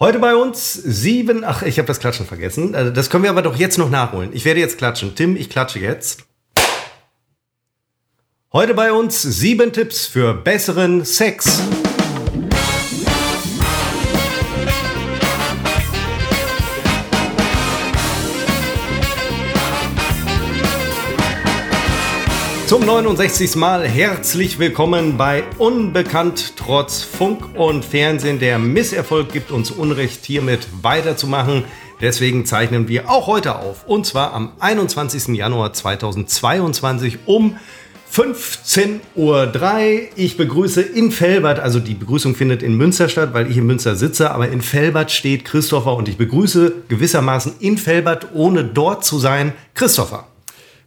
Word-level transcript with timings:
Heute 0.00 0.20
bei 0.20 0.36
uns 0.36 0.74
sieben, 0.74 1.42
ach, 1.42 1.62
ich 1.62 1.76
habe 1.78 1.88
das 1.88 1.98
Klatschen 1.98 2.24
vergessen. 2.24 2.72
Äh, 2.72 2.92
das 2.92 3.10
können 3.10 3.24
wir 3.24 3.30
aber 3.30 3.42
doch 3.42 3.56
jetzt 3.56 3.78
noch 3.78 3.90
nachholen. 3.90 4.30
Ich 4.32 4.44
werde 4.44 4.60
jetzt 4.60 4.78
klatschen. 4.78 5.16
Tim, 5.16 5.34
ich 5.34 5.50
klatsche 5.50 5.80
jetzt. 5.80 6.24
Heute 8.52 8.74
bei 8.74 8.92
uns 8.92 9.20
sieben 9.20 9.72
Tipps 9.72 10.06
für 10.06 10.34
besseren 10.34 11.04
Sex. 11.04 11.62
Zum 22.68 22.84
69. 22.84 23.56
Mal 23.56 23.88
herzlich 23.88 24.58
willkommen 24.58 25.16
bei 25.16 25.44
Unbekannt 25.56 26.52
trotz 26.58 27.02
Funk 27.02 27.58
und 27.58 27.82
Fernsehen. 27.82 28.40
Der 28.40 28.58
Misserfolg 28.58 29.32
gibt 29.32 29.50
uns 29.50 29.70
Unrecht, 29.70 30.26
hiermit 30.26 30.68
weiterzumachen. 30.82 31.64
Deswegen 32.02 32.44
zeichnen 32.44 32.86
wir 32.86 33.08
auch 33.08 33.26
heute 33.26 33.56
auf. 33.56 33.86
Und 33.86 34.04
zwar 34.04 34.34
am 34.34 34.52
21. 34.58 35.28
Januar 35.28 35.72
2022 35.72 37.20
um 37.24 37.56
15.03 38.14 39.00
Uhr. 39.14 39.50
Ich 40.16 40.36
begrüße 40.36 40.82
in 40.82 41.10
Felbert, 41.10 41.60
also 41.60 41.80
die 41.80 41.94
Begrüßung 41.94 42.34
findet 42.34 42.62
in 42.62 42.76
Münster 42.76 43.08
statt, 43.08 43.30
weil 43.32 43.50
ich 43.50 43.56
in 43.56 43.64
Münster 43.64 43.96
sitze, 43.96 44.30
aber 44.30 44.50
in 44.50 44.60
Felbert 44.60 45.10
steht 45.10 45.46
Christopher 45.46 45.96
und 45.96 46.06
ich 46.06 46.18
begrüße 46.18 46.82
gewissermaßen 46.88 47.54
in 47.60 47.78
Felbert, 47.78 48.28
ohne 48.34 48.62
dort 48.62 49.06
zu 49.06 49.18
sein, 49.18 49.54
Christopher. 49.72 50.26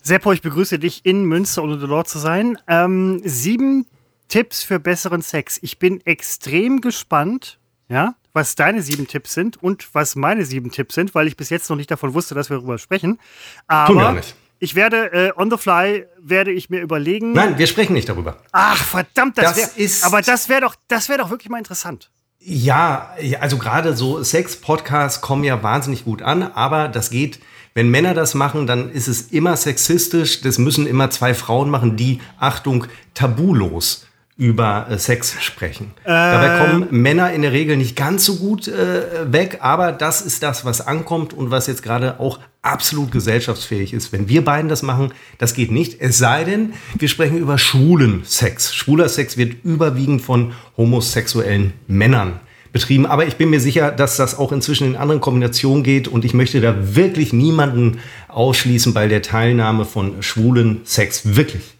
Seppo, 0.04 0.32
ich 0.32 0.42
begrüße 0.42 0.80
dich 0.80 1.06
in 1.06 1.26
Münster, 1.26 1.64
ohne 1.64 1.78
dort 1.78 2.10
zu 2.10 2.18
sein. 2.18 2.58
Ähm, 2.68 3.22
sieben 3.24 3.86
Tipps 4.28 4.64
für 4.64 4.80
besseren 4.80 5.22
Sex. 5.22 5.60
Ich 5.62 5.78
bin 5.78 6.04
extrem 6.06 6.82
gespannt, 6.82 7.60
ja, 7.88 8.16
was 8.34 8.56
deine 8.56 8.82
sieben 8.82 9.08
Tipps 9.08 9.34
sind 9.34 9.62
und 9.62 9.94
was 9.94 10.16
meine 10.16 10.46
sieben 10.46 10.72
Tipps 10.72 10.96
sind, 10.96 11.14
weil 11.14 11.28
ich 11.28 11.38
bis 11.38 11.50
jetzt 11.50 11.70
noch 11.70 11.78
nicht 11.78 11.92
davon 11.92 12.14
wusste, 12.14 12.34
dass 12.34 12.50
wir 12.50 12.58
darüber 12.58 12.78
sprechen. 12.78 13.20
Aber 13.68 13.94
Tun 13.94 14.02
wir 14.02 14.12
nicht. 14.14 14.36
ich 14.60 14.74
werde 14.74 15.12
äh, 15.12 15.34
on 15.36 15.52
the 15.52 15.58
fly 15.58 16.08
werde 16.18 16.52
ich 16.52 16.70
mir 16.70 16.82
überlegen. 16.82 17.34
Nein, 17.34 17.60
wir 17.60 17.68
sprechen 17.68 17.94
nicht 17.94 18.10
darüber. 18.10 18.38
Ach 18.54 18.84
verdammt, 18.84 19.38
das, 19.38 19.54
das 19.54 19.58
wär, 19.58 19.86
ist. 19.86 20.04
Aber 20.04 20.22
das 20.22 20.50
wäre 20.50 20.62
doch, 20.62 20.76
das 20.88 21.10
wäre 21.10 21.20
doch 21.20 21.30
wirklich 21.30 21.50
mal 21.50 21.60
interessant. 21.60 22.10
Ja, 22.40 23.14
also 23.40 23.60
gerade 23.60 23.96
so 23.96 24.24
Sex-Podcasts 24.24 25.22
kommen 25.22 25.44
ja 25.44 25.62
wahnsinnig 25.62 26.06
gut 26.06 26.24
an, 26.24 26.42
aber 26.42 26.88
das 26.88 27.12
geht 27.12 27.40
wenn 27.74 27.90
Männer 27.90 28.14
das 28.14 28.34
machen, 28.34 28.68
dann 28.68 28.92
ist 28.92 29.08
es 29.08 29.32
immer 29.32 29.56
sexistisch. 29.56 30.42
Das 30.42 30.58
müssen 30.58 30.88
immer 30.88 31.10
zwei 31.10 31.34
Frauen 31.34 31.70
machen, 31.70 31.96
die, 31.96 32.20
Achtung, 32.38 32.86
tabulos 33.14 34.06
über 34.38 34.88
äh, 34.90 34.98
Sex 34.98 35.36
sprechen. 35.42 35.92
Äh. 36.04 36.10
Dabei 36.10 36.58
kommen 36.58 36.88
Männer 36.90 37.32
in 37.32 37.44
der 37.44 37.52
Regel 37.52 37.78
nicht 37.78 37.96
ganz 37.96 38.26
so 38.26 38.38
gut 38.38 38.68
äh, 38.68 39.32
weg, 39.32 39.60
aber 39.62 39.92
das 39.92 40.22
ist 40.22 40.42
das, 40.42 40.66
was 40.66 40.86
ankommt 40.86 41.34
und 41.34 41.52
was 41.52 41.68
jetzt 41.68 41.84
gerade 41.84 42.20
auch 42.20 42.40
absolut 42.62 43.12
gesellschaftsfähig 43.12 43.94
ist. 43.94 44.12
Wenn 44.12 44.28
wir 44.30 44.44
beiden 44.44 44.68
das 44.68 44.82
machen, 44.82 45.14
das 45.38 45.54
geht 45.54 45.72
nicht. 45.72 46.02
Es 46.02 46.18
sei 46.18 46.44
denn, 46.44 46.74
wir 46.98 47.08
sprechen 47.08 47.38
über 47.38 47.58
schwulen 47.58 48.24
Sex. 48.26 48.74
Schwuler 48.74 49.10
Sex 49.10 49.38
wird 49.38 49.64
überwiegend 49.64 50.22
von 50.22 50.54
homosexuellen 50.76 51.74
Männern 51.88 52.40
betrieben. 52.72 53.06
Aber 53.06 53.26
ich 53.26 53.36
bin 53.36 53.50
mir 53.50 53.60
sicher, 53.60 53.92
dass 53.92 54.18
das 54.18 54.38
auch 54.38 54.52
inzwischen 54.52 54.88
in 54.88 54.96
anderen 54.96 55.22
Kombinationen 55.22 55.84
geht 55.84 56.08
und 56.08 56.26
ich 56.26 56.34
möchte 56.34 56.62
da 56.62 56.96
wirklich 56.96 57.34
niemanden 57.34 58.00
ausschließen 58.28 58.94
bei 58.94 59.08
der 59.08 59.22
Teilnahme 59.22 59.86
von 59.86 60.22
schwulen 60.24 60.82
Sex. 60.84 61.36
Wirklich. 61.36 61.76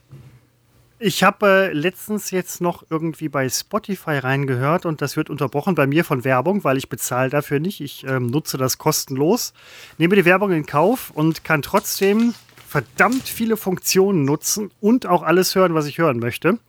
Ich 1.04 1.24
habe 1.24 1.48
äh, 1.48 1.74
letztens 1.74 2.30
jetzt 2.30 2.62
noch 2.62 2.84
irgendwie 2.92 3.28
bei 3.28 3.50
Spotify 3.50 4.20
reingehört 4.20 4.86
und 4.86 5.02
das 5.02 5.18
wird 5.18 5.32
unterbrochen 5.32 5.74
bei 5.74 5.88
mir 5.88 6.06
von 6.06 6.24
Werbung, 6.24 6.64
weil 6.64 6.78
ich 6.78 6.90
bezahle 6.90 7.32
dafür 7.32 7.60
nicht. 7.60 7.82
Ich 7.82 8.06
ähm, 8.08 8.28
nutze 8.28 8.58
das 8.58 8.78
kostenlos, 8.78 9.54
nehme 9.98 10.16
die 10.16 10.26
Werbung 10.26 10.52
in 10.52 10.68
Kauf 10.68 11.10
und 11.10 11.44
kann 11.44 11.64
trotzdem 11.64 12.36
verdammt 12.68 13.24
viele 13.28 13.58
Funktionen 13.58 14.26
nutzen 14.26 14.70
und 14.80 15.08
auch 15.08 15.24
alles 15.24 15.56
hören, 15.56 15.74
was 15.74 15.88
ich 15.88 15.98
hören 15.98 16.20
möchte. 16.20 16.60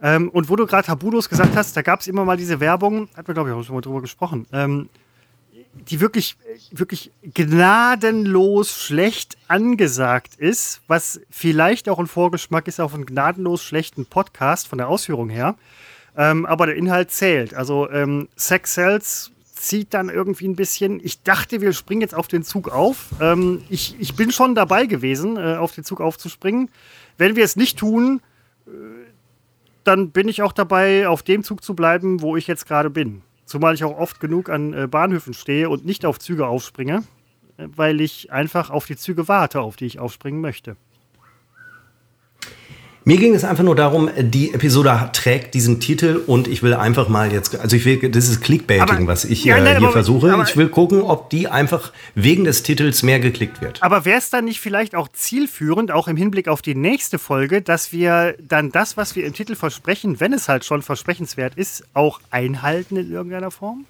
Ähm, 0.00 0.28
und 0.30 0.48
wo 0.48 0.56
du 0.56 0.66
gerade 0.66 0.86
Tabulos 0.86 1.28
gesagt 1.28 1.56
hast, 1.56 1.76
da 1.76 1.82
gab 1.82 2.00
es 2.00 2.06
immer 2.06 2.24
mal 2.24 2.36
diese 2.36 2.60
Werbung, 2.60 3.08
hat 3.16 3.26
wir 3.26 3.34
glaube 3.34 3.50
ich 3.50 3.54
auch 3.54 3.62
schon 3.62 3.74
mal 3.74 3.80
drüber 3.80 4.00
gesprochen, 4.00 4.46
ähm, 4.52 4.88
die 5.74 6.00
wirklich, 6.00 6.36
wirklich 6.70 7.10
gnadenlos 7.22 8.82
schlecht 8.82 9.36
angesagt 9.48 10.34
ist, 10.36 10.80
was 10.86 11.20
vielleicht 11.30 11.88
auch 11.88 11.98
ein 11.98 12.06
Vorgeschmack 12.06 12.68
ist 12.68 12.80
auf 12.80 12.94
einen 12.94 13.06
gnadenlos 13.06 13.62
schlechten 13.62 14.06
Podcast 14.06 14.68
von 14.68 14.78
der 14.78 14.88
Ausführung 14.88 15.28
her. 15.28 15.56
Ähm, 16.16 16.46
aber 16.46 16.66
der 16.66 16.76
Inhalt 16.76 17.10
zählt. 17.10 17.54
Also 17.54 17.88
ähm, 17.90 18.28
Sex 18.34 18.74
Cells 18.74 19.30
zieht 19.54 19.94
dann 19.94 20.08
irgendwie 20.08 20.48
ein 20.48 20.56
bisschen. 20.56 21.00
Ich 21.02 21.22
dachte, 21.22 21.60
wir 21.60 21.72
springen 21.72 22.00
jetzt 22.00 22.14
auf 22.14 22.28
den 22.28 22.42
Zug 22.42 22.70
auf. 22.70 23.06
Ähm, 23.20 23.62
ich, 23.68 23.96
ich 24.00 24.14
bin 24.16 24.32
schon 24.32 24.54
dabei 24.54 24.86
gewesen, 24.86 25.36
äh, 25.36 25.56
auf 25.56 25.72
den 25.72 25.84
Zug 25.84 26.00
aufzuspringen. 26.00 26.70
Wenn 27.18 27.36
wir 27.36 27.44
es 27.44 27.56
nicht 27.56 27.78
tun, 27.78 28.20
dann 29.88 30.10
bin 30.10 30.28
ich 30.28 30.42
auch 30.42 30.52
dabei, 30.52 31.08
auf 31.08 31.22
dem 31.22 31.42
Zug 31.42 31.64
zu 31.64 31.74
bleiben, 31.74 32.20
wo 32.20 32.36
ich 32.36 32.46
jetzt 32.46 32.66
gerade 32.66 32.90
bin. 32.90 33.22
Zumal 33.46 33.72
ich 33.72 33.84
auch 33.84 33.96
oft 33.98 34.20
genug 34.20 34.50
an 34.50 34.74
äh, 34.74 34.86
Bahnhöfen 34.86 35.32
stehe 35.32 35.70
und 35.70 35.86
nicht 35.86 36.04
auf 36.04 36.18
Züge 36.18 36.46
aufspringe, 36.46 37.04
äh, 37.56 37.68
weil 37.74 38.02
ich 38.02 38.30
einfach 38.30 38.68
auf 38.68 38.84
die 38.84 38.96
Züge 38.96 39.28
warte, 39.28 39.62
auf 39.62 39.76
die 39.76 39.86
ich 39.86 39.98
aufspringen 39.98 40.42
möchte. 40.42 40.76
Mir 43.04 43.16
ging 43.16 43.34
es 43.34 43.44
einfach 43.44 43.64
nur 43.64 43.74
darum, 43.74 44.10
die 44.18 44.52
Episode 44.52 45.10
trägt 45.12 45.54
diesen 45.54 45.80
Titel 45.80 46.20
und 46.26 46.46
ich 46.46 46.62
will 46.62 46.74
einfach 46.74 47.08
mal 47.08 47.32
jetzt, 47.32 47.58
also 47.58 47.74
ich 47.74 47.84
will, 47.84 48.10
das 48.10 48.28
ist 48.28 48.42
Clickbaiting, 48.42 48.82
aber, 48.82 49.06
was 49.06 49.24
ich 49.24 49.44
ja, 49.44 49.56
nein, 49.56 49.78
hier 49.78 49.86
aber, 49.86 49.92
versuche. 49.92 50.32
Aber, 50.32 50.42
ich 50.42 50.56
will 50.56 50.68
gucken, 50.68 51.00
ob 51.00 51.30
die 51.30 51.48
einfach 51.48 51.92
wegen 52.14 52.44
des 52.44 52.62
Titels 52.62 53.02
mehr 53.02 53.18
geklickt 53.18 53.62
wird. 53.62 53.82
Aber 53.82 54.04
wäre 54.04 54.18
es 54.18 54.30
dann 54.30 54.44
nicht 54.44 54.60
vielleicht 54.60 54.94
auch 54.94 55.08
zielführend, 55.08 55.90
auch 55.90 56.08
im 56.08 56.16
Hinblick 56.16 56.48
auf 56.48 56.60
die 56.60 56.74
nächste 56.74 57.18
Folge, 57.18 57.62
dass 57.62 57.92
wir 57.92 58.34
dann 58.40 58.70
das, 58.70 58.96
was 58.96 59.16
wir 59.16 59.24
im 59.24 59.32
Titel 59.32 59.54
versprechen, 59.54 60.20
wenn 60.20 60.32
es 60.32 60.48
halt 60.48 60.64
schon 60.64 60.82
versprechenswert 60.82 61.54
ist, 61.56 61.84
auch 61.94 62.20
einhalten 62.30 62.96
in 62.96 63.10
irgendeiner 63.10 63.50
Form? 63.50 63.86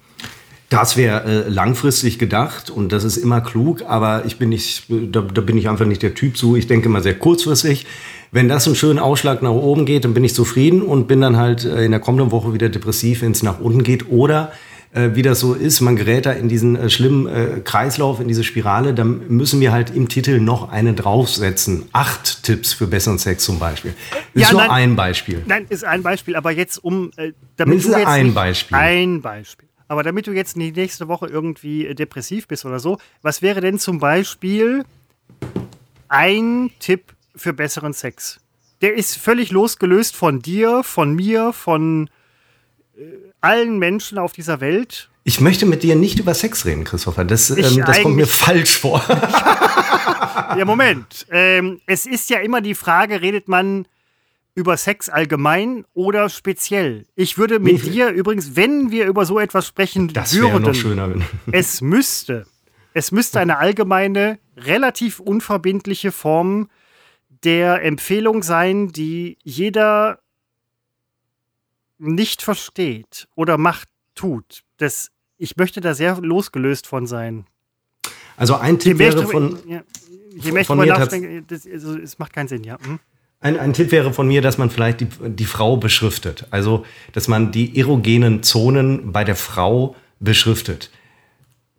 Das 0.69 0.97
wäre 0.97 1.23
äh, 1.23 1.49
langfristig 1.49 2.19
gedacht 2.19 2.69
und 2.69 2.91
das 2.91 3.03
ist 3.03 3.17
immer 3.17 3.41
klug, 3.41 3.81
aber 3.87 4.25
ich 4.25 4.37
bin 4.37 4.49
nicht, 4.49 4.83
da, 4.87 5.21
da 5.21 5.41
bin 5.41 5.57
ich 5.57 5.67
einfach 5.67 5.85
nicht 5.85 6.03
der 6.03 6.13
Typ 6.13 6.37
so. 6.37 6.55
Ich 6.55 6.67
denke 6.67 6.89
immer 6.89 7.01
sehr 7.01 7.17
kurzfristig. 7.17 7.87
Wenn 8.31 8.47
das 8.47 8.67
einen 8.67 8.75
schönen 8.75 8.99
Ausschlag 8.99 9.41
nach 9.41 9.49
oben 9.49 9.87
geht, 9.87 10.05
dann 10.05 10.13
bin 10.13 10.23
ich 10.23 10.35
zufrieden 10.35 10.83
und 10.83 11.07
bin 11.07 11.21
dann 11.21 11.37
halt 11.37 11.65
äh, 11.65 11.85
in 11.85 11.91
der 11.91 11.99
kommenden 11.99 12.31
Woche 12.31 12.53
wieder 12.53 12.69
depressiv, 12.69 13.23
wenn 13.23 13.31
es 13.31 13.41
nach 13.41 13.59
unten 13.59 13.81
geht. 13.81 14.11
Oder 14.11 14.51
äh, 14.91 15.09
wie 15.13 15.23
das 15.23 15.39
so 15.39 15.53
ist, 15.53 15.81
man 15.81 15.95
gerät 15.95 16.25
da 16.25 16.31
in 16.31 16.49
diesen 16.49 16.75
äh, 16.75 16.89
schlimmen 16.89 17.27
äh, 17.27 17.61
Kreislauf, 17.63 18.19
in 18.19 18.27
diese 18.27 18.43
Spirale, 18.43 18.93
dann 18.93 19.27
müssen 19.27 19.59
wir 19.61 19.71
halt 19.71 19.95
im 19.95 20.07
Titel 20.07 20.39
noch 20.39 20.69
eine 20.69 20.93
draufsetzen. 20.93 21.85
Acht 21.93 22.43
Tipps 22.43 22.73
für 22.73 22.87
besseren 22.87 23.17
Sex 23.17 23.43
zum 23.43 23.59
Beispiel. 23.59 23.93
Ist 24.33 24.43
ja, 24.43 24.51
nur 24.51 24.61
nein, 24.61 24.71
ein 24.71 24.95
Beispiel. 24.95 25.43
Nein, 25.45 25.65
ist 25.69 25.83
ein 25.83 26.03
Beispiel, 26.03 26.35
aber 26.35 26.51
jetzt 26.51 26.83
um, 26.83 27.11
äh, 27.17 27.31
damit 27.55 27.79
ist 27.79 27.87
du 27.87 27.97
jetzt 27.97 28.07
ein 28.07 28.33
Beispiel. 28.33 28.77
Ein 28.77 29.21
Beispiel. 29.21 29.68
Aber 29.89 30.03
damit 30.03 30.27
du 30.27 30.31
jetzt 30.31 30.55
die 30.55 30.71
nächste 30.71 31.09
Woche 31.09 31.27
irgendwie 31.27 31.87
äh, 31.87 31.95
depressiv 31.95 32.47
bist 32.47 32.63
oder 32.63 32.79
so, 32.79 32.99
was 33.21 33.41
wäre 33.41 33.59
denn 33.59 33.79
zum 33.79 33.99
Beispiel 33.99 34.85
ein 36.07 36.71
Tipp 36.79 37.13
für 37.35 37.53
besseren 37.53 37.93
Sex. 37.93 38.39
Der 38.81 38.93
ist 38.95 39.17
völlig 39.17 39.51
losgelöst 39.51 40.15
von 40.15 40.41
dir, 40.41 40.83
von 40.83 41.15
mir, 41.15 41.53
von 41.53 42.09
äh, 42.97 43.01
allen 43.41 43.79
Menschen 43.79 44.19
auf 44.19 44.31
dieser 44.31 44.61
Welt. 44.61 45.09
Ich 45.23 45.41
möchte 45.41 45.65
mit 45.65 45.83
dir 45.83 45.95
nicht 45.95 46.19
über 46.19 46.33
Sex 46.33 46.65
reden, 46.65 46.83
Christopher. 46.83 47.25
Das, 47.25 47.49
ähm, 47.49 47.83
das 47.85 48.01
kommt 48.01 48.15
mir 48.15 48.27
falsch 48.27 48.77
vor. 48.77 49.03
ja, 50.57 50.65
Moment. 50.65 51.25
Ähm, 51.31 51.81
es 51.87 52.05
ist 52.05 52.29
ja 52.29 52.39
immer 52.39 52.61
die 52.61 52.75
Frage, 52.75 53.21
redet 53.21 53.47
man 53.47 53.87
über 54.55 54.77
Sex 54.77 55.09
allgemein 55.09 55.85
oder 55.93 56.29
speziell? 56.29 57.05
Ich 57.15 57.37
würde 57.37 57.59
mit 57.59 57.83
nee, 57.83 57.89
dir 57.91 58.09
übrigens, 58.09 58.55
wenn 58.55 58.91
wir 58.91 59.05
über 59.05 59.25
so 59.25 59.39
etwas 59.39 59.67
sprechen 59.67 60.09
das 60.09 60.33
würden, 60.35 60.63
noch 60.63 60.75
schöner. 60.75 61.13
es 61.51 61.81
müsste, 61.81 62.45
es 62.93 63.11
müsste 63.11 63.39
eine 63.39 63.57
allgemeine, 63.57 64.39
relativ 64.57 65.19
unverbindliche 65.19 66.11
Form 66.11 66.69
der 67.43 67.83
Empfehlung 67.83 68.43
sein, 68.43 68.89
die 68.91 69.37
jeder 69.43 70.19
nicht 71.97 72.41
versteht 72.41 73.27
oder 73.35 73.57
macht, 73.57 73.87
tut. 74.15 74.63
Das, 74.77 75.11
ich 75.37 75.55
möchte 75.57 75.81
da 75.81 75.93
sehr 75.93 76.19
losgelöst 76.21 76.87
von 76.87 77.07
sein. 77.07 77.45
Also 78.35 78.55
ein 78.55 78.79
Tipp 78.79 78.97
wäre 78.99 79.25
von, 79.27 79.59
ja, 79.67 79.83
je 80.35 80.51
mehr 80.51 80.61
ich 80.61 80.67
drüber 80.67 80.85
nachdenke, 80.85 81.41
das, 81.43 81.67
also, 81.67 81.97
es 81.97 82.19
macht 82.19 82.33
keinen 82.33 82.47
Sinn, 82.47 82.63
ja. 82.63 82.77
Hm? 82.81 82.99
Ein, 83.41 83.57
ein 83.57 83.73
Tipp 83.73 83.91
wäre 83.91 84.13
von 84.13 84.27
mir, 84.27 84.41
dass 84.41 84.57
man 84.57 84.69
vielleicht 84.69 84.99
die, 84.99 85.07
die 85.21 85.45
Frau 85.45 85.77
beschriftet. 85.77 86.45
Also, 86.51 86.85
dass 87.13 87.27
man 87.27 87.51
die 87.51 87.79
erogenen 87.79 88.43
Zonen 88.43 89.13
bei 89.13 89.23
der 89.23 89.35
Frau 89.35 89.95
beschriftet. 90.19 90.89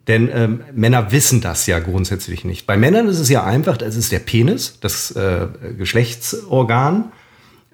Denn 0.08 0.30
ähm, 0.32 0.62
Männer 0.72 1.12
wissen 1.12 1.42
das 1.42 1.66
ja 1.66 1.78
grundsätzlich 1.78 2.44
nicht. 2.44 2.66
Bei 2.66 2.76
Männern 2.76 3.08
ist 3.08 3.18
es 3.18 3.28
ja 3.28 3.44
einfach, 3.44 3.76
das 3.76 3.94
ist 3.94 4.10
der 4.10 4.20
Penis, 4.20 4.78
das 4.80 5.10
äh, 5.10 5.48
Geschlechtsorgan. 5.76 7.12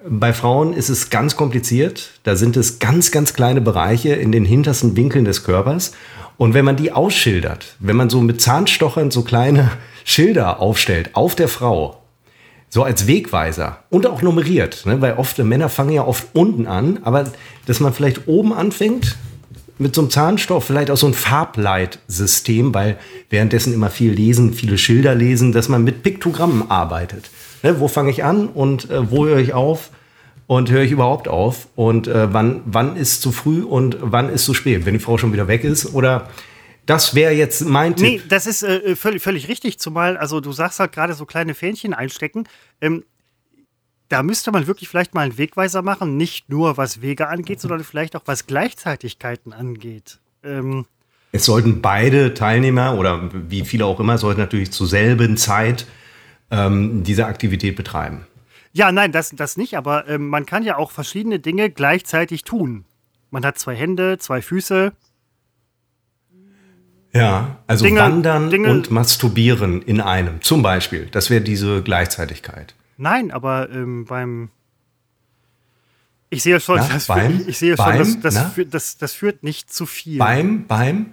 Bei 0.08 0.32
Frauen 0.32 0.72
ist 0.72 0.88
es 0.88 1.10
ganz 1.10 1.36
kompliziert. 1.36 2.10
Da 2.24 2.34
sind 2.34 2.56
es 2.56 2.80
ganz, 2.80 3.12
ganz 3.12 3.34
kleine 3.34 3.60
Bereiche 3.60 4.14
in 4.14 4.32
den 4.32 4.44
hintersten 4.44 4.96
Winkeln 4.96 5.24
des 5.24 5.44
Körpers. 5.44 5.92
Und 6.36 6.54
wenn 6.54 6.64
man 6.64 6.76
die 6.76 6.90
ausschildert, 6.90 7.76
wenn 7.78 7.96
man 7.96 8.10
so 8.10 8.20
mit 8.20 8.40
Zahnstochern 8.40 9.12
so 9.12 9.22
kleine 9.22 9.70
Schilder 10.04 10.60
aufstellt 10.60 11.10
auf 11.14 11.36
der 11.36 11.48
Frau, 11.48 12.02
so 12.68 12.82
als 12.82 13.06
Wegweiser 13.06 13.78
und 13.90 14.06
auch 14.06 14.22
nummeriert, 14.22 14.84
ne? 14.86 15.00
weil 15.00 15.14
oft 15.14 15.38
Männer 15.38 15.68
fangen 15.68 15.92
ja 15.92 16.04
oft 16.04 16.26
unten 16.32 16.66
an, 16.66 17.00
aber 17.02 17.24
dass 17.66 17.80
man 17.80 17.92
vielleicht 17.92 18.28
oben 18.28 18.52
anfängt 18.52 19.16
mit 19.78 19.94
so 19.94 20.00
einem 20.00 20.10
Zahnstoff, 20.10 20.64
vielleicht 20.64 20.90
auch 20.90 20.96
so 20.96 21.06
ein 21.06 21.14
Farbleitsystem, 21.14 22.72
weil 22.72 22.96
währenddessen 23.28 23.74
immer 23.74 23.90
viel 23.90 24.12
lesen, 24.12 24.54
viele 24.54 24.78
Schilder 24.78 25.14
lesen, 25.14 25.52
dass 25.52 25.68
man 25.68 25.84
mit 25.84 26.02
Piktogrammen 26.02 26.70
arbeitet. 26.70 27.30
Ne? 27.62 27.78
Wo 27.80 27.88
fange 27.88 28.10
ich 28.10 28.24
an 28.24 28.48
und 28.48 28.90
äh, 28.90 29.10
wo 29.10 29.26
höre 29.26 29.38
ich 29.38 29.52
auf? 29.52 29.90
Und 30.48 30.70
höre 30.70 30.82
ich 30.82 30.92
überhaupt 30.92 31.26
auf? 31.26 31.66
Und 31.74 32.06
äh, 32.06 32.32
wann, 32.32 32.60
wann 32.66 32.96
ist 32.96 33.20
zu 33.20 33.32
früh 33.32 33.62
und 33.62 33.96
wann 34.00 34.28
ist 34.28 34.44
zu 34.44 34.54
spät? 34.54 34.86
Wenn 34.86 34.94
die 34.94 35.00
Frau 35.00 35.18
schon 35.18 35.32
wieder 35.32 35.48
weg 35.48 35.64
ist 35.64 35.92
oder 35.92 36.28
das 36.86 37.14
wäre 37.14 37.32
jetzt 37.32 37.64
mein 37.64 37.96
Tipp. 37.96 38.06
Nee, 38.06 38.22
das 38.28 38.46
ist 38.46 38.62
äh, 38.62 38.94
völlig, 38.96 39.22
völlig 39.22 39.48
richtig. 39.48 39.78
Zumal, 39.78 40.16
also 40.16 40.40
du 40.40 40.52
sagst 40.52 40.80
halt 40.80 40.92
gerade 40.92 41.14
so 41.14 41.26
kleine 41.26 41.54
Fähnchen 41.54 41.92
einstecken. 41.92 42.48
Ähm, 42.80 43.04
da 44.08 44.22
müsste 44.22 44.52
man 44.52 44.68
wirklich 44.68 44.88
vielleicht 44.88 45.14
mal 45.14 45.22
einen 45.22 45.36
Wegweiser 45.36 45.82
machen. 45.82 46.16
Nicht 46.16 46.48
nur 46.48 46.76
was 46.76 47.02
Wege 47.02 47.28
angeht, 47.28 47.60
sondern 47.60 47.82
vielleicht 47.82 48.14
auch 48.14 48.22
was 48.26 48.46
Gleichzeitigkeiten 48.46 49.52
angeht. 49.52 50.20
Ähm, 50.44 50.86
es 51.32 51.44
sollten 51.44 51.82
beide 51.82 52.34
Teilnehmer 52.34 52.96
oder 52.96 53.30
wie 53.32 53.64
viele 53.64 53.84
auch 53.84 53.98
immer, 53.98 54.16
sollten 54.16 54.40
natürlich 54.40 54.70
zur 54.70 54.86
selben 54.86 55.36
Zeit 55.36 55.86
ähm, 56.52 57.02
diese 57.02 57.26
Aktivität 57.26 57.76
betreiben. 57.76 58.26
Ja, 58.72 58.92
nein, 58.92 59.10
das, 59.10 59.30
das 59.30 59.56
nicht, 59.56 59.76
aber 59.76 60.08
ähm, 60.08 60.28
man 60.28 60.46
kann 60.46 60.62
ja 60.62 60.76
auch 60.76 60.92
verschiedene 60.92 61.40
Dinge 61.40 61.70
gleichzeitig 61.70 62.44
tun. 62.44 62.84
Man 63.30 63.44
hat 63.44 63.58
zwei 63.58 63.74
Hände, 63.74 64.18
zwei 64.18 64.40
Füße. 64.40 64.92
Ja, 67.16 67.56
also 67.66 67.84
Dinge, 67.84 68.00
wandern 68.00 68.50
Dinge, 68.50 68.70
und 68.70 68.90
masturbieren 68.90 69.82
in 69.82 70.00
einem, 70.00 70.42
zum 70.42 70.62
Beispiel. 70.62 71.08
Das 71.10 71.30
wäre 71.30 71.40
diese 71.40 71.82
Gleichzeitigkeit. 71.82 72.74
Nein, 72.96 73.30
aber 73.30 73.70
ähm, 73.70 74.04
beim. 74.04 74.50
Ich 76.28 76.42
sehe 76.42 76.58
schon, 76.60 76.76
na, 76.76 76.88
das, 76.88 77.06
beim, 77.06 77.44
ich 77.46 77.58
sehe 77.58 77.76
beim, 77.76 78.04
schon 78.04 78.22
das, 78.22 78.34
das, 78.34 78.52
führt, 78.52 78.74
das, 78.74 78.96
das 78.98 79.12
führt 79.12 79.42
nicht 79.42 79.72
zu 79.72 79.86
viel. 79.86 80.18
Beim, 80.18 80.66
beim, 80.66 81.12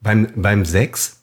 beim, 0.00 0.28
beim 0.34 0.64
Sex 0.64 1.15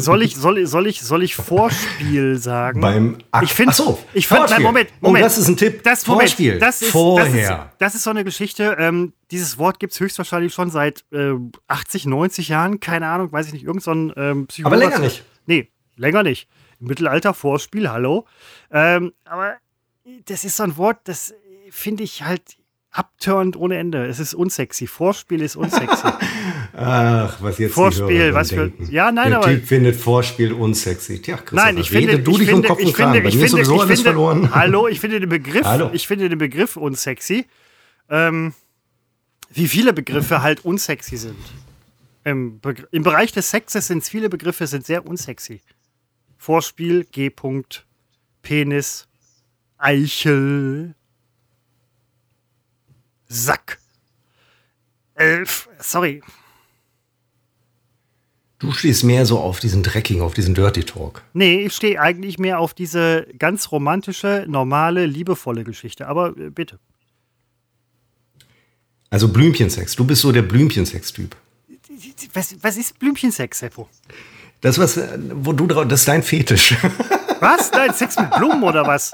soll 0.00 0.22
ich, 0.22 0.36
soll, 0.36 0.66
soll 0.66 0.86
ich, 0.86 1.00
soll 1.00 1.22
ich 1.22 1.34
Vorspiel 1.34 2.38
sagen? 2.38 2.80
Beim 2.80 3.18
Akt. 3.30 3.44
Ich 3.44 3.54
finde, 3.54 3.72
so, 3.72 3.98
ich 4.12 4.26
fand, 4.26 4.50
nein, 4.50 4.62
Moment, 4.62 4.90
Moment. 5.00 5.22
Oh, 5.22 5.26
das 5.26 5.38
ist 5.38 5.48
ein 5.48 5.56
Tipp. 5.56 5.82
Das, 5.82 6.06
Moment, 6.06 6.28
Vorspiel. 6.28 6.58
Das 6.58 6.82
ist, 6.82 6.90
Vorher. 6.90 7.48
Das 7.48 7.64
ist, 7.64 7.72
das 7.78 7.94
ist 7.94 8.02
so 8.04 8.10
eine 8.10 8.24
Geschichte. 8.24 8.76
Ähm, 8.78 9.12
dieses 9.30 9.58
Wort 9.58 9.80
gibt 9.80 9.92
es 9.92 10.00
höchstwahrscheinlich 10.00 10.52
schon 10.52 10.70
seit 10.70 11.04
äh, 11.12 11.32
80, 11.68 12.06
90 12.06 12.48
Jahren. 12.48 12.80
Keine 12.80 13.08
Ahnung, 13.08 13.32
weiß 13.32 13.46
ich 13.46 13.52
nicht. 13.52 13.64
Irgend 13.64 13.82
so 13.82 13.92
ein 13.92 14.12
ähm, 14.16 14.48
Aber 14.64 14.76
länger 14.76 14.98
nicht. 14.98 15.24
Nee, 15.46 15.70
länger 15.96 16.22
nicht. 16.22 16.48
Mittelalter, 16.80 17.34
Vorspiel, 17.34 17.90
hallo. 17.90 18.26
Ähm, 18.70 19.12
aber 19.24 19.56
das 20.26 20.44
ist 20.44 20.56
so 20.56 20.62
ein 20.62 20.76
Wort, 20.76 20.98
das 21.04 21.34
finde 21.70 22.04
ich 22.04 22.22
halt 22.22 22.57
abturnt 22.98 23.56
ohne 23.56 23.78
Ende. 23.78 24.06
Es 24.06 24.18
ist 24.18 24.34
unsexy. 24.34 24.88
Vorspiel 24.88 25.40
ist 25.40 25.54
unsexy. 25.54 26.08
Ach, 26.76 27.36
was 27.40 27.58
jetzt 27.58 27.72
Vorspiel, 27.72 28.34
was 28.34 28.50
für. 28.50 28.68
Denken. 28.68 28.88
Ja, 28.90 29.12
nein, 29.12 29.30
Der 29.30 29.38
aber. 29.38 29.46
Typ 29.46 29.66
findet 29.66 29.96
Vorspiel 29.96 30.52
unsexy. 30.52 31.22
Tja, 31.22 31.38
nein, 31.52 31.78
ich 31.78 31.90
finde, 31.90 32.18
du 32.18 32.32
ich 32.32 32.38
dich 32.38 32.48
finde, 32.48 32.68
um 32.68 32.76
Kopf 32.76 32.84
und 32.84 32.92
Kram. 32.92 33.12
Bei 33.12 33.28
ich 33.28 33.38
finde, 33.38 33.56
alles 33.58 33.82
finde, 33.82 33.96
verloren. 33.96 34.50
Hallo, 34.54 34.88
ich 34.88 34.98
finde 34.98 35.20
den 35.20 35.28
Begriff, 35.28 35.64
hallo. 35.64 35.90
ich 35.92 36.06
finde 36.08 36.28
den 36.28 36.38
Begriff 36.38 36.76
unsexy. 36.76 37.46
Ähm, 38.10 38.52
wie 39.50 39.68
viele 39.68 39.92
Begriffe 39.92 40.42
halt 40.42 40.64
unsexy 40.64 41.16
sind. 41.16 41.38
Im, 42.24 42.60
Im, 42.90 43.02
Bereich 43.02 43.32
des 43.32 43.50
Sexes 43.50 43.86
sind 43.86 44.04
viele 44.04 44.28
Begriffe 44.28 44.66
sind 44.66 44.84
sehr 44.84 45.06
unsexy. 45.06 45.62
Vorspiel, 46.36 47.04
G. 47.04 47.28
-Punkt, 47.28 47.82
Penis, 48.42 49.06
Eichel, 49.78 50.94
Sack. 53.28 53.78
Elf, 55.14 55.68
sorry. 55.78 56.22
Du 58.58 58.72
stehst 58.72 59.04
mehr 59.04 59.24
so 59.24 59.38
auf 59.38 59.60
diesen 59.60 59.82
Drecking, 59.82 60.20
auf 60.20 60.34
diesen 60.34 60.54
Dirty 60.54 60.82
Talk. 60.82 61.22
Nee, 61.32 61.66
ich 61.66 61.74
stehe 61.74 62.00
eigentlich 62.00 62.38
mehr 62.38 62.58
auf 62.58 62.74
diese 62.74 63.26
ganz 63.38 63.70
romantische, 63.70 64.46
normale, 64.48 65.06
liebevolle 65.06 65.62
Geschichte. 65.62 66.08
Aber 66.08 66.36
äh, 66.36 66.50
bitte. 66.50 66.80
Also 69.10 69.28
Blümchensex. 69.28 69.94
Du 69.94 70.04
bist 70.04 70.22
so 70.22 70.32
der 70.32 70.42
Blümchensex-Typ. 70.42 71.36
Was, 72.34 72.56
was 72.60 72.76
ist 72.76 72.98
Blümchensex, 72.98 73.60
Seppo? 73.60 73.88
Das, 74.60 74.78
was, 74.78 74.96
äh, 74.96 75.18
wo 75.34 75.52
du 75.52 75.66
drauf, 75.66 75.86
das 75.86 76.00
ist 76.00 76.08
dein 76.08 76.22
Fetisch. 76.22 76.74
Was? 77.40 77.70
Dein 77.70 77.94
Sex 77.94 78.18
mit 78.18 78.30
Blumen 78.32 78.64
oder 78.64 78.84
was? 78.84 79.12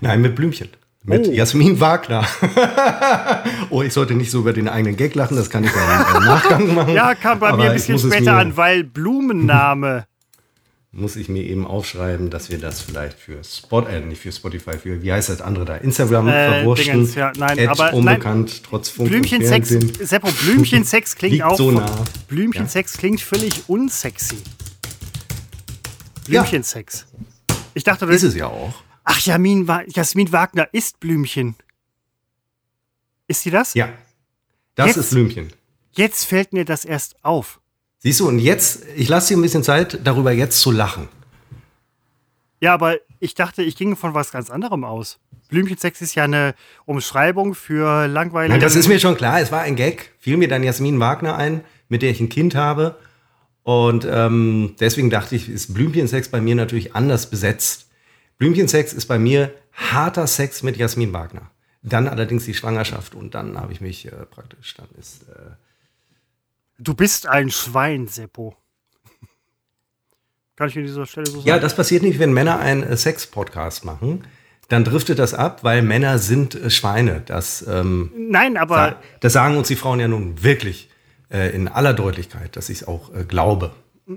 Nein, 0.00 0.20
mit 0.20 0.34
Blümchen. 0.34 0.68
Mit 1.08 1.26
oh. 1.26 1.32
Jasmin 1.32 1.80
Wagner. 1.80 2.26
oh, 3.70 3.82
ich 3.82 3.94
sollte 3.94 4.14
nicht 4.14 4.30
so 4.30 4.40
über 4.40 4.52
den 4.52 4.68
eigenen 4.68 4.96
Gag 4.96 5.14
lachen, 5.14 5.36
das 5.36 5.48
kann 5.48 5.64
ich 5.64 5.70
dann 5.72 6.16
im 6.16 6.24
Nachgang 6.24 6.74
machen. 6.74 6.94
Ja, 6.94 7.14
kam 7.14 7.38
bei 7.38 7.52
mir 7.56 7.70
ein 7.70 7.72
bisschen 7.72 7.98
später 7.98 8.34
an, 8.34 8.56
weil 8.56 8.84
Blumenname. 8.84 10.06
muss 10.92 11.16
ich 11.16 11.28
mir 11.28 11.42
eben 11.44 11.66
aufschreiben, 11.66 12.28
dass 12.28 12.50
wir 12.50 12.58
das 12.58 12.82
vielleicht 12.82 13.18
für 13.18 13.42
Spot, 13.42 13.82
äh, 13.82 14.00
nicht 14.00 14.20
für 14.20 14.32
Spotify, 14.32 14.78
für, 14.78 15.02
wie 15.02 15.12
heißt 15.12 15.30
das 15.30 15.40
andere 15.40 15.64
da? 15.64 15.76
Instagram 15.76 16.28
äh, 16.28 16.48
verwurschen. 16.48 16.92
Dingens, 16.92 17.14
ja, 17.14 17.32
nein, 17.36 17.68
aber 17.68 17.94
unbekannt, 17.94 18.50
nein, 18.50 18.60
trotz 18.68 18.90
Funk 18.90 19.08
Blümchensex, 19.08 19.68
Seppo, 20.00 20.28
Blümchensex 20.44 21.16
klingt 21.16 21.42
auch. 21.42 21.56
So 21.56 21.70
nah. 21.70 22.04
Blümchensex 22.28 22.94
ja. 22.94 23.00
klingt 23.00 23.20
völlig 23.20 23.62
unsexy. 23.68 24.36
Blümchensex. 26.26 27.06
Ja. 27.12 27.56
Ich 27.74 27.84
dachte, 27.84 28.06
das 28.06 28.16
ist 28.16 28.22
es 28.24 28.34
ja 28.34 28.46
auch. 28.46 28.74
Ach, 29.10 29.18
Jasmin, 29.20 29.66
Jasmin 29.88 30.32
Wagner 30.32 30.68
ist 30.70 31.00
Blümchen. 31.00 31.56
Ist 33.26 33.42
sie 33.42 33.50
das? 33.50 33.72
Ja. 33.72 33.88
Das 34.74 34.88
jetzt, 34.88 34.96
ist 34.98 35.10
Blümchen. 35.10 35.50
Jetzt 35.92 36.26
fällt 36.26 36.52
mir 36.52 36.66
das 36.66 36.84
erst 36.84 37.16
auf. 37.24 37.58
Siehst 38.00 38.20
du, 38.20 38.28
und 38.28 38.38
jetzt, 38.38 38.84
ich 38.96 39.08
lasse 39.08 39.28
dir 39.32 39.38
ein 39.38 39.42
bisschen 39.42 39.62
Zeit, 39.62 39.98
darüber 40.04 40.30
jetzt 40.32 40.60
zu 40.60 40.70
lachen. 40.70 41.08
Ja, 42.60 42.74
aber 42.74 42.98
ich 43.18 43.34
dachte, 43.34 43.62
ich 43.62 43.76
ging 43.76 43.96
von 43.96 44.12
was 44.12 44.30
ganz 44.30 44.50
anderem 44.50 44.84
aus. 44.84 45.18
Blümchensex 45.48 46.02
ist 46.02 46.14
ja 46.14 46.24
eine 46.24 46.54
Umschreibung 46.84 47.54
für 47.54 48.06
langweilige. 48.08 48.52
Nein, 48.52 48.60
das 48.60 48.76
ist 48.76 48.88
mir 48.88 49.00
schon 49.00 49.16
klar. 49.16 49.40
Es 49.40 49.50
war 49.50 49.62
ein 49.62 49.74
Gag. 49.74 50.12
Fiel 50.18 50.36
mir 50.36 50.48
dann 50.48 50.62
Jasmin 50.62 51.00
Wagner 51.00 51.34
ein, 51.34 51.64
mit 51.88 52.02
der 52.02 52.10
ich 52.10 52.20
ein 52.20 52.28
Kind 52.28 52.54
habe. 52.54 52.98
Und 53.62 54.06
ähm, 54.10 54.74
deswegen 54.80 55.08
dachte 55.08 55.34
ich, 55.34 55.48
ist 55.48 55.72
Blümchensex 55.72 56.28
bei 56.28 56.42
mir 56.42 56.54
natürlich 56.54 56.94
anders 56.94 57.30
besetzt. 57.30 57.87
Blümchensex 58.38 58.92
ist 58.92 59.06
bei 59.06 59.18
mir 59.18 59.52
harter 59.72 60.26
Sex 60.26 60.62
mit 60.62 60.76
Jasmin 60.76 61.12
Wagner. 61.12 61.50
Dann 61.82 62.08
allerdings 62.08 62.44
die 62.44 62.54
Schwangerschaft 62.54 63.14
und 63.14 63.34
dann 63.34 63.58
habe 63.58 63.72
ich 63.72 63.80
mich 63.80 64.06
äh, 64.06 64.10
praktisch, 64.26 64.74
dann 64.74 64.88
ist. 64.98 65.22
Äh 65.28 65.52
du 66.78 66.94
bist 66.94 67.26
ein 67.26 67.50
Schwein, 67.50 68.06
Seppo. 68.08 68.56
Kann 70.56 70.68
ich 70.68 70.76
an 70.76 70.82
dieser 70.82 71.06
Stelle 71.06 71.26
so 71.26 71.38
sagen? 71.38 71.46
Ja, 71.46 71.58
das 71.58 71.76
passiert 71.76 72.02
nicht, 72.02 72.18
wenn 72.18 72.32
Männer 72.32 72.58
einen 72.58 72.82
äh, 72.82 72.96
Sex-Podcast 72.96 73.84
machen. 73.84 74.26
Dann 74.68 74.84
driftet 74.84 75.18
das 75.18 75.32
ab, 75.32 75.62
weil 75.62 75.82
Männer 75.82 76.18
sind 76.18 76.54
äh, 76.54 76.70
Schweine. 76.70 77.22
Das, 77.24 77.64
ähm, 77.66 78.12
Nein, 78.16 78.56
aber. 78.56 79.00
das 79.20 79.32
sagen 79.32 79.56
uns 79.56 79.68
die 79.68 79.76
Frauen 79.76 80.00
ja 80.00 80.08
nun 80.08 80.42
wirklich 80.42 80.90
äh, 81.30 81.54
in 81.54 81.68
aller 81.68 81.94
Deutlichkeit, 81.94 82.56
dass 82.56 82.68
ich 82.68 82.82
es 82.82 82.88
auch 82.88 83.14
äh, 83.14 83.24
glaube. 83.24 83.72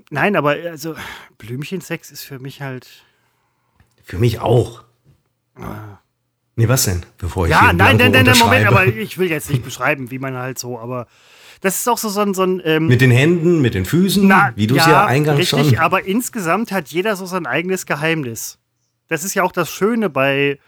Nein, 0.09 0.35
aber 0.35 0.51
also 0.51 0.95
Blümchensex 1.37 2.11
ist 2.11 2.23
für 2.23 2.39
mich 2.39 2.61
halt 2.61 2.87
für 4.03 4.17
mich 4.17 4.39
auch. 4.39 4.84
Nee, 6.55 6.67
was 6.67 6.84
denn? 6.86 7.03
Bevor 7.17 7.46
ich 7.46 7.51
ja, 7.51 7.74
nein, 7.74 7.98
nein, 7.98 8.12
nein, 8.12 8.25
nein, 8.25 8.38
Moment, 8.38 8.67
aber 8.67 8.86
ich 8.86 9.17
will 9.17 9.29
jetzt 9.29 9.50
nicht 9.50 9.63
beschreiben, 9.63 10.12
wie 10.12 10.20
man 10.20 10.36
halt 10.36 10.60
so, 10.60 10.77
aber 10.77 11.08
das 11.62 11.79
ist 11.79 11.88
auch 11.88 11.98
so, 11.98 12.10
so 12.10 12.22
ein. 12.22 12.34
So 12.34 12.43
ein 12.43 12.62
ähm, 12.65 12.88
mit 12.88 13.01
den 13.01 13.12
Händen, 13.12 13.62
mit 13.62 13.74
den 13.74 13.86
Füßen, 13.86 14.27
na, 14.27 14.51
wie 14.55 14.67
du 14.67 14.75
es 14.75 14.86
ja, 14.86 14.91
ja 14.91 15.05
eingangs 15.05 15.39
richtig, 15.39 15.70
schon. 15.70 15.77
aber 15.77 16.05
insgesamt 16.05 16.72
hat 16.72 16.89
jeder 16.89 17.15
so 17.15 17.25
sein 17.25 17.46
eigenes 17.46 17.86
Geheimnis. 17.86 18.58
Das 19.08 19.24
ist 19.24 19.34
ja 19.34 19.43
auch 19.43 19.51
das 19.51 19.70
Schöne 19.70 20.10
bei 20.10 20.60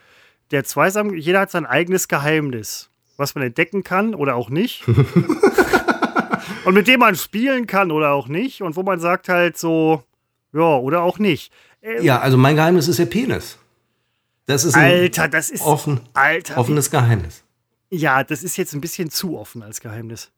der 0.52 0.64
Zweisam. 0.64 1.14
Jeder 1.16 1.42
hat 1.42 1.52
sein 1.52 1.66
eigenes 1.66 2.08
Geheimnis, 2.08 2.90
was 3.18 3.36
man 3.36 3.44
entdecken 3.44 3.84
kann 3.84 4.14
oder 4.14 4.36
auch 4.36 4.50
nicht. 4.50 4.88
und 6.66 6.74
mit 6.74 6.88
dem 6.88 7.00
man 7.00 7.16
spielen 7.16 7.68
kann 7.68 7.92
oder 7.92 8.12
auch 8.12 8.28
nicht. 8.28 8.62
Und 8.62 8.76
wo 8.76 8.84
man 8.84 9.00
sagt 9.00 9.30
halt 9.30 9.58
so, 9.58 10.04
ja, 10.54 10.78
oder 10.78 11.02
auch 11.02 11.20
nicht. 11.20 11.52
Ähm, 11.84 12.02
ja, 12.02 12.20
also 12.20 12.38
mein 12.38 12.56
Geheimnis 12.56 12.88
ist 12.88 12.98
der 12.98 13.06
Penis. 13.06 13.58
Das 14.46 14.66
ist 14.66 14.76
ein 14.76 14.92
Alter, 14.92 15.28
das 15.28 15.50
ist 15.50 15.62
offen, 15.62 16.02
Alter, 16.14 16.58
offenes 16.58 16.90
Geheimnis. 16.90 17.44
Ja, 17.90 18.24
das 18.24 18.44
ist 18.44 18.58
jetzt 18.58 18.74
ein 18.74 18.82
bisschen 18.82 19.10
zu 19.10 19.38
offen 19.38 19.62
als 19.62 19.80
Geheimnis. 19.80 20.32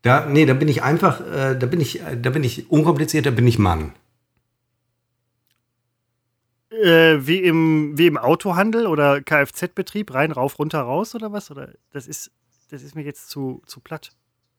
Da, 0.00 0.26
nee, 0.26 0.46
da 0.46 0.54
bin 0.54 0.68
ich 0.68 0.82
einfach, 0.82 1.20
äh, 1.20 1.56
da 1.56 1.66
bin 1.66 1.80
ich, 1.80 2.00
da 2.22 2.30
bin 2.30 2.42
ich 2.42 2.70
unkompliziert, 2.70 3.26
da 3.26 3.30
bin 3.30 3.46
ich 3.46 3.58
Mann. 3.58 3.92
Äh, 6.70 7.18
wie, 7.26 7.38
im, 7.38 7.98
wie 7.98 8.06
im 8.06 8.16
Autohandel 8.16 8.86
oder 8.86 9.20
Kfz-Betrieb, 9.20 10.14
rein, 10.14 10.32
rauf, 10.32 10.58
runter, 10.58 10.80
raus 10.80 11.14
oder 11.14 11.32
was? 11.32 11.50
Oder 11.50 11.74
das 11.92 12.08
ist, 12.08 12.30
das 12.70 12.82
ist 12.82 12.94
mir 12.96 13.02
jetzt 13.02 13.28
zu, 13.28 13.62
zu 13.66 13.80
platt. 13.80 14.10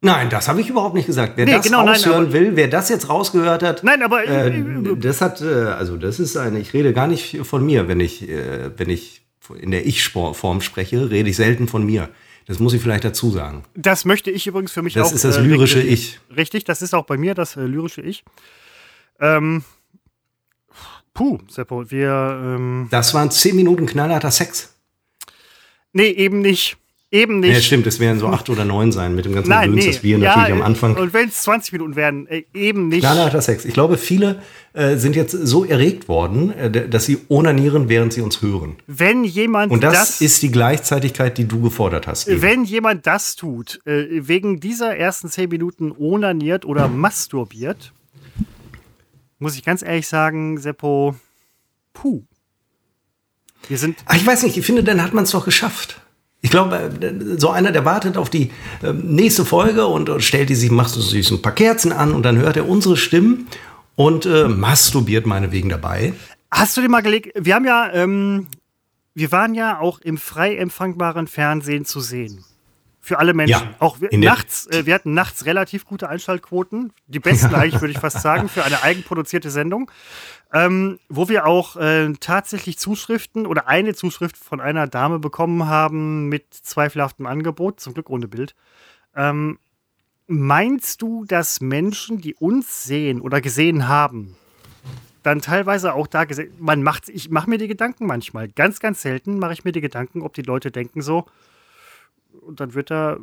Nein, 0.05 0.29
das 0.29 0.47
habe 0.49 0.59
ich 0.61 0.69
überhaupt 0.69 0.95
nicht 0.95 1.05
gesagt. 1.05 1.33
Wer 1.37 1.45
Nee, 1.45 1.53
das 1.53 1.65
genau, 1.65 1.79
nein, 1.83 1.95
raushören 1.95 2.25
aber- 2.25 2.33
will, 2.33 2.51
wer 2.55 2.67
das 2.67 2.89
jetzt 2.89 3.07
rausgehört 3.09 3.63
hat, 3.63 3.83
Nein, 3.83 4.03
aber 4.03 4.25
äh, 4.25 4.95
das 4.97 5.21
hat, 5.21 5.41
äh, 5.41 5.45
also 5.45 5.95
das 5.97 6.19
ist 6.19 6.35
eine, 6.37 6.59
ich 6.59 6.73
rede 6.73 6.91
gar 6.93 7.07
nicht 7.07 7.39
von 7.43 7.65
mir, 7.65 7.87
wenn 7.87 7.99
ich, 8.01 8.27
äh, 8.29 8.71
wenn 8.77 8.89
ich 8.89 9.21
in 9.59 9.71
der 9.71 9.85
Ich-Form 9.85 10.61
spreche, 10.61 11.09
rede 11.09 11.29
ich 11.29 11.37
selten 11.37 11.67
von 11.67 11.85
mir. 11.85 12.09
Das 12.45 12.59
muss 12.59 12.73
ich 12.73 12.81
vielleicht 12.81 13.05
dazu 13.05 13.31
sagen. 13.31 13.63
das 13.75 14.03
möchte 14.03 14.29
ich 14.29 14.45
übrigens 14.45 14.73
für 14.73 14.81
mich 14.81 14.93
Das 14.95 15.09
auch. 15.11 15.15
ist 15.15 15.23
das 15.23 15.37
äh, 15.37 15.41
lyrische 15.41 15.75
deklarieren. 15.75 15.93
Ich. 15.93 16.19
Richtig, 16.35 16.65
das 16.65 16.81
ist 16.81 16.93
auch 16.93 17.05
bei 17.05 17.15
mir 17.15 17.33
das 17.33 17.55
äh, 17.55 17.61
lyrische 17.61 18.01
Ich. 18.01 18.25
Ähm, 19.21 19.63
puh, 21.13 21.39
Seppo, 21.49 21.89
wir. 21.89 22.09
Ähm, 22.43 22.87
Das 22.91 23.13
waren 23.13 23.31
zehn 23.31 23.55
Minuten 23.55 23.85
knallharter 23.85 24.31
Sex. 24.31 24.75
nee, 25.93 26.07
eben 26.09 26.39
nicht. 26.41 26.75
Eben 27.13 27.41
nicht. 27.41 27.53
Ja, 27.53 27.61
stimmt, 27.61 27.85
es 27.85 27.99
werden 27.99 28.17
so 28.17 28.25
acht 28.25 28.49
oder 28.49 28.65
neun 28.65 28.91
sein 28.91 29.13
mit 29.13 29.25
dem 29.25 29.33
ganzen 29.33 29.51
Nein, 29.51 29.69
Gedöns, 29.69 29.85
nee. 29.85 29.91
das 29.91 30.03
wir 30.03 30.17
ja, 30.17 30.29
natürlich 30.29 30.51
am 30.53 30.61
äh, 30.61 30.63
Anfang. 30.63 30.95
Und 30.95 31.13
wenn 31.13 31.29
es 31.29 31.43
20 31.43 31.71
Minuten 31.73 31.95
werden, 31.95 32.25
äh, 32.25 32.43
eben 32.55 32.87
nicht. 32.87 33.01
Knallharter 33.01 33.39
Sex. 33.39 33.65
Ich 33.65 33.73
glaube, 33.75 33.99
viele 33.99 34.41
äh, 34.73 34.95
sind 34.95 35.15
jetzt 35.15 35.31
so 35.31 35.63
erregt 35.63 36.07
worden, 36.07 36.51
äh, 36.53 36.89
dass 36.89 37.05
sie 37.05 37.19
onanieren, 37.29 37.87
während 37.87 38.13
sie 38.13 38.21
uns 38.21 38.41
hören. 38.41 38.77
Wenn 38.87 39.23
jemand 39.25 39.71
Und 39.71 39.83
das, 39.83 39.93
das, 39.93 40.21
ist 40.21 40.41
die 40.41 40.51
Gleichzeitigkeit, 40.51 41.37
die 41.37 41.47
du 41.47 41.61
gefordert 41.61 42.07
hast. 42.07 42.27
eben. 42.27 42.41
wenn 42.41 42.63
jemand 42.63 43.05
das 43.05 43.35
tut, 43.35 43.79
äh, 43.85 44.07
wegen 44.09 44.59
dieser 44.59 44.97
ersten 44.97 45.29
10 45.29 45.49
Minuten 45.49 45.91
onaniert 45.95 46.65
oder 46.65 46.87
masturbiert, 46.87 47.93
muss 49.37 49.55
ich 49.55 49.63
ganz 49.63 49.83
ehrlich 49.83 50.07
sagen, 50.07 50.57
Seppo, 50.57 51.15
puh. 51.93 52.23
Wir 53.67 53.77
sind 53.77 53.99
Ah, 54.05 54.15
ich 54.15 54.25
weiß 54.25 54.41
nicht, 54.41 54.57
ich 54.57 54.65
finde, 54.65 54.83
dann 54.83 55.03
hat 55.03 55.13
man 55.13 55.25
es 55.25 55.29
doch 55.29 55.45
geschafft. 55.45 56.02
Ich 56.43 56.51
glaube, 56.51 56.75
äh, 56.75 57.39
so 57.39 57.49
einer, 57.49 57.71
der 57.71 57.85
wartet 57.85 58.17
auf 58.17 58.29
die 58.29 58.51
äh, 58.83 58.93
nächste 58.93 59.45
Folge 59.45 59.87
und, 59.87 60.11
stellt 60.21 60.49
die 60.49 60.55
sich, 60.55 60.69
macht 60.69 60.91
sich 60.93 61.25
so 61.25 61.35
ein 61.35 61.41
paar 61.41 61.53
Kerzen 61.53 61.91
an 61.91 62.11
und 62.13 62.23
dann 62.23 62.37
hört 62.37 62.57
er 62.57 62.67
unsere 62.69 62.97
Stimmen 62.97 63.47
und 63.95 64.25
äh, 64.25 64.47
masturbiert 64.47 65.25
meinetwegen 65.25 65.69
dabei. 65.69 66.13
Hast 66.51 66.75
du 66.77 66.81
dir 66.81 66.89
mal 66.89 67.01
gelegt, 67.01 67.31
wir 67.35 67.55
haben 67.55 67.65
ja, 67.65 67.91
ähm, 67.93 68.47
wir 69.15 69.31
waren 69.31 69.55
ja 69.55 69.79
auch 69.79 70.01
im 70.01 70.17
frei 70.17 70.57
empfangbaren 70.57 71.27
Fernsehen 71.27 71.85
zu 71.85 72.01
sehen. 72.01 72.43
Für 73.05 73.19
alle 73.19 73.33
Menschen. 73.33 73.51
Ja, 73.51 73.75
auch 73.79 73.99
wir, 73.99 74.17
nachts, 74.17 74.65
äh, 74.67 74.85
wir 74.85 74.93
hatten 74.93 75.13
nachts 75.13 75.45
relativ 75.45 75.83
gute 75.83 76.07
Einschaltquoten. 76.07 76.93
Die 77.07 77.19
besten 77.19 77.53
eigentlich, 77.53 77.81
würde 77.81 77.91
ich 77.91 77.99
fast 77.99 78.21
sagen, 78.21 78.47
für 78.47 78.63
eine 78.63 78.81
eigenproduzierte 78.81 79.51
Sendung. 79.51 79.91
Ähm, 80.53 80.99
wo 81.09 81.27
wir 81.27 81.45
auch 81.45 81.75
äh, 81.75 82.13
tatsächlich 82.21 82.79
Zuschriften 82.79 83.45
oder 83.45 83.67
eine 83.67 83.93
Zuschrift 83.93 84.37
von 84.37 84.61
einer 84.61 84.87
Dame 84.87 85.19
bekommen 85.19 85.65
haben 85.67 86.29
mit 86.29 86.53
zweifelhaftem 86.53 87.25
Angebot, 87.25 87.81
zum 87.81 87.93
Glück 87.93 88.09
ohne 88.09 88.29
Bild. 88.29 88.55
Ähm, 89.17 89.59
meinst 90.27 91.01
du, 91.01 91.25
dass 91.25 91.59
Menschen, 91.59 92.21
die 92.21 92.35
uns 92.35 92.85
sehen 92.85 93.19
oder 93.19 93.41
gesehen 93.41 93.89
haben, 93.89 94.37
dann 95.23 95.41
teilweise 95.41 95.93
auch 95.93 96.07
da 96.07 96.23
gesehen, 96.23 96.53
man 96.57 96.83
macht, 96.83 97.09
ich 97.09 97.29
mache 97.29 97.49
mir 97.49 97.57
die 97.57 97.67
Gedanken 97.67 98.05
manchmal, 98.05 98.47
ganz, 98.47 98.79
ganz 98.79 99.01
selten 99.01 99.39
mache 99.39 99.51
ich 99.51 99.65
mir 99.65 99.73
die 99.73 99.81
Gedanken, 99.81 100.21
ob 100.21 100.33
die 100.33 100.41
Leute 100.41 100.71
denken 100.71 101.01
so, 101.01 101.25
und 102.45 102.59
dann 102.59 102.73
wird 102.73 102.91
da, 102.91 103.17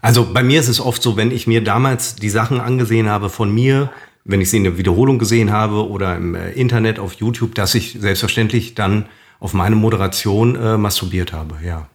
Also 0.00 0.32
bei 0.32 0.42
mir 0.42 0.60
ist 0.60 0.68
es 0.68 0.80
oft 0.80 1.02
so, 1.02 1.16
wenn 1.16 1.30
ich 1.30 1.46
mir 1.46 1.62
damals 1.62 2.16
die 2.16 2.30
Sachen 2.30 2.60
angesehen 2.60 3.08
habe 3.08 3.28
von 3.28 3.52
mir, 3.52 3.90
wenn 4.24 4.40
ich 4.40 4.50
sie 4.50 4.58
in 4.58 4.64
der 4.64 4.78
Wiederholung 4.78 5.18
gesehen 5.18 5.52
habe 5.52 5.88
oder 5.88 6.16
im 6.16 6.34
äh, 6.34 6.52
Internet 6.52 6.98
auf 6.98 7.14
YouTube, 7.14 7.54
dass 7.54 7.74
ich 7.74 7.96
selbstverständlich 7.98 8.74
dann 8.74 9.06
auf 9.38 9.52
meine 9.52 9.76
Moderation 9.76 10.56
äh, 10.56 10.76
masturbiert 10.78 11.32
habe, 11.32 11.58
ja. 11.64 11.88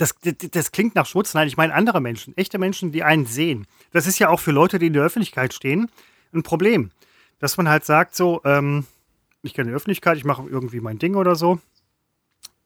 das, 0.00 0.14
das, 0.22 0.50
das 0.50 0.72
klingt 0.72 0.94
nach 0.94 1.06
Schmutz. 1.06 1.34
Nein, 1.34 1.48
ich 1.48 1.56
meine 1.56 1.74
andere 1.74 2.00
Menschen, 2.00 2.36
echte 2.36 2.58
Menschen, 2.58 2.92
die 2.92 3.02
einen 3.02 3.26
sehen. 3.26 3.66
Das 3.92 4.06
ist 4.06 4.18
ja 4.18 4.28
auch 4.28 4.40
für 4.40 4.52
Leute, 4.52 4.78
die 4.78 4.86
in 4.86 4.92
der 4.92 5.02
Öffentlichkeit 5.02 5.52
stehen, 5.52 5.90
ein 6.32 6.42
Problem. 6.42 6.90
Dass 7.38 7.56
man 7.56 7.68
halt 7.68 7.84
sagt 7.84 8.14
so, 8.14 8.40
ähm, 8.44 8.86
ich 9.42 9.54
kenne 9.54 9.70
die 9.70 9.76
Öffentlichkeit, 9.76 10.16
ich 10.16 10.24
mache 10.24 10.42
irgendwie 10.48 10.80
mein 10.80 10.98
Ding 10.98 11.14
oder 11.14 11.34
so. 11.34 11.58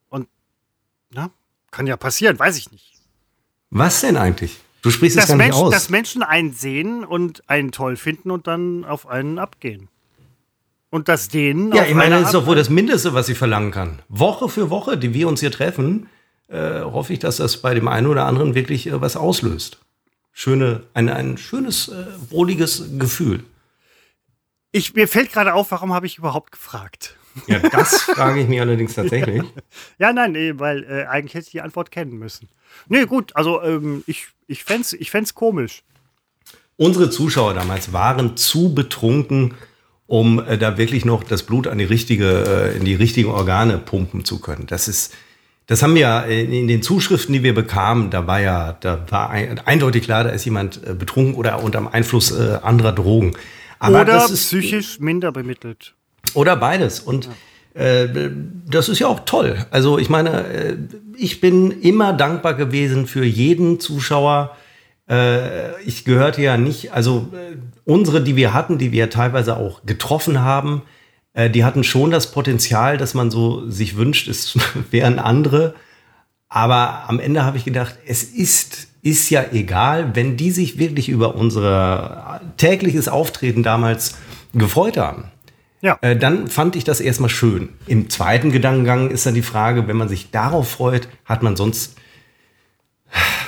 Und, 0.08 0.28
na, 1.10 1.30
kann 1.70 1.86
ja 1.86 1.96
passieren, 1.96 2.38
weiß 2.38 2.56
ich 2.56 2.72
nicht. 2.72 2.94
Was 3.70 4.00
denn 4.00 4.16
eigentlich? 4.16 4.60
Du 4.82 4.90
sprichst 4.90 5.16
es 5.16 5.22
dass, 5.22 5.28
gar 5.28 5.36
nicht 5.36 5.46
Menschen, 5.46 5.62
aus. 5.64 5.72
dass 5.72 5.88
Menschen 5.88 6.22
einen 6.22 6.52
sehen 6.52 7.04
und 7.04 7.48
einen 7.48 7.72
toll 7.72 7.96
finden 7.96 8.30
und 8.30 8.46
dann 8.46 8.84
auf 8.84 9.08
einen 9.08 9.38
abgehen. 9.38 9.88
Und 10.90 11.08
dass 11.08 11.28
denen. 11.28 11.72
Ja, 11.72 11.84
ich 11.84 11.94
meine, 11.94 12.16
das 12.16 12.26
ist 12.26 12.34
doch 12.34 12.46
wohl 12.46 12.54
das 12.54 12.70
Mindeste, 12.70 13.14
was 13.14 13.28
ich 13.28 13.36
verlangen 13.36 13.72
kann. 13.72 14.02
Woche 14.08 14.48
für 14.48 14.70
Woche, 14.70 14.96
die 14.96 15.12
wir 15.12 15.26
uns 15.26 15.40
hier 15.40 15.50
treffen, 15.50 16.08
äh, 16.48 16.82
hoffe 16.82 17.12
ich, 17.12 17.18
dass 17.18 17.38
das 17.38 17.56
bei 17.56 17.74
dem 17.74 17.88
einen 17.88 18.06
oder 18.06 18.26
anderen 18.26 18.54
wirklich 18.54 18.86
äh, 18.86 19.00
was 19.00 19.16
auslöst. 19.16 19.78
Schöne, 20.32 20.82
ein, 20.94 21.08
ein 21.08 21.38
schönes, 21.38 21.88
äh, 21.88 22.06
wohliges 22.30 22.98
Gefühl. 22.98 23.42
Ich, 24.76 24.92
mir 24.92 25.06
fällt 25.06 25.32
gerade 25.32 25.54
auf, 25.54 25.70
warum 25.70 25.94
habe 25.94 26.06
ich 26.06 26.18
überhaupt 26.18 26.50
gefragt? 26.50 27.14
Ja, 27.46 27.60
das 27.60 28.02
frage 28.02 28.40
ich 28.40 28.48
mich 28.48 28.60
allerdings 28.60 28.94
tatsächlich. 28.96 29.44
Ja, 30.00 30.12
nein, 30.12 30.32
nee, 30.32 30.54
weil 30.56 30.82
äh, 30.82 31.04
eigentlich 31.04 31.34
hätte 31.34 31.46
ich 31.46 31.52
die 31.52 31.60
Antwort 31.60 31.92
kennen 31.92 32.18
müssen. 32.18 32.48
Nee, 32.88 33.04
gut, 33.04 33.36
also 33.36 33.62
ähm, 33.62 34.02
ich, 34.08 34.26
ich 34.48 34.64
fände 34.64 34.82
es 34.82 34.92
ich 34.92 35.12
fänd's 35.12 35.32
komisch. 35.32 35.84
Unsere 36.76 37.08
Zuschauer 37.08 37.54
damals 37.54 37.92
waren 37.92 38.36
zu 38.36 38.74
betrunken, 38.74 39.54
um 40.08 40.40
äh, 40.40 40.58
da 40.58 40.76
wirklich 40.76 41.04
noch 41.04 41.22
das 41.22 41.44
Blut 41.44 41.68
an 41.68 41.78
die 41.78 41.84
richtige, 41.84 42.72
äh, 42.74 42.76
in 42.76 42.84
die 42.84 42.96
richtigen 42.96 43.30
Organe 43.30 43.78
pumpen 43.78 44.24
zu 44.24 44.40
können. 44.40 44.66
Das 44.66 44.88
ist, 44.88 45.14
das 45.68 45.84
haben 45.84 45.94
wir 45.94 46.24
in, 46.24 46.52
in 46.52 46.66
den 46.66 46.82
Zuschriften, 46.82 47.32
die 47.32 47.44
wir 47.44 47.54
bekamen, 47.54 48.10
da 48.10 48.26
war 48.26 48.40
ja, 48.40 48.72
da 48.80 49.06
war 49.08 49.30
ein, 49.30 49.60
eindeutig 49.60 50.02
klar, 50.02 50.24
da 50.24 50.30
ist 50.30 50.44
jemand 50.44 50.84
äh, 50.84 50.94
betrunken 50.94 51.36
oder 51.36 51.62
unter 51.62 51.78
dem 51.78 51.86
Einfluss 51.86 52.32
äh, 52.32 52.58
anderer 52.60 52.90
Drogen. 52.90 53.36
Aber 53.84 54.00
Oder 54.00 54.14
das 54.14 54.30
ist, 54.30 54.46
psychisch 54.46 54.98
minder 54.98 55.30
bemittelt. 55.30 55.94
oder 56.32 56.56
beides. 56.56 57.00
Und 57.00 57.28
äh, 57.74 58.08
das 58.66 58.88
ist 58.88 58.98
ja 58.98 59.08
auch 59.08 59.20
toll. 59.26 59.66
Also 59.70 59.98
ich 59.98 60.08
meine, 60.08 60.46
äh, 60.46 60.76
ich 61.16 61.40
bin 61.40 61.70
immer 61.70 62.12
dankbar 62.14 62.54
gewesen 62.54 63.06
für 63.06 63.24
jeden 63.24 63.80
Zuschauer. 63.80 64.56
Äh, 65.08 65.78
ich 65.82 66.04
gehörte 66.06 66.40
ja 66.40 66.56
nicht, 66.56 66.92
also 66.92 67.28
äh, 67.34 67.56
unsere, 67.84 68.22
die 68.22 68.36
wir 68.36 68.54
hatten, 68.54 68.78
die 68.78 68.90
wir 68.90 69.10
teilweise 69.10 69.58
auch 69.58 69.84
getroffen 69.84 70.40
haben, 70.40 70.82
äh, 71.34 71.50
die 71.50 71.64
hatten 71.64 71.84
schon 71.84 72.10
das 72.10 72.32
Potenzial, 72.32 72.96
dass 72.96 73.12
man 73.12 73.30
so 73.30 73.68
sich 73.68 73.96
wünscht, 73.96 74.28
es 74.28 74.56
wären 74.90 75.18
andere. 75.18 75.74
Aber 76.48 77.04
am 77.08 77.20
Ende 77.20 77.44
habe 77.44 77.58
ich 77.58 77.64
gedacht, 77.64 77.98
es 78.06 78.22
ist, 78.22 78.88
ist 79.04 79.28
ja 79.28 79.44
egal, 79.52 80.16
wenn 80.16 80.36
die 80.36 80.50
sich 80.50 80.78
wirklich 80.78 81.10
über 81.10 81.36
unser 81.36 82.40
tägliches 82.56 83.06
Auftreten 83.06 83.62
damals 83.62 84.16
gefreut 84.54 84.96
haben. 84.96 85.24
Ja. 85.82 85.98
Äh, 86.00 86.16
dann 86.16 86.48
fand 86.48 86.74
ich 86.74 86.84
das 86.84 87.02
erstmal 87.02 87.28
schön. 87.28 87.68
Im 87.86 88.08
zweiten 88.08 88.50
Gedankengang 88.50 89.10
ist 89.10 89.26
dann 89.26 89.34
die 89.34 89.42
Frage, 89.42 89.86
wenn 89.86 89.98
man 89.98 90.08
sich 90.08 90.30
darauf 90.30 90.70
freut, 90.70 91.08
hat 91.26 91.42
man 91.42 91.54
sonst 91.54 91.96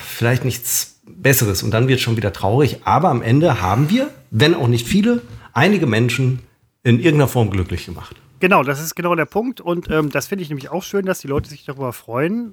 vielleicht 0.06 0.44
nichts 0.44 1.00
Besseres 1.06 1.62
und 1.62 1.70
dann 1.70 1.88
wird 1.88 1.98
es 1.98 2.02
schon 2.02 2.18
wieder 2.18 2.34
traurig. 2.34 2.80
Aber 2.84 3.08
am 3.08 3.22
Ende 3.22 3.62
haben 3.62 3.88
wir, 3.88 4.10
wenn 4.30 4.54
auch 4.54 4.68
nicht 4.68 4.86
viele, 4.86 5.22
einige 5.54 5.86
Menschen 5.86 6.40
in 6.82 6.98
irgendeiner 6.98 7.28
Form 7.28 7.50
glücklich 7.50 7.86
gemacht. 7.86 8.16
Genau, 8.40 8.62
das 8.62 8.82
ist 8.82 8.94
genau 8.94 9.14
der 9.14 9.24
Punkt. 9.24 9.62
Und 9.62 9.90
ähm, 9.90 10.10
das 10.10 10.26
finde 10.26 10.42
ich 10.42 10.50
nämlich 10.50 10.68
auch 10.68 10.82
schön, 10.82 11.06
dass 11.06 11.20
die 11.20 11.28
Leute 11.28 11.48
sich 11.48 11.64
darüber 11.64 11.94
freuen. 11.94 12.52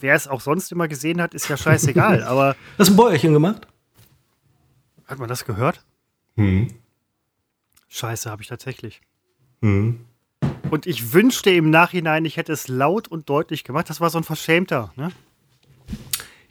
Wer 0.00 0.14
es 0.14 0.28
auch 0.28 0.40
sonst 0.40 0.72
immer 0.72 0.88
gesehen 0.88 1.20
hat, 1.20 1.34
ist 1.34 1.48
ja 1.48 1.56
scheißegal. 1.56 2.22
aber 2.24 2.56
Hast 2.78 2.90
du 2.90 2.94
ein 2.94 2.96
Bäuerchen 2.96 3.32
gemacht? 3.32 3.66
hat 5.06 5.18
man 5.18 5.28
das 5.28 5.44
gehört? 5.44 5.84
Hm. 6.36 6.68
Scheiße, 7.88 8.30
habe 8.30 8.42
ich 8.42 8.48
tatsächlich. 8.48 9.02
Hm. 9.60 10.00
Und 10.70 10.86
ich 10.86 11.12
wünschte 11.12 11.50
im 11.50 11.68
Nachhinein, 11.68 12.24
ich 12.24 12.38
hätte 12.38 12.52
es 12.52 12.66
laut 12.66 13.08
und 13.08 13.28
deutlich 13.28 13.62
gemacht. 13.62 13.90
Das 13.90 14.00
war 14.00 14.08
so 14.08 14.18
ein 14.18 14.24
Verschämter. 14.24 14.92
Ne? 14.96 15.12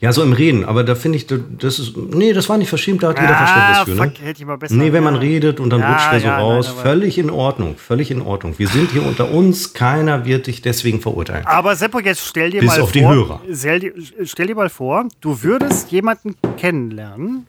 Ja, 0.02 0.12
so 0.12 0.22
im 0.24 0.32
Reden, 0.32 0.64
aber 0.64 0.82
da 0.82 0.96
finde 0.96 1.16
ich, 1.16 1.26
das 1.28 1.78
ist, 1.78 1.96
nee, 1.96 2.32
das 2.32 2.48
war 2.48 2.58
nicht 2.58 2.68
verschämt, 2.68 3.04
da 3.04 3.10
hat 3.10 3.20
jeder 3.20 3.34
Ah, 3.40 3.46
Verständnis 3.46 3.78
für, 3.78 3.90
ne? 4.02 4.10
fuck, 4.10 4.26
hätte 4.26 4.42
ich 4.42 4.46
mal 4.46 4.56
besser. 4.58 4.74
Nee, 4.74 4.92
wenn 4.92 5.04
man 5.04 5.14
redet 5.14 5.60
und 5.60 5.70
dann 5.70 5.78
Ja, 5.80 5.92
rutscht 5.92 6.08
er 6.12 6.18
so 6.20 6.26
ja, 6.26 6.32
nein, 6.32 6.40
raus, 6.42 6.68
aber- 6.70 6.80
völlig 6.82 7.18
in 7.18 7.30
Ordnung, 7.30 7.76
völlig 7.76 8.10
in 8.10 8.20
Ordnung. 8.20 8.58
Wir 8.58 8.66
sind 8.66 8.90
hier 8.90 9.06
unter 9.06 9.30
uns, 9.30 9.74
keiner 9.74 10.24
wird 10.24 10.48
dich 10.48 10.60
deswegen 10.60 11.00
verurteilen. 11.00 11.46
Aber 11.46 11.76
Seppo, 11.76 12.00
jetzt 12.00 12.26
stell 12.26 12.50
dir 12.50 12.60
Bis 12.60 12.70
mal 12.70 12.80
auf 12.80 12.88
vor, 12.90 12.92
die 13.00 13.06
Hörer. 13.06 13.40
Stell 13.54 13.78
dir, 13.78 13.92
stell 14.24 14.48
dir 14.48 14.56
mal 14.56 14.70
vor, 14.70 15.06
du 15.20 15.40
würdest 15.44 15.92
jemanden 15.92 16.34
kennenlernen 16.56 17.46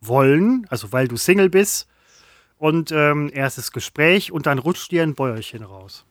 wollen, 0.00 0.66
also 0.70 0.90
weil 0.92 1.06
du 1.06 1.16
Single 1.16 1.48
bist 1.48 1.86
und 2.58 2.90
ähm, 2.90 3.30
erstes 3.32 3.70
Gespräch 3.70 4.32
und 4.32 4.46
dann 4.46 4.58
rutscht 4.58 4.90
dir 4.90 5.04
ein 5.04 5.14
Bäuerchen 5.14 5.62
raus. 5.62 6.04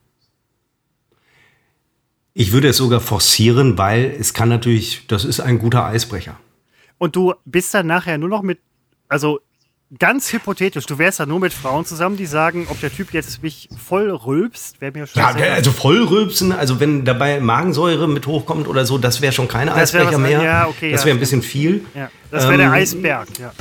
Ich 2.40 2.52
würde 2.52 2.68
es 2.68 2.78
sogar 2.78 3.00
forcieren, 3.02 3.80
weil 3.80 4.16
es 4.20 4.32
kann 4.36 4.48
natürlich, 4.48 5.08
das 5.08 5.26
ist 5.26 5.40
ein 5.40 5.58
guter 5.58 5.86
Eisbrecher. 5.86 6.38
Und 7.00 7.16
du 7.16 7.34
bist 7.46 7.74
dann 7.74 7.88
nachher 7.88 8.20
nur 8.20 8.30
noch 8.30 8.44
mit, 8.44 8.60
also 9.10 9.40
Ganz 10.00 10.34
hypothetisch, 10.34 10.86
du 10.86 10.98
wärst 10.98 11.20
ja 11.20 11.26
nur 11.26 11.40
mit 11.40 11.54
Frauen 11.54 11.86
zusammen, 11.86 12.18
die 12.18 12.26
sagen, 12.26 12.68
ob 12.70 12.78
der 12.82 12.92
Typ 12.94 13.14
jetzt 13.14 13.42
mich 13.42 13.70
voll 13.88 14.10
rülpst, 14.12 14.82
wäre 14.82 14.92
mir 14.92 15.08
schon 15.08 15.22
Ja, 15.22 15.30
also 15.30 15.72
voll 15.72 16.04
rülpsen, 16.04 16.52
also 16.52 16.82
wenn 16.82 17.06
dabei 17.06 17.40
Magensäure 17.40 18.06
mit 18.10 18.28
hochkommt 18.28 18.68
oder 18.68 18.86
so, 18.86 18.98
das 18.98 19.22
wäre 19.22 19.32
schon 19.32 19.48
keine 19.48 19.72
Das 19.72 19.94
wär 19.94 20.02
Eisbecher 20.02 20.22
was- 20.22 20.30
mehr. 20.30 20.44
ja, 20.44 20.68
okay, 20.68 20.92
das 20.92 21.02
ja, 21.02 21.06
wäre 21.06 21.16
ein 21.18 21.22
bisschen 21.22 21.42
viel. 21.42 21.86
Ja, 21.96 22.12
das 22.32 22.44
wäre 22.50 22.58
der 22.58 22.66
Ähm, 22.68 22.74
Eisberg, 22.74 23.30
ja. 23.40 23.54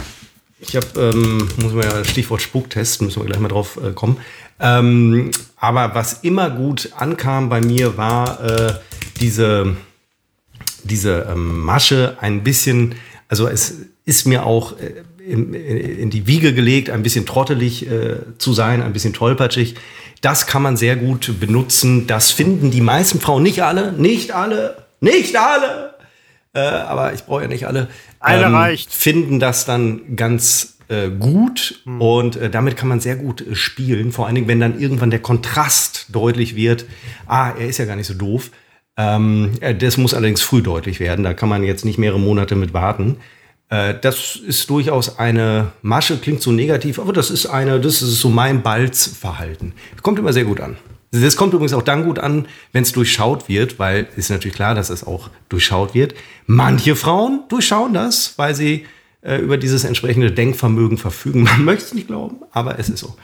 Ich 0.58 0.74
habe, 0.74 0.86
ähm, 0.96 1.48
muss 1.60 1.72
man 1.72 1.84
ja, 1.84 2.04
Stichwort 2.04 2.40
Spuktest, 2.40 3.02
müssen 3.02 3.20
wir 3.20 3.26
gleich 3.26 3.40
mal 3.40 3.48
drauf 3.48 3.78
äh, 3.82 3.92
kommen. 3.92 4.18
Ähm, 4.58 5.30
aber 5.56 5.94
was 5.94 6.14
immer 6.22 6.48
gut 6.48 6.90
ankam 6.96 7.50
bei 7.50 7.60
mir, 7.60 7.98
war 7.98 8.42
äh, 8.42 8.74
diese, 9.20 9.76
diese 10.82 11.28
ähm, 11.30 11.60
Masche 11.60 12.16
ein 12.20 12.42
bisschen, 12.42 12.94
also 13.28 13.48
es 13.48 13.74
ist 14.06 14.26
mir 14.26 14.46
auch 14.46 14.78
äh, 14.78 15.02
in, 15.26 15.52
in 15.52 16.08
die 16.08 16.26
Wiege 16.26 16.54
gelegt, 16.54 16.88
ein 16.88 17.02
bisschen 17.02 17.26
trottelig 17.26 17.90
äh, 17.90 18.16
zu 18.38 18.54
sein, 18.54 18.80
ein 18.80 18.92
bisschen 18.92 19.12
tollpatschig. 19.12 19.74
Das 20.22 20.46
kann 20.46 20.62
man 20.62 20.78
sehr 20.78 20.96
gut 20.96 21.38
benutzen. 21.38 22.06
Das 22.06 22.30
finden 22.30 22.70
die 22.70 22.80
meisten 22.80 23.20
Frauen, 23.20 23.42
nicht 23.42 23.62
alle, 23.62 23.92
nicht 23.92 24.32
alle, 24.32 24.84
nicht 25.00 25.36
alle, 25.36 25.95
äh, 26.56 26.60
aber 26.60 27.12
ich 27.12 27.24
brauche 27.24 27.42
ja 27.42 27.48
nicht 27.48 27.66
alle. 27.66 27.88
Eine 28.18 28.52
reicht. 28.52 28.92
Finden 28.92 29.38
das 29.38 29.64
dann 29.64 30.16
ganz 30.16 30.78
äh, 30.88 31.10
gut 31.10 31.82
und 31.84 32.36
äh, 32.36 32.48
damit 32.48 32.76
kann 32.76 32.88
man 32.88 33.00
sehr 33.00 33.16
gut 33.16 33.40
äh, 33.40 33.54
spielen. 33.54 34.12
Vor 34.12 34.26
allen 34.26 34.34
Dingen, 34.34 34.48
wenn 34.48 34.60
dann 34.60 34.78
irgendwann 34.78 35.10
der 35.10 35.20
Kontrast 35.20 36.06
deutlich 36.10 36.56
wird. 36.56 36.86
Ah, 37.26 37.50
er 37.50 37.66
ist 37.66 37.78
ja 37.78 37.84
gar 37.84 37.96
nicht 37.96 38.06
so 38.06 38.14
doof. 38.14 38.50
Ähm, 38.96 39.52
äh, 39.60 39.74
das 39.74 39.96
muss 39.96 40.14
allerdings 40.14 40.42
früh 40.42 40.62
deutlich 40.62 41.00
werden. 41.00 41.24
Da 41.24 41.34
kann 41.34 41.48
man 41.48 41.62
jetzt 41.62 41.84
nicht 41.84 41.98
mehrere 41.98 42.20
Monate 42.20 42.54
mit 42.54 42.72
warten. 42.72 43.16
Äh, 43.68 43.94
das 44.00 44.36
ist 44.36 44.70
durchaus 44.70 45.18
eine 45.18 45.72
Masche, 45.82 46.18
klingt 46.18 46.40
so 46.40 46.52
negativ, 46.52 46.98
aber 46.98 47.12
das 47.12 47.30
ist 47.30 47.46
eine, 47.46 47.80
das 47.80 48.00
ist 48.00 48.20
so 48.20 48.28
mein 48.28 48.62
Balzverhalten. 48.62 49.72
Kommt 50.02 50.18
immer 50.18 50.32
sehr 50.32 50.44
gut 50.44 50.60
an. 50.60 50.76
Das 51.20 51.36
kommt 51.36 51.52
übrigens 51.54 51.72
auch 51.72 51.82
dann 51.82 52.04
gut 52.04 52.18
an, 52.18 52.46
wenn 52.72 52.82
es 52.82 52.92
durchschaut 52.92 53.48
wird, 53.48 53.78
weil 53.78 54.08
ist 54.16 54.30
natürlich 54.30 54.54
klar, 54.56 54.74
dass 54.74 54.90
es 54.90 55.04
auch 55.04 55.30
durchschaut 55.48 55.94
wird. 55.94 56.14
Manche 56.46 56.96
Frauen 56.96 57.44
durchschauen 57.48 57.94
das, 57.94 58.38
weil 58.38 58.54
sie 58.54 58.86
äh, 59.22 59.36
über 59.38 59.56
dieses 59.58 59.84
entsprechende 59.84 60.32
Denkvermögen 60.32 60.98
verfügen. 60.98 61.42
Man 61.44 61.64
möchte 61.64 61.84
es 61.86 61.94
nicht 61.94 62.06
glauben, 62.08 62.36
aber 62.50 62.78
es 62.78 62.88
ist 62.88 63.00
so. 63.00 63.16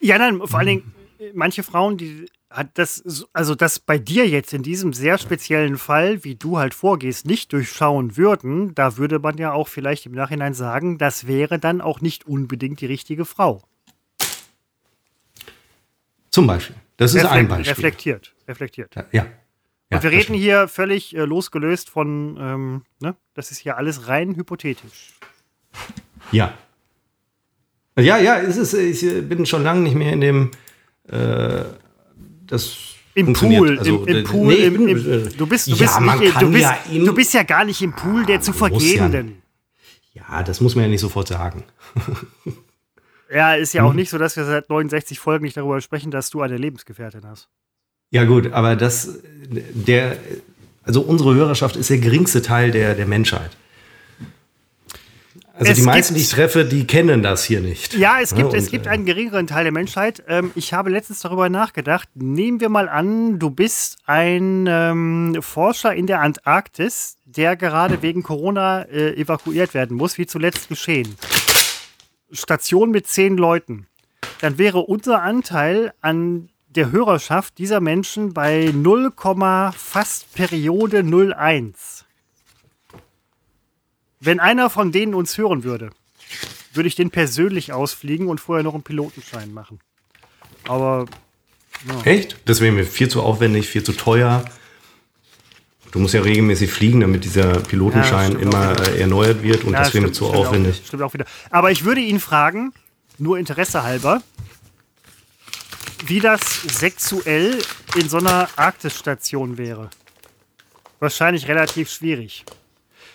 Ja, 0.00 0.18
nein, 0.18 0.40
vor 0.44 0.58
allen 0.58 0.68
Dingen, 0.68 0.94
äh, 1.18 1.30
manche 1.34 1.62
Frauen, 1.62 1.96
die 1.96 2.26
hat 2.50 2.68
das, 2.74 2.96
so- 2.96 3.26
also 3.32 3.54
das 3.54 3.78
bei 3.78 3.98
dir 3.98 4.28
jetzt 4.28 4.52
in 4.52 4.62
diesem 4.62 4.92
sehr 4.92 5.16
speziellen 5.18 5.78
Fall, 5.78 6.22
wie 6.22 6.34
du 6.34 6.58
halt 6.58 6.74
vorgehst, 6.74 7.26
nicht 7.26 7.52
durchschauen 7.52 8.16
würden, 8.18 8.74
da 8.74 8.96
würde 8.98 9.18
man 9.18 9.38
ja 9.38 9.52
auch 9.52 9.68
vielleicht 9.68 10.04
im 10.06 10.12
Nachhinein 10.12 10.52
sagen, 10.54 10.98
das 10.98 11.26
wäre 11.26 11.58
dann 11.58 11.80
auch 11.80 12.00
nicht 12.02 12.26
unbedingt 12.26 12.80
die 12.82 12.86
richtige 12.86 13.24
Frau. 13.24 13.62
Zum 16.30 16.46
Beispiel. 16.46 16.76
Das 17.02 17.14
ist 17.14 17.24
ein 17.24 17.48
Beispiel. 17.48 17.72
Reflektiert, 17.72 18.34
reflektiert. 18.48 18.94
Ja. 18.94 19.04
ja. 19.12 19.26
Und 19.90 20.02
wir 20.02 20.10
reden 20.10 20.34
hier 20.34 20.68
völlig 20.68 21.14
äh, 21.14 21.24
losgelöst 21.24 21.90
von, 21.90 22.38
ähm, 22.40 22.82
ne? 23.00 23.14
das 23.34 23.50
ist 23.50 23.58
hier 23.58 23.76
alles 23.76 24.08
rein 24.08 24.36
hypothetisch. 24.36 25.12
Ja. 26.30 26.54
Ja, 27.98 28.16
ja, 28.16 28.38
es 28.38 28.56
ist, 28.56 28.72
ich 28.72 29.02
äh, 29.04 29.20
bin 29.20 29.44
schon 29.44 29.62
lange 29.62 29.80
nicht 29.80 29.94
mehr 29.94 30.12
in 30.12 30.20
dem. 30.20 30.50
Äh, 31.08 31.64
das 32.46 32.94
Im. 33.14 33.34
Pool, 33.34 33.78
Also, 33.78 34.04
im, 34.04 34.08
im 34.08 34.16
äh, 34.16 34.22
Pool, 34.22 34.54
nee, 34.54 34.64
im, 34.64 34.88
im, 34.88 35.26
äh, 35.26 35.28
du 35.30 35.46
bist, 35.46 35.66
du 35.66 35.72
ja, 35.72 35.98
bist, 35.98 36.20
nicht, 36.20 36.40
du, 36.40 36.50
bist, 36.50 36.62
ja 36.62 36.78
du 36.88 37.14
bist 37.14 37.34
ja 37.34 37.42
gar 37.42 37.64
nicht 37.64 37.82
im 37.82 37.92
Pool 37.92 38.24
der 38.24 38.40
zu 38.40 38.52
muss 38.52 38.92
ja-. 38.94 39.10
Ja, 40.14 40.42
das 40.42 40.60
muss 40.60 40.74
man 40.74 40.84
ja 40.84 40.90
nicht 40.90 41.00
sofort 41.00 41.28
sagen. 41.28 41.64
Ja, 43.34 43.54
ist 43.54 43.72
Hm. 43.74 43.78
ja 43.78 43.84
auch 43.84 43.92
nicht 43.94 44.10
so, 44.10 44.18
dass 44.18 44.36
wir 44.36 44.44
seit 44.44 44.68
69 44.68 45.18
Folgen 45.18 45.44
nicht 45.44 45.56
darüber 45.56 45.80
sprechen, 45.80 46.10
dass 46.10 46.30
du 46.30 46.42
eine 46.42 46.56
Lebensgefährtin 46.56 47.22
hast. 47.26 47.48
Ja, 48.10 48.24
gut, 48.24 48.52
aber 48.52 48.76
das, 48.76 49.18
der, 49.50 50.16
also 50.84 51.00
unsere 51.00 51.34
Hörerschaft 51.34 51.76
ist 51.76 51.88
der 51.90 51.98
geringste 51.98 52.42
Teil 52.42 52.70
der, 52.70 52.94
der 52.94 53.06
Menschheit. 53.06 53.50
Also 55.54 55.72
Es 55.72 55.78
die 55.78 55.84
meisten, 55.84 56.14
gibt- 56.14 56.18
die 56.18 56.22
ich 56.28 56.30
treffe, 56.30 56.64
die 56.64 56.86
kennen 56.86 57.22
das 57.22 57.44
hier 57.44 57.60
nicht. 57.60 57.94
Ja, 57.94 58.18
es 58.20 58.34
gibt, 58.34 58.52
Ja, 58.52 58.58
es 58.58 58.64
und, 58.64 58.70
gibt 58.70 58.86
äh, 58.86 58.90
einen 58.90 59.04
geringeren 59.04 59.46
Teil 59.46 59.64
der 59.64 59.72
Menschheit. 59.72 60.22
Ähm, 60.26 60.50
ich 60.54 60.72
habe 60.72 60.90
letztens 60.90 61.20
darüber 61.20 61.48
nachgedacht. 61.50 62.08
Nehmen 62.14 62.60
wir 62.60 62.68
mal 62.70 62.88
an, 62.88 63.38
du 63.38 63.50
bist 63.50 63.98
ein 64.06 64.66
ähm, 64.68 65.36
Forscher 65.40 65.94
in 65.94 66.06
der 66.06 66.20
Antarktis, 66.20 67.16
der 67.26 67.56
gerade 67.56 68.02
wegen 68.02 68.22
Corona 68.22 68.82
äh, 68.84 69.14
evakuiert 69.14 69.74
werden 69.74 69.96
muss, 69.96 70.16
wie 70.18 70.26
zuletzt 70.26 70.68
geschehen. 70.68 71.14
Station 72.32 72.90
mit 72.90 73.06
zehn 73.06 73.36
Leuten. 73.36 73.86
Dann 74.40 74.58
wäre 74.58 74.78
unser 74.78 75.22
Anteil 75.22 75.92
an 76.00 76.48
der 76.68 76.90
Hörerschaft 76.90 77.58
dieser 77.58 77.80
Menschen 77.80 78.32
bei 78.32 78.72
0, 78.74 79.12
fast 79.76 80.34
Periode 80.34 81.04
01. 81.04 82.04
Wenn 84.20 84.40
einer 84.40 84.70
von 84.70 84.92
denen 84.92 85.14
uns 85.14 85.36
hören 85.36 85.64
würde, 85.64 85.90
würde 86.72 86.88
ich 86.88 86.94
den 86.94 87.10
persönlich 87.10 87.72
ausfliegen 87.72 88.28
und 88.28 88.40
vorher 88.40 88.62
noch 88.62 88.74
einen 88.74 88.84
Pilotenschein 88.84 89.52
machen. 89.52 89.80
Aber 90.66 91.06
Echt? 92.04 92.36
Das 92.44 92.60
wäre 92.60 92.72
mir 92.72 92.84
viel 92.84 93.08
zu 93.08 93.22
aufwendig, 93.22 93.68
viel 93.68 93.82
zu 93.82 93.92
teuer. 93.92 94.44
Du 95.92 95.98
musst 95.98 96.14
ja 96.14 96.22
regelmäßig 96.22 96.70
fliegen, 96.70 97.00
damit 97.00 97.22
dieser 97.24 97.60
Pilotenschein 97.60 98.32
Ja, 98.32 98.38
immer 98.38 98.80
äh, 98.80 99.00
erneuert 99.00 99.42
wird 99.42 99.62
und 99.64 99.74
Ja, 99.74 99.80
das 99.80 99.94
wäre 99.94 100.06
mir 100.06 100.12
zu 100.12 100.26
aufwendig. 100.26 100.80
Auch, 100.80 100.86
stimmt 100.86 101.02
auch 101.02 101.14
wieder. 101.14 101.26
Aber 101.50 101.70
ich 101.70 101.84
würde 101.84 102.00
ihn 102.00 102.18
fragen, 102.18 102.72
nur 103.18 103.38
Interesse 103.38 103.82
halber, 103.82 104.22
wie 106.06 106.20
das 106.20 106.40
sexuell 106.62 107.58
in 107.94 108.08
so 108.08 108.16
einer 108.16 108.48
Arktisstation 108.56 109.58
wäre. 109.58 109.90
Wahrscheinlich 110.98 111.46
relativ 111.46 111.90
schwierig. 111.90 112.44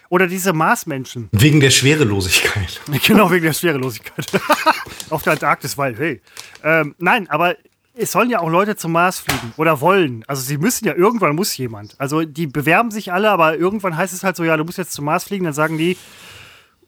Oder 0.10 0.28
diese 0.28 0.54
Marsmenschen. 0.54 1.30
Wegen 1.32 1.60
der 1.60 1.72
Schwerelosigkeit. 1.72 2.80
Genau 3.06 3.32
wegen 3.32 3.46
der 3.46 3.54
Schwerelosigkeit. 3.54 4.26
Auf 5.10 5.24
der 5.24 5.34
Antarktis, 5.34 5.78
weil, 5.78 5.98
hey. 5.98 6.22
Ähm, 6.64 6.96
nein, 7.00 7.28
aber 7.30 7.56
es 7.98 8.12
sollen 8.12 8.30
ja 8.30 8.40
auch 8.40 8.50
Leute 8.50 8.76
zum 8.76 8.92
Mars 8.92 9.20
fliegen 9.20 9.54
oder 9.58 9.82
wollen. 9.82 10.24
Also 10.28 10.42
sie 10.42 10.58
müssen 10.58 10.86
ja, 10.86 10.94
irgendwann 10.96 11.36
muss 11.36 11.58
jemand. 11.58 11.96
Also 12.00 12.24
die 12.24 12.48
bewerben 12.48 12.92
sich 12.92 13.12
alle, 13.12 13.30
aber 13.30 13.58
irgendwann 13.58 13.98
heißt 13.98 14.14
es 14.14 14.24
halt 14.24 14.36
so, 14.36 14.44
ja, 14.44 14.56
du 14.56 14.64
musst 14.64 14.78
jetzt 14.78 14.94
zum 14.94 15.06
Mars 15.06 15.26
fliegen. 15.26 15.46
Dann 15.46 15.54
sagen 15.54 15.78
die, 15.78 15.98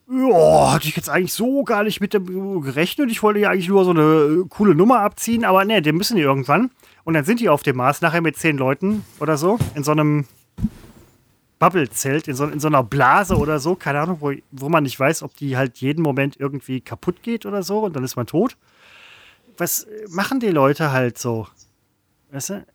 ja, 0.09 0.73
hatte 0.73 0.87
ich 0.87 0.95
jetzt 0.95 1.09
eigentlich 1.09 1.33
so 1.33 1.63
gar 1.63 1.83
nicht 1.83 2.01
mit 2.01 2.13
dem 2.13 2.61
gerechnet. 2.61 3.11
Ich 3.11 3.23
wollte 3.23 3.39
ja 3.39 3.49
eigentlich 3.49 3.69
nur 3.69 3.85
so 3.85 3.91
eine 3.91 4.01
äh, 4.01 4.45
coole 4.49 4.75
Nummer 4.75 5.01
abziehen, 5.01 5.45
aber 5.45 5.65
ne, 5.65 5.81
die 5.81 5.91
müssen 5.91 6.15
die 6.15 6.23
irgendwann. 6.23 6.71
Und 7.03 7.13
dann 7.15 7.25
sind 7.25 7.39
die 7.39 7.49
auf 7.49 7.63
dem 7.63 7.77
Mars 7.77 8.01
nachher 8.01 8.21
mit 8.21 8.37
zehn 8.37 8.57
Leuten 8.57 9.03
oder 9.19 9.37
so 9.37 9.57
in 9.75 9.83
so 9.83 9.91
einem 9.91 10.25
Bubble-Zelt, 11.59 12.27
in 12.27 12.35
so, 12.35 12.45
in 12.45 12.59
so 12.59 12.67
einer 12.67 12.83
Blase 12.83 13.35
oder 13.35 13.59
so, 13.59 13.75
keine 13.75 13.99
Ahnung, 13.99 14.17
wo, 14.21 14.31
wo 14.51 14.69
man 14.69 14.83
nicht 14.83 14.99
weiß, 14.99 15.23
ob 15.23 15.35
die 15.35 15.57
halt 15.57 15.77
jeden 15.77 16.01
Moment 16.01 16.39
irgendwie 16.39 16.81
kaputt 16.81 17.21
geht 17.21 17.45
oder 17.45 17.63
so 17.63 17.79
und 17.79 17.95
dann 17.95 18.03
ist 18.03 18.15
man 18.15 18.27
tot. 18.27 18.55
Was 19.59 19.85
machen 20.09 20.39
die 20.39 20.49
Leute 20.49 20.91
halt 20.91 21.17
so? 21.17 21.47
Weißt 22.31 22.49
du? 22.51 22.65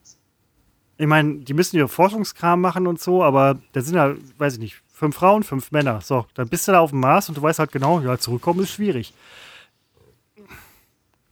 Ich 0.97 1.07
meine, 1.07 1.39
die 1.41 1.55
müssen 1.55 1.77
ihre 1.77 1.89
Forschungskram 1.89 2.61
machen 2.61 2.87
und 2.87 3.01
so, 3.01 3.25
aber 3.25 3.59
da 3.73 3.81
sind 3.81 3.97
ja, 3.97 4.15
weiß 4.39 4.55
ich 4.55 4.59
nicht, 4.61 4.83
fünf 4.93 5.17
Frauen, 5.17 5.43
fünf 5.43 5.73
Männer. 5.73 6.01
So, 6.03 6.27
dann 6.35 6.49
bist 6.49 6.69
du 6.69 6.73
da 6.73 6.79
auf 6.81 6.91
dem 6.91 7.01
Mars 7.01 7.29
und 7.29 7.37
du 7.37 7.43
weißt 7.43 7.59
halt 7.59 7.73
genau, 7.73 8.01
ja, 8.01 8.17
zurückkommen 8.19 8.61
ist 8.61 8.71
schwierig. 8.71 9.13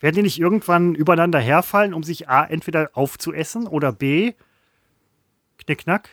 Werden 0.01 0.17
die 0.17 0.23
nicht 0.23 0.41
irgendwann 0.41 0.97
übereinander 0.97 1.39
herfallen, 1.39 1.95
um 1.95 2.03
sich 2.03 2.29
A, 2.29 2.45
entweder 2.45 2.91
aufzuessen 2.95 3.69
oder 3.69 3.93
B, 3.93 4.33
knickknack? 5.59 6.09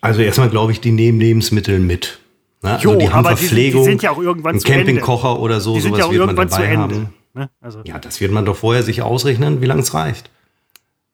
Also 0.00 0.20
erstmal 0.20 0.50
glaube 0.50 0.72
ich, 0.72 0.80
die 0.80 0.92
nehmen 0.92 1.18
Lebensmittel 1.18 1.78
mit. 1.78 2.20
Ne? 2.62 2.72
Also 2.72 2.92
Jo, 2.92 2.98
die 2.98 3.08
haben 3.10 3.24
aber 3.26 3.30
die 3.36 3.36
sind- 3.36 3.56
die 3.56 3.62
Verpflegung, 3.62 3.84
sind 3.84 4.02
ja 4.02 4.10
auch 4.10 4.18
irgendwann 4.18 4.50
einen 4.52 4.60
zu 4.60 4.68
Ende. 4.70 4.84
Campingkocher 4.84 5.40
oder 5.40 5.60
so, 5.60 5.74
Die 5.74 5.80
sind 5.80 5.90
sowas 5.90 6.00
ja 6.00 6.06
auch 6.06 6.10
wird 6.12 6.20
man 6.26 6.28
irgendwann 6.36 6.48
zu 6.50 6.56
dabei 6.60 6.72
Ende. 6.72 6.94
haben. 6.96 7.14
Ne? 7.34 7.50
Also, 7.60 7.80
ja. 7.80 7.94
Ja, 7.94 7.98
das 7.98 8.20
wird 8.20 8.32
man 8.32 8.44
doch 8.44 8.56
vorher 8.56 8.82
sich 8.82 9.02
ausrechnen, 9.02 9.60
wie 9.60 9.66
lange 9.66 9.82
es 9.82 9.94
reicht. 9.94 10.30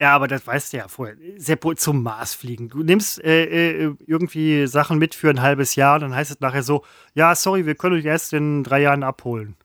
aber 0.00 0.28
das 0.28 0.46
weißt 0.46 0.72
du 0.72 0.76
ja 0.78 0.88
vorher. 0.88 1.16
Seppo, 1.36 1.74
zum 1.74 2.02
Mars 2.02 2.34
fliegen. 2.34 2.68
Du 2.68 2.82
nimmst 2.82 3.22
äh, 3.24 3.84
äh, 3.84 3.94
irgendwie 4.06 4.66
Sachen 4.66 4.98
mit 4.98 5.14
für 5.14 5.30
ein 5.30 5.42
halbes 5.42 5.76
Jahr 5.76 5.96
und 5.96 6.02
dann 6.02 6.14
heißt 6.14 6.30
es 6.30 6.40
nachher 6.40 6.62
so, 6.62 6.84
ja, 7.14 7.34
sorry, 7.34 7.66
wir 7.66 7.74
können 7.74 7.96
euch 7.96 8.04
erst 8.04 8.32
in 8.32 8.64
drei 8.64 8.82
Jahren 8.82 9.02
abholen. 9.02 9.56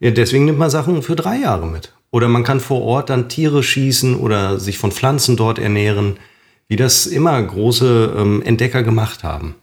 Ja, 0.00 0.10
deswegen 0.10 0.44
nimmt 0.44 0.58
man 0.58 0.70
Sachen 0.70 1.02
für 1.02 1.16
drei 1.16 1.38
Jahre 1.38 1.66
mit. 1.66 1.92
Oder 2.10 2.28
man 2.28 2.44
kann 2.44 2.60
vor 2.60 2.82
Ort 2.82 3.10
dann 3.10 3.28
Tiere 3.28 3.62
schießen 3.62 4.14
oder 4.16 4.58
sich 4.58 4.78
von 4.78 4.92
Pflanzen 4.92 5.36
dort 5.36 5.58
ernähren, 5.58 6.18
wie 6.68 6.76
das 6.76 7.06
immer 7.06 7.42
große 7.42 8.14
ähm, 8.16 8.42
Entdecker 8.42 8.82
gemacht 8.82 9.24
haben. 9.24 9.56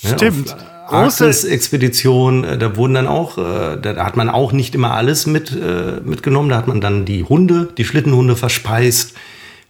Ja, 0.00 0.10
Stimmt. 0.14 0.52
auf 0.52 0.73
Große- 0.88 1.24
Arktis-Expedition, 1.24 2.44
äh, 2.44 2.58
da 2.58 2.76
wurden 2.76 2.94
dann 2.94 3.06
auch, 3.06 3.38
äh, 3.38 3.76
da 3.80 3.96
hat 4.04 4.16
man 4.16 4.28
auch 4.28 4.52
nicht 4.52 4.74
immer 4.74 4.92
alles 4.92 5.26
mit, 5.26 5.50
äh, 5.52 6.00
mitgenommen. 6.04 6.48
Da 6.48 6.56
hat 6.56 6.68
man 6.68 6.80
dann 6.80 7.04
die 7.04 7.24
Hunde, 7.24 7.68
die 7.76 7.84
Schlittenhunde 7.84 8.36
verspeist. 8.36 9.14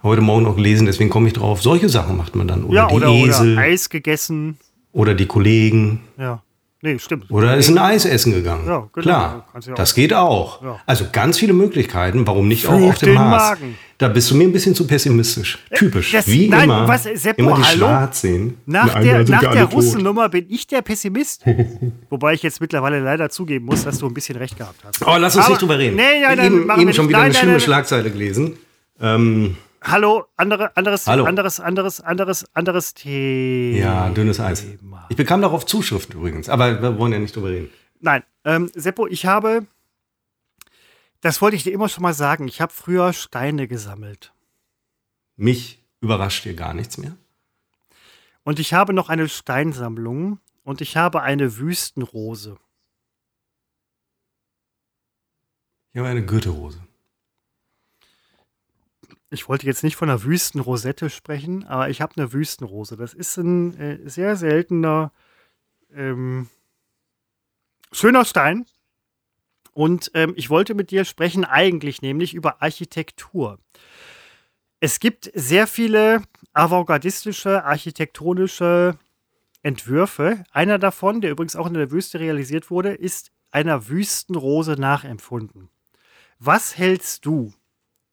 Heute 0.03 0.21
Morgen 0.21 0.43
noch 0.43 0.55
gelesen, 0.55 0.85
deswegen 0.85 1.09
komme 1.09 1.27
ich 1.27 1.33
drauf. 1.33 1.61
Solche 1.61 1.89
Sachen 1.89 2.17
macht 2.17 2.35
man 2.35 2.47
dann. 2.47 2.63
Oder 2.63 2.75
ja, 2.75 2.87
die 2.87 2.93
oder, 2.93 3.07
Esel 3.07 3.53
oder 3.53 3.53
oder, 3.53 3.61
Eis 3.61 3.89
gegessen. 3.89 4.57
die 4.93 5.25
Kollegen. 5.25 6.01
Ja. 6.17 6.43
Nee, 6.85 6.99
stimmt. 6.99 7.31
Oder 7.31 7.57
ist 7.57 7.67
ein 7.69 7.77
Eis 7.79 8.05
essen 8.05 8.31
gegangen. 8.31 8.67
Ja, 8.67 8.87
genau. 8.93 9.03
Klar, 9.03 9.45
ja 9.65 9.73
das 9.73 9.91
auch. 9.91 9.95
geht 9.95 10.13
auch. 10.13 10.61
Ja. 10.63 10.79
Also 10.85 11.05
ganz 11.11 11.39
viele 11.39 11.53
Möglichkeiten. 11.53 12.27
Warum 12.27 12.47
nicht 12.47 12.67
auch 12.67 12.77
Für 12.77 12.85
auf 12.89 12.97
dem 12.99 13.13
Mars? 13.15 13.49
Magen. 13.59 13.75
Da 13.97 14.07
bist 14.09 14.29
du 14.29 14.35
mir 14.35 14.43
ein 14.43 14.51
bisschen 14.51 14.75
zu 14.75 14.85
pessimistisch. 14.85 15.57
Typisch. 15.73 16.11
das- 16.11 16.27
Wie 16.27 16.47
nein, 16.47 16.65
immer. 16.65 16.87
was, 16.87 17.03
Seppo, 17.03 17.41
immer 17.41 17.55
die 17.55 17.63
hallo? 17.63 17.77
schwarz 17.87 18.21
sehen. 18.21 18.57
Nach 18.67 18.93
Na, 18.93 18.99
der, 19.01 19.23
nach 19.27 19.41
der. 19.51 19.63
Russennummer 19.65 20.29
bin 20.29 20.45
ich 20.49 20.67
der 20.67 20.81
Pessimist. 20.83 21.43
Wobei 22.09 22.33
ich 22.33 22.43
jetzt 22.43 22.61
mittlerweile 22.61 22.99
leider 22.99 23.29
zugeben 23.29 23.65
muss, 23.65 23.83
dass 23.83 23.97
du 23.97 24.05
ein 24.07 24.13
bisschen 24.13 24.35
recht 24.37 24.57
gehabt 24.57 24.81
hast. 24.83 25.01
Oh, 25.07 25.15
lass 25.17 25.35
uns 25.35 25.45
Aber- 25.45 25.53
nicht 25.53 25.61
drüber 25.61 25.79
reden. 25.79 25.95
Nee, 25.95 26.21
ja, 26.21 26.35
dann 26.35 26.45
eben 26.45 26.69
eben 26.81 26.93
schon 26.93 27.07
wieder 27.09 27.17
Nein, 27.19 27.25
eine 27.27 27.33
nein, 27.33 27.33
schlimme 27.39 27.51
nein. 27.53 27.61
Schlagzeile 27.61 28.11
gelesen. 28.11 28.57
Ähm, 29.01 29.57
Hallo, 29.87 30.25
andere, 30.35 30.75
anderes, 30.75 31.05
Hallo. 31.05 31.25
anderes, 31.25 31.59
anderes, 31.59 32.01
anderes, 32.01 32.55
anderes 32.55 32.93
Thema. 32.95 33.77
ja, 33.77 34.09
dünnes 34.09 34.39
Eis. 34.39 34.65
Ich 35.09 35.15
bekam 35.15 35.41
darauf 35.41 35.65
Zuschriften 35.67 36.15
übrigens, 36.15 36.49
aber 36.49 36.81
wir 36.81 36.97
wollen 36.97 37.13
ja 37.13 37.19
nicht 37.19 37.35
drüber 37.35 37.49
reden. 37.49 37.69
Nein, 37.99 38.23
ähm, 38.45 38.71
Seppo, 38.73 39.05
ich 39.05 39.27
habe, 39.27 39.67
das 41.21 41.39
wollte 41.39 41.55
ich 41.55 41.63
dir 41.63 41.71
immer 41.71 41.87
schon 41.87 42.01
mal 42.01 42.15
sagen, 42.15 42.47
ich 42.47 42.61
habe 42.61 42.73
früher 42.73 43.13
Steine 43.13 43.67
gesammelt. 43.67 44.33
Mich 45.35 45.83
überrascht 46.01 46.43
hier 46.43 46.55
gar 46.55 46.73
nichts 46.73 46.97
mehr. 46.97 47.15
Und 48.43 48.59
ich 48.59 48.73
habe 48.73 48.91
noch 48.93 49.09
eine 49.09 49.29
Steinsammlung 49.29 50.39
und 50.63 50.81
ich 50.81 50.97
habe 50.97 51.21
eine 51.21 51.57
Wüstenrose. 51.57 52.57
Ich 55.93 55.99
habe 55.99 56.09
eine 56.09 56.25
Gürtelrose. 56.25 56.84
Ich 59.31 59.49
wollte 59.49 59.65
jetzt 59.65 59.83
nicht 59.83 59.95
von 59.95 60.09
einer 60.09 60.23
Wüstenrosette 60.23 61.09
sprechen, 61.09 61.65
aber 61.65 61.89
ich 61.89 62.01
habe 62.01 62.13
eine 62.15 62.31
Wüstenrose. 62.31 62.95
Das 62.95 63.13
ist 63.13 63.37
ein 63.37 63.77
äh, 63.79 64.09
sehr 64.09 64.35
seltener, 64.35 65.11
ähm, 65.93 66.49
schöner 67.91 68.25
Stein. 68.25 68.65
Und 69.73 70.11
ähm, 70.13 70.33
ich 70.37 70.49
wollte 70.49 70.73
mit 70.73 70.91
dir 70.91 71.03
sprechen, 71.05 71.43
eigentlich 71.43 72.01
nämlich 72.01 72.33
über 72.33 72.61
Architektur. 72.61 73.59
Es 74.79 74.99
gibt 74.99 75.31
sehr 75.33 75.67
viele 75.67 76.21
avantgardistische, 76.53 77.65
architektonische 77.65 78.97
Entwürfe. 79.63 80.43
Einer 80.51 80.77
davon, 80.77 81.21
der 81.21 81.31
übrigens 81.31 81.55
auch 81.55 81.67
in 81.67 81.73
der 81.73 81.91
Wüste 81.91 82.19
realisiert 82.19 82.69
wurde, 82.69 82.93
ist 82.93 83.31
einer 83.51 83.87
Wüstenrose 83.89 84.73
nachempfunden. 84.73 85.69
Was 86.39 86.77
hältst 86.77 87.25
du 87.25 87.53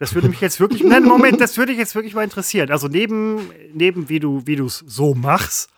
das 0.03 0.17
würde 0.17 0.29
mich 0.29 0.41
jetzt 0.41 0.59
wirklich, 0.59 0.83
nein, 0.83 1.05
Moment, 1.05 1.41
das 1.41 1.57
würde 1.57 1.71
ich 1.71 1.79
jetzt 1.79 1.95
wirklich 1.95 2.13
mal 2.13 2.25
interessieren. 2.25 2.73
Also 2.73 2.89
neben, 2.89 3.53
neben 3.73 4.09
wie 4.09 4.19
du 4.19 4.45
wie 4.49 4.57
es 4.57 4.83
so 4.85 5.15
machst, 5.15 5.71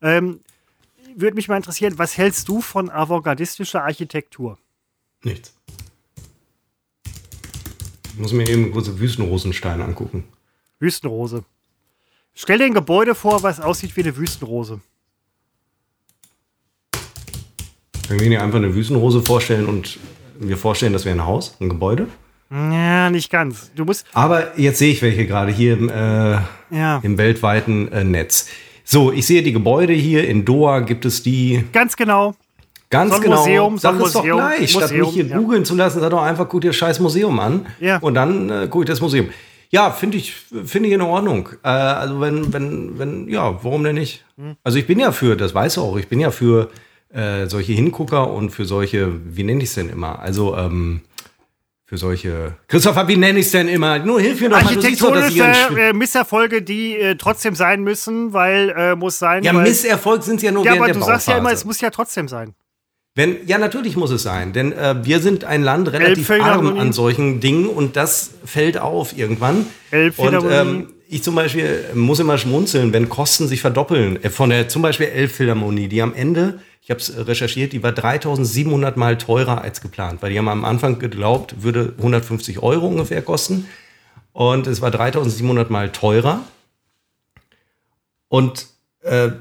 ähm, 0.00 0.38
würde 1.16 1.34
mich 1.34 1.48
mal 1.48 1.56
interessieren, 1.56 1.98
was 1.98 2.16
hältst 2.16 2.48
du 2.48 2.60
von 2.60 2.90
avantgardistischer 2.90 3.82
Architektur? 3.82 4.56
Nichts. 5.24 5.52
Ich 8.04 8.18
muss 8.18 8.32
mir 8.32 8.48
eben 8.48 8.70
kurz 8.70 8.86
Wüstenrosenstein 8.86 9.82
angucken. 9.82 10.28
Wüstenrose. 10.78 11.42
Stell 12.34 12.58
dir 12.58 12.66
ein 12.66 12.74
Gebäude 12.74 13.16
vor, 13.16 13.42
was 13.42 13.58
aussieht 13.58 13.96
wie 13.96 14.02
eine 14.02 14.16
Wüstenrose. 14.16 14.80
Können 18.06 18.20
wir 18.20 18.28
hier 18.28 18.44
einfach 18.44 18.58
eine 18.58 18.76
Wüstenrose 18.76 19.22
vorstellen 19.22 19.66
und 19.66 19.98
wir 20.38 20.56
vorstellen, 20.56 20.92
das 20.92 21.04
wäre 21.04 21.16
ein 21.16 21.26
Haus, 21.26 21.56
ein 21.58 21.68
Gebäude? 21.68 22.06
Ja, 22.52 23.08
nicht 23.08 23.30
ganz. 23.30 23.70
Du 23.74 23.84
musst, 23.84 24.04
Aber 24.12 24.58
jetzt 24.58 24.78
sehe 24.78 24.92
ich 24.92 25.00
welche 25.00 25.26
gerade 25.26 25.50
hier 25.50 25.72
im, 25.72 25.88
äh, 25.88 26.38
ja, 26.70 27.00
im 27.02 27.16
weltweiten 27.16 27.90
äh, 27.90 28.04
Netz. 28.04 28.48
So, 28.84 29.10
ich 29.10 29.26
sehe 29.26 29.42
die 29.42 29.52
Gebäude 29.52 29.94
hier. 29.94 30.28
In 30.28 30.44
Doha 30.44 30.80
gibt 30.80 31.04
es 31.06 31.22
die. 31.22 31.64
ganz 31.72 31.96
genau. 31.96 32.34
Ganz 32.90 33.14
So 33.14 33.20
genau. 33.22 33.36
Museum, 33.38 33.78
so 33.78 33.80
Sag 33.80 33.94
es 34.00 34.12
doch 34.12 34.20
Museum, 34.20 34.38
gleich. 34.38 34.70
Statt 34.70 34.82
Museum, 34.82 35.00
mich 35.06 35.14
hier 35.14 35.26
ja. 35.26 35.38
googeln 35.38 35.64
zu 35.64 35.74
lassen, 35.74 36.00
sag 36.00 36.10
doch 36.10 36.22
einfach, 36.22 36.46
guck 36.46 36.60
dir 36.60 36.74
scheiß 36.74 37.00
Museum 37.00 37.40
an. 37.40 37.66
Ja. 37.80 37.96
Und 37.98 38.14
dann 38.14 38.50
äh, 38.50 38.68
gucke 38.68 38.84
ich 38.84 38.90
das 38.90 39.00
Museum. 39.00 39.30
Ja, 39.70 39.90
finde 39.90 40.18
ich, 40.18 40.34
finde 40.34 40.90
ich 40.90 40.94
in 40.94 41.00
Ordnung. 41.00 41.48
Äh, 41.64 41.68
also 41.68 42.20
wenn, 42.20 42.52
wenn, 42.52 42.98
wenn, 42.98 43.28
ja, 43.30 43.64
warum 43.64 43.82
denn 43.82 43.94
nicht? 43.94 44.26
Hm. 44.36 44.56
Also 44.62 44.76
ich 44.76 44.86
bin 44.86 44.98
ja 44.98 45.10
für, 45.12 45.36
das 45.36 45.54
weißt 45.54 45.78
du 45.78 45.80
auch, 45.80 45.96
ich 45.96 46.08
bin 46.08 46.20
ja 46.20 46.30
für 46.30 46.70
äh, 47.14 47.46
solche 47.46 47.72
Hingucker 47.72 48.30
und 48.30 48.50
für 48.50 48.66
solche, 48.66 49.10
wie 49.24 49.42
nenne 49.42 49.62
ich 49.62 49.70
es 49.70 49.74
denn 49.74 49.88
immer? 49.88 50.18
Also, 50.18 50.54
ähm, 50.58 51.00
für 51.92 51.98
solche. 51.98 52.54
Christopher, 52.68 53.06
wie 53.06 53.18
nenne 53.18 53.38
ich 53.38 53.46
es 53.46 53.52
denn 53.52 53.68
immer? 53.68 53.98
Nur 53.98 54.18
hilf 54.18 54.40
mir 54.40 54.48
doch 54.48 54.56
mal, 54.62 54.64
Architektonische 54.64 55.44
ein 55.44 55.54
Sch- 55.54 55.76
äh, 55.76 55.92
Misserfolge, 55.92 56.62
die 56.62 56.96
äh, 56.96 57.16
trotzdem 57.16 57.54
sein 57.54 57.82
müssen, 57.82 58.32
weil 58.32 58.70
äh, 58.74 58.96
muss 58.96 59.18
sein. 59.18 59.42
Ja, 59.44 59.54
weil, 59.54 59.64
Misserfolg 59.64 60.22
sind 60.22 60.40
ja 60.40 60.52
nur 60.52 60.64
ja, 60.64 60.70
während 60.72 60.84
aber 60.84 60.92
der 60.94 61.00
du 61.00 61.06
sagst 61.06 61.28
ja 61.28 61.34
immer, 61.34 61.42
Bauphase. 61.50 61.56
es 61.60 61.64
muss 61.66 61.80
ja 61.82 61.90
trotzdem 61.90 62.28
sein. 62.28 62.54
Wenn, 63.14 63.46
ja, 63.46 63.58
natürlich 63.58 63.94
muss 63.94 64.10
es 64.10 64.22
sein, 64.22 64.54
denn 64.54 64.72
äh, 64.72 65.04
wir 65.04 65.20
sind 65.20 65.44
ein 65.44 65.62
Land 65.62 65.92
relativ 65.92 66.30
arm 66.30 66.78
an 66.78 66.94
solchen 66.94 67.40
Dingen 67.40 67.66
und 67.66 67.94
das 67.94 68.30
fällt 68.46 68.78
auf 68.78 69.14
irgendwann. 69.18 69.56
Und 69.58 69.66
Elbphilharmonie. 69.90 70.54
ähm, 70.54 70.86
ich 71.12 71.22
zum 71.22 71.34
Beispiel 71.34 71.90
muss 71.92 72.20
immer 72.20 72.38
schmunzeln, 72.38 72.94
wenn 72.94 73.10
Kosten 73.10 73.46
sich 73.46 73.60
verdoppeln. 73.60 74.22
Äh, 74.24 74.30
Von 74.30 74.48
der 74.48 74.68
zum 74.68 74.80
Beispiel 74.80 75.08
Elbphilharmonie, 75.08 75.88
die 75.88 76.00
am 76.00 76.14
Ende, 76.14 76.60
ich 76.80 76.90
habe 76.90 77.00
es 77.00 77.14
recherchiert, 77.28 77.74
die 77.74 77.82
war 77.82 77.92
3700 77.92 78.96
Mal 78.96 79.18
teurer 79.18 79.60
als 79.60 79.82
geplant, 79.82 80.22
weil 80.22 80.32
die 80.32 80.38
haben 80.38 80.48
am 80.48 80.64
Anfang 80.64 80.98
geglaubt, 80.98 81.62
würde 81.62 81.92
150 81.98 82.60
Euro 82.60 82.86
ungefähr 82.86 83.20
kosten. 83.20 83.68
Und 84.32 84.66
es 84.66 84.80
war 84.80 84.90
3700 84.90 85.68
Mal 85.68 85.92
teurer. 85.92 86.40
Und 88.28 88.68
äh, 89.02 89.32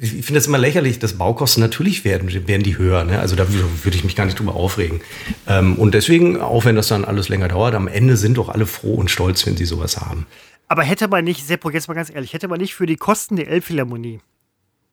ich 0.00 0.10
finde 0.10 0.34
das 0.34 0.46
immer 0.46 0.58
lächerlich, 0.58 0.98
dass 0.98 1.18
Baukosten 1.18 1.62
natürlich 1.62 2.04
werden, 2.04 2.32
werden 2.46 2.62
die 2.62 2.78
höher. 2.78 3.04
Ne? 3.04 3.18
Also 3.18 3.36
da 3.36 3.44
wür- 3.44 3.84
würde 3.84 3.96
ich 3.96 4.04
mich 4.04 4.16
gar 4.16 4.24
nicht 4.24 4.38
drüber 4.38 4.54
aufregen. 4.54 5.00
Ähm, 5.46 5.76
und 5.76 5.94
deswegen, 5.94 6.40
auch 6.40 6.64
wenn 6.64 6.76
das 6.76 6.88
dann 6.88 7.04
alles 7.04 7.28
länger 7.28 7.48
dauert, 7.48 7.74
am 7.74 7.88
Ende 7.88 8.16
sind 8.16 8.36
doch 8.38 8.48
alle 8.48 8.66
froh 8.66 8.94
und 8.94 9.10
stolz, 9.10 9.46
wenn 9.46 9.56
sie 9.56 9.64
sowas 9.64 10.00
haben. 10.00 10.26
Aber 10.68 10.82
hätte 10.82 11.08
man 11.08 11.24
nicht, 11.24 11.46
Seppo, 11.46 11.70
jetzt 11.70 11.88
mal 11.88 11.94
ganz 11.94 12.10
ehrlich, 12.10 12.32
hätte 12.32 12.48
man 12.48 12.60
nicht 12.60 12.74
für 12.74 12.86
die 12.86 12.96
Kosten 12.96 13.36
der 13.36 13.48
Elbphilharmonie, 13.48 14.20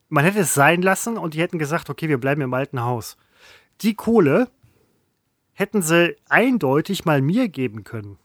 man 0.09 0.25
hätte 0.25 0.39
es 0.39 0.53
sein 0.53 0.81
lassen 0.81 1.17
und 1.17 1.33
die 1.35 1.41
hätten 1.41 1.59
gesagt, 1.59 1.89
okay, 1.89 2.09
wir 2.09 2.17
bleiben 2.17 2.41
im 2.41 2.53
alten 2.53 2.81
Haus. 2.81 3.15
Die 3.81 3.93
Kohle 3.93 4.49
hätten 5.53 5.81
sie 5.81 6.15
eindeutig 6.27 7.05
mal 7.05 7.21
mir 7.21 7.47
geben 7.47 7.83
können. 7.83 8.17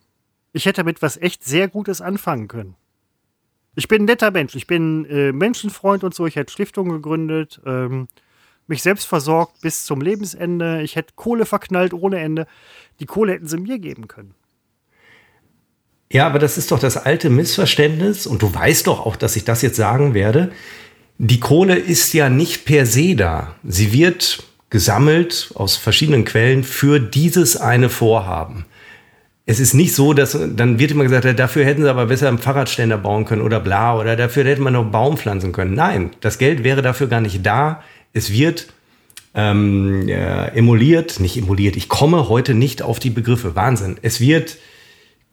Ich 0.53 0.67
hätte 0.67 0.81
damit 0.83 1.03
was 1.03 1.17
echt 1.17 1.45
sehr 1.45 1.69
Gutes 1.69 2.01
anfangen 2.01 2.49
können. 2.49 2.75
Ich 3.77 3.89
bin 3.89 4.03
ein 4.03 4.05
netter 4.05 4.31
Mensch, 4.31 4.55
ich 4.55 4.67
bin 4.67 5.05
äh, 5.07 5.33
Menschenfreund 5.33 6.05
und 6.05 6.15
so, 6.15 6.27
ich 6.27 6.37
hätte 6.37 6.53
Stiftungen 6.53 6.93
gegründet, 6.93 7.61
ähm, 7.67 8.09
mich 8.67 8.83
selbst 8.83 9.07
versorgt 9.07 9.61
bis 9.61 9.85
zum 9.85 10.01
Lebensende, 10.01 10.83
ich 10.83 10.97
hätte 10.97 11.15
Kohle 11.17 11.45
verknallt 11.45 11.93
ohne 11.93 12.21
Ende. 12.21 12.47
Die 13.01 13.07
Kohle 13.07 13.33
hätten 13.33 13.47
sie 13.47 13.59
mir 13.59 13.79
geben 13.79 14.09
können. 14.09 14.35
Ja, 16.11 16.27
aber 16.27 16.39
das 16.39 16.57
ist 16.57 16.71
doch 16.71 16.79
das 16.79 16.97
alte 16.97 17.29
Missverständnis 17.29 18.27
und 18.27 18.41
du 18.43 18.55
weißt 18.55 18.87
doch 18.87 19.05
auch, 19.05 19.17
dass 19.17 19.37
ich 19.37 19.45
das 19.45 19.63
jetzt 19.63 19.77
sagen 19.77 20.15
werde. 20.15 20.53
Die 21.19 21.41
Kohle 21.41 21.77
ist 21.77 22.13
ja 22.13 22.29
nicht 22.29 22.65
per 22.65 22.87
se 22.87 23.17
da. 23.17 23.57
Sie 23.65 23.93
wird 23.93 24.45
gesammelt 24.71 25.51
aus 25.55 25.77
verschiedenen 25.77 26.25
Quellen 26.25 26.65
für 26.65 27.01
dieses 27.01 27.57
eine 27.57 27.91
Vorhaben. 27.91 28.65
Es 29.47 29.61
ist 29.61 29.75
nicht 29.75 29.95
so, 29.95 30.15
dass 30.15 30.39
dann 30.57 30.79
wird 30.79 30.91
immer 30.93 31.05
gesagt, 31.05 31.39
dafür 31.39 31.67
hätten 31.67 31.83
sie 31.83 31.91
aber 31.91 32.07
besser 32.07 32.29
einen 32.29 32.39
Fahrradständer 32.39 32.97
bauen 32.97 33.27
können 33.27 33.43
oder 33.43 33.61
bla 33.61 33.99
oder 33.99 34.17
dafür 34.17 34.45
hätte 34.45 34.63
man 34.63 34.73
noch 34.73 34.91
Baum 34.91 35.19
pflanzen 35.19 35.53
können. 35.53 35.75
Nein, 35.75 36.11
das 36.21 36.39
Geld 36.39 36.65
wäre 36.65 36.81
dafür 36.81 37.09
gar 37.09 37.21
nicht 37.21 37.45
da. 37.45 37.83
Es 38.15 38.33
wird 38.33 38.69
ähm, 39.35 40.09
äh, 40.09 40.47
emuliert, 40.57 41.21
nicht 41.21 41.37
emuliert. 41.37 41.77
Ich 41.77 41.89
komme 41.89 42.31
heute 42.31 42.55
nicht 42.55 42.81
auf 42.81 42.99
die 42.99 43.11
Begriffe. 43.11 43.55
Wahnsinn. 43.55 43.97
Es 44.01 44.19
wird 44.19 44.57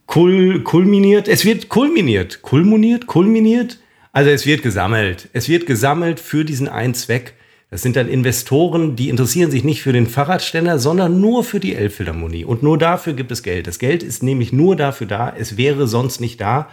kul 0.08 0.62
kulminiert, 0.64 1.30
es 1.30 1.46
wird 1.46 1.70
kulminiert, 1.70 2.42
kulminiert, 2.42 3.08
kulminiert. 3.08 3.80
Also 4.12 4.30
es 4.30 4.46
wird 4.46 4.62
gesammelt. 4.62 5.30
Es 5.32 5.48
wird 5.48 5.66
gesammelt 5.66 6.20
für 6.20 6.44
diesen 6.44 6.68
einen 6.68 6.96
Zweck. 6.96 7.34
Das 7.72 7.82
sind 7.82 7.96
dann 7.96 8.10
Investoren, 8.10 8.98
die 8.98 9.08
interessieren 9.08 9.50
sich 9.50 9.64
nicht 9.64 9.82
für 9.82 9.94
den 9.94 10.06
Fahrradständer, 10.06 10.78
sondern 10.78 11.22
nur 11.22 11.44
für 11.46 11.62
die 11.62 11.74
Elbphilharmonie. 11.74 12.44
Und 12.44 12.64
nur 12.64 12.78
dafür 12.78 13.14
gibt 13.14 13.32
es 13.32 13.44
Geld. 13.44 13.66
Das 13.66 13.80
Geld 13.80 14.04
ist 14.04 14.24
nämlich 14.24 14.52
nur 14.52 14.76
dafür 14.76 15.08
da. 15.08 15.34
Es 15.36 15.56
wäre 15.56 15.88
sonst 15.88 16.20
nicht 16.20 16.42
da. 16.42 16.68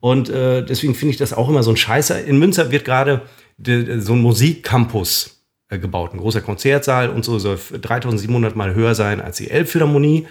Und 0.00 0.28
äh, 0.30 0.64
deswegen 0.64 0.96
finde 0.96 1.12
ich 1.12 1.16
das 1.16 1.32
auch 1.32 1.48
immer 1.48 1.62
so 1.62 1.70
ein 1.70 1.76
Scheißer. 1.76 2.24
In 2.24 2.40
Münster 2.40 2.72
wird 2.72 2.84
gerade 2.84 3.22
de- 3.56 4.00
so 4.00 4.14
ein 4.14 4.20
Musikcampus 4.20 5.44
äh, 5.68 5.78
gebaut, 5.78 6.12
ein 6.12 6.18
großer 6.18 6.40
Konzertsaal 6.40 7.10
und 7.10 7.24
so 7.24 7.38
soll 7.38 7.56
3700 7.80 8.56
Mal 8.56 8.74
höher 8.74 8.96
sein 8.96 9.20
als 9.20 9.36
die 9.36 9.48
Elbphilharmonie. 9.48 10.26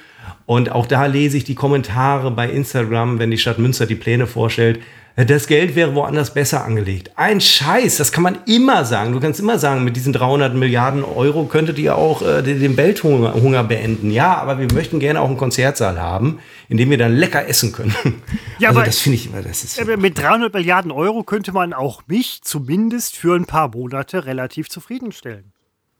Und 0.45 0.74
auch 0.74 0.88
da 0.88 1.06
lese 1.06 1.38
ich 1.38 1.45
die 1.45 1.56
Kommentare 1.56 2.32
bei 2.32 2.50
Instagram, 2.50 3.17
wenn 3.17 3.32
die 3.32 3.38
Stadt 3.38 3.60
Münster 3.60 3.86
die 3.86 3.95
Pläne 3.95 4.28
vorstellt. 4.28 4.82
Das 5.15 5.47
Geld 5.47 5.76
wäre 5.76 5.93
woanders 5.93 6.34
besser 6.34 6.63
angelegt. 6.63 7.12
Ein 7.15 7.41
Scheiß, 7.41 7.97
das 7.97 8.12
kann 8.12 8.24
man 8.24 8.39
immer 8.45 8.86
sagen. 8.86 9.12
Du 9.12 9.19
kannst 9.19 9.39
immer 9.39 9.60
sagen, 9.60 9.84
mit 9.84 9.95
diesen 9.95 10.13
300 10.13 10.54
Milliarden 10.54 11.04
Euro 11.04 11.45
könntet 11.45 11.78
ihr 11.80 11.95
auch 11.95 12.21
äh, 12.21 12.41
den 12.41 12.78
Welthunger 12.78 13.34
Hunger 13.34 13.63
beenden. 13.63 14.10
Ja, 14.12 14.36
aber 14.36 14.60
wir 14.60 14.71
möchten 14.74 15.00
gerne 15.00 15.19
auch 15.19 15.28
einen 15.28 15.38
Konzertsaal 15.38 16.00
haben, 16.00 16.39
in 16.69 16.78
dem 16.78 16.89
wir 16.89 16.97
dann 16.97 17.13
lecker 17.13 17.47
essen 17.47 17.71
können. 17.71 17.95
Ja, 18.60 18.69
also 18.69 18.80
aber 18.82 18.86
das 18.86 19.00
finde 19.00 19.15
ich 19.15 19.26
immer, 19.26 19.41
das 19.41 19.63
ist. 19.63 19.82
Aber 19.82 19.97
mit 19.97 20.19
300 20.19 20.54
Milliarden 20.54 20.91
Euro 20.91 21.24
könnte 21.24 21.52
man 21.52 21.74
auch 21.74 22.04
mich 22.06 22.43
zumindest 22.43 23.17
für 23.17 23.36
ein 23.36 23.45
paar 23.45 23.69
Monate 23.69 24.28
relativ 24.28 24.69
zufriedenstellen. 24.69 25.52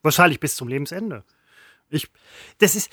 Wahrscheinlich 0.04 0.40
bis 0.40 0.56
zum 0.56 0.68
Lebensende. 0.68 1.24
Ich, 1.90 2.08
das 2.60 2.76
ist 2.76 2.92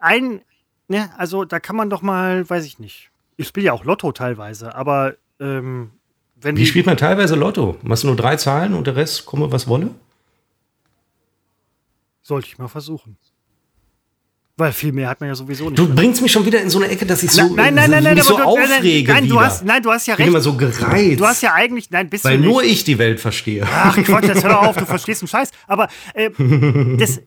ein, 0.00 0.42
ne, 0.88 1.10
also 1.16 1.44
da 1.44 1.60
kann 1.60 1.76
man 1.76 1.90
doch 1.90 2.02
mal, 2.02 2.48
weiß 2.50 2.64
ich 2.64 2.80
nicht. 2.80 3.10
Ich 3.36 3.46
spiele 3.46 3.66
ja 3.66 3.72
auch 3.72 3.84
Lotto 3.84 4.10
teilweise, 4.10 4.74
aber 4.74 5.14
ähm, 5.40 5.90
wenn 6.40 6.56
Wie 6.56 6.66
spielt 6.66 6.86
man 6.86 6.96
teilweise 6.96 7.34
Lotto? 7.34 7.76
Machst 7.82 8.04
du 8.04 8.08
nur 8.08 8.16
drei 8.16 8.36
Zahlen 8.36 8.74
und 8.74 8.86
der 8.86 8.96
Rest 8.96 9.26
komme, 9.26 9.50
was 9.52 9.66
wolle? 9.68 9.90
sollte 12.22 12.48
ich 12.48 12.58
mal 12.58 12.68
versuchen. 12.68 13.16
Weil 14.58 14.72
viel 14.72 14.92
mehr 14.92 15.08
hat 15.08 15.20
man 15.20 15.28
ja 15.28 15.34
sowieso 15.36 15.66
nicht. 15.70 15.78
Du 15.78 15.94
bringst 15.94 16.20
mich 16.20 16.32
schon 16.32 16.44
wieder 16.44 16.60
in 16.60 16.68
so 16.68 16.78
eine 16.78 16.88
Ecke, 16.88 17.06
dass 17.06 17.22
ich 17.22 17.30
so, 17.30 17.42
nein, 17.54 17.74
nein, 17.74 17.90
nein, 17.90 18.02
nein, 18.02 18.14
mich 18.16 18.24
so 18.24 18.36
du- 18.36 18.42
aufrege. 18.42 19.12
nein, 19.12 19.28
du 19.28 19.40
hast, 19.40 19.64
nein, 19.64 19.82
du 19.82 19.90
hast 19.90 20.06
ja 20.08 20.14
ich 20.14 20.16
bin 20.18 20.24
recht. 20.26 20.34
immer 20.34 20.40
so 20.42 20.54
gereizt. 20.56 21.20
Du 21.20 21.24
hast 21.26 21.42
ja 21.42 21.54
eigentlich, 21.54 21.90
nein, 21.90 22.10
bist 22.10 22.24
weil 22.24 22.36
du 22.38 22.42
nicht. 22.42 22.50
nur 22.52 22.62
ich 22.64 22.82
die 22.84 22.98
Welt 22.98 23.20
verstehe. 23.20 23.64
Ach 23.70 23.96
Quatsch, 23.96 24.24
jetzt 24.24 24.42
hör 24.44 24.60
auf, 24.68 24.76
du 24.76 24.84
verstehst 24.84 25.22
einen 25.22 25.28
Scheiß. 25.28 25.52
Aber 25.68 25.88
äh, 26.12 26.28
das, 26.98 27.20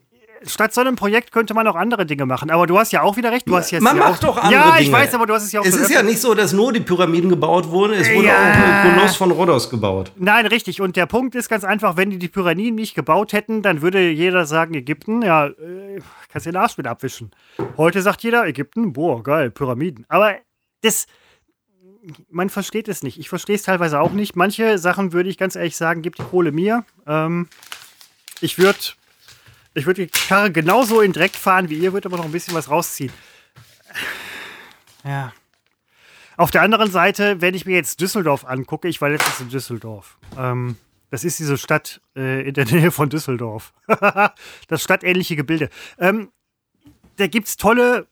statt 0.46 0.74
so 0.74 0.82
einem 0.82 0.96
Projekt 0.96 1.32
könnte 1.32 1.54
man 1.54 1.68
auch 1.68 1.76
andere 1.76 2.06
Dinge 2.06 2.26
machen. 2.26 2.50
Aber 2.50 2.66
du 2.68 2.78
hast 2.80 2.92
ja 2.92 3.02
auch 3.04 3.18
wieder 3.18 3.32
recht. 3.32 3.48
Du 3.48 3.56
hast 3.56 3.72
jetzt 3.72 3.82
Man 3.84 3.98
ja 3.98 4.04
macht 4.10 4.24
auch, 4.26 4.36
doch 4.36 4.38
andere 4.38 4.54
Ja, 4.54 4.76
ich 4.80 4.86
Dinge. 4.86 4.98
weiß, 4.98 5.14
aber 5.14 5.26
du 5.28 5.34
hast 5.34 5.44
es 5.44 5.52
ja 5.52 5.62
auch 5.62 5.66
Es 5.66 5.76
so 5.76 5.82
ist 5.82 5.90
ja 5.92 6.02
nicht 6.04 6.20
so, 6.20 6.34
dass 6.34 6.54
nur 6.54 6.74
die 6.74 6.80
Pyramiden 6.80 7.30
gebaut 7.30 7.70
wurden. 7.70 7.94
Es 7.94 8.10
wurde 8.14 8.28
Ja. 8.28 8.36
auch 8.36 8.86
ein 8.88 8.96
Koloss 8.96 9.16
von 9.16 9.32
Rhodos 9.32 9.70
gebaut. 9.70 10.12
Nein, 10.18 10.46
richtig. 10.48 10.82
Und 10.82 10.96
der 10.96 11.06
Punkt 11.06 11.36
ist 11.36 11.50
ganz 11.50 11.64
einfach, 11.64 11.98
wenn 11.98 12.10
die 12.10 12.18
die 12.20 12.28
Pyramiden 12.28 12.76
nicht 12.76 12.96
gebaut 12.96 13.34
hätten, 13.34 13.62
dann 13.62 13.82
würde 13.82 14.10
jeder 14.10 14.46
sagen, 14.46 14.74
Ägypten, 14.74 15.22
ja, 15.22 15.48
äh, 15.48 16.02
kannst 16.30 16.46
den 16.48 16.56
Arsch 16.56 16.78
mit 16.78 16.88
abwischen. 16.88 17.32
Heute 17.78 18.02
sagt 18.02 18.24
jeder, 18.24 18.46
Ägypten, 18.48 18.94
boah, 18.94 19.22
geil, 19.24 19.52
Pyramiden. 19.52 20.06
Aber 20.10 20.36
das, 20.82 21.06
man 22.30 22.50
versteht 22.50 22.88
es 22.88 23.04
nicht. 23.04 23.20
Ich 23.20 23.30
verstehe 23.30 23.56
es 23.56 23.64
teilweise 23.64 24.00
auch 24.00 24.12
nicht. 24.12 24.36
Manche 24.36 24.78
Sachen 24.80 25.14
würde 25.14 25.30
ich 25.30 25.38
ganz 25.38 25.56
ehrlich 25.56 25.78
sagen, 25.78 26.02
gib 26.02 26.16
die 26.16 26.24
Kohle 26.24 26.52
mir. 26.52 26.84
Ähm, 27.06 27.48
ich 28.40 28.58
würde 28.58 28.80
ich 29.74 29.86
würd 29.86 29.98
die 29.98 30.08
Karre 30.08 30.52
genauso 30.52 31.02
in 31.02 31.14
Dreck 31.14 31.36
fahren 31.36 31.70
wie 31.70 31.78
ihr, 31.78 31.94
würde 31.94 32.08
aber 32.08 32.18
noch 32.18 32.26
ein 32.26 32.32
bisschen 32.32 32.54
was 32.54 32.70
rausziehen. 32.70 33.12
Ja. 35.04 35.34
Auf 36.38 36.52
der 36.52 36.62
anderen 36.62 36.92
Seite, 36.92 37.42
wenn 37.42 37.54
ich 37.54 37.66
mir 37.66 37.76
jetzt 37.76 38.02
Düsseldorf 38.02 38.46
angucke, 38.46 38.88
ich 38.88 39.02
war 39.02 39.10
letztens 39.10 39.40
in 39.40 39.50
Düsseldorf. 39.50 40.18
Ähm, 40.38 40.78
das 41.10 41.24
ist 41.24 41.40
diese 41.40 41.58
Stadt 41.58 42.02
äh, 42.16 42.48
in 42.48 42.54
der 42.54 42.66
Nähe 42.66 42.92
von 42.92 43.10
Düsseldorf. 43.10 43.74
das 44.68 44.82
stadtähnliche 44.82 45.36
Gebilde. 45.36 45.70
Ähm, 46.00 46.30
da 47.18 47.28
gibt 47.28 47.48
es 47.48 47.58
tolle, 47.58 48.08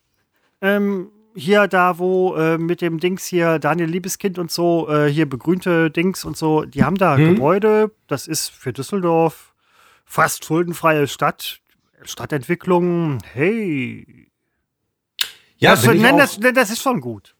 ähm, 0.61 1.09
hier 1.33 1.67
da, 1.67 1.97
wo 1.97 2.35
äh, 2.35 2.57
mit 2.57 2.81
dem 2.81 2.99
Dings 2.99 3.25
hier, 3.25 3.59
Daniel 3.59 3.89
Liebeskind 3.89 4.37
und 4.37 4.51
so, 4.51 4.89
äh, 4.89 5.09
hier 5.09 5.27
begrünte 5.27 5.89
Dings 5.89 6.25
und 6.25 6.37
so, 6.37 6.65
die 6.65 6.83
haben 6.83 6.97
da 6.97 7.15
Gebäude. 7.15 7.91
Das 8.07 8.27
ist 8.27 8.49
für 8.49 8.73
Düsseldorf 8.73 9.48
fast 10.09 10.43
schuldenfreie 10.43 11.07
Stadt. 11.07 11.61
Stadtentwicklung, 12.03 13.19
hey, 13.33 14.31
Ja, 15.57 15.71
das, 15.71 15.85
nein, 15.85 16.17
das, 16.17 16.39
das 16.39 16.71
ist 16.71 16.81
schon 16.81 16.99
gut. 17.01 17.35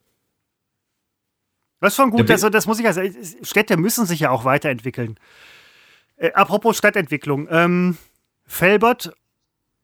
Das 1.80 1.94
ist 1.94 1.96
schon 1.96 2.12
gut. 2.12 2.30
Also, 2.30 2.50
das 2.50 2.68
muss 2.68 2.80
ich 2.80 2.86
also. 2.86 3.02
Städte 3.42 3.78
müssen 3.78 4.06
sich 4.06 4.20
ja 4.20 4.30
auch 4.30 4.44
weiterentwickeln. 4.44 5.18
Äh, 6.18 6.34
apropos 6.34 6.78
Stadtentwicklung. 6.78 7.48
Ähm, 7.50 7.98
Felbert 8.46 9.14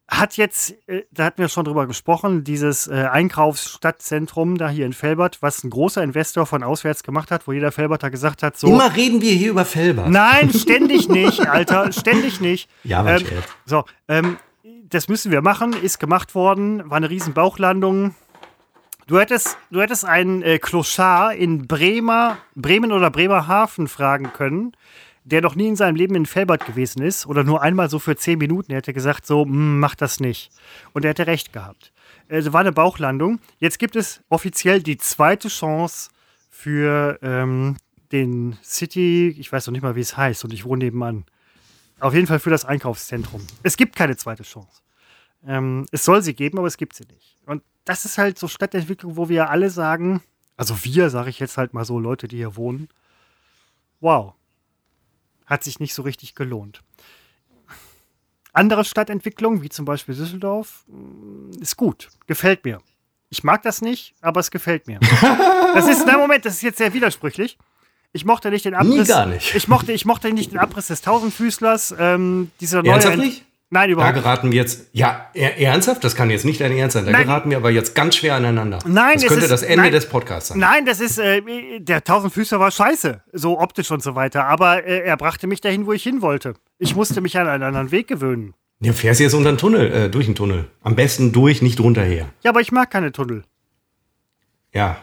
hat 0.07 0.37
jetzt, 0.37 0.75
äh, 0.87 1.03
da 1.11 1.25
hatten 1.25 1.41
wir 1.41 1.49
schon 1.49 1.65
drüber 1.65 1.87
gesprochen, 1.87 2.43
dieses 2.43 2.87
äh, 2.87 3.07
Einkaufsstadtzentrum 3.11 4.57
da 4.57 4.69
hier 4.69 4.85
in 4.85 4.93
Felbert, 4.93 5.41
was 5.41 5.63
ein 5.63 5.69
großer 5.69 6.03
Investor 6.03 6.45
von 6.45 6.63
auswärts 6.63 7.03
gemacht 7.03 7.31
hat, 7.31 7.47
wo 7.47 7.53
jeder 7.53 7.71
Felberter 7.71 8.11
gesagt 8.11 8.43
hat, 8.43 8.57
so. 8.57 8.67
Immer 8.67 8.95
reden 8.95 9.21
wir 9.21 9.31
hier 9.31 9.49
über 9.49 9.65
Felbert. 9.65 10.09
Nein, 10.09 10.51
ständig 10.53 11.09
nicht, 11.09 11.47
Alter, 11.47 11.91
ständig 11.91 12.39
nicht. 12.39 12.69
Ja, 12.83 13.01
mein 13.01 13.21
ähm, 13.21 13.27
Scherz. 13.27 13.45
So, 13.65 13.85
ähm, 14.07 14.37
das 14.89 15.07
müssen 15.07 15.31
wir 15.31 15.41
machen, 15.41 15.73
ist 15.73 15.99
gemacht 15.99 16.35
worden, 16.35 16.87
war 16.89 16.97
eine 16.97 17.09
riesen 17.09 17.33
Bauchlandung. 17.33 18.13
Du 19.07 19.19
hättest, 19.19 19.57
du 19.71 19.81
hättest 19.81 20.05
einen 20.05 20.41
äh, 20.43 20.59
Clochard 20.59 21.35
in 21.35 21.67
Bremer, 21.67 22.37
Bremen 22.55 22.91
oder 22.91 23.09
Bremerhaven 23.09 23.87
fragen 23.87 24.33
können, 24.33 24.73
der 25.25 25.41
noch 25.41 25.55
nie 25.55 25.67
in 25.67 25.75
seinem 25.75 25.95
Leben 25.95 26.15
in 26.15 26.25
Felbert 26.25 26.65
gewesen 26.65 27.01
ist 27.01 27.25
oder 27.25 27.43
nur 27.43 27.61
einmal 27.61 27.89
so 27.89 27.99
für 27.99 28.15
zehn 28.15 28.37
Minuten. 28.37 28.71
Hätte 28.71 28.93
gesagt, 28.93 29.25
so, 29.25 29.43
"Mm, 29.45 29.79
mach 29.79 29.95
das 29.95 30.19
nicht. 30.19 30.51
Und 30.93 31.03
er 31.03 31.09
hätte 31.09 31.27
recht 31.27 31.51
gehabt. 31.51 31.91
Es 32.27 32.53
war 32.53 32.61
eine 32.61 32.71
Bauchlandung. 32.71 33.39
Jetzt 33.57 33.79
gibt 33.79 33.95
es 33.95 34.21
offiziell 34.29 34.81
die 34.81 34.97
zweite 34.97 35.47
Chance 35.49 36.09
für 36.49 37.19
ähm, 37.21 37.77
den 38.11 38.57
City, 38.63 39.35
ich 39.37 39.51
weiß 39.51 39.67
noch 39.67 39.71
nicht 39.71 39.81
mal, 39.81 39.95
wie 39.95 40.01
es 40.01 40.15
heißt, 40.15 40.43
und 40.43 40.53
ich 40.53 40.63
wohne 40.63 40.85
nebenan. 40.85 41.25
Auf 41.99 42.13
jeden 42.13 42.27
Fall 42.27 42.39
für 42.39 42.49
das 42.49 42.65
Einkaufszentrum. 42.65 43.41
Es 43.63 43.77
gibt 43.77 43.95
keine 43.95 44.15
zweite 44.17 44.43
Chance. 44.43 44.81
Ähm, 45.47 45.85
es 45.91 46.05
soll 46.05 46.21
sie 46.21 46.33
geben, 46.35 46.57
aber 46.59 46.67
es 46.67 46.77
gibt 46.77 46.95
sie 46.95 47.05
nicht. 47.05 47.37
Und 47.45 47.63
das 47.83 48.05
ist 48.05 48.17
halt 48.17 48.37
so 48.37 48.47
Stadtentwicklung, 48.47 49.17
wo 49.17 49.29
wir 49.29 49.49
alle 49.49 49.69
sagen, 49.69 50.21
also 50.57 50.75
wir, 50.83 51.09
sage 51.09 51.29
ich 51.29 51.39
jetzt 51.39 51.57
halt 51.57 51.73
mal 51.73 51.85
so, 51.85 51.99
Leute, 51.99 52.27
die 52.27 52.37
hier 52.37 52.55
wohnen, 52.55 52.89
wow, 53.99 54.33
hat 55.45 55.63
sich 55.63 55.79
nicht 55.79 55.93
so 55.93 56.01
richtig 56.01 56.35
gelohnt. 56.35 56.81
Andere 58.53 58.85
Stadtentwicklung, 58.85 59.61
wie 59.63 59.69
zum 59.69 59.85
Beispiel 59.85 60.15
Düsseldorf, 60.15 60.85
mh, 60.87 61.57
ist 61.61 61.75
gut, 61.75 62.09
gefällt 62.25 62.63
mir. 62.63 62.79
Ich 63.29 63.43
mag 63.43 63.63
das 63.63 63.81
nicht, 63.81 64.15
aber 64.21 64.39
es 64.39 64.51
gefällt 64.51 64.87
mir. 64.87 64.99
Das 65.75 65.89
ist, 65.89 66.05
na 66.07 66.17
Moment, 66.17 66.45
das 66.45 66.53
ist 66.53 66.61
jetzt 66.61 66.77
sehr 66.77 66.93
widersprüchlich. 66.93 67.57
Ich 68.13 68.23
mochte 68.23 68.49
nicht 68.49 68.63
den 68.63 68.75
Abriss. 68.75 69.09
gar 69.09 69.25
nicht. 69.25 69.53
Ich 69.55 69.67
mochte, 69.67 69.91
ich 69.91 70.05
mochte 70.05 70.31
nicht 70.31 70.53
den 70.53 70.57
Abriss 70.57 70.87
des 70.87 71.01
Tausendfüßlers. 71.01 71.93
Ähm, 71.99 72.49
dieser 72.61 72.81
neue. 72.81 72.93
Ernsthaft 72.93 73.44
nicht? 73.69 73.71
Nein, 73.71 73.89
Da 73.89 73.93
überhaupt 73.93 74.13
geraten 74.15 74.51
wir 74.51 74.57
jetzt, 74.61 74.87
ja, 74.93 75.29
er- 75.33 75.57
ernsthaft? 75.59 76.03
Das 76.03 76.15
kann 76.15 76.29
jetzt 76.29 76.45
nicht 76.45 76.61
dein 76.61 76.71
Ernst 76.71 76.93
sein. 76.93 77.05
Da 77.05 77.11
Nein. 77.11 77.23
geraten 77.25 77.49
wir 77.49 77.57
aber 77.57 77.71
jetzt 77.71 77.95
ganz 77.95 78.15
schwer 78.15 78.35
aneinander. 78.35 78.79
Nein, 78.85 79.15
das 79.15 79.25
könnte 79.25 79.45
ist- 79.45 79.51
das 79.51 79.63
Ende 79.63 79.83
nein. 79.83 79.91
des 79.91 80.07
Podcasts 80.07 80.49
sein. 80.49 80.59
Nein, 80.59 80.85
das 80.85 80.99
ist, 80.99 81.17
äh, 81.17 81.41
der 81.79 82.03
Tausendfüßler 82.03 82.59
war 82.59 82.71
scheiße, 82.71 83.21
so 83.33 83.59
optisch 83.59 83.89
und 83.91 84.03
so 84.03 84.15
weiter. 84.15 84.45
Aber 84.45 84.85
äh, 84.85 84.99
er 84.99 85.17
brachte 85.17 85.47
mich 85.47 85.61
dahin, 85.61 85.85
wo 85.87 85.93
ich 85.93 86.03
hin 86.03 86.21
wollte. 86.21 86.53
Ich 86.77 86.95
musste 86.95 87.21
mich 87.21 87.37
an 87.37 87.47
einen 87.47 87.63
anderen 87.63 87.91
Weg 87.91 88.07
gewöhnen. 88.07 88.53
Du 88.81 88.93
fährst 88.93 89.19
jetzt 89.19 89.33
unter 89.33 89.51
den 89.51 89.57
Tunnel, 89.57 89.91
äh, 89.91 90.09
durch 90.09 90.25
den 90.27 90.35
Tunnel. 90.35 90.67
Am 90.83 90.95
besten 90.95 91.31
durch, 91.31 91.61
nicht 91.61 91.79
runterher. 91.79 92.27
Ja, 92.43 92.51
aber 92.51 92.61
ich 92.61 92.71
mag 92.71 92.91
keine 92.91 93.11
Tunnel. 93.11 93.43
Ja. 94.73 94.97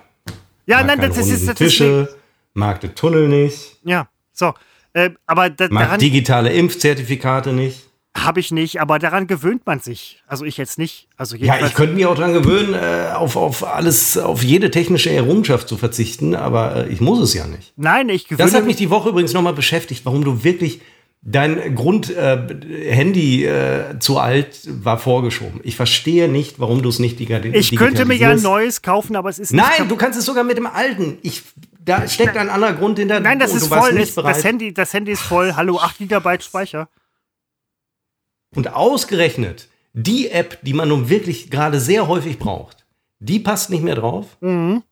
Ja, 0.67 0.85
nein, 0.85 1.01
das 1.01 1.17
ist, 1.19 1.31
das 1.31 1.43
ist 1.43 1.55
Tische, 1.57 2.15
mag 2.55 2.81
den 2.81 2.95
Tunnel 2.95 3.27
nicht, 3.29 3.79
Ja, 3.83 4.09
so. 4.33 4.55
Äh, 4.93 5.11
aber 5.27 5.49
da, 5.51 5.69
mag 5.71 5.85
daran 5.85 6.01
digitale 6.01 6.53
Impfzertifikate 6.53 7.53
nicht. 7.53 7.89
Habe 8.17 8.41
ich 8.41 8.51
nicht, 8.51 8.81
aber 8.81 8.99
daran 8.99 9.27
gewöhnt 9.27 9.67
man 9.67 9.81
sich. 9.81 10.23
Also 10.27 10.45
ich 10.45 10.57
jetzt 10.57 10.79
nicht. 10.79 11.09
Also 11.17 11.37
Ja, 11.37 11.65
ich 11.65 11.75
könnte 11.75 11.95
mich 11.95 12.07
auch 12.07 12.15
daran 12.15 12.35
gewöhnen, 12.35 12.75
äh, 12.75 13.13
auf, 13.15 13.37
auf 13.37 13.67
alles, 13.67 14.19
auf 14.19 14.43
jede 14.43 14.71
technische 14.71 15.11
Errungenschaft 15.11 15.69
zu 15.69 15.77
verzichten, 15.77 16.35
aber 16.35 16.87
äh, 16.87 16.89
ich 16.93 17.01
muss 17.01 17.21
es 17.21 17.35
ja 17.35 17.47
nicht. 17.47 17.73
Nein, 17.77 18.09
ich 18.09 18.29
gewöhne 18.29 18.47
Das 18.47 18.55
hat 18.55 18.67
mich 18.67 18.77
die 18.77 18.91
Woche 18.91 19.09
übrigens 19.09 19.33
nochmal 19.33 19.55
beschäftigt, 19.55 20.05
warum 20.05 20.25
du 20.25 20.45
wirklich 20.45 20.81
dein 21.23 21.75
Grund-Handy 21.75 23.45
äh, 23.45 23.99
zu 24.01 24.19
alt 24.19 24.59
war 24.67 24.99
vorgeschoben. 24.99 25.61
Ich 25.63 25.77
verstehe 25.77 26.29
nicht, 26.29 26.59
warum 26.59 26.83
du 26.83 26.89
es 26.89 26.99
nicht 26.99 27.19
digital 27.19 27.55
Ich 27.55 27.75
könnte 27.77 28.05
mir 28.05 28.15
ja 28.15 28.29
ein 28.31 28.37
digitalisierst. 28.37 28.45
neues 28.45 28.83
kaufen, 28.83 29.17
aber 29.17 29.31
es 29.31 29.39
ist 29.39 29.53
nicht 29.53 29.65
Nein, 29.79 29.89
du 29.89 29.97
kannst 29.97 30.19
es 30.19 30.25
sogar 30.27 30.45
mit 30.45 30.57
dem 30.57 30.67
alten. 30.67 31.19
Ich, 31.23 31.43
da 31.85 32.07
steckt 32.09 32.37
ein 32.37 32.49
anderer 32.51 32.73
Grund 32.73 32.99
hinter. 32.99 33.21
Nein, 33.21 33.39
das 33.39 33.55
ist 33.55 33.69
voll. 33.69 33.93
nicht 33.93 34.17
das, 34.17 34.45
Handy, 34.45 34.75
das 34.75 34.93
Handy 34.93 35.13
ist 35.13 35.23
voll. 35.23 35.55
Hallo, 35.55 35.79
8 35.79 35.99
GB 35.99 36.41
Speicher. 36.41 36.89
Und 38.55 38.75
ausgerechnet 38.75 39.69
die 39.95 40.31
App, 40.31 40.59
die 40.63 40.73
man 40.73 40.89
nun 40.89 41.09
wirklich 41.09 41.51
gerade 41.51 41.81
sehr 41.81 42.09
häufig 42.09 42.39
braucht, 42.39 42.85
die 43.19 43.39
passt 43.39 43.71
nicht 43.71 43.83
mehr 43.83 43.95
drauf. 43.95 44.37
Mhm. 44.41 44.83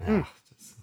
Ja, 0.00 0.26
das 0.50 0.76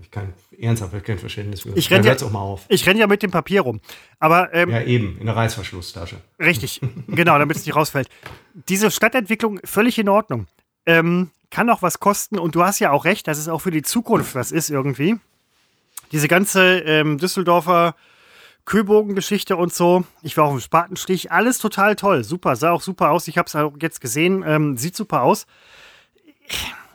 ich 0.00 0.10
kein, 0.10 0.32
ernsthaft 0.58 1.04
kein 1.04 1.18
Verständnis 1.18 1.62
für. 1.62 1.70
Ich 1.76 1.88
Dann 1.88 2.04
renn 2.04 2.16
ja- 2.18 2.26
auch 2.26 2.30
mal 2.30 2.40
auf. 2.40 2.64
Ich 2.68 2.86
renne 2.86 3.00
ja 3.00 3.06
mit 3.06 3.22
dem 3.22 3.30
Papier 3.30 3.62
rum. 3.62 3.80
Aber 4.18 4.52
ähm, 4.54 4.70
Ja, 4.70 4.82
eben, 4.82 5.18
in 5.18 5.26
der 5.26 5.36
Reißverschlusstasche. 5.36 6.16
Richtig, 6.38 6.80
genau, 7.08 7.38
damit 7.38 7.56
es 7.56 7.66
nicht 7.66 7.74
rausfällt. 7.76 8.08
Diese 8.68 8.90
Stadtentwicklung 8.90 9.60
völlig 9.64 9.98
in 9.98 10.08
Ordnung. 10.08 10.46
Ähm, 10.86 11.30
kann 11.50 11.68
auch 11.70 11.82
was 11.82 11.98
kosten 12.00 12.38
und 12.38 12.54
du 12.54 12.62
hast 12.62 12.78
ja 12.78 12.90
auch 12.92 13.04
recht, 13.04 13.26
dass 13.26 13.38
es 13.38 13.48
auch 13.48 13.60
für 13.60 13.70
die 13.70 13.82
Zukunft 13.82 14.34
was 14.34 14.52
ist 14.52 14.70
irgendwie. 14.70 15.16
Diese 16.12 16.28
ganze 16.28 16.78
ähm, 16.80 17.18
Düsseldorfer 17.18 17.94
Köbogen-Geschichte 18.68 19.56
und 19.56 19.72
so. 19.72 20.04
Ich 20.22 20.36
war 20.36 20.44
auf 20.44 20.52
dem 20.52 20.60
Spatenstich, 20.60 21.32
alles 21.32 21.58
total 21.58 21.96
toll, 21.96 22.22
super, 22.22 22.54
sah 22.54 22.70
auch 22.70 22.82
super 22.82 23.10
aus. 23.10 23.26
Ich 23.26 23.38
habe 23.38 23.46
es 23.46 23.56
auch 23.56 23.72
jetzt 23.80 24.00
gesehen, 24.00 24.44
ähm, 24.46 24.76
sieht 24.76 24.94
super 24.94 25.22
aus. 25.22 25.46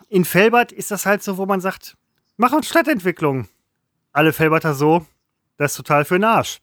In 0.08 0.24
Felbert 0.24 0.70
ist 0.70 0.90
das 0.90 1.04
halt 1.04 1.22
so, 1.22 1.36
wo 1.36 1.46
man 1.46 1.60
sagt, 1.60 1.96
Machen 2.36 2.64
Stadtentwicklung. 2.64 3.48
Alle 4.12 4.32
Felberter 4.32 4.74
so, 4.74 5.06
das 5.56 5.72
ist 5.72 5.76
total 5.76 6.04
für 6.04 6.14
den 6.14 6.24
Arsch. 6.24 6.60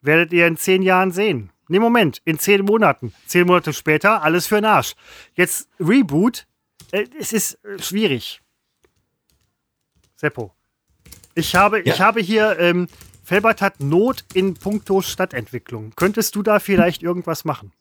Werdet 0.00 0.32
ihr 0.32 0.46
in 0.46 0.56
zehn 0.56 0.82
Jahren 0.82 1.12
sehen. 1.12 1.50
Nee, 1.68 1.80
Moment, 1.80 2.22
in 2.24 2.38
zehn 2.38 2.64
Monaten. 2.64 3.12
Zehn 3.26 3.46
Monate 3.46 3.72
später, 3.72 4.22
alles 4.22 4.46
für 4.46 4.54
den 4.56 4.64
Arsch. 4.64 4.94
Jetzt 5.34 5.68
Reboot, 5.80 6.46
äh, 6.92 7.06
es 7.18 7.32
ist 7.32 7.62
äh, 7.64 7.78
schwierig. 7.82 8.40
Seppo. 10.14 10.54
Ich 11.34 11.54
habe, 11.54 11.78
ja. 11.78 11.92
ich 11.92 12.00
habe 12.00 12.20
hier, 12.20 12.58
ähm, 12.58 12.88
Felbert 13.26 13.60
hat 13.60 13.80
Not 13.80 14.24
in 14.34 14.54
puncto 14.54 15.02
Stadtentwicklung. 15.02 15.92
Könntest 15.96 16.36
du 16.36 16.44
da 16.44 16.60
vielleicht 16.60 17.02
irgendwas 17.02 17.44
machen? 17.44 17.72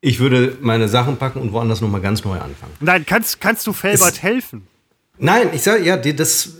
Ich 0.00 0.20
würde 0.20 0.56
meine 0.62 0.88
Sachen 0.88 1.18
packen 1.18 1.42
und 1.42 1.52
woanders 1.52 1.82
nochmal 1.82 2.00
ganz 2.00 2.24
neu 2.24 2.38
anfangen. 2.38 2.72
Nein, 2.80 3.04
kannst, 3.04 3.42
kannst 3.42 3.66
du 3.66 3.74
Felbert 3.74 4.14
es, 4.14 4.22
helfen? 4.22 4.66
Nein, 5.18 5.50
ich 5.52 5.60
sage, 5.60 5.84
ja, 5.84 5.98
das. 5.98 6.54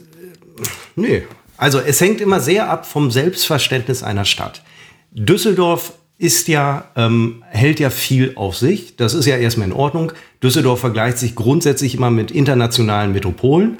Nö. 0.96 1.22
Also, 1.56 1.78
es 1.78 1.98
hängt 2.02 2.20
immer 2.20 2.40
sehr 2.40 2.68
ab 2.68 2.84
vom 2.84 3.10
Selbstverständnis 3.10 4.02
einer 4.02 4.26
Stadt. 4.26 4.62
Düsseldorf 5.10 5.94
ist 6.18 6.46
ja, 6.46 6.90
ähm, 6.94 7.42
hält 7.48 7.80
ja 7.80 7.88
viel 7.88 8.32
auf 8.34 8.54
sich. 8.58 8.96
Das 8.96 9.14
ist 9.14 9.24
ja 9.24 9.38
erstmal 9.38 9.68
in 9.68 9.72
Ordnung. 9.72 10.12
Düsseldorf 10.42 10.80
vergleicht 10.80 11.16
sich 11.16 11.34
grundsätzlich 11.34 11.94
immer 11.94 12.10
mit 12.10 12.30
internationalen 12.30 13.12
Metropolen. 13.12 13.78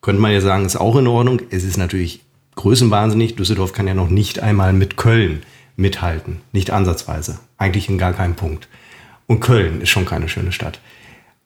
Könnte 0.00 0.22
man 0.22 0.30
ja 0.30 0.40
sagen, 0.40 0.64
ist 0.64 0.76
auch 0.76 0.94
in 0.94 1.08
Ordnung. 1.08 1.40
Es 1.50 1.64
ist 1.64 1.76
natürlich 1.76 2.25
größenwahnsinnig. 2.56 3.36
Düsseldorf 3.36 3.72
kann 3.72 3.86
ja 3.86 3.94
noch 3.94 4.10
nicht 4.10 4.40
einmal 4.40 4.72
mit 4.72 4.96
Köln 4.96 5.42
mithalten. 5.76 6.40
Nicht 6.52 6.70
ansatzweise. 6.70 7.38
Eigentlich 7.58 7.88
in 7.88 7.98
gar 7.98 8.12
keinem 8.12 8.34
Punkt. 8.34 8.68
Und 9.26 9.40
Köln 9.40 9.80
ist 9.80 9.90
schon 9.90 10.06
keine 10.06 10.28
schöne 10.28 10.52
Stadt. 10.52 10.80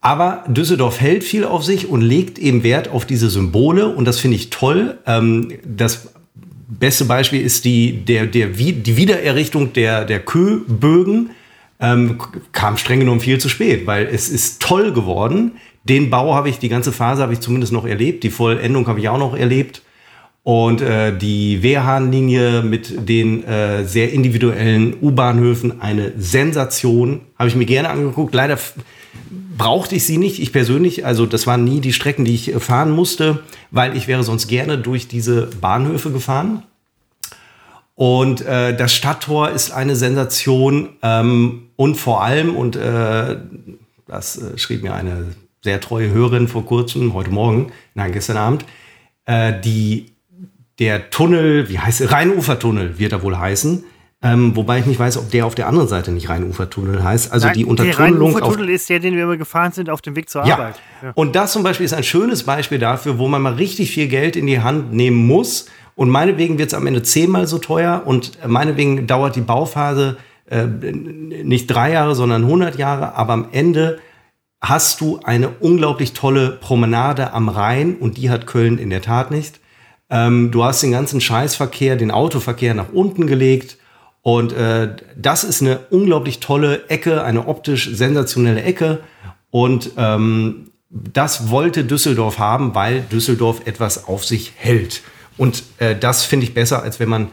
Aber 0.00 0.44
Düsseldorf 0.48 1.00
hält 1.00 1.24
viel 1.24 1.44
auf 1.44 1.62
sich 1.64 1.88
und 1.88 2.00
legt 2.00 2.38
eben 2.38 2.62
Wert 2.62 2.88
auf 2.88 3.04
diese 3.04 3.28
Symbole. 3.28 3.88
Und 3.88 4.06
das 4.06 4.18
finde 4.18 4.36
ich 4.36 4.48
toll. 4.50 4.98
Ähm, 5.06 5.52
das 5.64 6.12
beste 6.68 7.04
Beispiel 7.04 7.42
ist 7.42 7.64
die, 7.64 8.04
der, 8.04 8.26
der, 8.26 8.48
die 8.48 8.96
Wiedererrichtung 8.96 9.72
der, 9.72 10.04
der 10.04 10.20
Köbögen. 10.20 11.30
Ähm, 11.82 12.18
kam 12.52 12.76
streng 12.76 13.00
genommen 13.00 13.20
viel 13.20 13.38
zu 13.38 13.48
spät, 13.48 13.86
weil 13.86 14.06
es 14.06 14.28
ist 14.28 14.60
toll 14.60 14.92
geworden. 14.92 15.52
Den 15.84 16.10
Bau 16.10 16.34
habe 16.34 16.50
ich, 16.50 16.58
die 16.58 16.68
ganze 16.68 16.92
Phase 16.92 17.22
habe 17.22 17.32
ich 17.32 17.40
zumindest 17.40 17.72
noch 17.72 17.86
erlebt. 17.86 18.22
Die 18.22 18.30
Vollendung 18.30 18.86
habe 18.86 19.00
ich 19.00 19.08
auch 19.08 19.18
noch 19.18 19.34
erlebt. 19.34 19.82
Und 20.42 20.81
äh, 20.81 21.16
die 21.16 21.62
Wehrhahnlinie 21.62 22.62
mit 22.62 23.09
den 23.09 23.44
äh, 23.44 23.85
sehr 23.85 24.12
individuellen 24.12 24.96
U-Bahnhöfen, 25.03 25.83
eine 25.83 26.12
Sensation, 26.16 27.20
habe 27.38 27.48
ich 27.48 27.57
mir 27.57 27.66
gerne 27.66 27.90
angeguckt. 27.90 28.35
Leider 28.35 28.59
brauchte 29.59 29.96
ich 29.96 30.07
sie 30.07 30.16
nicht, 30.16 30.40
ich 30.40 30.53
persönlich. 30.53 31.05
Also 31.05 31.26
das 31.26 31.46
waren 31.46 31.64
nie 31.64 31.81
die 31.81 31.92
Strecken, 31.92 32.24
die 32.24 32.35
ich 32.35 32.55
äh, 32.55 32.61
fahren 32.61 32.90
musste, 32.90 33.40
weil 33.70 33.96
ich 33.96 34.09
wäre 34.09 34.24
sonst 34.24 34.48
gerne 34.48 34.79
durch 34.79 35.09
diese 35.09 35.46
Bahnhöfe 35.61 36.11
gefahren. 36.11 36.62
Und 37.94 38.40
äh, 38.40 38.74
das 38.74 38.94
Stadttor 38.94 39.50
ist 39.50 39.72
eine 39.72 39.94
Sensation 39.94 40.88
ähm, 41.03 41.64
und 41.76 41.96
vor 41.96 42.22
allem, 42.22 42.57
und 42.57 42.76
äh, 42.76 43.37
das 44.07 44.38
äh, 44.38 44.57
schrieb 44.57 44.83
mir 44.83 44.94
eine 44.94 45.26
sehr 45.62 45.83
treue 45.83 46.09
Hörerin 46.09 46.48
vor 46.48 46.64
kurzem, 46.64 47.12
heute 47.12 47.31
Morgen, 47.31 47.72
nein, 47.94 48.12
gestern 48.12 48.38
Abend, 48.38 48.64
äh, 49.26 49.53
die 49.61 50.07
der 50.80 51.10
Tunnel, 51.10 51.68
wie 51.68 51.78
heißt 51.78 52.00
er? 52.00 52.10
Rheinufertunnel 52.10 52.98
wird 52.98 53.12
er 53.12 53.22
wohl 53.22 53.38
heißen. 53.38 53.84
Ähm, 54.22 54.54
wobei 54.54 54.80
ich 54.80 54.86
nicht 54.86 54.98
weiß, 54.98 55.16
ob 55.16 55.30
der 55.30 55.46
auf 55.46 55.54
der 55.54 55.66
anderen 55.66 55.88
Seite 55.88 56.10
nicht 56.10 56.28
Rheinufertunnel 56.28 57.02
heißt. 57.02 57.32
Also 57.32 57.46
Nein, 57.46 57.56
die 57.56 57.64
Untertunnelung. 57.64 58.32
Der 58.32 58.42
Rheinufertunnel 58.42 58.70
ist 58.70 58.88
der, 58.90 58.98
den 58.98 59.14
wir 59.14 59.22
immer 59.22 59.38
gefahren 59.38 59.72
sind 59.72 59.88
auf 59.88 60.02
dem 60.02 60.14
Weg 60.16 60.28
zur 60.28 60.44
ja. 60.44 60.54
Arbeit. 60.54 60.80
Ja. 61.02 61.12
Und 61.14 61.36
das 61.36 61.52
zum 61.52 61.62
Beispiel 61.62 61.86
ist 61.86 61.94
ein 61.94 62.02
schönes 62.02 62.42
Beispiel 62.42 62.78
dafür, 62.78 63.18
wo 63.18 63.28
man 63.28 63.40
mal 63.40 63.54
richtig 63.54 63.92
viel 63.92 64.08
Geld 64.08 64.36
in 64.36 64.46
die 64.46 64.60
Hand 64.60 64.92
nehmen 64.92 65.26
muss. 65.26 65.66
Und 65.94 66.10
meinetwegen 66.10 66.58
wird 66.58 66.68
es 66.68 66.74
am 66.74 66.86
Ende 66.86 67.02
zehnmal 67.02 67.46
so 67.46 67.58
teuer 67.58 68.02
und 68.04 68.38
meinetwegen 68.46 69.06
dauert 69.06 69.36
die 69.36 69.42
Bauphase 69.42 70.16
äh, 70.50 70.64
nicht 70.64 71.66
drei 71.68 71.92
Jahre, 71.92 72.14
sondern 72.14 72.42
100 72.42 72.76
Jahre. 72.76 73.14
Aber 73.14 73.32
am 73.32 73.48
Ende 73.52 74.00
hast 74.60 75.00
du 75.00 75.20
eine 75.24 75.48
unglaublich 75.48 76.12
tolle 76.12 76.50
Promenade 76.50 77.32
am 77.32 77.48
Rhein 77.48 77.96
und 77.96 78.18
die 78.18 78.28
hat 78.28 78.46
Köln 78.46 78.78
in 78.78 78.90
der 78.90 79.00
Tat 79.00 79.30
nicht. 79.30 79.60
Ähm, 80.10 80.50
du 80.50 80.64
hast 80.64 80.82
den 80.82 80.92
ganzen 80.92 81.20
Scheißverkehr, 81.20 81.96
den 81.96 82.10
Autoverkehr 82.10 82.74
nach 82.74 82.92
unten 82.92 83.26
gelegt. 83.26 83.76
Und 84.22 84.52
äh, 84.52 84.96
das 85.16 85.44
ist 85.44 85.62
eine 85.62 85.78
unglaublich 85.90 86.40
tolle 86.40 86.88
Ecke, 86.88 87.22
eine 87.24 87.46
optisch 87.46 87.90
sensationelle 87.92 88.62
Ecke. 88.62 89.00
Und 89.50 89.92
ähm, 89.96 90.70
das 90.90 91.50
wollte 91.50 91.84
Düsseldorf 91.84 92.38
haben, 92.38 92.74
weil 92.74 93.02
Düsseldorf 93.02 93.62
etwas 93.66 94.08
auf 94.08 94.24
sich 94.24 94.52
hält. 94.56 95.02
Und 95.36 95.62
äh, 95.78 95.96
das 95.96 96.24
finde 96.24 96.44
ich 96.44 96.54
besser, 96.54 96.82
als 96.82 97.00
wenn 97.00 97.08
man 97.08 97.28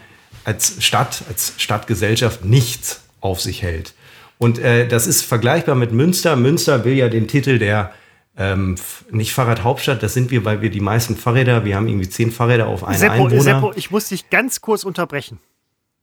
als 0.45 0.75
Stadt, 0.79 1.23
als 1.27 1.53
Stadtgesellschaft 1.57 2.45
nichts 2.45 3.01
auf 3.19 3.41
sich 3.41 3.63
hält. 3.63 3.93
Und 4.37 4.59
äh, 4.59 4.87
das 4.87 5.07
ist 5.07 5.23
vergleichbar 5.23 5.75
mit 5.75 5.91
Münster. 5.91 6.35
Münster 6.35 6.85
will 6.85 6.93
ja 6.93 7.09
den 7.09 7.27
Titel 7.27 7.57
der 7.57 7.91
ähm, 8.37 8.75
nicht 9.11 9.33
Fahrradhauptstadt, 9.33 10.03
das 10.03 10.13
sind 10.13 10.29
wir, 10.29 10.45
weil 10.45 10.61
wir 10.61 10.69
die 10.69 10.79
meisten 10.79 11.15
Fahrräder, 11.15 11.65
wir 11.65 11.75
haben 11.75 11.87
irgendwie 11.87 12.09
zehn 12.09 12.31
Fahrräder 12.31 12.67
auf 12.67 12.83
einen 12.83 12.97
Seppo, 12.97 13.25
Einwohner. 13.25 13.41
Seppo, 13.41 13.73
ich 13.75 13.91
muss 13.91 14.09
dich 14.09 14.29
ganz 14.29 14.61
kurz 14.61 14.83
unterbrechen. 14.83 15.39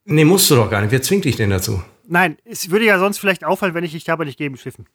Nee, 0.05 0.25
musst 0.25 0.51
du 0.51 0.57
doch 0.57 0.71
gar 0.71 0.83
nicht. 0.83 0.91
Wer 0.91 1.01
zwingt 1.01 1.25
dich 1.25 1.37
denn 1.37 1.51
dazu? 1.51 1.83
Nein, 2.07 2.37
es 2.45 2.71
würde 2.71 2.85
ja 2.85 2.99
sonst 2.99 3.19
vielleicht 3.19 3.45
auffallen, 3.45 3.75
wenn 3.75 3.85
ich 3.85 3.93
dich 3.93 4.11
aber 4.11 4.25
nicht 4.25 4.37
geben 4.37 4.57
schiffen. 4.57 4.87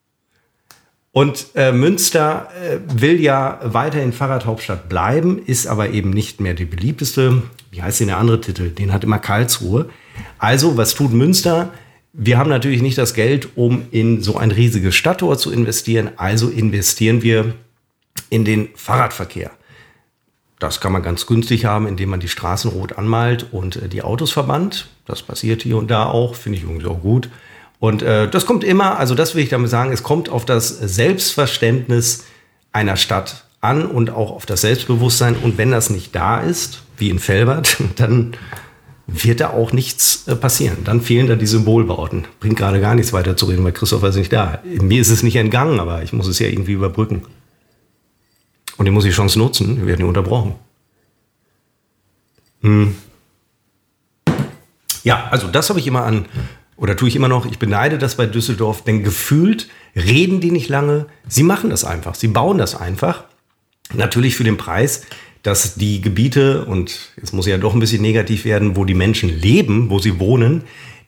Und 1.11 1.47
äh, 1.55 1.71
Münster 1.71 2.49
äh, 2.61 2.77
will 2.85 3.19
ja 3.19 3.59
weiterhin 3.63 4.13
Fahrradhauptstadt 4.13 4.89
bleiben, 4.89 5.41
ist 5.43 5.65
aber 5.65 5.89
eben 5.89 6.11
nicht 6.11 6.39
mehr 6.39 6.53
die 6.53 6.65
beliebteste. 6.65 7.41
Wie 7.71 7.81
heißt 7.81 8.01
denn 8.01 8.07
der 8.07 8.17
andere 8.17 8.41
Titel? 8.41 8.69
Den 8.69 8.93
hat 8.93 9.03
immer 9.03 9.17
Karlsruhe. 9.17 9.89
Also, 10.37 10.77
was 10.77 10.93
tut 10.93 11.11
Münster? 11.11 11.71
Wir 12.13 12.37
haben 12.37 12.49
natürlich 12.49 12.81
nicht 12.81 12.97
das 12.97 13.13
Geld, 13.13 13.49
um 13.55 13.83
in 13.91 14.21
so 14.21 14.37
ein 14.37 14.51
riesiges 14.51 14.95
Stadttor 14.95 15.37
zu 15.37 15.51
investieren. 15.51 16.11
Also 16.17 16.49
investieren 16.49 17.21
wir 17.21 17.53
in 18.29 18.45
den 18.45 18.69
Fahrradverkehr. 18.75 19.51
Das 20.59 20.81
kann 20.81 20.91
man 20.91 21.03
ganz 21.03 21.25
günstig 21.25 21.65
haben, 21.65 21.87
indem 21.87 22.09
man 22.09 22.19
die 22.19 22.27
Straßen 22.27 22.69
rot 22.71 22.97
anmalt 22.97 23.47
und 23.51 23.77
äh, 23.77 23.87
die 23.87 24.01
Autos 24.01 24.31
verbannt. 24.31 24.89
Das 25.05 25.23
passiert 25.23 25.61
hier 25.61 25.77
und 25.77 25.89
da 25.89 26.05
auch, 26.05 26.35
finde 26.35 26.57
ich 26.57 26.65
irgendwie 26.65 26.87
auch 26.87 27.01
gut. 27.01 27.29
Und 27.79 28.01
äh, 28.01 28.29
das 28.29 28.45
kommt 28.45 28.65
immer, 28.65 28.99
also 28.99 29.15
das 29.15 29.35
will 29.35 29.43
ich 29.43 29.49
damit 29.49 29.69
sagen, 29.69 29.93
es 29.93 30.03
kommt 30.03 30.27
auf 30.27 30.43
das 30.43 30.67
Selbstverständnis 30.67 32.25
einer 32.73 32.97
Stadt 32.97 33.45
an 33.61 33.85
und 33.85 34.09
auch 34.09 34.31
auf 34.31 34.45
das 34.45 34.61
Selbstbewusstsein. 34.61 35.37
Und 35.37 35.57
wenn 35.57 35.71
das 35.71 35.89
nicht 35.89 36.13
da 36.13 36.41
ist, 36.41 36.83
wie 36.97 37.09
in 37.09 37.19
Felbert, 37.19 37.77
dann 37.95 38.35
wird 39.11 39.39
da 39.39 39.51
auch 39.51 39.73
nichts 39.73 40.27
äh, 40.27 40.35
passieren. 40.35 40.77
Dann 40.83 41.01
fehlen 41.01 41.27
da 41.27 41.35
die 41.35 41.47
Symbolbauten. 41.47 42.25
Bringt 42.39 42.57
gerade 42.57 42.79
gar 42.79 42.95
nichts 42.95 43.13
weiter 43.13 43.35
zu 43.35 43.45
reden, 43.45 43.63
weil 43.63 43.71
Christopher 43.71 44.09
ist 44.09 44.15
nicht 44.15 44.33
da. 44.33 44.61
Mir 44.63 45.01
ist 45.01 45.09
es 45.09 45.23
nicht 45.23 45.35
entgangen, 45.35 45.79
aber 45.79 46.03
ich 46.03 46.13
muss 46.13 46.27
es 46.27 46.39
ja 46.39 46.47
irgendwie 46.47 46.73
überbrücken. 46.73 47.23
Und 48.77 48.85
die 48.85 48.91
muss 48.91 49.05
ich 49.05 49.13
Chance 49.13 49.37
nutzen. 49.37 49.77
Wir 49.77 49.87
werden 49.87 49.99
hier 49.99 50.07
unterbrochen. 50.07 50.55
Hm. 52.61 52.95
Ja, 55.03 55.27
also 55.31 55.47
das 55.47 55.69
habe 55.69 55.79
ich 55.79 55.87
immer 55.87 56.03
an, 56.03 56.25
oder 56.75 56.95
tue 56.95 57.07
ich 57.09 57.15
immer 57.15 57.27
noch. 57.27 57.45
Ich 57.45 57.59
beneide 57.59 57.97
das 57.97 58.15
bei 58.15 58.25
Düsseldorf, 58.25 58.83
denn 58.83 59.03
gefühlt 59.03 59.67
reden 59.95 60.39
die 60.39 60.51
nicht 60.51 60.69
lange. 60.69 61.07
Sie 61.27 61.43
machen 61.43 61.69
das 61.69 61.83
einfach. 61.83 62.15
Sie 62.15 62.27
bauen 62.27 62.57
das 62.57 62.75
einfach. 62.75 63.25
Natürlich 63.93 64.35
für 64.35 64.43
den 64.43 64.57
Preis, 64.57 65.03
dass 65.43 65.75
die 65.75 66.01
Gebiete, 66.01 66.65
und 66.65 67.11
jetzt 67.17 67.33
muss 67.33 67.47
ja 67.47 67.57
doch 67.57 67.73
ein 67.73 67.79
bisschen 67.79 68.01
negativ 68.01 68.45
werden, 68.45 68.75
wo 68.75 68.85
die 68.85 68.93
Menschen 68.93 69.29
leben, 69.29 69.89
wo 69.89 69.99
sie 69.99 70.19
wohnen, 70.19 70.63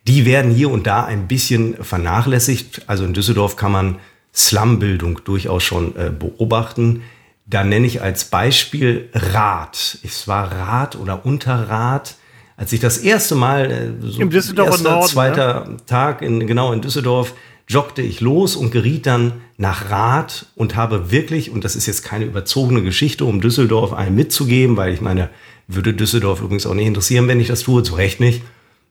die 0.08 0.26
werden 0.26 0.52
hier 0.52 0.72
und 0.72 0.88
da 0.88 1.04
ein 1.06 1.28
bisschen 1.28 1.76
vernachlässigt. 1.84 2.84
Also 2.88 3.04
in 3.04 3.13
Düsseldorf 3.13 3.56
kann 3.56 3.72
man 3.72 3.98
Slumbildung 4.34 5.22
durchaus 5.24 5.63
schon 5.63 5.96
äh, 5.96 6.10
beobachten. 6.10 7.04
Da 7.46 7.63
nenne 7.63 7.86
ich 7.86 8.02
als 8.02 8.26
Beispiel 8.26 9.10
Rad. 9.13 10.00
Es 10.04 10.28
war 10.28 10.52
Rad 10.52 10.96
oder 10.96 11.26
Unterrad. 11.26 12.15
Als 12.56 12.72
ich 12.74 12.80
das 12.80 12.98
erste 13.00 13.36
Mal, 13.36 13.72
äh, 13.72 14.08
so 14.08 14.22
Im 14.22 14.30
Düsseldorfer 14.30 14.72
erster, 14.72 14.91
Norden, 14.91 15.08
zweiter 15.08 15.67
ne? 15.67 15.78
Tag 15.86 16.22
in, 16.22 16.48
genau 16.48 16.72
in 16.72 16.82
Düsseldorf, 16.82 17.34
joggte 17.67 18.02
ich 18.02 18.22
los 18.22 18.56
und 18.56 18.72
geriet 18.72 19.06
dann 19.06 19.34
nach 19.62 19.91
Rad 19.91 20.47
und 20.56 20.76
habe 20.76 21.12
wirklich, 21.12 21.52
und 21.52 21.63
das 21.63 21.76
ist 21.76 21.86
jetzt 21.86 22.04
keine 22.04 22.26
überzogene 22.26 22.82
Geschichte, 22.82 23.26
um 23.26 23.41
Düsseldorf 23.41 23.93
einen 23.93 24.15
mitzugeben, 24.15 24.76
weil 24.76 24.91
ich 24.91 25.02
meine, 25.02 25.30
würde 25.67 25.93
Düsseldorf 25.93 26.41
übrigens 26.41 26.65
auch 26.65 26.74
nicht 26.74 26.88
interessieren, 26.88 27.28
wenn 27.28 27.39
ich 27.39 27.47
das 27.47 27.62
tue, 27.62 27.84
zu 27.84 27.93
Recht 27.93 28.19
nicht. 28.19 28.41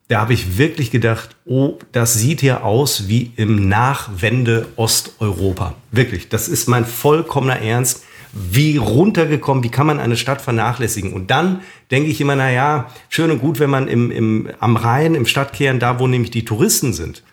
Da 0.07 0.21
habe 0.21 0.33
ich 0.33 0.57
wirklich 0.57 0.89
gedacht, 0.89 1.35
oh, 1.45 1.77
das 1.91 2.13
sieht 2.13 2.39
hier 2.39 2.63
aus 2.63 3.09
wie 3.09 3.33
im 3.35 3.67
Nachwende 3.67 4.67
Osteuropa. 4.77 5.75
Wirklich, 5.91 6.29
das 6.29 6.47
ist 6.47 6.69
mein 6.69 6.85
vollkommener 6.85 7.59
Ernst. 7.59 8.03
Wie 8.33 8.77
runtergekommen, 8.77 9.65
wie 9.65 9.69
kann 9.69 9.87
man 9.87 9.99
eine 9.99 10.15
Stadt 10.15 10.41
vernachlässigen? 10.41 11.11
Und 11.11 11.31
dann 11.31 11.61
denke 11.91 12.09
ich 12.09 12.21
immer, 12.21 12.37
na 12.37 12.49
ja, 12.49 12.89
schön 13.09 13.29
und 13.29 13.39
gut, 13.39 13.59
wenn 13.59 13.69
man 13.69 13.89
im, 13.89 14.09
im, 14.09 14.49
am 14.59 14.77
Rhein, 14.77 15.15
im 15.15 15.25
Stadtkern, 15.25 15.79
da 15.79 15.99
wo 15.99 16.07
nämlich 16.07 16.31
die 16.31 16.45
Touristen 16.45 16.93
sind, 16.93 17.23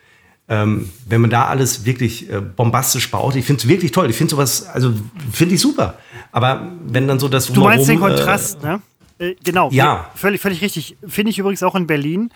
ähm, 0.48 0.90
wenn 1.06 1.20
man 1.20 1.30
da 1.30 1.46
alles 1.46 1.84
wirklich 1.84 2.30
äh, 2.30 2.40
bombastisch 2.40 3.10
baut, 3.10 3.36
ich 3.36 3.44
finde 3.44 3.62
es 3.62 3.68
wirklich 3.68 3.92
toll. 3.92 4.08
Ich 4.08 4.16
finde 4.16 4.30
sowas, 4.30 4.66
also 4.66 4.92
finde 5.30 5.54
ich 5.54 5.60
super. 5.60 5.98
Aber 6.32 6.72
wenn 6.86 7.06
dann 7.06 7.18
so 7.18 7.28
das 7.28 7.52
Du 7.52 7.64
meinst 7.64 7.88
den 7.88 8.00
Kontrast, 8.00 8.62
äh, 8.62 8.66
ne? 8.66 8.82
Äh, 9.18 9.34
genau. 9.44 9.70
Ja. 9.70 10.10
Völlig, 10.14 10.40
völlig 10.40 10.62
richtig. 10.62 10.96
Finde 11.06 11.30
ich 11.30 11.38
übrigens 11.38 11.62
auch 11.62 11.74
in 11.74 11.86
Berlin. 11.86 12.30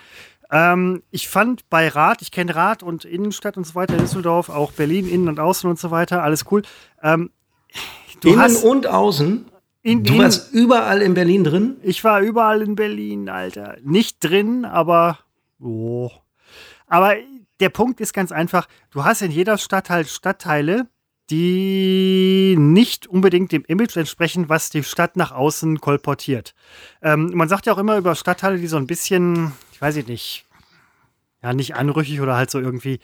Ähm, 0.50 1.02
ich 1.10 1.28
fand 1.28 1.68
bei 1.70 1.88
Rad, 1.88 2.20
ich 2.20 2.30
kenne 2.30 2.54
Rad 2.54 2.82
und 2.82 3.06
Innenstadt 3.06 3.56
und 3.56 3.66
so 3.66 3.74
weiter, 3.74 3.96
Düsseldorf, 3.96 4.50
auch 4.50 4.72
Berlin, 4.72 5.08
Innen 5.08 5.28
und 5.28 5.40
Außen 5.40 5.68
und 5.68 5.78
so 5.78 5.90
weiter, 5.90 6.22
alles 6.22 6.44
cool. 6.50 6.62
Ähm, 7.02 7.30
Innen 8.22 8.56
und 8.56 8.86
Außen? 8.86 9.46
In, 9.84 10.04
du 10.04 10.18
warst 10.18 10.52
überall 10.52 11.02
in 11.02 11.14
Berlin 11.14 11.42
drin? 11.42 11.76
Ich 11.82 12.04
war 12.04 12.20
überall 12.20 12.62
in 12.62 12.76
Berlin, 12.76 13.28
Alter. 13.28 13.78
Nicht 13.82 14.18
drin, 14.20 14.64
aber. 14.64 15.18
Oh. 15.58 16.10
Aber 16.86 17.16
der 17.62 17.70
Punkt 17.70 18.00
ist 18.00 18.12
ganz 18.12 18.32
einfach: 18.32 18.68
Du 18.90 19.04
hast 19.04 19.22
in 19.22 19.30
jeder 19.30 19.56
Stadt 19.56 19.88
halt 19.88 20.08
Stadtteile, 20.08 20.86
die 21.30 22.56
nicht 22.58 23.06
unbedingt 23.06 23.52
dem 23.52 23.64
Image 23.66 23.96
entsprechen, 23.96 24.48
was 24.48 24.68
die 24.68 24.82
Stadt 24.82 25.16
nach 25.16 25.32
außen 25.32 25.80
kolportiert. 25.80 26.54
Ähm, 27.00 27.30
man 27.34 27.48
sagt 27.48 27.66
ja 27.66 27.72
auch 27.72 27.78
immer 27.78 27.96
über 27.96 28.14
Stadtteile, 28.14 28.58
die 28.58 28.66
so 28.66 28.76
ein 28.76 28.86
bisschen, 28.86 29.52
ich 29.72 29.80
weiß 29.80 29.96
nicht, 30.06 30.44
ja, 31.42 31.52
nicht 31.52 31.74
anrüchig 31.74 32.20
oder 32.20 32.36
halt 32.36 32.50
so 32.50 32.60
irgendwie 32.60 33.00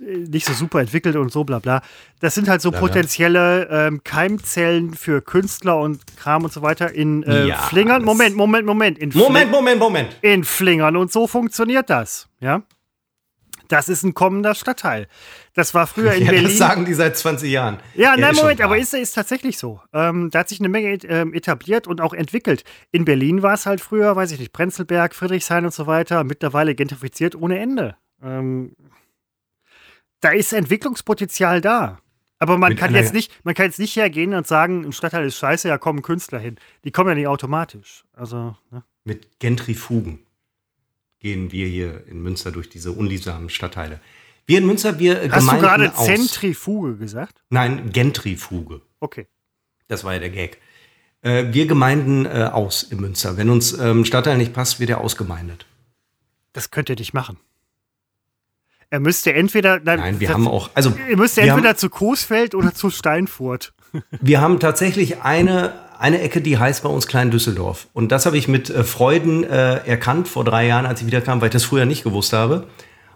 äh, 0.00 0.16
nicht 0.16 0.46
so 0.46 0.52
super 0.52 0.80
entwickelt 0.80 1.16
und 1.16 1.32
so 1.32 1.44
bla 1.44 1.58
bla. 1.58 1.80
Das 2.20 2.34
sind 2.34 2.48
halt 2.48 2.60
so 2.60 2.70
potenzielle 2.70 3.68
ähm, 3.70 4.02
Keimzellen 4.04 4.94
für 4.94 5.22
Künstler 5.22 5.78
und 5.78 6.16
Kram 6.16 6.44
und 6.44 6.52
so 6.52 6.62
weiter 6.62 6.92
in 6.92 7.22
äh, 7.22 7.46
ja, 7.46 7.56
Flingern. 7.56 8.04
Moment, 8.04 8.36
Moment, 8.36 8.66
Moment. 8.66 8.98
In 8.98 9.10
Moment, 9.14 9.50
Moment, 9.50 9.78
Moment. 9.78 10.16
In 10.20 10.44
Flingern 10.44 10.96
und 10.96 11.12
so 11.12 11.26
funktioniert 11.26 11.88
das. 11.88 12.28
Ja. 12.40 12.62
Das 13.68 13.88
ist 13.88 14.02
ein 14.02 14.14
kommender 14.14 14.54
Stadtteil. 14.54 15.08
Das 15.54 15.74
war 15.74 15.86
früher 15.86 16.12
in 16.12 16.22
ja, 16.24 16.30
Berlin. 16.30 16.48
Das 16.48 16.58
sagen 16.58 16.84
die 16.84 16.94
seit 16.94 17.16
20 17.16 17.50
Jahren. 17.50 17.78
Ja, 17.94 18.14
ja 18.14 18.16
nein, 18.16 18.36
Moment, 18.36 18.60
aber 18.60 18.76
ist, 18.76 18.94
ist 18.94 19.14
tatsächlich 19.14 19.58
so. 19.58 19.80
Ähm, 19.92 20.30
da 20.30 20.40
hat 20.40 20.48
sich 20.48 20.60
eine 20.60 20.68
Menge 20.68 20.94
ähm, 21.04 21.32
etabliert 21.34 21.86
und 21.86 22.00
auch 22.00 22.12
entwickelt. 22.12 22.64
In 22.92 23.04
Berlin 23.04 23.42
war 23.42 23.54
es 23.54 23.66
halt 23.66 23.80
früher, 23.80 24.14
weiß 24.16 24.32
ich 24.32 24.38
nicht, 24.38 24.52
Prenzlberg, 24.52 25.14
Friedrichshain 25.14 25.64
und 25.64 25.74
so 25.74 25.86
weiter, 25.86 26.24
mittlerweile 26.24 26.74
gentrifiziert 26.74 27.34
ohne 27.34 27.58
Ende. 27.58 27.96
Ähm, 28.22 28.74
da 30.20 30.30
ist 30.30 30.52
Entwicklungspotenzial 30.52 31.60
da. 31.60 31.98
Aber 32.38 32.58
man 32.58 32.76
kann 32.76 32.94
jetzt 32.94 33.14
nicht, 33.14 33.32
man 33.44 33.54
kann 33.54 33.66
jetzt 33.66 33.78
nicht 33.78 33.96
hergehen 33.96 34.34
und 34.34 34.46
sagen, 34.46 34.84
ein 34.84 34.92
Stadtteil 34.92 35.24
ist 35.24 35.38
scheiße, 35.38 35.68
ja 35.68 35.78
kommen 35.78 36.02
Künstler 36.02 36.38
hin. 36.38 36.56
Die 36.84 36.90
kommen 36.90 37.08
ja 37.08 37.14
nicht 37.14 37.26
automatisch. 37.26 38.04
Also, 38.12 38.56
ne? 38.70 38.82
Mit 39.04 39.38
Gentrifugen 39.38 40.26
gehen 41.24 41.52
wir 41.52 41.66
hier 41.66 42.06
in 42.06 42.22
Münster 42.22 42.52
durch 42.52 42.68
diese 42.68 42.92
unliebsamen 42.92 43.48
Stadtteile. 43.48 43.98
Wir 44.44 44.58
in 44.58 44.66
Münster, 44.66 44.98
wir 44.98 45.22
Hast 45.30 45.38
Gemeinden 45.38 45.62
du 45.62 45.66
gerade 45.66 45.92
Zentrifuge 45.94 46.96
gesagt? 46.98 47.42
Nein, 47.48 47.90
Gentrifuge. 47.90 48.82
Okay. 49.00 49.26
Das 49.88 50.04
war 50.04 50.12
ja 50.12 50.18
der 50.18 50.28
Gag. 50.28 50.58
Äh, 51.22 51.46
wir 51.54 51.66
Gemeinden 51.66 52.26
äh, 52.26 52.50
aus 52.52 52.82
in 52.82 53.00
Münster. 53.00 53.38
Wenn 53.38 53.48
uns 53.48 53.72
ähm, 53.72 54.04
Stadtteil 54.04 54.36
nicht 54.36 54.52
passt, 54.52 54.80
wird 54.80 54.90
er 54.90 55.00
ausgemeindet. 55.00 55.64
Das 56.52 56.70
könnt 56.70 56.90
ihr 56.90 56.96
nicht 56.96 57.14
machen. 57.14 57.38
Er 58.90 59.00
müsste 59.00 59.32
entweder. 59.32 59.80
Nein, 59.80 60.00
nein 60.00 60.20
wir 60.20 60.28
haben 60.28 60.46
auch. 60.46 60.68
Also, 60.74 60.92
ihr 61.08 61.16
müsst 61.16 61.38
entweder 61.38 61.70
haben, 61.70 61.78
zu 61.78 61.88
Coesfeld 61.88 62.54
oder 62.54 62.74
zu 62.74 62.90
Steinfurt. 62.90 63.72
Wir 64.20 64.40
haben 64.40 64.58
tatsächlich 64.58 65.22
eine, 65.22 65.72
eine 65.98 66.20
Ecke, 66.20 66.40
die 66.40 66.58
heißt 66.58 66.82
bei 66.82 66.88
uns 66.88 67.06
Klein 67.06 67.30
Düsseldorf. 67.30 67.88
Und 67.92 68.12
das 68.12 68.26
habe 68.26 68.36
ich 68.36 68.48
mit 68.48 68.70
äh, 68.70 68.84
Freuden 68.84 69.44
äh, 69.44 69.76
erkannt 69.86 70.28
vor 70.28 70.44
drei 70.44 70.66
Jahren, 70.66 70.86
als 70.86 71.00
ich 71.00 71.06
wiederkam, 71.06 71.40
weil 71.40 71.48
ich 71.48 71.52
das 71.52 71.64
früher 71.64 71.86
nicht 71.86 72.04
gewusst 72.04 72.32
habe. 72.32 72.66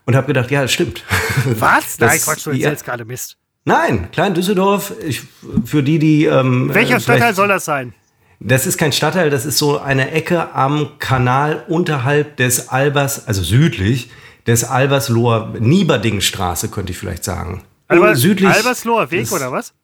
Und 0.04 0.16
habe 0.16 0.26
gedacht, 0.26 0.50
ja, 0.50 0.62
das 0.62 0.72
stimmt. 0.72 1.04
Was? 1.44 1.96
Das, 1.98 2.10
Nein, 2.10 2.20
Quatsch, 2.20 2.46
du 2.46 2.50
erzählst 2.50 2.86
ja, 2.86 2.92
gerade 2.92 3.04
Mist. 3.04 3.36
Nein, 3.64 4.10
Klein 4.10 4.32
Düsseldorf, 4.32 4.92
ich, 5.06 5.22
für 5.64 5.82
die, 5.82 5.98
die. 5.98 6.24
Ähm, 6.24 6.72
Welcher 6.72 6.96
äh, 6.96 7.00
Stadtteil 7.00 7.34
soll 7.34 7.48
das 7.48 7.66
sein? 7.66 7.92
Das 8.40 8.66
ist 8.66 8.78
kein 8.78 8.92
Stadtteil, 8.92 9.30
das 9.30 9.44
ist 9.44 9.58
so 9.58 9.78
eine 9.78 10.12
Ecke 10.12 10.54
am 10.54 10.98
Kanal 10.98 11.64
unterhalb 11.68 12.36
des 12.36 12.68
Albers, 12.68 13.26
also 13.26 13.42
südlich 13.42 14.10
des 14.46 14.64
Albersloher 14.64 15.54
Nieberdingstraße, 15.58 16.70
könnte 16.70 16.92
ich 16.92 16.98
vielleicht 16.98 17.24
sagen. 17.24 17.64
Alber, 17.88 18.16
südlich. 18.16 18.48
Albersloher 18.48 19.10
Weg 19.10 19.30
oder 19.32 19.52
was? 19.52 19.74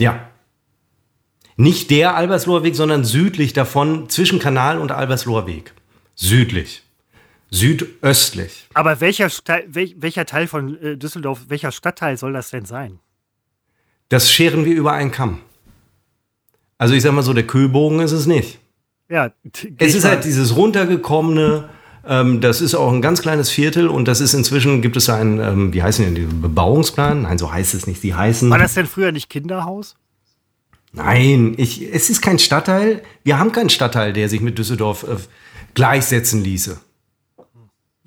Ja. 0.00 0.28
Nicht 1.56 1.90
der 1.90 2.16
Albersloher 2.16 2.62
Weg, 2.62 2.76
sondern 2.76 3.04
südlich 3.04 3.52
davon, 3.52 4.08
zwischen 4.08 4.38
Kanal 4.38 4.78
und 4.78 4.92
Albersloher 4.92 5.46
Weg. 5.46 5.74
Südlich. 6.14 6.82
Südöstlich. 7.50 8.68
Aber 8.72 9.00
welcher, 9.00 9.28
welcher 9.66 10.24
Teil 10.24 10.46
von 10.46 10.82
äh, 10.82 10.96
Düsseldorf, 10.96 11.40
welcher 11.48 11.70
Stadtteil 11.70 12.16
soll 12.16 12.32
das 12.32 12.50
denn 12.50 12.64
sein? 12.64 12.98
Das 14.08 14.30
scheren 14.30 14.64
wir 14.64 14.74
über 14.74 14.92
einen 14.92 15.10
Kamm. 15.10 15.40
Also 16.78 16.94
ich 16.94 17.02
sag 17.02 17.12
mal 17.12 17.22
so, 17.22 17.34
der 17.34 17.46
Kühlbogen 17.46 18.00
ist 18.00 18.12
es 18.12 18.26
nicht. 18.26 18.58
Ja, 19.08 19.30
es 19.78 19.94
ist 19.94 20.04
halt 20.04 20.24
dieses 20.24 20.56
runtergekommene, 20.56 21.68
ähm, 22.06 22.40
das 22.40 22.60
ist 22.60 22.74
auch 22.74 22.90
ein 22.90 23.02
ganz 23.02 23.20
kleines 23.22 23.50
Viertel 23.50 23.88
und 23.88 24.08
das 24.08 24.20
ist 24.20 24.34
inzwischen, 24.34 24.80
gibt 24.80 24.96
es 24.96 25.08
einen, 25.10 25.38
ähm, 25.38 25.74
wie 25.74 25.82
heißen 25.82 26.14
die, 26.14 26.22
Bebauungsplan? 26.22 27.22
Nein, 27.22 27.38
so 27.38 27.52
heißt 27.52 27.74
es 27.74 27.86
nicht. 27.86 28.02
Die 28.02 28.14
heißen. 28.14 28.50
War 28.50 28.58
das 28.58 28.74
denn 28.74 28.86
früher 28.86 29.12
nicht 29.12 29.28
Kinderhaus? 29.28 29.94
Nein, 30.92 31.54
ich, 31.56 31.82
es 31.92 32.10
ist 32.10 32.20
kein 32.20 32.38
Stadtteil. 32.38 33.02
Wir 33.24 33.38
haben 33.38 33.52
keinen 33.52 33.70
Stadtteil, 33.70 34.12
der 34.12 34.28
sich 34.28 34.40
mit 34.40 34.58
Düsseldorf 34.58 35.04
äh, 35.04 35.16
gleichsetzen 35.74 36.44
ließe. 36.44 36.78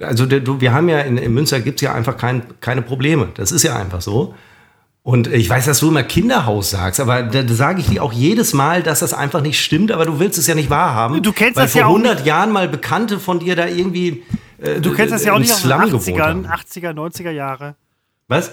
Also 0.02 0.26
der, 0.26 0.46
wir 0.62 0.74
haben 0.74 0.90
ja 0.90 1.00
in, 1.00 1.18
in 1.18 1.34
Münster 1.34 1.62
gibt 1.62 1.78
es 1.78 1.82
ja 1.82 1.94
einfach 1.94 2.18
kein, 2.18 2.44
keine 2.60 2.82
Probleme. 2.82 3.30
Das 3.36 3.52
ist 3.52 3.64
ja 3.64 3.76
einfach 3.76 4.02
so. 4.02 4.36
Und 5.02 5.28
ich 5.28 5.50
weiß, 5.50 5.66
dass 5.66 5.80
du 5.80 5.90
immer 5.90 6.04
Kinderhaus 6.04 6.72
sagst, 6.72 7.00
aber 7.00 7.24
da, 7.24 7.44
da 7.44 7.54
sage 7.54 7.80
ich 7.80 7.88
dir 7.88 8.02
auch 8.02 8.12
jedes 8.12 8.54
Mal, 8.54 8.82
dass 8.82 9.00
das 9.02 9.14
einfach 9.14 9.42
nicht 9.42 9.64
stimmt, 9.64 9.92
aber 9.92 10.06
du 10.06 10.20
willst 10.20 10.38
es 10.40 10.48
ja 10.48 10.56
nicht 10.56 10.72
wahrhaben. 10.72 11.22
Du 11.22 11.32
kennst 11.32 11.58
weil 11.58 11.66
das 11.66 11.74
vor 11.74 11.82
ja 11.82 11.88
auch 11.88 11.96
100 11.96 12.26
Jahren 12.26 12.52
mal 12.52 12.68
Bekannte 12.68 13.20
von 13.20 13.40
dir 13.40 13.56
da 13.56 13.68
irgendwie 13.68 14.24
äh, 14.58 14.82
Du 14.82 14.94
kennst 14.94 15.14
das 15.14 15.24
ja 15.24 15.34
auch 15.34 15.40
nicht 15.40 15.54
aus 15.54 15.62
den 15.62 15.72
80er, 15.72 16.48
80er, 16.48 16.94
90er 16.94 17.30
Jahre. 17.30 17.76
Was? 18.28 18.52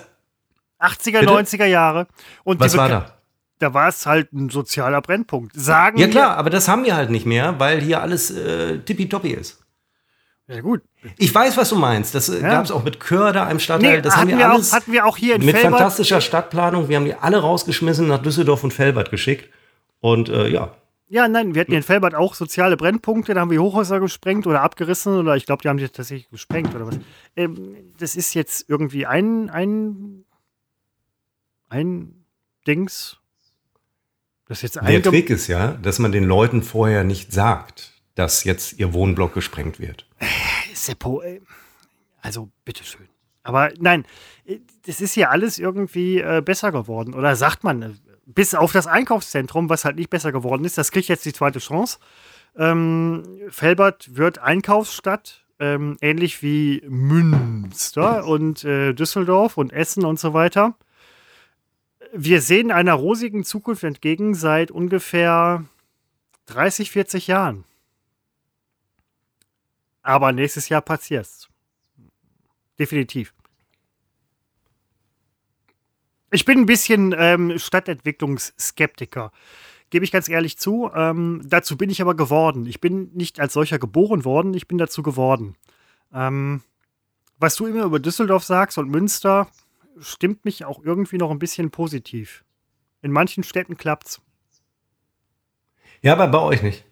80er, 0.79 1.21
Bitte? 1.21 1.33
90er 1.33 1.65
Jahre. 1.65 2.07
Und 2.45 2.61
Was 2.61 2.77
war 2.77 2.89
da? 2.89 3.22
Da 3.63 3.73
war 3.75 3.89
es 3.89 4.07
halt 4.07 4.33
ein 4.33 4.49
sozialer 4.49 5.01
Brennpunkt. 5.01 5.55
Sagen 5.55 5.97
ja 5.97 6.09
klar, 6.09 6.37
aber 6.37 6.51
das 6.51 6.67
haben 6.67 6.85
wir 6.85 6.97
halt 6.97 7.11
nicht 7.11 7.27
mehr, 7.27 7.61
weil 7.61 7.81
hier 7.81 8.03
alles 8.03 8.33
äh, 8.33 8.79
tippitoppi 8.79 9.31
ist. 9.31 9.63
Ja, 10.49 10.61
gut. 10.61 10.83
Ich 11.17 11.33
weiß, 11.33 11.57
was 11.57 11.69
du 11.69 11.77
meinst. 11.77 12.15
Das 12.17 12.29
äh, 12.29 12.43
ja. 12.43 12.49
gab 12.49 12.65
es 12.65 12.73
auch 12.73 12.83
mit 12.83 12.99
Körder 12.99 13.47
einem 13.47 13.61
Stadtteil. 13.61 13.97
Nee, 13.97 14.03
das 14.03 14.17
haben 14.17 14.29
wir, 14.29 14.39
wir 14.39 14.51
alles 14.51 14.73
auch, 14.73 14.77
hatten 14.77 14.93
wir 14.93 15.07
auch 15.07 15.17
hier 15.17 15.37
in 15.37 15.45
Mit 15.45 15.57
Felbert. 15.57 15.79
fantastischer 15.79 16.21
Stadtplanung. 16.21 16.89
Wir 16.89 16.97
haben 16.97 17.05
die 17.05 17.15
alle 17.15 17.39
rausgeschmissen, 17.39 18.09
nach 18.09 18.21
Düsseldorf 18.21 18.65
und 18.65 18.73
Felbert 18.73 19.13
geschickt. 19.13 19.49
Und 20.01 20.29
äh, 20.29 20.49
ja. 20.49 20.75
Ja, 21.09 21.29
nein, 21.29 21.55
wir 21.55 21.61
hatten 21.61 21.73
in 21.73 21.85
Felbert 21.85 22.17
auch 22.17 22.35
soziale 22.35 22.77
Brennpunkte. 22.77 23.35
Da 23.35 23.43
haben 23.43 23.51
wir 23.51 23.63
Hochhäuser 23.63 24.01
gesprengt 24.01 24.49
oder 24.49 24.63
abgerissen. 24.63 25.21
Oder 25.21 25.37
ich 25.37 25.47
glaube, 25.47 25.63
die 25.63 25.69
haben 25.69 25.79
die 25.79 25.89
tatsächlich 25.89 26.29
gesprengt 26.31 26.75
oder 26.75 26.89
was. 26.89 26.99
Ähm, 27.37 27.77
das 27.99 28.17
ist 28.17 28.35
jetzt 28.35 28.69
irgendwie 28.69 29.07
ein, 29.07 29.49
ein, 29.51 30.25
ein 31.69 32.25
Dings. 32.67 33.22
Das 34.49 34.63
jetzt 34.63 34.77
Der 34.77 35.03
Trick 35.03 35.31
ist 35.31 35.47
ja, 35.47 35.73
dass 35.83 35.99
man 35.99 36.13
den 36.13 36.25
Leuten 36.25 36.63
vorher 36.63 37.05
nicht 37.05 37.33
sagt 37.33 37.93
dass 38.15 38.45
jetzt 38.45 38.79
ihr 38.79 38.93
Wohnblock 38.93 39.35
gesprengt 39.35 39.81
wird. 39.81 40.07
Seppo, 40.75 41.23
äh, 41.23 41.41
also 42.21 42.51
bitteschön. 42.65 43.09
Aber 43.43 43.71
nein, 43.79 44.05
äh, 44.45 44.59
das 44.87 45.01
ist 45.01 45.15
hier 45.15 45.31
alles 45.31 45.59
irgendwie 45.59 46.19
äh, 46.19 46.43
besser 46.45 46.73
geworden. 46.73 47.15
Oder 47.15 47.37
sagt 47.37 47.65
man, 47.65 47.83
äh, 47.83 47.91
bis 48.27 48.55
auf 48.55 48.73
das 48.73 48.87
Einkaufszentrum, 48.87 49.69
was 49.69 49.85
halt 49.85 49.97
nicht 49.97 50.11
besser 50.11 50.33
geworden 50.33 50.65
ist, 50.65 50.79
das 50.79 50.91
kriegt 50.91 51.09
jetzt 51.09 51.25
die 51.25 51.33
zweite 51.33 51.59
Chance. 51.59 51.99
Ähm, 52.57 53.23
Felbert 53.49 54.15
wird 54.17 54.39
Einkaufsstadt, 54.39 55.45
ähm, 55.59 55.97
ähnlich 56.01 56.43
wie 56.43 56.83
Münster 56.87 58.27
und 58.27 58.65
äh, 58.65 58.93
Düsseldorf 58.93 59.57
und 59.57 59.73
Essen 59.73 60.05
und 60.05 60.21
so 60.21 60.35
weiter. 60.35 60.75
Wir 62.15 62.43
sehen 62.43 62.71
einer 62.71 62.93
rosigen 62.93 63.43
Zukunft 63.43 63.85
entgegen 63.85 64.35
seit 64.35 64.71
ungefähr 64.71 65.65
30, 66.45 66.91
40 66.91 67.27
Jahren. 67.27 67.65
Aber 70.03 70.31
nächstes 70.33 70.69
Jahr 70.69 70.83
passiert's. 70.83 71.49
Definitiv. 72.79 73.33
Ich 76.31 76.45
bin 76.45 76.59
ein 76.59 76.67
bisschen 76.67 77.15
ähm, 77.17 77.59
Stadtentwicklungsskeptiker. 77.59 79.33
Gebe 79.89 80.05
ich 80.05 80.13
ganz 80.13 80.29
ehrlich 80.29 80.59
zu. 80.59 80.91
Ähm, 80.95 81.41
dazu 81.45 81.79
bin 81.79 81.89
ich 81.89 82.03
aber 82.03 82.15
geworden. 82.15 82.67
Ich 82.67 82.83
bin 82.83 83.11
nicht 83.15 83.41
als 83.41 83.55
solcher 83.55 83.79
geboren 83.79 84.27
worden, 84.27 84.53
ich 84.53 84.69
bin 84.69 84.77
dazu 84.77 85.03
geworden. 85.03 85.57
Ähm, 86.13 86.63
was 87.39 87.57
du 87.57 87.67
immer 87.67 87.85
über 87.85 88.01
Düsseldorf 88.01 88.45
sagst 88.45 88.77
und 88.77 88.91
Münster, 88.91 89.49
stimmt 90.01 90.45
mich 90.45 90.65
auch 90.65 90.81
irgendwie 90.83 91.19
noch 91.19 91.31
ein 91.31 91.39
bisschen 91.39 91.71
positiv. 91.71 92.45
In 93.03 93.13
manchen 93.13 93.45
Städten 93.45 93.77
klappt's. 93.77 94.21
Ja, 96.03 96.13
aber 96.13 96.29
bei 96.29 96.39
euch 96.39 96.63
nicht. 96.63 96.85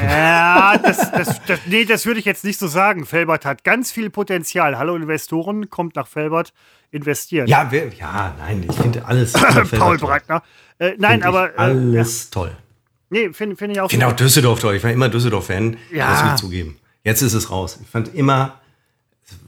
Ja, 0.00 0.78
das, 0.82 1.10
das, 1.10 1.40
das, 1.46 1.60
nee, 1.66 1.84
das 1.84 2.06
würde 2.06 2.20
ich 2.20 2.26
jetzt 2.26 2.44
nicht 2.44 2.58
so 2.58 2.66
sagen. 2.66 3.04
Felbert 3.04 3.44
hat 3.44 3.64
ganz 3.64 3.92
viel 3.92 4.10
Potenzial. 4.10 4.78
Hallo 4.78 4.96
Investoren, 4.96 5.68
kommt 5.68 5.96
nach 5.96 6.06
Felbert, 6.06 6.52
investiert. 6.90 7.48
Ja, 7.48 7.68
wer, 7.70 7.88
ja, 7.88 8.34
nein, 8.38 8.64
ich 8.68 8.76
finde 8.76 9.04
alles. 9.04 9.32
Paul 9.70 9.98
Breitner. 9.98 10.42
Äh, 10.78 10.94
nein, 10.98 11.22
aber. 11.22 11.52
Ich 11.52 11.58
alles 11.58 12.26
äh, 12.26 12.30
toll. 12.30 12.56
Nee, 13.10 13.32
finde 13.32 13.56
find 13.56 13.72
ich 13.72 13.80
auch. 13.80 13.86
Ich 13.86 13.92
finde 13.92 14.06
auch 14.06 14.12
Düsseldorf 14.14 14.60
toll. 14.60 14.74
Ich 14.76 14.82
war 14.82 14.90
immer 14.90 15.10
Düsseldorf-Fan. 15.10 15.76
Ja. 15.90 16.10
Das 16.10 16.24
will 16.24 16.30
ich 16.30 16.36
zugeben. 16.36 16.78
Jetzt 17.04 17.20
ist 17.20 17.34
es 17.34 17.50
raus. 17.50 17.78
Ich 17.82 17.88
fand 17.88 18.14
immer 18.14 18.61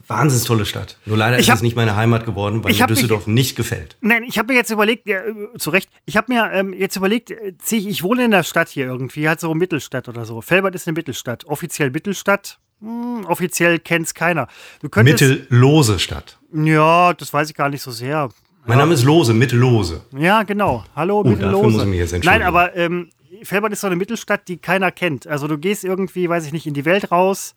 wahnsinnig 0.08 0.46
tolle 0.46 0.66
Stadt. 0.66 0.98
Nur 1.06 1.16
leider 1.16 1.36
Ich 1.38 1.42
ist 1.46 1.50
hab- 1.50 1.56
es 1.56 1.62
nicht 1.62 1.76
meine 1.76 1.96
Heimat 1.96 2.24
geworden, 2.26 2.62
weil 2.64 2.70
Ich 2.72 2.78
mir 2.78 2.82
hab 2.84 2.90
mich- 2.90 2.98
Düsseldorf 3.00 3.26
nicht 3.26 3.56
gefällt. 3.56 3.96
Nein, 4.00 4.22
ich 4.24 4.38
habe 4.38 4.52
mir 4.52 4.58
jetzt 4.58 4.70
überlegt, 4.70 5.08
ja, 5.08 5.18
äh, 5.20 5.34
zu 5.58 5.70
Recht, 5.70 5.88
ich 6.06 6.16
habe 6.16 6.32
mir 6.32 6.50
ähm, 6.52 6.72
jetzt 6.72 6.96
überlegt, 6.96 7.30
äh, 7.30 7.54
zieh 7.58 7.78
ich, 7.78 7.88
ich 7.88 8.02
wohne 8.02 8.24
in 8.24 8.30
der 8.30 8.42
Stadt 8.42 8.68
hier 8.68 8.86
irgendwie, 8.86 9.28
halt 9.28 9.40
so 9.40 9.52
Mittelstadt 9.54 10.08
oder 10.08 10.24
so. 10.24 10.40
Felbert 10.40 10.74
ist 10.74 10.86
eine 10.86 10.94
Mittelstadt. 10.94 11.44
Offiziell 11.46 11.90
Mittelstadt, 11.90 12.58
hm, 12.80 13.24
offiziell 13.26 13.78
kennt's 13.78 14.14
keiner. 14.14 14.48
Du 14.80 14.88
könntest, 14.88 15.20
Mittellose 15.22 15.98
Stadt. 15.98 16.38
Ja, 16.52 17.12
das 17.14 17.32
weiß 17.32 17.50
ich 17.50 17.54
gar 17.56 17.68
nicht 17.68 17.82
so 17.82 17.90
sehr. 17.90 18.28
Mein 18.66 18.78
Name 18.78 18.94
ist 18.94 19.04
Lose, 19.04 19.34
Mittellose. 19.34 20.00
Ja, 20.16 20.42
genau. 20.42 20.84
Hallo, 20.96 21.22
dafür 21.22 21.36
Mittellose. 21.36 22.20
Nein, 22.24 22.42
aber 22.42 22.74
ähm, 22.76 23.10
Felbert 23.42 23.72
ist 23.72 23.82
so 23.82 23.88
eine 23.88 23.96
Mittelstadt, 23.96 24.48
die 24.48 24.56
keiner 24.56 24.90
kennt. 24.90 25.26
Also 25.26 25.46
du 25.48 25.58
gehst 25.58 25.84
irgendwie, 25.84 26.28
weiß 26.30 26.46
ich 26.46 26.52
nicht, 26.52 26.66
in 26.66 26.72
die 26.72 26.84
Welt 26.86 27.10
raus. 27.10 27.54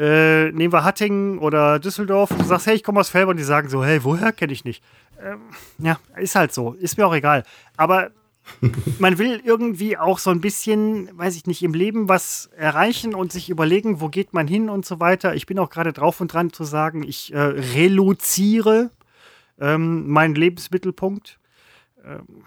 Äh, 0.00 0.50
nehmen 0.52 0.72
wir 0.72 0.82
Hattingen 0.82 1.38
oder 1.38 1.78
Düsseldorf. 1.78 2.30
Du 2.30 2.42
sagst, 2.44 2.66
hey, 2.66 2.74
ich 2.74 2.82
komme 2.82 3.00
aus 3.00 3.10
Felbert. 3.10 3.32
Und 3.32 3.36
die 3.36 3.44
sagen 3.44 3.68
so, 3.68 3.84
hey, 3.84 4.02
woher 4.02 4.32
kenne 4.32 4.54
ich 4.54 4.64
nicht? 4.64 4.82
Ähm, 5.22 5.40
ja, 5.76 5.98
ist 6.16 6.36
halt 6.36 6.54
so. 6.54 6.72
Ist 6.72 6.96
mir 6.96 7.06
auch 7.06 7.14
egal. 7.14 7.42
Aber 7.76 8.10
man 8.98 9.18
will 9.18 9.42
irgendwie 9.44 9.98
auch 9.98 10.18
so 10.18 10.30
ein 10.30 10.40
bisschen, 10.40 11.10
weiß 11.18 11.36
ich 11.36 11.46
nicht, 11.46 11.62
im 11.62 11.74
Leben 11.74 12.08
was 12.08 12.48
erreichen 12.56 13.14
und 13.14 13.30
sich 13.30 13.50
überlegen, 13.50 14.00
wo 14.00 14.08
geht 14.08 14.32
man 14.32 14.48
hin 14.48 14.70
und 14.70 14.86
so 14.86 15.00
weiter. 15.00 15.34
Ich 15.34 15.44
bin 15.44 15.58
auch 15.58 15.68
gerade 15.68 15.92
drauf 15.92 16.18
und 16.22 16.32
dran 16.32 16.50
zu 16.50 16.64
sagen, 16.64 17.02
ich 17.02 17.34
äh, 17.34 17.38
reluziere 17.38 18.90
ähm, 19.60 20.08
meinen 20.08 20.34
Lebensmittelpunkt. 20.34 21.38
Ähm, 22.06 22.44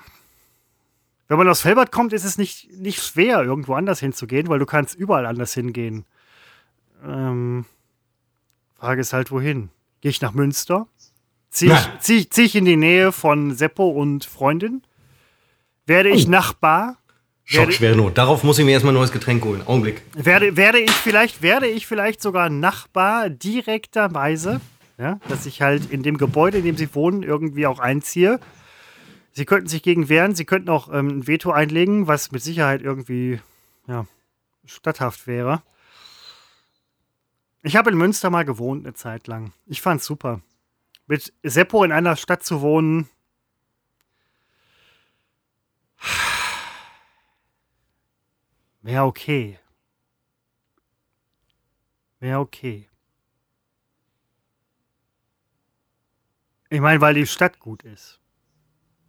wenn 1.27 1.37
man 1.37 1.47
aus 1.47 1.61
Felbert 1.61 1.91
kommt, 1.91 2.13
ist 2.13 2.25
es 2.25 2.39
nicht, 2.39 2.71
nicht 2.79 2.99
schwer, 3.03 3.43
irgendwo 3.43 3.75
anders 3.75 3.99
hinzugehen, 3.99 4.47
weil 4.47 4.57
du 4.59 4.65
kannst 4.65 4.95
überall 4.95 5.27
anders 5.27 5.53
hingehen. 5.53 6.05
Ähm, 7.05 7.65
Frage 8.75 9.01
ist 9.01 9.13
halt, 9.13 9.31
wohin? 9.31 9.69
Gehe 10.01 10.09
ich 10.11 10.21
nach 10.21 10.33
Münster? 10.33 10.87
Ziehe 11.49 11.73
ich, 11.73 11.99
zieh, 12.01 12.17
ich- 12.17 12.31
zieh 12.31 12.43
ich 12.43 12.55
in 12.55 12.65
die 12.65 12.75
Nähe 12.77 13.11
von 13.11 13.53
Seppo 13.53 13.89
und 13.89 14.25
Freundin? 14.25 14.81
Werde 15.85 16.09
ich 16.09 16.27
Oh. 16.27 16.31
Nachbar? 16.31 16.97
Werde, 17.45 17.71
Schockschwere 17.71 17.95
Not. 17.95 18.17
Darauf 18.17 18.43
muss 18.43 18.57
ich 18.57 18.65
mir 18.65 18.71
erstmal 18.71 18.93
ein 18.93 18.97
neues 18.97 19.11
Getränk 19.11 19.43
holen. 19.43 19.61
Augenblick. 19.67 20.01
werde, 20.15 20.55
werde 20.55 20.79
ich 20.79 20.91
vielleicht, 20.91 21.41
werde 21.41 21.67
ich 21.67 21.85
vielleicht 21.85 22.21
sogar 22.21 22.49
Nachbar 22.49 23.29
direkterweise, 23.29 24.61
ja, 24.97 25.19
dass 25.27 25.45
ich 25.45 25.61
halt 25.61 25.91
in 25.91 26.03
dem 26.03 26.17
Gebäude, 26.17 26.59
in 26.59 26.63
dem 26.63 26.77
sie 26.77 26.93
wohnen, 26.95 27.21
irgendwie 27.21 27.67
auch 27.67 27.79
einziehe. 27.79 28.39
Sie 29.33 29.45
könnten 29.45 29.67
sich 29.67 29.83
gegen 29.83 30.07
wehren, 30.09 30.35
sie 30.35 30.45
könnten 30.45 30.69
auch 30.69 30.87
ähm, 30.93 31.07
ein 31.19 31.27
Veto 31.27 31.51
einlegen, 31.51 32.07
was 32.07 32.31
mit 32.31 32.41
Sicherheit 32.41 32.81
irgendwie 32.81 33.39
ja, 33.87 34.05
statthaft 34.65 35.27
wäre. 35.27 35.61
Ich 37.65 37.77
habe 37.77 37.91
in 37.91 37.97
Münster 37.97 38.29
mal 38.29 38.43
gewohnt 38.43 38.85
eine 38.85 38.93
Zeit 38.93 39.27
lang. 39.27 39.53
Ich 39.65 39.81
fand's 39.81 40.05
super. 40.05 40.41
Mit 41.07 41.33
Seppo 41.43 41.85
in 41.85 41.93
einer 41.93 42.17
Stadt 42.17 42.43
zu 42.43 42.59
wohnen. 42.61 43.09
Wäre 48.81 49.05
okay. 49.05 49.59
Wäre 52.19 52.39
okay. 52.39 52.89
Ich 56.69 56.81
meine, 56.81 56.99
weil 56.99 57.13
die 57.13 57.25
Stadt 57.25 57.59
gut 57.59 57.83
ist. 57.83 58.19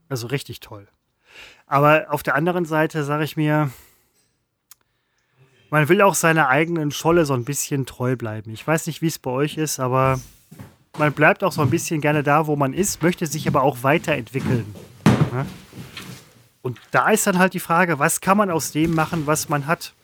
Also 0.09 0.29
richtig 0.29 0.61
toll. 0.61 0.87
Aber 1.67 2.07
auf 2.11 2.23
der 2.23 2.37
anderen 2.37 2.67
Seite 2.67 3.03
sage 3.03 3.25
ich 3.25 3.37
mir, 3.37 3.73
man 5.71 5.89
will 5.89 6.03
auch 6.03 6.15
seiner 6.15 6.49
eigenen 6.49 6.91
Scholle 6.91 7.27
so 7.27 7.35
ein 7.35 7.45
bisschen 7.45 7.87
treu 7.87 8.17
bleiben. 8.17 8.51
Ich 8.53 8.67
weiß 8.67 8.87
nicht, 8.87 9.03
wie 9.03 9.09
es 9.09 9.19
bei 9.19 9.31
euch 9.31 9.57
ist, 9.57 9.81
aber 9.81 10.21
man 10.99 11.13
bleibt 11.13 11.43
auch 11.43 11.53
so 11.53 11.63
ein 11.63 11.71
bisschen 11.71 12.01
gerne 12.01 12.23
da, 12.23 12.47
wo 12.47 12.57
man 12.57 12.73
ist, 12.73 13.03
möchte 13.03 13.27
sich 13.27 13.49
aber 13.49 13.63
auch 13.63 13.83
weiterentwickeln. 13.83 14.75
Ja? 15.33 15.47
Und 16.63 16.81
da 16.93 17.11
ist 17.11 17.27
dann 17.27 17.39
halt 17.39 17.55
die 17.55 17.61
Frage, 17.61 17.99
was 17.99 18.21
kann 18.21 18.39
man 18.39 18.51
aus 18.51 18.73
dem 18.73 18.95
machen, 18.95 19.27
was 19.27 19.49
man 19.49 19.67
hat? 19.67 19.95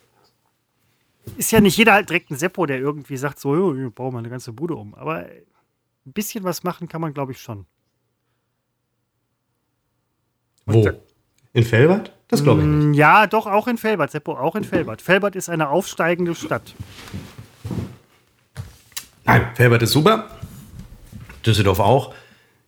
Ist 1.36 1.52
ja 1.52 1.60
nicht 1.60 1.76
jeder 1.76 1.92
halt 1.92 2.08
direkt 2.08 2.30
ein 2.30 2.36
Seppo, 2.36 2.66
der 2.66 2.78
irgendwie 2.78 3.16
sagt, 3.16 3.38
so, 3.38 3.54
jo, 3.54 3.74
ich 3.74 3.94
baue 3.94 4.12
mal 4.12 4.18
eine 4.18 4.28
ganze 4.28 4.52
Bude 4.52 4.74
um. 4.74 4.94
Aber 4.94 5.26
ein 6.06 6.12
bisschen 6.12 6.44
was 6.44 6.62
machen 6.62 6.88
kann 6.88 7.00
man, 7.00 7.14
glaube 7.14 7.32
ich, 7.32 7.40
schon. 7.40 7.66
Wo? 10.66 11.00
In 11.52 11.64
Felbert? 11.64 12.12
Das 12.28 12.42
glaube 12.44 12.60
ich 12.60 12.66
nicht. 12.66 12.86
Mm, 12.88 12.92
Ja, 12.94 13.26
doch, 13.26 13.46
auch 13.46 13.66
in 13.66 13.76
Felbert, 13.76 14.10
Seppo, 14.12 14.34
auch 14.36 14.54
in 14.54 14.64
Felbert. 14.64 15.02
Felbert 15.02 15.34
ist 15.34 15.48
eine 15.48 15.68
aufsteigende 15.68 16.34
Stadt. 16.34 16.74
Nein, 19.24 19.48
Felbert 19.54 19.82
ist 19.82 19.92
super. 19.92 20.28
Düsseldorf 21.44 21.80
auch. 21.80 22.14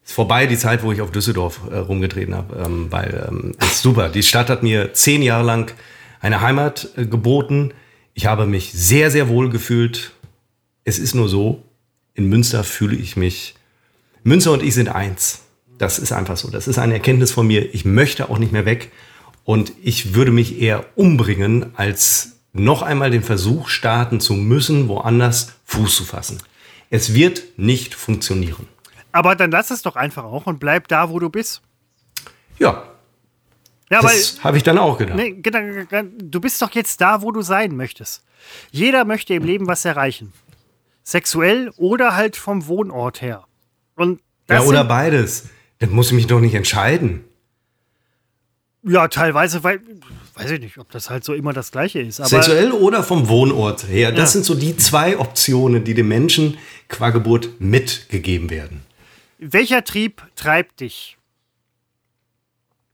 Ist 0.04 0.14
vorbei 0.14 0.46
die 0.46 0.56
Zeit, 0.56 0.82
wo 0.82 0.90
ich 0.90 1.00
auf 1.00 1.12
Düsseldorf 1.12 1.60
äh, 1.70 1.76
rumgetreten 1.76 2.34
habe, 2.34 2.56
ähm, 2.56 2.90
weil 2.90 3.26
ähm, 3.28 3.54
ist 3.60 3.82
super. 3.82 4.08
Die 4.08 4.22
Stadt 4.24 4.50
hat 4.50 4.62
mir 4.64 4.94
zehn 4.94 5.22
Jahre 5.22 5.44
lang 5.44 5.72
eine 6.20 6.40
Heimat 6.40 6.88
äh, 6.96 7.06
geboten. 7.06 7.72
Ich 8.14 8.26
habe 8.26 8.46
mich 8.46 8.72
sehr, 8.72 9.10
sehr 9.12 9.28
wohl 9.28 9.48
gefühlt. 9.48 10.12
Es 10.84 10.98
ist 10.98 11.14
nur 11.14 11.28
so, 11.28 11.62
in 12.14 12.28
Münster 12.28 12.64
fühle 12.64 12.96
ich 12.96 13.16
mich. 13.16 13.54
Münster 14.24 14.50
und 14.52 14.62
ich 14.62 14.74
sind 14.74 14.88
eins. 14.88 15.42
Das 15.82 15.98
ist 15.98 16.12
einfach 16.12 16.36
so. 16.36 16.48
Das 16.48 16.68
ist 16.68 16.78
eine 16.78 16.94
Erkenntnis 16.94 17.32
von 17.32 17.44
mir. 17.44 17.74
Ich 17.74 17.84
möchte 17.84 18.30
auch 18.30 18.38
nicht 18.38 18.52
mehr 18.52 18.64
weg. 18.64 18.92
Und 19.42 19.72
ich 19.82 20.14
würde 20.14 20.30
mich 20.30 20.60
eher 20.60 20.84
umbringen, 20.94 21.72
als 21.76 22.36
noch 22.52 22.82
einmal 22.82 23.10
den 23.10 23.24
Versuch 23.24 23.68
starten 23.68 24.20
zu 24.20 24.34
müssen, 24.34 24.86
woanders 24.86 25.54
Fuß 25.64 25.96
zu 25.96 26.04
fassen. 26.04 26.38
Es 26.90 27.14
wird 27.14 27.42
nicht 27.56 27.96
funktionieren. 27.96 28.68
Aber 29.10 29.34
dann 29.34 29.50
lass 29.50 29.72
es 29.72 29.82
doch 29.82 29.96
einfach 29.96 30.22
auch 30.22 30.46
und 30.46 30.60
bleib 30.60 30.86
da, 30.86 31.10
wo 31.10 31.18
du 31.18 31.30
bist. 31.30 31.62
Ja, 32.60 32.84
Ja, 33.90 34.00
das 34.02 34.38
habe 34.44 34.56
ich 34.58 34.62
dann 34.62 34.78
auch 34.78 34.98
gedacht. 34.98 35.16
nee, 35.16 35.34
du 36.22 36.40
bist 36.40 36.62
doch 36.62 36.70
jetzt 36.70 37.00
da, 37.00 37.22
wo 37.22 37.32
du 37.32 37.42
sein 37.42 37.74
möchtest. 37.74 38.22
Jeder 38.70 39.04
möchte 39.04 39.34
im 39.34 39.42
Leben 39.42 39.66
was 39.66 39.84
erreichen. 39.84 40.32
Sexuell 41.02 41.72
oder 41.76 42.14
halt 42.14 42.36
vom 42.36 42.68
Wohnort 42.68 43.20
her. 43.20 43.44
Und 43.96 44.20
ja, 44.48 44.60
oder 44.62 44.78
sind- 44.80 44.88
beides. 44.88 45.48
Dann 45.82 45.90
muss 45.90 46.06
ich 46.08 46.12
mich 46.12 46.28
doch 46.28 46.38
nicht 46.40 46.54
entscheiden. 46.54 47.24
ja, 48.84 49.08
teilweise, 49.08 49.64
weil, 49.64 49.80
weiß 50.34 50.52
ich 50.52 50.60
nicht, 50.60 50.78
ob 50.78 50.88
das 50.92 51.10
halt 51.10 51.24
so 51.24 51.34
immer 51.34 51.52
das 51.52 51.72
Gleiche 51.72 52.00
ist. 52.00 52.20
Aber 52.20 52.28
Sexuell 52.28 52.70
oder 52.70 53.02
vom 53.02 53.26
Wohnort 53.28 53.88
her. 53.88 54.12
Das 54.12 54.18
Ja. 54.20 54.26
sind 54.34 54.44
so 54.44 54.54
die 54.54 54.76
zwei 54.76 55.18
Optionen, 55.18 55.82
die 55.82 55.94
dem 55.94 56.06
Menschen 56.06 56.56
qua 56.88 57.10
Geburt 57.10 57.60
mitgegeben 57.60 58.48
werden. 58.48 58.82
welcher 59.38 59.82
Trieb 59.82 60.22
treibt 60.36 60.78
dich? 60.78 61.18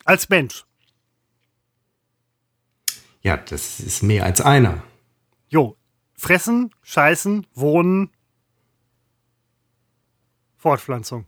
Als 0.07 0.30
Mensch. 0.30 0.64
Ja, 3.20 3.36
das 3.36 3.80
ist 3.80 4.03
mehr 4.03 4.24
als 4.24 4.41
einer. 4.41 4.82
Jo, 5.51 5.76
fressen, 6.14 6.74
scheißen, 6.82 7.47
wohnen, 7.55 8.09
Fortpflanzung. 10.57 11.26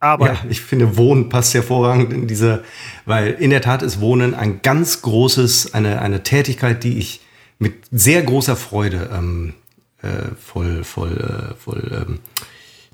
Aber 0.00 0.26
Ja, 0.28 0.38
ich 0.48 0.62
finde, 0.62 0.96
Wohnen 0.96 1.28
passt 1.28 1.52
hervorragend 1.54 2.12
in 2.12 2.26
diese, 2.26 2.64
weil 3.04 3.32
in 3.32 3.50
der 3.50 3.60
Tat 3.60 3.82
ist 3.82 4.00
Wohnen 4.00 4.34
ein 4.34 4.60
ganz 4.62 5.02
großes, 5.02 5.74
eine, 5.74 6.00
eine 6.00 6.22
Tätigkeit, 6.22 6.82
die 6.84 6.98
ich 6.98 7.20
mit 7.58 7.74
sehr 7.90 8.22
großer 8.22 8.56
Freude 8.56 9.10
ähm, 9.12 9.52
äh, 10.02 10.08
voll, 10.42 10.84
voll, 10.84 11.52
äh, 11.52 11.54
voll 11.62 12.04
ähm, 12.08 12.18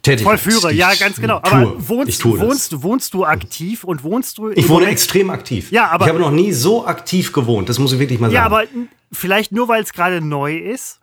Tätigkeit. 0.03 0.41
Vollführer, 0.41 0.71
die 0.73 0.79
ja, 0.79 0.93
ganz 0.95 1.21
genau. 1.21 1.39
Tue. 1.41 1.53
Aber 1.53 1.89
wohnst, 1.89 2.25
wohnst, 2.25 2.73
du- 2.73 2.83
wohnst 2.83 3.15
du 3.15 3.25
aktiv 3.25 3.85
und 3.85 4.03
wohnst 4.03 4.39
du. 4.39 4.51
Ich 4.51 4.65
wohne 4.69 4.81
Moment- 4.81 4.91
extrem 4.93 5.31
aktiv. 5.31 5.71
Ja, 5.71 5.89
aber- 5.91 6.05
ich 6.07 6.09
habe 6.09 6.21
noch 6.21 6.31
nie 6.33 6.53
so 6.53 6.87
aktiv 6.87 7.33
gewohnt. 7.33 7.69
Das 7.69 7.79
muss 7.79 7.93
ich 7.93 7.99
wirklich 8.01 8.19
mal 8.19 8.27
sagen. 8.29 8.35
Ja, 8.35 8.45
aber 8.47 8.65
vielleicht 9.13 9.53
nur, 9.53 9.69
weil 9.69 9.83
es 9.83 9.93
gerade 9.93 10.21
neu 10.21 10.57
ist. 10.57 10.99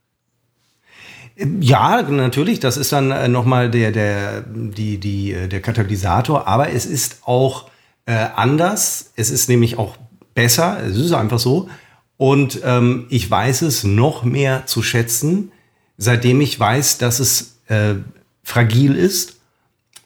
Ja, 1.36 2.02
natürlich, 2.04 2.60
das 2.60 2.78
ist 2.78 2.92
dann 2.92 3.12
äh, 3.12 3.28
nochmal 3.28 3.72
der, 3.72 3.92
der, 3.92 4.42
die, 4.42 4.98
die, 4.98 5.34
äh, 5.34 5.48
der 5.48 5.62
Katalysator, 5.62 6.48
aber 6.48 6.72
es 6.72 6.86
ist 6.86 7.20
auch 7.24 7.70
äh, 8.06 8.14
anders. 8.36 9.12
Es 9.16 9.30
ist 9.30 9.50
nämlich 9.50 9.78
auch 9.78 9.98
besser, 10.36 10.80
es 10.86 10.98
ist 10.98 11.14
einfach 11.14 11.40
so. 11.40 11.70
Und 12.18 12.62
ähm, 12.64 13.08
ich 13.10 13.30
weiß 13.30 13.64
es 13.64 13.84
noch 13.84 14.24
mehr 14.24 14.66
zu 14.68 14.84
schätzen, 14.84 15.52
seitdem 15.98 16.42
ich 16.42 16.60
weiß, 16.60 17.00
dass 17.00 17.20
es 17.20 17.60
äh, 17.68 17.96
fragil 18.44 18.96
ist. 18.96 19.40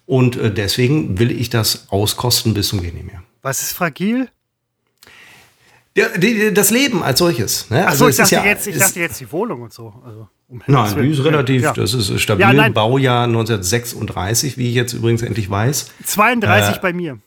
Und 0.05 0.38
äh, 0.38 0.53
deswegen 0.53 1.19
will 1.19 1.32
ich 1.32 1.49
das 1.49 1.88
auskosten 1.89 2.53
bis 2.53 2.69
zum 2.69 2.82
Gehen 2.82 3.05
mehr. 3.05 3.21
Was 3.41 3.61
ist 3.61 3.73
fragil? 3.73 4.30
Ja, 5.98 6.06
das 6.52 6.70
Leben 6.70 7.02
als 7.04 7.20
solches. 7.20 7.70
Ne? 7.70 7.80
Achso, 7.88 8.06
Also 8.06 8.10
ich, 8.10 8.16
dachte 8.18 8.36
ja- 8.36 8.45
jetzt, 8.45 8.68
ich 8.68 8.78
dachte 8.78 9.00
jetzt 9.00 9.20
die 9.20 9.32
Wohnung 9.32 9.64
und 9.64 9.74
so. 9.74 9.93
Also, 10.06 10.28
um 10.48 10.62
Nein, 10.68 10.95
die 11.02 11.10
ist 11.10 11.24
relativ, 11.24 11.64
Ja. 11.64 11.74
das 11.74 11.93
ist 11.93 12.22
stabil. 12.22 12.41
Ja. 12.56 12.70
Baujahr 12.70 13.26
1936, 13.28 14.58
wie 14.58 14.70
ich 14.70 14.76
jetzt 14.76 14.93
übrigens 14.93 15.22
endlich 15.24 15.50
weiß. 15.50 15.91
32 16.06 16.76
Äh, 16.76 16.80
bei 16.82 16.93
mir. 16.93 17.18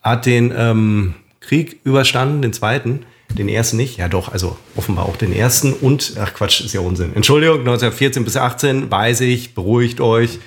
Hat 0.00 0.26
den 0.26 0.52
ähm, 0.56 1.14
Krieg 1.40 1.80
überstanden, 1.84 2.42
den 2.42 2.52
zweiten. 2.52 3.00
Den 3.30 3.48
ersten 3.48 3.78
nicht. 3.78 3.96
Ja, 3.96 4.08
doch, 4.08 4.30
also 4.32 4.56
offenbar 4.76 5.06
auch 5.06 5.16
den 5.16 5.32
ersten. 5.32 5.72
Und, 5.72 6.14
ach 6.20 6.34
Quatsch, 6.34 6.60
ist 6.60 6.74
ja 6.74 6.80
Unsinn. 6.80 7.12
Entschuldigung, 7.16 7.60
1914 7.60 8.22
bis 8.24 8.36
18, 8.36 8.90
weiß 8.90 9.22
ich, 9.22 9.54
beruhigt 9.54 10.00
euch. 10.00 10.38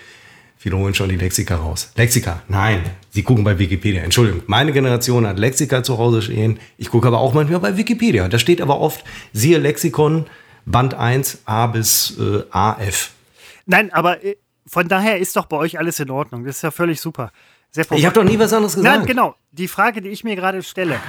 Viele 0.57 0.77
holen 0.77 0.93
schon 0.95 1.09
die 1.09 1.17
Lexika 1.17 1.55
raus. 1.55 1.91
Lexika, 1.95 2.41
nein, 2.47 2.83
Sie 3.11 3.23
gucken 3.23 3.43
bei 3.43 3.57
Wikipedia. 3.57 4.03
Entschuldigung, 4.03 4.43
meine 4.47 4.71
Generation 4.71 5.25
hat 5.25 5.39
Lexika 5.39 5.83
zu 5.83 5.97
Hause 5.97 6.21
stehen. 6.21 6.59
Ich 6.77 6.89
gucke 6.89 7.07
aber 7.07 7.19
auch 7.19 7.33
manchmal 7.33 7.59
bei 7.59 7.77
Wikipedia. 7.77 8.27
Da 8.27 8.37
steht 8.37 8.61
aber 8.61 8.79
oft, 8.79 9.03
siehe 9.33 9.57
Lexikon, 9.57 10.25
Band 10.65 10.93
1, 10.93 11.43
A 11.45 11.67
bis 11.67 12.17
äh, 12.19 12.43
AF. 12.51 13.11
Nein, 13.65 13.91
aber 13.93 14.23
äh, 14.23 14.35
von 14.67 14.87
daher 14.87 15.17
ist 15.17 15.35
doch 15.35 15.45
bei 15.45 15.57
euch 15.57 15.79
alles 15.79 15.99
in 15.99 16.11
Ordnung. 16.11 16.43
Das 16.43 16.57
ist 16.57 16.61
ja 16.61 16.71
völlig 16.71 17.01
super. 17.01 17.31
Ich 17.75 18.05
habe 18.05 18.13
doch 18.13 18.23
nie 18.23 18.37
was 18.39 18.53
anderes 18.53 18.75
gesagt. 18.75 18.97
Nein, 18.97 19.05
genau. 19.05 19.35
Die 19.51 19.67
Frage, 19.67 20.01
die 20.01 20.09
ich 20.09 20.23
mir 20.23 20.35
gerade 20.35 20.61
stelle, 20.63 20.99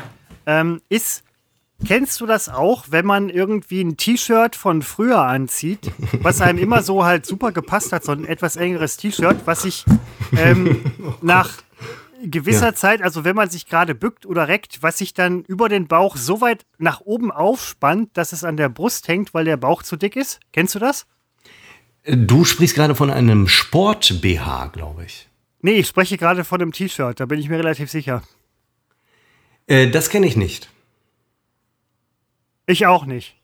ähm, 0.46 0.80
ist, 0.88 1.24
kennst 1.86 2.20
du 2.20 2.26
das 2.26 2.48
auch, 2.48 2.86
wenn 2.90 3.06
man 3.06 3.28
irgendwie 3.28 3.82
ein 3.82 3.96
T-Shirt 3.96 4.56
von 4.56 4.82
früher 4.82 5.22
anzieht, 5.22 5.90
was 6.22 6.40
einem 6.40 6.58
immer 6.58 6.82
so 6.82 7.04
halt 7.04 7.26
super 7.26 7.52
gepasst 7.52 7.92
hat, 7.92 8.04
so 8.04 8.12
ein 8.12 8.24
etwas 8.24 8.56
engeres 8.56 8.96
T-Shirt, 8.96 9.38
was 9.46 9.62
sich 9.62 9.84
ähm, 10.36 10.84
nach 11.22 11.50
gewisser 12.24 12.66
Ja. 12.66 12.74
Zeit, 12.74 13.00
also 13.02 13.24
wenn 13.24 13.36
man 13.36 13.48
sich 13.48 13.66
gerade 13.66 13.94
bückt 13.94 14.26
oder 14.26 14.48
reckt, 14.48 14.82
was 14.82 14.98
sich 14.98 15.14
dann 15.14 15.44
über 15.44 15.68
den 15.68 15.86
Bauch 15.86 16.16
so 16.16 16.40
weit 16.40 16.66
nach 16.78 17.00
oben 17.00 17.30
aufspannt, 17.30 18.10
dass 18.14 18.32
es 18.32 18.42
an 18.42 18.56
der 18.56 18.68
Brust 18.68 19.06
hängt, 19.06 19.34
weil 19.34 19.44
der 19.44 19.56
Bauch 19.56 19.84
zu 19.84 19.96
dick 19.96 20.16
ist? 20.16 20.40
Kennst 20.52 20.74
du 20.74 20.80
das? 20.80 21.06
Du 22.04 22.44
sprichst 22.44 22.74
gerade 22.74 22.94
von 22.96 23.10
einem 23.10 23.46
Sport-BH, 23.46 24.68
glaube 24.72 25.04
ich. 25.04 25.28
Nee, 25.60 25.72
ich 25.74 25.86
spreche 25.88 26.16
gerade 26.16 26.42
von 26.44 26.60
einem 26.60 26.72
T-Shirt, 26.72 27.20
da 27.20 27.26
bin 27.26 27.38
ich 27.38 27.48
mir 27.48 27.58
relativ 27.58 27.90
sicher. 27.90 28.22
Äh, 29.66 29.88
das 29.88 30.10
kenne 30.10 30.26
ich 30.26 30.36
nicht. 30.36 30.70
Ich 32.68 32.84
auch 32.86 33.06
nicht. 33.06 33.34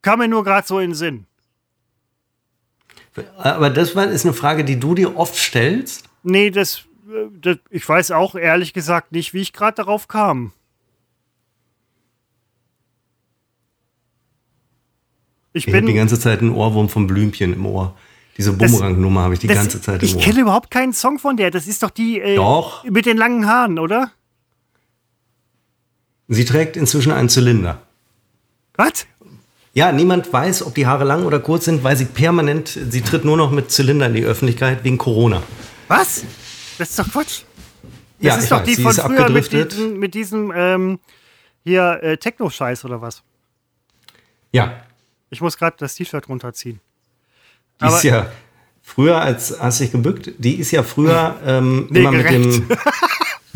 Kam 0.00 0.18
mir 0.18 0.28
nur 0.28 0.44
gerade 0.44 0.66
so 0.66 0.80
in 0.80 0.90
den 0.90 0.94
Sinn. 0.94 1.26
Aber 3.36 3.70
das 3.70 3.90
ist 3.90 4.24
eine 4.24 4.34
Frage, 4.34 4.64
die 4.64 4.80
du 4.80 4.94
dir 4.94 5.16
oft 5.16 5.36
stellst. 5.36 6.08
Nee, 6.22 6.50
das, 6.50 6.84
äh, 7.08 7.26
das 7.38 7.58
ich 7.70 7.86
weiß 7.86 8.12
auch 8.12 8.34
ehrlich 8.34 8.72
gesagt 8.72 9.12
nicht, 9.12 9.34
wie 9.34 9.40
ich 9.40 9.52
gerade 9.52 9.74
darauf 9.74 10.08
kam. 10.08 10.52
Ich 15.52 15.66
Ich 15.66 15.74
habe 15.74 15.86
die 15.86 15.94
ganze 15.94 16.18
Zeit 16.18 16.40
einen 16.40 16.52
Ohrwurm 16.52 16.88
vom 16.88 17.06
Blümchen 17.06 17.52
im 17.52 17.66
Ohr. 17.66 17.94
Diese 18.38 18.52
Bumerang-Nummer 18.52 19.22
habe 19.22 19.34
ich 19.34 19.40
die 19.40 19.46
das, 19.46 19.56
ganze 19.56 19.80
Zeit 19.80 20.02
im 20.02 20.08
ich 20.08 20.16
Ohr. 20.16 20.22
kenne 20.22 20.40
überhaupt 20.40 20.70
keinen 20.70 20.92
Song 20.92 21.18
von 21.18 21.36
der. 21.36 21.50
Das 21.50 21.66
ist 21.66 21.82
doch 21.82 21.90
die 21.90 22.20
äh, 22.20 22.36
Doch. 22.36 22.84
mit 22.84 23.06
den 23.06 23.16
langen 23.16 23.46
Haaren, 23.46 23.78
oder? 23.78 24.12
Sie 26.28 26.44
trägt 26.44 26.76
inzwischen 26.76 27.12
einen 27.12 27.28
Zylinder. 27.28 27.82
Was? 28.74 29.06
Ja, 29.74 29.92
niemand 29.92 30.32
weiß, 30.32 30.64
ob 30.64 30.74
die 30.74 30.86
Haare 30.86 31.04
lang 31.04 31.24
oder 31.24 31.38
kurz 31.38 31.66
sind, 31.66 31.84
weil 31.84 31.96
sie 31.96 32.06
permanent, 32.06 32.68
sie 32.90 33.02
tritt 33.02 33.24
nur 33.24 33.36
noch 33.36 33.50
mit 33.50 33.70
Zylinder 33.70 34.06
in 34.06 34.14
die 34.14 34.24
Öffentlichkeit 34.24 34.84
wegen 34.84 34.98
Corona. 34.98 35.42
Was? 35.88 36.24
Das 36.78 36.90
ist 36.90 36.98
doch 36.98 37.10
Quatsch. 37.10 37.42
Das 38.18 38.20
Ja, 38.20 38.36
ist 38.36 38.50
doch 38.50 38.60
weiß, 38.60 38.66
die 38.66 38.76
von 38.82 38.92
früher 38.94 39.08
mit 39.10 39.20
abgedriftet. 39.20 39.72
diesem, 39.72 39.98
mit 39.98 40.14
diesem 40.14 40.52
ähm, 40.56 40.98
hier 41.64 42.00
äh, 42.02 42.16
Techno-Scheiß 42.16 42.84
oder 42.86 43.00
was? 43.02 43.22
Ja, 44.52 44.82
Ich 45.30 45.40
muss 45.40 45.56
gerade 45.58 45.76
das 45.78 45.94
T-Shirt 45.94 46.28
runterziehen. 46.28 46.80
die 47.80 47.84
Aber- 47.84 47.96
ist 47.96 48.02
ja 48.04 48.30
früher, 48.82 49.20
als 49.20 49.58
hast 49.60 49.80
du 49.80 49.84
dich 49.84 49.92
gebückt, 49.92 50.30
die 50.38 50.54
ist 50.54 50.70
ja 50.70 50.82
früher 50.82 51.36
ähm, 51.44 51.86
Nee, 51.90 52.00
immer 52.00 52.12
mit 52.12 52.26
gerecht. 52.26 52.56
dem 52.68 52.68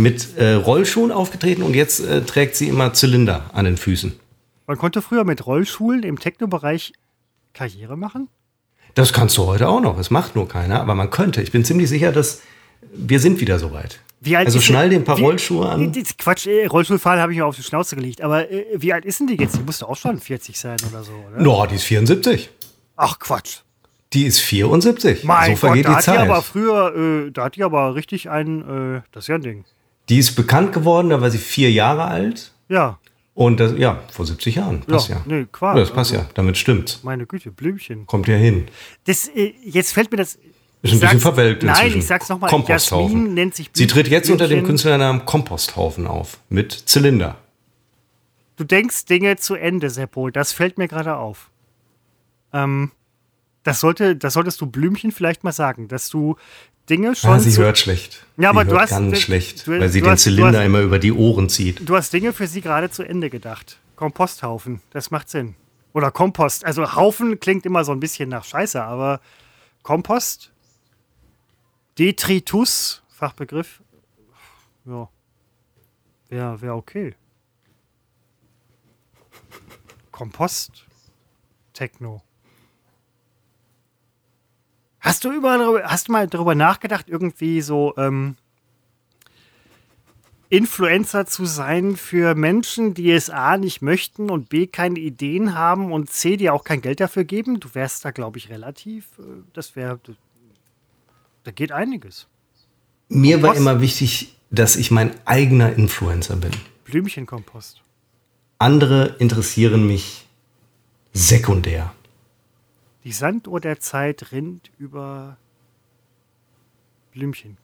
mit 0.00 0.36
äh, 0.36 0.52
Rollschuhen 0.54 1.12
aufgetreten 1.12 1.62
und 1.62 1.74
jetzt 1.74 2.00
äh, 2.00 2.22
trägt 2.22 2.56
sie 2.56 2.68
immer 2.68 2.92
Zylinder 2.92 3.50
an 3.52 3.64
den 3.64 3.76
Füßen. 3.76 4.12
Man 4.66 4.78
konnte 4.78 5.02
früher 5.02 5.24
mit 5.24 5.46
Rollschulen 5.46 6.02
im 6.02 6.18
Techno-Bereich 6.18 6.92
Karriere 7.54 7.96
machen? 7.96 8.28
Das 8.94 9.12
kannst 9.12 9.36
du 9.36 9.46
heute 9.46 9.68
auch 9.68 9.80
noch. 9.80 9.98
Es 9.98 10.10
macht 10.10 10.34
nur 10.36 10.48
keiner, 10.48 10.80
aber 10.80 10.94
man 10.94 11.10
könnte. 11.10 11.42
Ich 11.42 11.52
bin 11.52 11.64
ziemlich 11.64 11.88
sicher, 11.88 12.12
dass 12.12 12.40
wir 12.92 13.20
sind 13.20 13.40
wieder 13.40 13.58
soweit. 13.58 14.00
Wie 14.20 14.36
alt 14.36 14.46
also 14.46 14.58
ist 14.58 14.64
schnall 14.64 14.90
dir 14.90 14.96
ein 14.96 15.04
paar 15.04 15.18
wie- 15.18 15.22
Rollschuhe 15.22 15.68
an. 15.68 15.92
Die- 15.92 16.02
die- 16.02 16.14
Quatsch, 16.18 16.46
äh, 16.46 16.66
Rollstuhlfahren 16.66 17.20
habe 17.20 17.32
ich 17.32 17.38
mir 17.38 17.46
auf 17.46 17.56
die 17.56 17.62
Schnauze 17.62 17.96
gelegt. 17.96 18.20
Aber 18.20 18.50
äh, 18.50 18.66
wie 18.76 18.92
alt 18.92 19.04
ist 19.04 19.20
denn 19.20 19.26
die 19.28 19.36
jetzt? 19.36 19.56
Die 19.56 19.62
musste 19.62 19.88
auch 19.88 19.96
schon 19.96 20.18
40 20.18 20.58
sein 20.58 20.76
oder 20.90 21.02
so, 21.02 21.12
oder? 21.12 21.40
No, 21.42 21.66
die 21.66 21.76
ist 21.76 21.84
74. 21.84 22.50
Ach 22.96 23.18
Quatsch. 23.18 23.58
Die 24.12 24.24
ist 24.26 24.40
74. 24.40 25.24
Mein 25.24 25.52
so 25.52 25.56
vergeht 25.56 25.86
Gott, 25.86 25.94
da 25.96 26.00
die 26.00 26.08
hat 26.08 26.14
die 26.16 26.18
Zeit. 26.20 26.28
aber 26.30 26.42
früher, 26.42 26.94
äh, 27.26 27.30
da 27.30 27.44
hat 27.44 27.56
die 27.56 27.62
aber 27.62 27.94
richtig 27.94 28.28
ein, 28.28 28.96
äh, 28.96 29.00
das 29.12 29.24
ist 29.24 29.28
ja 29.28 29.36
ein 29.36 29.42
Ding. 29.42 29.64
Die 30.10 30.18
ist 30.18 30.34
bekannt 30.34 30.72
geworden, 30.72 31.08
da 31.10 31.20
war 31.20 31.30
sie 31.30 31.38
vier 31.38 31.70
Jahre 31.72 32.04
alt. 32.04 32.52
Ja, 32.68 32.98
Und 33.32 33.58
das, 33.60 33.72
ja, 33.78 34.02
vor 34.12 34.26
70 34.26 34.56
Jahren. 34.56 34.80
Passt 34.82 35.08
ja. 35.08 35.16
Ja, 35.16 35.22
nee, 35.26 35.46
Quark, 35.50 35.76
Ja, 35.76 35.80
das 35.80 35.90
passt 35.92 36.12
also. 36.12 36.24
ja. 36.24 36.30
Damit 36.34 36.58
stimmt's. 36.58 37.02
meine 37.02 37.26
Güte, 37.26 37.50
Blümchen. 37.50 38.06
Kommt 38.06 38.28
ja 38.28 38.36
hin. 38.36 38.66
Das, 39.04 39.28
äh, 39.28 39.54
jetzt 39.64 39.92
fällt 39.92 40.10
mir 40.10 40.18
das. 40.18 40.34
Ist 40.34 40.40
ich 40.82 40.92
ein 40.94 41.00
bisschen 41.00 41.20
verwelkt 41.20 41.62
Nein, 41.62 41.76
inzwischen. 41.76 41.98
ich 41.98 42.06
sag's 42.06 42.28
nochmal. 42.28 42.50
Komposthaufen. 42.50 43.16
Jasmin 43.16 43.34
nennt 43.34 43.54
sich 43.54 43.70
Sie 43.72 43.86
tritt 43.86 44.08
jetzt 44.08 44.30
unter 44.30 44.46
dem 44.46 44.58
Blümchen. 44.58 44.66
Künstlernamen 44.66 45.24
Komposthaufen 45.26 46.06
auf. 46.06 46.38
Mit 46.48 46.72
Zylinder. 46.72 47.36
Du 48.56 48.64
denkst 48.64 49.04
Dinge 49.06 49.36
zu 49.36 49.54
Ende, 49.54 49.90
Seppo. 49.90 50.30
Das 50.30 50.52
fällt 50.52 50.76
mir 50.78 50.88
gerade 50.88 51.16
auf. 51.16 51.50
Ähm, 52.52 52.90
das, 53.62 53.80
sollte, 53.80 54.16
das 54.16 54.32
solltest 54.34 54.60
du 54.60 54.66
Blümchen 54.66 55.12
vielleicht 55.12 55.44
mal 55.44 55.52
sagen, 55.52 55.86
dass 55.88 56.08
du 56.08 56.36
Dinge 56.90 57.14
schon. 57.14 57.30
Ah, 57.30 57.38
sie 57.38 57.50
zu, 57.50 57.62
hört 57.62 57.78
schlecht. 57.78 58.26
Ja, 58.36 58.50
aber 58.50 58.64
sie 58.64 58.70
du 58.70 58.78
hast- 58.80 58.90
ganz 58.90 59.20
schlecht, 59.20 59.66
du- 59.66 59.78
weil 59.80 59.88
sie 59.88 60.00
den 60.02 60.10
hast- 60.10 60.22
Zylinder 60.22 60.58
hast- 60.58 60.66
immer 60.66 60.80
über 60.80 60.98
die 60.98 61.12
Ohren 61.12 61.48
zieht. 61.48 61.88
du 61.88 61.96
hast 61.96 62.12
Dinge 62.12 62.32
für 62.32 62.46
sie 62.46 62.60
gerade 62.60 62.90
zu 62.90 63.02
Ende 63.04 63.30
gedacht. 63.30 63.78
Komposthaufen, 63.96 64.80
das 64.90 65.10
macht 65.10 65.28
Sinn. 65.30 65.54
Oder 65.92 66.10
Kompost. 66.10 66.64
Also 66.64 66.94
Haufen 66.94 67.38
klingt 67.40 67.64
immer 67.66 67.84
so 67.84 67.92
ein 67.92 68.00
bisschen 68.00 68.28
nach 68.28 68.44
Scheiße, 68.44 68.82
aber 68.82 69.20
Kompost, 69.82 70.52
Detritus, 71.98 73.02
Fachbegriff, 73.08 73.80
ja, 74.86 75.08
wäre 76.28 76.60
wär 76.62 76.76
okay. 76.76 77.14
Kompost, 80.10 80.84
Techno. 81.72 82.22
Hast 85.00 85.24
du 85.24 85.32
überall 85.32 85.82
hast 85.84 86.08
du 86.08 86.12
mal 86.12 86.28
darüber 86.28 86.54
nachgedacht, 86.54 87.08
irgendwie 87.08 87.60
so 87.62 87.94
ähm, 87.96 88.36
Influencer 90.50 91.26
zu 91.26 91.44
sein 91.46 91.96
für 91.96 92.34
Menschen, 92.34 92.92
die 92.92 93.10
es 93.12 93.30
A 93.30 93.56
nicht 93.56 93.82
möchten 93.82 94.30
und 94.30 94.48
B 94.48 94.66
keine 94.66 94.98
Ideen 94.98 95.54
haben 95.54 95.92
und 95.92 96.10
C 96.10 96.36
dir 96.36 96.52
auch 96.52 96.64
kein 96.64 96.80
Geld 96.82 97.00
dafür 97.00 97.24
geben? 97.24 97.60
Du 97.60 97.68
wärst 97.74 98.04
da, 98.04 98.10
glaube 98.10 98.38
ich, 98.38 98.50
relativ. 98.50 99.06
äh, 99.18 99.22
Das 99.52 99.76
wäre. 99.76 100.00
Da 101.44 101.50
geht 101.52 101.72
einiges. 101.72 102.26
Mir 103.08 103.42
war 103.42 103.56
immer 103.56 103.80
wichtig, 103.80 104.36
dass 104.50 104.76
ich 104.76 104.90
mein 104.90 105.14
eigener 105.24 105.72
Influencer 105.72 106.36
bin. 106.36 106.50
Blümchenkompost. 106.84 107.80
Andere 108.58 109.16
interessieren 109.18 109.86
mich 109.86 110.26
sekundär. 111.12 111.94
Die 113.04 113.12
Sanduhr 113.12 113.60
der 113.60 113.80
Zeit 113.80 114.32
rinnt 114.32 114.70
über 114.78 115.36
Blümchen. 117.12 117.56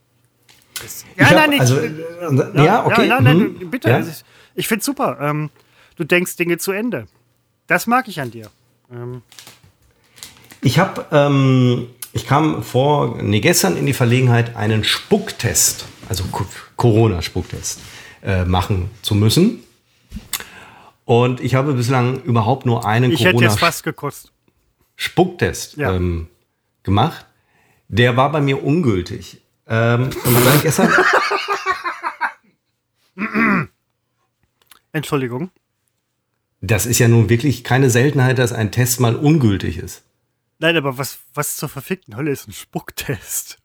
Das, 0.82 1.04
Ich 1.16 1.22
hab- 1.24 1.48
also, 1.60 1.78
äh, 1.78 1.90
ja, 2.64 2.84
okay, 2.86 3.06
Ja, 3.08 3.20
nein, 3.20 3.38
mhm, 3.38 3.56
nein, 3.58 3.70
bitte. 3.70 3.88
ja. 3.90 3.98
Es 3.98 4.08
ist- 4.08 4.24
Ich 4.54 4.68
finde 4.68 4.84
super. 4.84 5.18
Ähm, 5.20 5.50
du 5.96 6.04
denkst 6.04 6.36
Dinge 6.36 6.56
zu 6.58 6.72
Ende. 6.72 7.06
Das 7.66 7.86
mag 7.86 8.08
ich 8.08 8.20
an 8.20 8.30
dir. 8.30 8.50
Ähm, 8.90 9.22
Ich 10.62 10.78
habe, 10.78 11.04
ähm, 11.12 11.88
ich 12.12 12.26
kam 12.26 12.62
vor, 12.62 13.18
nee, 13.22 13.40
gestern 13.40 13.76
in 13.76 13.86
die 13.86 13.92
Verlegenheit, 13.92 14.56
einen 14.56 14.82
Spucktest, 14.84 15.84
also 16.08 16.24
Co- 16.32 16.46
Corona-Spucktest, 16.76 17.80
äh, 18.22 18.44
machen 18.44 18.90
zu 19.02 19.14
müssen. 19.14 19.62
Und 21.04 21.40
ich 21.40 21.54
habe 21.54 21.74
bislang 21.74 22.22
überhaupt 22.22 22.66
nur 22.66 22.84
einen 22.86 23.12
ich 23.12 23.24
hätte 23.24 23.44
jetzt 23.44 23.58
fast 23.60 23.84
gekostet. 23.84 24.32
Corona-Spucktest 24.96 25.76
Ja. 25.76 25.94
ähm, 25.94 26.28
gemacht. 26.82 27.26
Der 27.88 28.16
war 28.16 28.32
bei 28.32 28.40
mir 28.40 28.62
ungültig. 28.64 29.42
Ähm, 29.68 30.04
und 30.24 30.44
seit 30.44 30.62
gestern, 30.62 30.90
Entschuldigung. 34.92 35.50
das 36.60 36.86
ist 36.86 36.98
ja 36.98 37.08
nun 37.08 37.28
wirklich 37.28 37.64
keine 37.64 37.90
Seltenheit, 37.90 38.38
dass 38.38 38.52
ein 38.52 38.72
Test 38.72 39.00
mal 39.00 39.14
ungültig 39.16 39.78
ist. 39.78 40.02
Nein, 40.58 40.76
aber 40.76 40.96
was, 40.96 41.18
was 41.34 41.56
zur 41.56 41.68
verfickten 41.68 42.16
Hölle 42.16 42.30
ist 42.30 42.48
ein 42.48 42.52
Spucktest? 42.52 43.58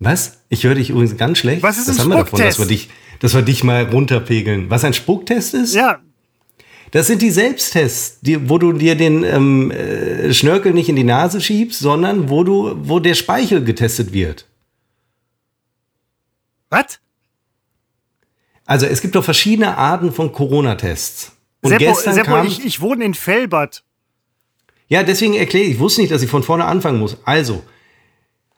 Was? 0.00 0.42
Ich 0.48 0.64
höre 0.64 0.74
dich 0.74 0.90
übrigens 0.90 1.16
ganz 1.16 1.38
schlecht. 1.38 1.62
Was 1.62 1.78
ist 1.78 1.88
das 1.88 1.96
ein 1.98 2.02
haben 2.04 2.10
wir 2.10 2.16
davon, 2.18 2.38
dass 2.40 2.54
Spucktest? 2.56 2.58
wir, 2.58 2.66
dich, 2.66 2.90
dass 3.20 3.34
wir 3.34 3.42
dich 3.42 3.62
mal 3.64 3.84
runterpegeln. 3.84 4.68
Was 4.68 4.84
ein 4.84 4.92
Spucktest 4.92 5.54
ist? 5.54 5.74
Ja, 5.74 6.00
Das 6.90 7.06
sind 7.06 7.20
die 7.22 7.30
Selbsttests, 7.30 8.20
die, 8.20 8.48
wo 8.48 8.58
du 8.58 8.72
dir 8.72 8.94
den 8.94 9.24
ähm, 9.24 9.70
äh, 9.70 10.32
Schnörkel 10.32 10.72
nicht 10.72 10.88
in 10.88 10.96
die 10.96 11.04
Nase 11.04 11.40
schiebst, 11.40 11.80
sondern 11.80 12.30
wo 12.30 12.44
du, 12.44 12.76
wo 12.82 13.00
der 13.00 13.14
Speichel 13.14 13.64
getestet 13.64 14.12
wird. 14.12 14.46
was? 16.70 17.00
Also 18.64 18.86
es 18.86 19.00
gibt 19.00 19.14
doch 19.14 19.24
verschiedene 19.24 19.78
Arten 19.78 20.12
von 20.12 20.32
Corona-Tests. 20.32 21.32
Und 21.62 21.70
Seppo, 21.70 21.84
gestern 21.84 22.14
Seppo 22.14 22.30
kam, 22.32 22.46
ich, 22.46 22.64
ich 22.64 22.80
wohne 22.80 23.04
in 23.04 23.14
Fellbad. 23.14 23.84
ja, 24.88 25.02
deswegen 25.02 25.34
erkläre 25.34 25.64
ich, 25.64 25.72
ich 25.72 25.78
wusste 25.78 26.00
nicht, 26.00 26.12
dass 26.12 26.22
ich 26.22 26.30
von 26.30 26.42
vorne 26.42 26.64
anfangen 26.64 26.98
muss. 26.98 27.16
Also, 27.24 27.62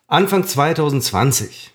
Anfang 0.06 0.46
2020 0.46 1.72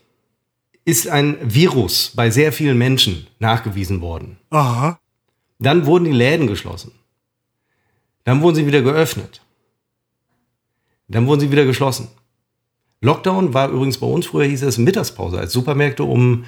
ist 0.86 1.08
ein 1.08 1.38
Virus 1.42 2.12
bei 2.16 2.30
sehr 2.32 2.52
vielen 2.52 2.78
Menschen 2.78 3.28
nachgewiesen 3.40 4.02
worden. 4.02 4.38
Aha. 4.50 5.00
Dann 5.60 5.86
wurden 5.86 6.06
die 6.06 6.12
Läden 6.12 6.48
geschlossen. 6.48 6.92
Dann 8.24 8.42
wurden 8.42 8.56
sie 8.56 8.68
wieder 8.68 8.82
geöffnet. 8.82 9.42
Dann 11.08 11.28
wurden 11.28 11.42
sie 11.42 11.52
wieder 11.52 11.66
geschlossen. 11.66 12.08
Lockdown 13.02 13.54
war 13.54 13.70
übrigens 13.70 13.98
bei 13.98 14.08
uns, 14.08 14.26
früher 14.26 14.46
hieß 14.46 14.64
es 14.64 14.78
Mittagspause, 14.78 15.38
als 15.38 15.52
Supermärkte 15.52 16.06
um, 16.06 16.46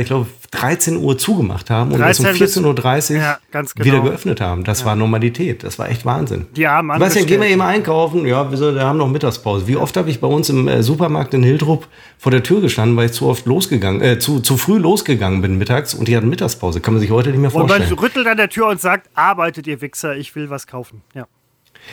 ich 0.00 0.06
glaube, 0.06 0.26
13 0.50 0.96
Uhr 0.96 1.16
zugemacht 1.16 1.70
haben 1.70 1.92
und 1.92 2.00
erst 2.00 2.18
um 2.20 2.26
13 2.26 2.38
bis- 2.40 2.56
14.30 2.58 3.10
Uhr 3.14 3.16
Ja, 3.20 3.38
genau. 3.52 3.68
wieder 3.76 4.00
geöffnet 4.00 4.40
haben. 4.40 4.64
Das 4.64 4.84
war 4.84 4.96
Normalität. 4.96 5.62
Das 5.62 5.78
war 5.78 5.88
echt 5.88 6.04
Wahnsinn. 6.04 6.46
Die 6.56 6.66
armen 6.66 6.94
Sebastian, 6.98 7.26
gehen 7.26 7.40
wir 7.40 7.48
eben 7.48 7.60
einkaufen? 7.60 8.26
Ja, 8.26 8.50
wir 8.50 8.82
haben 8.84 8.98
noch 8.98 9.08
Mittagspause. 9.08 9.68
Wie 9.68 9.76
oft 9.76 9.96
habe 9.96 10.10
ich 10.10 10.18
bei 10.20 10.26
uns 10.26 10.48
im 10.48 10.66
äh, 10.66 10.82
Supermarkt 10.82 11.34
in 11.34 11.44
Hildrup 11.44 11.86
vor 12.18 12.32
der 12.32 12.42
Tür 12.42 12.60
gestanden, 12.60 12.96
weil 12.96 13.06
ich 13.06 13.12
zu 13.12 13.28
oft 13.28 13.46
losgegangen, 13.46 14.00
äh, 14.02 14.18
zu, 14.18 14.40
zu 14.40 14.56
früh 14.56 14.78
losgegangen 14.78 15.40
bin 15.40 15.56
mittags 15.56 15.94
und 15.94 16.08
die 16.08 16.16
hatten 16.16 16.28
Mittagspause. 16.28 16.80
Kann 16.80 16.94
man 16.94 17.00
sich 17.00 17.12
heute 17.12 17.30
nicht 17.30 17.38
mehr 17.38 17.54
Und 17.54 17.68
man 17.68 17.68
vorstellen. 17.68 17.98
rüttelt 18.00 18.26
an 18.26 18.36
der 18.38 18.48
Tür 18.48 18.66
und 18.68 18.80
sagt, 18.80 19.08
arbeitet 19.14 19.68
ihr 19.68 19.80
Wichser, 19.80 20.16
ich 20.16 20.34
will 20.34 20.50
was 20.50 20.66
kaufen. 20.66 21.02
Ja. 21.14 21.28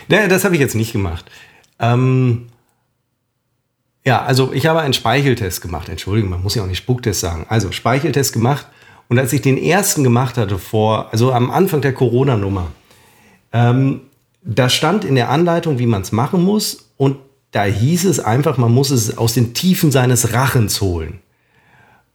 Nee, 0.08 0.28
das 0.28 0.44
habe 0.46 0.56
ich 0.56 0.62
jetzt 0.62 0.74
nicht 0.76 0.94
gemacht. 0.94 1.26
Ähm, 1.80 2.48
ja, 4.08 4.24
also 4.24 4.54
ich 4.54 4.66
habe 4.68 4.80
einen 4.80 4.94
Speicheltest 4.94 5.62
gemacht. 5.62 5.90
Entschuldigung, 5.90 6.30
man 6.30 6.42
muss 6.42 6.56
ja 6.56 6.64
auch 6.64 6.68
nicht 6.68 6.78
Spucktest 6.78 7.20
sagen. 7.20 7.46
Also 7.50 7.74
Speicheltest 7.74 8.32
gemacht. 8.32 8.66
Und 9.10 9.20
als 9.20 9.34
ich 9.34 9.42
den 9.42 9.58
ersten 9.58 10.02
gemacht 10.02 10.38
hatte 10.38 10.58
vor, 10.60 11.10
also 11.12 11.34
am 11.34 11.52
Anfang 11.52 11.82
der 11.82 11.94
Corona-Nummer, 11.94 12.68
ähm, 13.52 14.00
da 14.44 14.70
stand 14.70 15.04
in 15.04 15.16
der 15.16 15.30
Anleitung, 15.30 15.78
wie 15.78 15.88
man 15.88 16.04
es 16.04 16.14
machen 16.14 16.42
muss. 16.42 16.90
Und 16.96 17.18
da 17.52 17.66
hieß 17.66 18.06
es 18.06 18.22
einfach, 18.22 18.58
man 18.58 18.74
muss 18.74 18.92
es 18.92 19.18
aus 19.18 19.34
den 19.34 19.54
Tiefen 19.54 19.92
seines 19.92 20.32
Rachens 20.32 20.80
holen. 20.80 21.20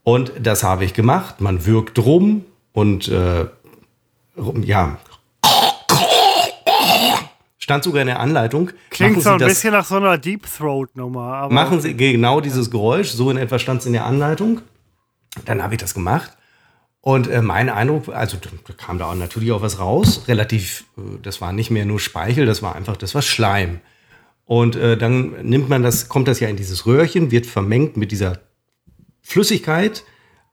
Und 0.02 0.32
das 0.40 0.62
habe 0.62 0.86
ich 0.86 0.94
gemacht. 0.94 1.42
Man 1.42 1.66
wirkt 1.66 1.98
rum 1.98 2.46
und 2.72 3.08
äh, 3.08 3.48
ja. 4.62 4.96
Stand 7.62 7.84
sogar 7.84 8.00
in 8.02 8.08
der 8.08 8.18
Anleitung. 8.18 8.70
Klingt 8.90 9.22
so 9.22 9.30
ein 9.30 9.38
das- 9.38 9.48
bisschen 9.50 9.72
nach 9.72 9.84
so 9.84 9.94
einer 9.94 10.18
Deep 10.18 10.46
Throat-Nummer. 10.52 11.20
aber- 11.34 11.54
Machen 11.54 11.80
Sie 11.80 11.94
genau 11.96 12.40
dieses 12.40 12.72
Geräusch, 12.72 13.10
so 13.10 13.30
in 13.30 13.36
etwa 13.36 13.60
stand 13.60 13.80
es 13.82 13.86
in 13.86 13.92
der 13.92 14.04
Anleitung. 14.04 14.62
Dann 15.44 15.62
habe 15.62 15.74
ich 15.74 15.80
das 15.80 15.94
gemacht. 15.94 16.36
Und 17.00 17.28
äh, 17.28 17.40
mein 17.40 17.68
Eindruck, 17.68 18.08
also 18.08 18.36
da 18.36 18.72
kam 18.74 18.98
da 18.98 19.06
auch 19.06 19.14
natürlich 19.14 19.52
auch 19.52 19.62
was 19.62 19.78
raus, 19.78 20.24
relativ, 20.26 20.86
äh, 20.98 21.02
das 21.22 21.40
war 21.40 21.52
nicht 21.52 21.70
mehr 21.70 21.84
nur 21.84 22.00
Speichel, 22.00 22.46
das 22.46 22.62
war 22.62 22.74
einfach, 22.74 22.96
das 22.96 23.14
war 23.14 23.22
Schleim. 23.22 23.78
Und 24.44 24.74
äh, 24.74 24.96
dann 24.96 25.30
nimmt 25.48 25.68
man 25.68 25.84
das, 25.84 26.08
kommt 26.08 26.26
das 26.26 26.40
ja 26.40 26.48
in 26.48 26.56
dieses 26.56 26.84
Röhrchen, 26.84 27.30
wird 27.30 27.46
vermengt 27.46 27.96
mit 27.96 28.10
dieser 28.10 28.40
Flüssigkeit 29.22 30.04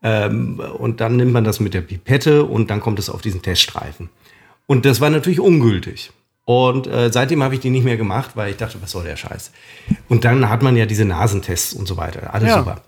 ähm, 0.02 0.60
und 0.60 1.00
dann 1.00 1.16
nimmt 1.16 1.32
man 1.32 1.42
das 1.44 1.58
mit 1.60 1.74
der 1.74 1.80
Pipette 1.82 2.44
und 2.44 2.70
dann 2.70 2.80
kommt 2.80 2.98
es 3.00 3.10
auf 3.10 3.20
diesen 3.20 3.42
Teststreifen. 3.42 4.10
Und 4.66 4.84
das 4.86 5.00
war 5.00 5.10
natürlich 5.10 5.40
ungültig. 5.40 6.12
Und 6.44 6.86
äh, 6.86 7.12
seitdem 7.12 7.42
habe 7.42 7.54
ich 7.54 7.60
die 7.60 7.70
nicht 7.70 7.84
mehr 7.84 7.96
gemacht, 7.96 8.32
weil 8.34 8.50
ich 8.50 8.56
dachte, 8.56 8.80
was 8.82 8.90
soll 8.90 9.04
der 9.04 9.16
Scheiß? 9.16 9.52
Und 10.08 10.24
dann 10.24 10.48
hat 10.48 10.62
man 10.62 10.76
ja 10.76 10.86
diese 10.86 11.04
Nasentests 11.04 11.72
und 11.74 11.86
so 11.86 11.96
weiter. 11.96 12.34
Alles 12.34 12.48
Ja. 12.48 12.58
super. 12.58 12.82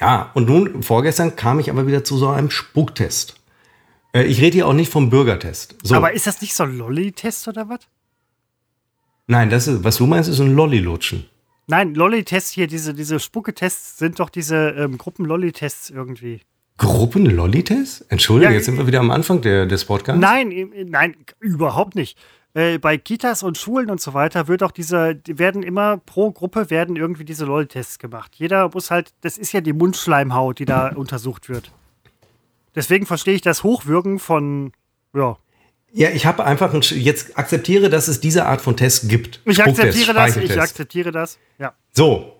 Ja, 0.00 0.30
und 0.34 0.48
nun, 0.48 0.82
vorgestern 0.82 1.36
kam 1.36 1.60
ich 1.60 1.70
aber 1.70 1.86
wieder 1.86 2.02
zu 2.04 2.16
so 2.16 2.28
einem 2.28 2.50
Spucktest. 2.50 3.36
Äh, 4.14 4.24
ich 4.24 4.40
rede 4.40 4.54
hier 4.54 4.66
auch 4.66 4.72
nicht 4.72 4.90
vom 4.90 5.10
Bürgertest. 5.10 5.76
So. 5.82 5.94
Aber 5.94 6.12
ist 6.12 6.26
das 6.26 6.40
nicht 6.40 6.54
so 6.54 6.64
ein 6.64 6.76
Lolli-Test 6.76 7.46
oder 7.48 7.68
was? 7.68 7.80
Nein, 9.26 9.50
das 9.50 9.68
ist, 9.68 9.84
was 9.84 9.96
du 9.98 10.06
meinst, 10.06 10.28
ist 10.28 10.40
ein 10.40 10.54
Lolli-Lutschen. 10.56 11.26
Nein, 11.66 11.94
Lolli-Tests 11.94 12.50
hier, 12.50 12.66
diese, 12.66 12.94
diese 12.94 13.20
Spucke-Tests 13.20 13.98
sind 13.98 14.18
doch 14.18 14.30
diese 14.30 14.70
ähm, 14.70 14.98
Gruppen-Lolli-Tests 14.98 15.90
irgendwie. 15.90 16.40
Gruppen 16.80 17.26
Lolli-Test? 17.26 18.06
Entschuldigung, 18.08 18.52
Ja, 18.52 18.56
jetzt 18.56 18.64
sind 18.64 18.78
wir 18.78 18.86
wieder 18.86 19.00
am 19.00 19.10
Anfang 19.10 19.42
der, 19.42 19.66
des 19.66 19.84
Podcasts. 19.84 20.18
Nein, 20.18 20.50
im- 20.50 20.72
nein, 20.88 21.14
überhaupt 21.38 21.94
nicht. 21.94 22.16
Äh, 22.54 22.78
bei 22.78 22.96
Kitas 22.96 23.42
und 23.42 23.58
Schulen 23.58 23.90
und 23.90 24.00
so 24.00 24.14
weiter 24.14 24.48
wird 24.48 24.62
auch 24.62 24.70
diese, 24.72 25.14
die 25.14 25.38
werden 25.38 25.62
immer 25.62 25.98
pro 25.98 26.30
Gruppe 26.32 26.70
werden 26.70 26.96
irgendwie 26.96 27.24
diese 27.26 27.44
LOL-Tests 27.44 27.98
gemacht. 27.98 28.32
Jeder 28.36 28.70
muss 28.72 28.90
halt, 28.90 29.12
das 29.20 29.36
ist 29.36 29.52
ja 29.52 29.60
die 29.60 29.74
Mundschleimhaut, 29.74 30.58
die 30.58 30.64
da 30.64 30.88
untersucht 30.96 31.50
wird. 31.50 31.70
Deswegen 32.74 33.04
verstehe 33.04 33.34
ich 33.34 33.42
das 33.42 33.62
Hochwürgen 33.62 34.18
von, 34.18 34.72
ja. 35.14 35.36
Ja, 35.92 36.08
ich 36.10 36.24
habe 36.24 36.44
einfach 36.44 36.72
ein, 36.72 36.80
jetzt 36.80 37.36
akzeptiere, 37.36 37.90
dass 37.90 38.08
es 38.08 38.20
diese 38.20 38.46
Art 38.46 38.62
von 38.62 38.76
Tests 38.76 39.06
gibt. 39.06 39.40
Ich 39.44 39.62
akzeptiere 39.62 40.14
das, 40.14 40.36
ich 40.36 40.58
akzeptiere 40.58 41.12
das, 41.12 41.38
ja. 41.58 41.74
So. 41.92 42.36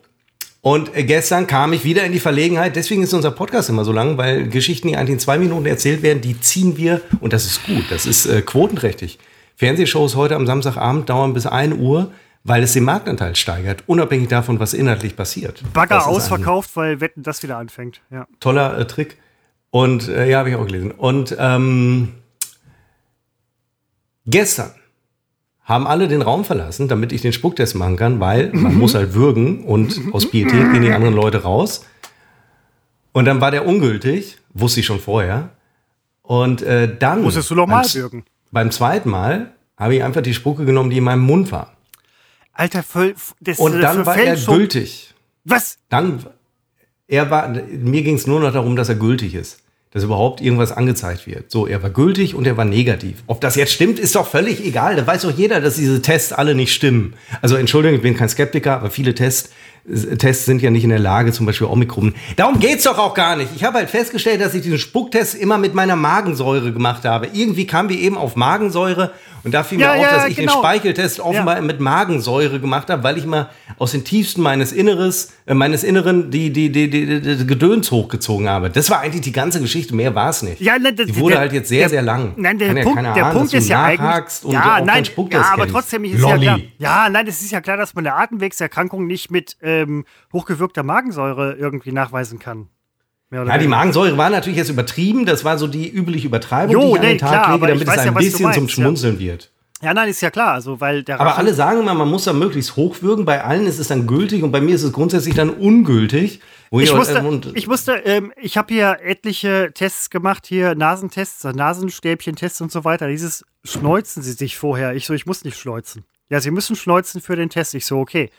Und 0.62 0.94
äh, 0.94 1.04
gestern 1.04 1.46
kam 1.46 1.72
ich 1.72 1.84
wieder 1.84 2.04
in 2.04 2.12
die 2.12 2.20
Verlegenheit, 2.20 2.76
deswegen 2.76 3.02
ist 3.02 3.14
unser 3.14 3.30
Podcast 3.30 3.70
immer 3.70 3.84
so 3.84 3.92
lang, 3.92 4.18
weil 4.18 4.48
Geschichten, 4.48 4.88
die 4.88 4.96
eigentlich 4.96 5.14
in 5.14 5.18
zwei 5.18 5.38
Minuten 5.38 5.66
erzählt 5.66 6.02
werden, 6.02 6.20
die 6.20 6.38
ziehen 6.40 6.76
wir, 6.76 7.00
und 7.20 7.32
das 7.32 7.46
ist 7.46 7.64
gut, 7.64 7.84
das 7.90 8.04
ist 8.04 8.26
äh, 8.26 8.42
quotenträchtig. 8.42 9.18
Fernsehshows 9.56 10.16
heute 10.16 10.36
am 10.36 10.46
Samstagabend 10.46 11.08
dauern 11.08 11.32
bis 11.32 11.46
1 11.46 11.76
Uhr, 11.76 12.12
weil 12.44 12.62
es 12.62 12.72
den 12.72 12.84
Marktanteil 12.84 13.36
steigert, 13.36 13.84
unabhängig 13.86 14.28
davon, 14.28 14.60
was 14.60 14.74
inhaltlich 14.74 15.16
passiert. 15.16 15.62
Bagger 15.72 16.06
ausverkauft, 16.06 16.70
weil 16.74 17.00
Wetten 17.00 17.22
das 17.22 17.42
wieder 17.42 17.58
anfängt, 17.58 18.00
ja. 18.10 18.26
Toller 18.38 18.78
äh, 18.78 18.86
Trick. 18.86 19.18
Und 19.70 20.08
äh, 20.08 20.28
ja, 20.28 20.38
habe 20.38 20.50
ich 20.50 20.56
auch 20.56 20.66
gelesen. 20.66 20.90
Und 20.90 21.36
ähm, 21.38 22.14
gestern 24.26 24.72
haben 25.70 25.86
alle 25.86 26.08
den 26.08 26.20
Raum 26.20 26.44
verlassen, 26.44 26.88
damit 26.88 27.12
ich 27.12 27.22
den 27.22 27.32
Spucktest 27.32 27.76
machen 27.76 27.96
kann, 27.96 28.18
weil 28.18 28.50
man 28.52 28.74
muss 28.74 28.96
halt 28.96 29.14
würgen 29.14 29.62
und 29.62 30.00
aus 30.12 30.28
Pietät 30.28 30.72
gehen 30.72 30.82
die 30.82 30.90
anderen 30.90 31.14
Leute 31.14 31.44
raus. 31.44 31.86
Und 33.12 33.24
dann 33.24 33.40
war 33.40 33.52
der 33.52 33.64
ungültig, 33.64 34.38
wusste 34.52 34.80
ich 34.80 34.86
schon 34.86 34.98
vorher. 34.98 35.50
Und 36.22 36.62
äh, 36.62 36.96
dann. 36.98 37.22
Musstest 37.22 37.50
du 37.50 37.54
noch 37.54 37.68
mal 37.68 37.82
beim, 37.82 37.94
würgen. 37.94 38.24
Beim 38.50 38.72
zweiten 38.72 39.10
Mal 39.10 39.52
habe 39.76 39.94
ich 39.94 40.02
einfach 40.02 40.22
die 40.22 40.34
Spucke 40.34 40.64
genommen, 40.64 40.90
die 40.90 40.98
in 40.98 41.04
meinem 41.04 41.22
Mund 41.22 41.52
war. 41.52 41.76
Alter, 42.52 42.82
voll, 42.82 43.14
das 43.38 43.60
Und 43.60 43.80
dann 43.80 44.04
war 44.04 44.16
er 44.16 44.36
gültig. 44.36 45.14
Was? 45.44 45.78
Dann, 45.88 46.26
er 47.06 47.30
war, 47.30 47.48
mir 47.48 48.02
ging 48.02 48.16
es 48.16 48.26
nur 48.26 48.40
noch 48.40 48.52
darum, 48.52 48.74
dass 48.74 48.88
er 48.88 48.96
gültig 48.96 49.36
ist. 49.36 49.62
Dass 49.92 50.04
überhaupt 50.04 50.40
irgendwas 50.40 50.70
angezeigt 50.70 51.26
wird. 51.26 51.50
So, 51.50 51.66
er 51.66 51.82
war 51.82 51.90
gültig 51.90 52.36
und 52.36 52.46
er 52.46 52.56
war 52.56 52.64
negativ. 52.64 53.24
Ob 53.26 53.40
das 53.40 53.56
jetzt 53.56 53.72
stimmt, 53.72 53.98
ist 53.98 54.14
doch 54.14 54.26
völlig 54.26 54.64
egal. 54.64 54.94
Da 54.94 55.04
weiß 55.04 55.22
doch 55.22 55.36
jeder, 55.36 55.60
dass 55.60 55.74
diese 55.74 56.00
Tests 56.00 56.32
alle 56.32 56.54
nicht 56.54 56.72
stimmen. 56.72 57.14
Also, 57.42 57.56
Entschuldigung, 57.56 57.96
ich 57.96 58.02
bin 58.02 58.16
kein 58.16 58.28
Skeptiker, 58.28 58.74
aber 58.74 58.90
viele 58.90 59.14
Tests, 59.16 59.50
Tests 60.18 60.44
sind 60.44 60.62
ja 60.62 60.70
nicht 60.70 60.84
in 60.84 60.90
der 60.90 60.98
Lage, 60.98 61.32
zum 61.32 61.46
Beispiel 61.46 61.66
Omikron. 61.66 62.14
Darum 62.36 62.58
geht's 62.60 62.84
doch 62.84 62.98
auch 62.98 63.14
gar 63.14 63.36
nicht. 63.36 63.50
Ich 63.56 63.64
habe 63.64 63.78
halt 63.78 63.90
festgestellt, 63.90 64.40
dass 64.40 64.54
ich 64.54 64.62
diesen 64.62 64.78
Spucktest 64.78 65.34
immer 65.34 65.58
mit 65.58 65.74
meiner 65.74 65.96
Magensäure 65.96 66.72
gemacht 66.72 67.04
habe. 67.04 67.28
Irgendwie 67.32 67.66
kamen 67.66 67.88
wir 67.88 67.98
eben 67.98 68.16
auf 68.16 68.36
Magensäure 68.36 69.12
und 69.42 69.54
da 69.54 69.64
fiel 69.64 69.80
Ja, 69.80 69.94
mir 69.94 69.98
auf, 70.00 70.02
ja, 70.02 70.12
dass 70.16 70.26
ich 70.28 70.36
den 70.36 70.46
genau. 70.48 70.58
Speicheltest 70.58 71.18
offenbar 71.20 71.62
mit 71.62 71.80
Magensäure 71.80 72.60
gemacht 72.60 72.90
habe, 72.90 73.02
weil 73.02 73.16
ich 73.16 73.24
mal 73.24 73.48
aus 73.78 73.92
den 73.92 74.04
tiefsten 74.04 74.42
meines 74.42 74.70
Inneres, 74.70 75.32
äh, 75.46 75.54
meines 75.54 75.82
Inneren 75.82 76.30
die, 76.30 76.50
die, 76.52 76.70
die, 76.70 76.90
die, 76.90 77.06
die, 77.22 77.36
die 77.38 77.46
Gedöns 77.46 77.90
hochgezogen 77.90 78.50
habe. 78.50 78.68
Das 78.68 78.90
war 78.90 79.00
eigentlich 79.00 79.22
die 79.22 79.32
ganze 79.32 79.60
Geschichte, 79.62 79.94
mehr 79.94 80.14
war 80.14 80.28
es 80.28 80.42
nicht. 80.42 80.60
Ja, 80.60 80.78
ne, 80.78 80.92
das- 80.92 81.06
die 81.06 81.16
wurde 81.16 81.32
der- 81.32 81.40
halt 81.40 81.52
jetzt 81.54 81.70
sehr, 81.70 81.80
der- 81.80 81.88
sehr 81.88 82.02
lang. 82.02 82.34
Nein, 82.36 82.58
der 82.58 82.68
Kann 82.68 82.76
ja 82.76 82.82
Punkt, 82.82 82.96
keiner 82.98 83.14
der 83.14 83.24
ahnen, 83.24 83.36
Punkt 83.38 83.54
ist 83.54 83.66
du 83.66 83.72
ja 83.72 83.82
eigentlich. 83.84 84.00
ja, 84.52 84.76
auch 84.78 84.84
nein, 84.84 85.04
ja, 85.04 85.40
aber 85.52 85.56
kennst. 85.62 85.74
trotzdem 85.74 86.04
ist 86.04 86.20
Lolli. 86.20 86.44
ja 86.44 86.54
klar. 86.56 86.60
Ja, 86.78 87.08
nein, 87.08 87.26
es 87.26 87.40
ist 87.40 87.50
ja 87.50 87.62
klar, 87.62 87.78
dass 87.78 87.94
man 87.94 88.06
eine 88.06 88.16
Atemwegserkrankung 88.16 89.06
nicht 89.06 89.30
mit 89.30 89.56
ähm, 89.70 90.04
hochgewirkter 90.32 90.82
Magensäure 90.82 91.54
irgendwie 91.54 91.92
nachweisen 91.92 92.38
kann. 92.38 92.68
Ja, 93.32 93.58
die. 93.58 93.68
Magensäure 93.68 94.18
war 94.18 94.28
natürlich 94.28 94.58
jetzt 94.58 94.70
übertrieben. 94.70 95.24
Das 95.24 95.44
war 95.44 95.56
so 95.56 95.68
die 95.68 95.88
übliche 95.88 96.26
Übertreibung, 96.26 96.72
Jo, 96.72 96.80
die 96.80 96.86
ich 96.88 96.94
an 96.94 97.00
nee, 97.00 97.08
den 97.08 97.18
Tag 97.18 97.30
klar, 97.30 97.54
lege, 97.54 97.66
damit 97.68 97.88
es 97.88 97.98
ein 97.98 98.06
ja, 98.06 98.12
bisschen 98.12 98.32
zum 98.38 98.44
meinst, 98.44 98.58
ja. 98.58 98.68
Schmunzeln 98.68 99.18
wird. 99.20 99.52
Ja, 99.82 99.94
nein, 99.94 100.08
ist 100.10 100.20
ja 100.20 100.30
klar. 100.30 100.52
Also, 100.52 100.80
weil 100.80 101.04
der 101.04 101.20
Aber 101.20 101.38
alle 101.38 101.54
sagen 101.54 101.80
immer, 101.80 101.94
man 101.94 102.08
muss 102.08 102.24
da 102.24 102.32
möglichst 102.32 102.76
hochwürgen. 102.76 103.24
Bei 103.24 103.44
allen 103.44 103.66
ist 103.66 103.78
es 103.78 103.88
dann 103.88 104.06
gültig 104.06 104.42
und 104.42 104.52
bei 104.52 104.60
mir 104.60 104.74
ist 104.74 104.82
es 104.82 104.92
grundsätzlich 104.92 105.34
dann 105.34 105.48
ungültig. 105.48 106.40
Ich 106.72 106.94
musste, 106.94 107.18
äh, 107.18 107.22
und- 107.22 107.52
ich 107.56 107.66
musste, 107.66 107.92
ähm, 108.04 108.32
ich 108.36 108.58
habe 108.58 108.74
hier 108.74 108.98
etliche 109.02 109.70
Tests 109.72 110.10
gemacht, 110.10 110.46
hier 110.46 110.74
Nasentests, 110.74 111.44
Nasenstäbchentests 111.44 112.60
und 112.60 112.70
so 112.70 112.84
weiter. 112.84 113.08
Dieses 113.08 113.44
schneuzen 113.64 114.22
Sie 114.22 114.32
sich 114.32 114.56
vorher. 114.58 114.94
Ich 114.94 115.06
so, 115.06 115.14
ich 115.14 115.24
muss 115.24 115.44
nicht 115.44 115.58
schneuzen. 115.58 116.04
Ja, 116.28 116.40
Sie 116.40 116.50
müssen 116.50 116.76
schneuzen 116.76 117.20
für 117.20 117.36
den 117.36 117.48
Test. 117.48 117.74
Ich 117.74 117.86
so, 117.86 117.98
okay, 117.98 118.30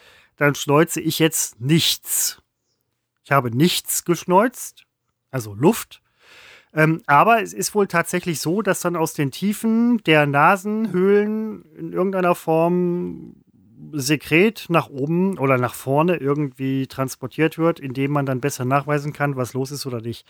dann 0.41 0.55
schneuze 0.55 0.99
ich 0.99 1.19
jetzt 1.19 1.61
nichts. 1.61 2.41
Ich 3.23 3.31
habe 3.31 3.55
nichts 3.55 4.05
geschneuzt, 4.05 4.87
also 5.29 5.53
Luft. 5.53 6.01
Ähm, 6.73 7.03
aber 7.05 7.43
es 7.43 7.53
ist 7.53 7.75
wohl 7.75 7.85
tatsächlich 7.85 8.39
so, 8.39 8.63
dass 8.63 8.79
dann 8.79 8.95
aus 8.95 9.13
den 9.13 9.29
Tiefen 9.29 9.99
der 9.99 10.25
Nasenhöhlen 10.25 11.63
in 11.77 11.93
irgendeiner 11.93 12.33
Form 12.33 13.35
Sekret 13.91 14.65
nach 14.69 14.89
oben 14.89 15.37
oder 15.37 15.59
nach 15.59 15.75
vorne 15.75 16.15
irgendwie 16.15 16.87
transportiert 16.87 17.59
wird, 17.59 17.79
indem 17.79 18.09
man 18.09 18.25
dann 18.25 18.41
besser 18.41 18.65
nachweisen 18.65 19.13
kann, 19.13 19.35
was 19.35 19.53
los 19.53 19.69
ist 19.69 19.85
oder 19.85 20.01
nicht. 20.01 20.25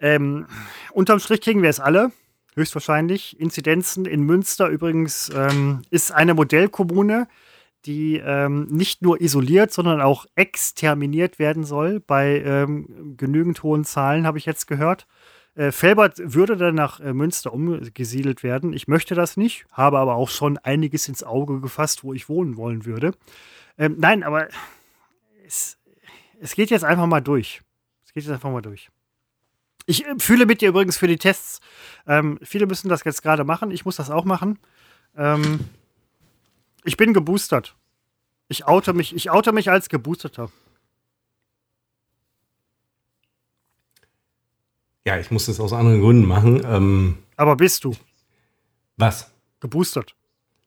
Ähm, 0.00 0.48
unterm 0.92 1.18
Strich 1.18 1.40
kriegen 1.40 1.62
wir 1.62 1.70
es 1.70 1.80
alle, 1.80 2.12
höchstwahrscheinlich. 2.56 3.40
Inzidenzen 3.40 4.04
in 4.04 4.20
Münster 4.20 4.68
übrigens 4.68 5.30
ähm, 5.34 5.80
ist 5.88 6.12
eine 6.12 6.34
Modellkommune, 6.34 7.26
die 7.86 8.16
ähm, 8.18 8.66
nicht 8.70 9.02
nur 9.02 9.20
isoliert, 9.20 9.72
sondern 9.72 10.00
auch 10.00 10.26
exterminiert 10.34 11.38
werden 11.38 11.64
soll. 11.64 12.00
Bei 12.00 12.40
ähm, 12.40 13.16
genügend 13.16 13.62
hohen 13.62 13.84
Zahlen 13.84 14.26
habe 14.26 14.38
ich 14.38 14.46
jetzt 14.46 14.66
gehört. 14.66 15.06
Äh, 15.54 15.72
Felbert 15.72 16.20
würde 16.22 16.56
dann 16.56 16.74
nach 16.74 17.00
äh, 17.00 17.12
Münster 17.12 17.52
umgesiedelt 17.52 18.42
werden. 18.42 18.72
Ich 18.72 18.88
möchte 18.88 19.14
das 19.14 19.36
nicht, 19.36 19.66
habe 19.72 19.98
aber 19.98 20.14
auch 20.14 20.28
schon 20.28 20.58
einiges 20.58 21.08
ins 21.08 21.22
Auge 21.22 21.60
gefasst, 21.60 22.04
wo 22.04 22.14
ich 22.14 22.28
wohnen 22.28 22.56
wollen 22.56 22.84
würde. 22.84 23.12
Ähm, 23.76 23.96
nein, 23.98 24.22
aber 24.22 24.48
es, 25.46 25.78
es 26.40 26.54
geht 26.54 26.70
jetzt 26.70 26.84
einfach 26.84 27.06
mal 27.06 27.20
durch. 27.20 27.62
Es 28.04 28.12
geht 28.12 28.24
jetzt 28.24 28.32
einfach 28.32 28.50
mal 28.50 28.62
durch. 28.62 28.90
Ich 29.86 30.06
äh, 30.06 30.14
fühle 30.18 30.46
mit 30.46 30.60
dir 30.60 30.68
übrigens 30.68 30.96
für 30.96 31.08
die 31.08 31.18
Tests. 31.18 31.60
Ähm, 32.06 32.38
viele 32.42 32.66
müssen 32.66 32.88
das 32.88 33.04
jetzt 33.04 33.22
gerade 33.22 33.44
machen. 33.44 33.70
Ich 33.70 33.84
muss 33.84 33.96
das 33.96 34.10
auch 34.10 34.24
machen. 34.24 34.58
Ähm, 35.16 35.60
ich 36.84 36.96
bin 36.96 37.12
geboostert. 37.14 37.74
Ich 38.48 38.66
oute 38.66 38.92
mich, 38.92 39.14
ich 39.14 39.30
oute 39.30 39.52
mich 39.52 39.70
als 39.70 39.88
Geboosterter. 39.88 40.50
Ja, 45.06 45.18
ich 45.18 45.30
muss 45.30 45.46
das 45.46 45.60
aus 45.60 45.72
anderen 45.72 46.00
Gründen 46.00 46.26
machen. 46.26 46.62
Ähm, 46.64 47.18
Aber 47.36 47.56
bist 47.56 47.84
du 47.84 47.96
was? 48.96 49.30
geboostert? 49.60 50.14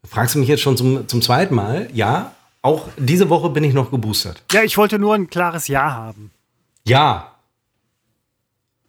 Fragst 0.05 0.35
du 0.35 0.39
mich 0.39 0.47
jetzt 0.49 0.61
schon 0.61 0.75
zum, 0.75 1.07
zum 1.07 1.21
zweiten 1.21 1.55
Mal? 1.55 1.89
Ja, 1.93 2.33
auch 2.61 2.87
diese 2.97 3.29
Woche 3.29 3.49
bin 3.49 3.63
ich 3.63 3.73
noch 3.73 3.91
geboostert. 3.91 4.41
Ja, 4.51 4.63
ich 4.63 4.77
wollte 4.77 4.97
nur 4.99 5.13
ein 5.15 5.29
klares 5.29 5.67
Ja 5.67 5.91
haben. 5.93 6.31
Ja, 6.85 7.29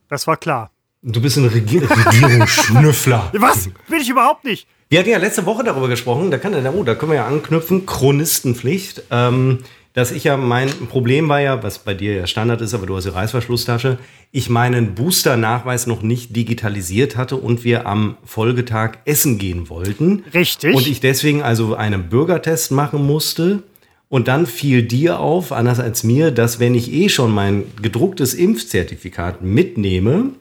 Das 0.09 0.27
war 0.27 0.37
klar. 0.37 0.71
Du 1.05 1.21
bist 1.21 1.37
ein 1.37 1.45
Regi 1.47 1.79
Regierungsschnüffler. 1.79 3.31
Was? 3.39 3.69
Bin 3.89 4.01
ich 4.01 4.09
überhaupt 4.09 4.45
nicht. 4.45 4.67
Wir 4.89 5.01
hatten 5.01 5.11
ja 5.11 5.19
letzte 5.19 5.47
Woche 5.47 5.65
darüber 5.65 5.89
gesprochen, 5.89 6.31
da, 6.31 6.39
kann, 6.39 6.55
oh, 6.67 6.83
da 6.83 6.95
können 6.95 7.13
wir 7.13 7.17
ja 7.17 7.27
anknüpfen, 7.27 7.87
Chronistenpflicht. 7.87 9.05
Ähm, 9.11 9.61
dass 9.93 10.11
ich 10.11 10.25
ja, 10.25 10.37
mein 10.37 10.69
Problem 10.89 11.29
war 11.29 11.41
ja, 11.41 11.63
was 11.63 11.79
bei 11.79 11.95
dir 11.95 12.15
ja 12.15 12.27
Standard 12.27 12.61
ist, 12.61 12.75
aber 12.75 12.85
du 12.85 12.97
hast 12.97 13.05
die 13.05 13.11
Reißverschlusstasche, 13.11 13.99
ich 14.33 14.51
meinen 14.51 14.97
Booster-Nachweis 14.97 15.87
noch 15.87 16.03
nicht 16.03 16.35
digitalisiert 16.35 17.17
hatte 17.17 17.37
und 17.37 17.63
wir 17.63 17.87
am 17.87 18.17
Folgetag 18.25 18.99
essen 19.05 19.39
gehen 19.39 19.69
wollten. 19.69 20.25
Richtig. 20.35 20.75
Und 20.75 20.89
ich 20.89 20.99
deswegen 20.99 21.43
also 21.43 21.77
einen 21.77 22.09
Bürgertest 22.09 22.73
machen 22.73 23.07
musste. 23.07 23.63
Und 24.09 24.29
dann 24.29 24.47
fiel 24.47 24.83
dir 24.83 25.21
auf, 25.21 25.51
anders 25.53 25.81
als 25.81 26.05
mir, 26.05 26.31
dass 26.31 26.61
wenn 26.61 26.75
ich 26.75 26.93
eh 26.93 27.09
schon 27.09 27.33
mein 27.33 27.65
gedrucktes 27.81 28.35
Impfzertifikat 28.35 29.43
mitnehme, 29.43 30.33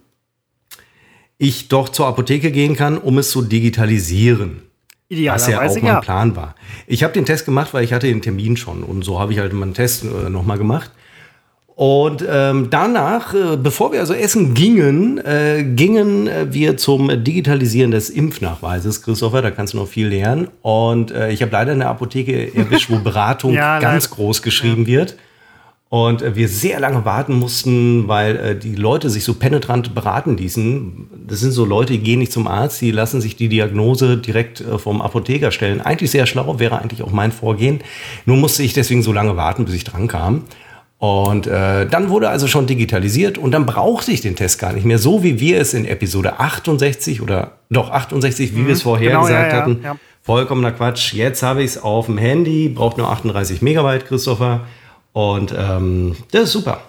ich 1.44 1.68
doch 1.68 1.90
zur 1.90 2.08
Apotheke 2.08 2.52
gehen 2.52 2.76
kann, 2.76 2.98
um 2.98 3.18
es 3.18 3.30
zu 3.30 3.42
digitalisieren. 3.42 4.62
Was 5.10 5.48
ja 5.48 5.62
auch 5.62 5.76
mein 5.76 5.86
ja. 5.86 6.00
Plan 6.00 6.36
war. 6.36 6.56
Ich 6.88 7.04
habe 7.04 7.14
den 7.14 7.26
Test 7.26 7.46
gemacht, 7.46 7.74
weil 7.74 7.84
ich 7.84 7.94
hatte 7.94 8.08
den 8.08 8.22
Termin 8.22 8.58
schon. 8.58 8.84
Und 8.84 9.04
so 9.04 9.20
habe 9.20 9.34
ich 9.34 9.40
halt 9.40 9.54
meinen 9.54 9.74
Test 9.74 10.04
äh, 10.04 10.30
nochmal 10.30 10.58
gemacht. 10.58 10.90
Und 11.76 12.24
ähm, 12.28 12.68
danach, 12.70 13.34
äh, 13.34 13.58
bevor 13.58 13.92
wir 13.92 14.00
also 14.00 14.14
essen 14.14 14.54
gingen, 14.54 15.18
äh, 15.18 15.64
gingen 15.64 16.28
äh, 16.28 16.54
wir 16.54 16.78
zum 16.78 17.24
Digitalisieren 17.24 17.92
des 17.92 18.10
Impfnachweises. 18.10 19.02
Christopher, 19.02 19.42
da 19.42 19.52
kannst 19.52 19.74
du 19.74 19.78
noch 19.78 19.88
viel 19.88 20.08
lernen. 20.08 20.48
Und 20.62 21.12
äh, 21.12 21.32
ich 21.32 21.42
habe 21.42 21.52
leider 21.52 21.72
eine 21.74 21.88
Apotheke 21.88 22.56
erwischt, 22.56 22.90
wo 22.90 22.98
Beratung 23.04 23.54
Ja, 23.54 23.80
ganz 23.80 24.06
leider. 24.06 24.16
groß 24.16 24.42
geschrieben 24.44 24.86
wird. 24.86 25.16
Und 25.94 26.24
äh, 26.24 26.36
wir 26.36 26.48
sehr 26.50 26.80
lange 26.80 27.06
warten 27.06 27.36
mussten, 27.36 28.08
weil 28.08 28.36
äh, 28.36 28.56
die 28.58 28.74
Leute 28.74 29.12
sich 29.12 29.24
so 29.24 29.36
penetrant 29.36 29.94
beraten 29.94 30.36
ließen. 30.38 31.08
Das 31.28 31.42
sind 31.42 31.52
so 31.52 31.66
Leute, 31.66 31.94
die 31.94 32.00
gehen 32.00 32.18
nicht 32.18 32.32
zum 32.32 32.48
Arzt, 32.48 32.82
die 32.82 32.90
lassen 32.90 33.22
sich 33.22 33.36
die 33.36 33.48
Diagnose 33.48 34.18
direkt 34.18 34.60
äh, 34.60 34.80
vom 34.80 35.04
Apotheker 35.04 35.52
stellen. 35.52 35.82
Eigentlich 35.82 36.10
sehr 36.10 36.26
schlau, 36.26 36.58
wäre 36.58 36.80
eigentlich 36.82 37.04
auch 37.04 37.12
mein 37.12 37.32
Vorgehen. 37.32 37.82
Nur 38.26 38.38
musste 38.38 38.64
ich 38.64 38.74
deswegen 38.74 39.04
so 39.04 39.14
lange 39.14 39.38
warten, 39.38 39.66
bis 39.66 39.76
ich 39.76 39.84
dran 39.84 40.08
kam. 40.08 40.46
Und 40.98 41.46
äh, 41.46 41.86
dann 41.86 42.10
wurde 42.10 42.30
also 42.30 42.48
schon 42.48 42.66
digitalisiert 42.66 43.38
und 43.38 43.52
dann 43.52 43.68
brauchte 43.68 44.12
ich 44.12 44.22
den 44.22 44.36
Test 44.36 44.58
gar 44.58 44.74
nicht 44.74 44.88
mehr, 44.88 44.98
so 44.98 45.22
wie 45.22 45.40
wir 45.40 45.62
es 45.62 45.76
in 45.76 45.86
Episode 45.86 46.40
68 46.40 47.22
oder 47.22 47.60
doch 47.70 47.92
68, 47.92 48.56
wie 48.56 48.66
wir 48.66 48.74
es 48.74 48.82
vorher 48.82 49.10
genau, 49.12 49.28
ja, 49.28 49.28
gesagt 49.28 49.54
ja, 49.54 49.60
hatten. 49.60 49.80
ja. 49.84 49.96
Vollkommener 50.24 50.72
Quatsch. 50.72 51.14
Jetzt 51.14 51.44
habe 51.44 51.62
ich 51.62 51.72
es 51.72 51.78
auf 51.78 52.08
dem 52.08 52.18
Handy, 52.18 52.68
braucht 52.70 52.98
nur 52.98 53.12
38 53.12 53.62
Megabyte, 53.62 54.08
Christopher. 54.08 54.62
Und 55.14 55.54
ähm, 55.58 56.16
das 56.32 56.44
ist 56.44 56.52
super. 56.54 56.82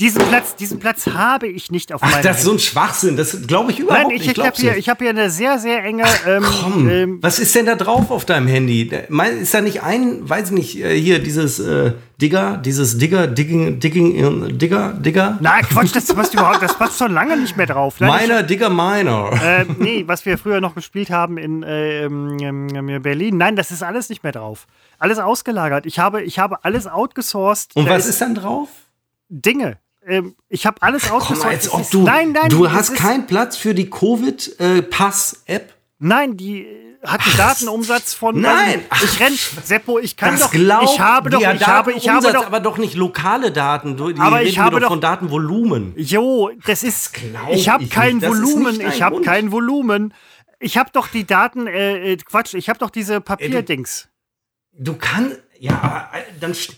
Diesen 0.00 0.22
Platz, 0.28 0.54
diesen 0.56 0.78
Platz 0.78 1.06
habe 1.06 1.48
ich 1.48 1.70
nicht 1.70 1.92
auf 1.92 2.02
Ach, 2.02 2.10
meinem 2.10 2.22
das 2.22 2.38
ist 2.38 2.44
so 2.44 2.52
ein 2.52 2.58
Schwachsinn. 2.58 3.16
Das 3.16 3.46
glaube 3.46 3.72
ich 3.72 3.80
überhaupt 3.80 4.08
Nein, 4.08 4.16
ich, 4.16 4.26
nicht. 4.26 4.38
ich 4.38 4.44
habe 4.44 4.56
hier, 4.56 4.76
ich 4.76 4.88
hab 4.88 4.98
hier 4.98 5.10
eine 5.10 5.30
sehr, 5.30 5.58
sehr 5.58 5.82
enge. 5.84 6.04
Ähm, 6.26 6.44
Komm, 6.62 6.88
ähm, 6.88 7.18
was 7.20 7.38
ist 7.38 7.54
denn 7.54 7.66
da 7.66 7.74
drauf 7.74 8.10
auf 8.10 8.24
deinem 8.24 8.46
Handy? 8.46 8.90
Ist 9.40 9.54
da 9.54 9.60
nicht 9.60 9.82
ein, 9.82 10.28
weiß 10.28 10.46
ich 10.46 10.52
nicht, 10.52 10.78
äh, 10.78 10.98
hier 10.98 11.18
dieses 11.18 11.58
äh, 11.58 11.92
Digger, 12.20 12.56
dieses 12.56 12.98
Digger, 12.98 13.26
Digging, 13.26 13.80
Digging, 13.80 14.48
äh, 14.48 14.52
Digger, 14.52 14.92
Digger? 14.92 15.38
na, 15.40 15.60
Quatsch, 15.62 15.94
das 15.94 16.06
passt 16.12 16.34
überhaupt, 16.34 16.62
das 16.62 16.76
passt 16.76 16.98
schon 16.98 17.12
lange 17.12 17.36
nicht 17.36 17.56
mehr 17.56 17.66
drauf. 17.66 17.96
Nein, 18.00 18.08
Meiner, 18.08 18.42
Digger, 18.42 18.70
meiner. 18.70 19.30
Äh, 19.42 19.66
nee, 19.78 20.04
was 20.06 20.26
wir 20.26 20.38
früher 20.38 20.60
noch 20.60 20.74
gespielt 20.74 21.10
haben 21.10 21.38
in 21.38 21.62
äh, 21.62 22.04
ähm, 22.04 22.36
ähm, 22.40 23.02
Berlin. 23.02 23.36
Nein, 23.36 23.56
das 23.56 23.70
ist 23.70 23.82
alles 23.82 24.08
nicht 24.08 24.22
mehr 24.22 24.32
drauf. 24.32 24.66
Alles 24.98 25.18
ausgelagert. 25.18 25.86
Ich 25.86 25.98
habe, 25.98 26.22
ich 26.22 26.38
habe 26.38 26.64
alles 26.64 26.86
outgesourced. 26.86 27.76
Und 27.76 27.86
Da 27.86 27.92
was 27.92 28.06
ist 28.06 28.20
dann 28.20 28.34
drauf? 28.34 28.68
Dinge. 29.28 29.78
Ähm, 30.06 30.34
ich 30.48 30.64
habe 30.66 30.80
alles 30.82 31.08
Komm, 31.08 31.38
ob 31.72 31.80
ist- 31.80 31.92
du, 31.94 32.02
nein, 32.02 32.32
nein, 32.32 32.48
du 32.48 32.70
hast 32.70 32.94
keinen 32.94 33.26
Platz 33.26 33.56
für 33.56 33.74
die 33.74 33.90
Covid-Pass-App. 33.90 35.74
Nein, 35.98 36.36
die 36.36 36.62
äh, 36.62 36.96
hat 37.04 37.20
einen 37.26 37.36
Datenumsatz 37.36 38.14
von. 38.14 38.40
Nein. 38.40 38.82
weiß 38.88 39.02
nicht, 39.02 39.14
Ich 39.14 39.20
renn, 39.20 39.38
Seppo, 39.64 39.98
ich 39.98 40.16
kann 40.16 40.32
Das 40.32 40.42
doch. 40.42 40.50
glaubt 40.52 40.84
ich 40.84 41.00
habe 41.00 41.30
doch, 41.30 41.40
ich 41.40 41.66
habe, 41.66 41.92
ich 41.92 42.08
habe 42.08 42.32
doch. 42.32 42.46
aber 42.46 42.60
doch 42.60 42.78
nicht 42.78 42.94
lokale 42.94 43.52
Daten. 43.52 43.96
Du, 43.96 44.10
die 44.12 44.20
Aber 44.20 44.42
ich 44.42 44.58
habe 44.58 44.80
doch 44.80 44.88
von 44.88 45.00
Datenvolumen. 45.00 45.92
Jo, 45.96 46.50
das 46.66 46.82
ist. 46.82 47.12
glaub 47.14 47.50
Ich 47.50 47.68
habe 47.68 47.86
kein. 47.88 48.20
Das 48.20 48.32
ist 48.32 48.38
Volumen. 48.38 48.80
Ich 48.80 49.02
habe 49.02 49.20
kein 49.22 49.52
Volumen. 49.52 50.14
Ich 50.60 50.76
habe 50.78 50.90
doch 50.92 51.08
die 51.08 51.24
Daten. 51.24 51.66
Äh, 51.66 52.12
äh, 52.12 52.16
Quatsch. 52.16 52.54
Ich 52.54 52.68
habe 52.68 52.78
doch 52.78 52.90
diese 52.90 53.20
Papierdings. 53.20 54.08
Du 54.80 54.94
kannst, 54.94 55.36
ja, 55.58 55.72
aber 55.82 56.18
äh, 56.18 56.22
dann, 56.40 56.52
st- 56.52 56.74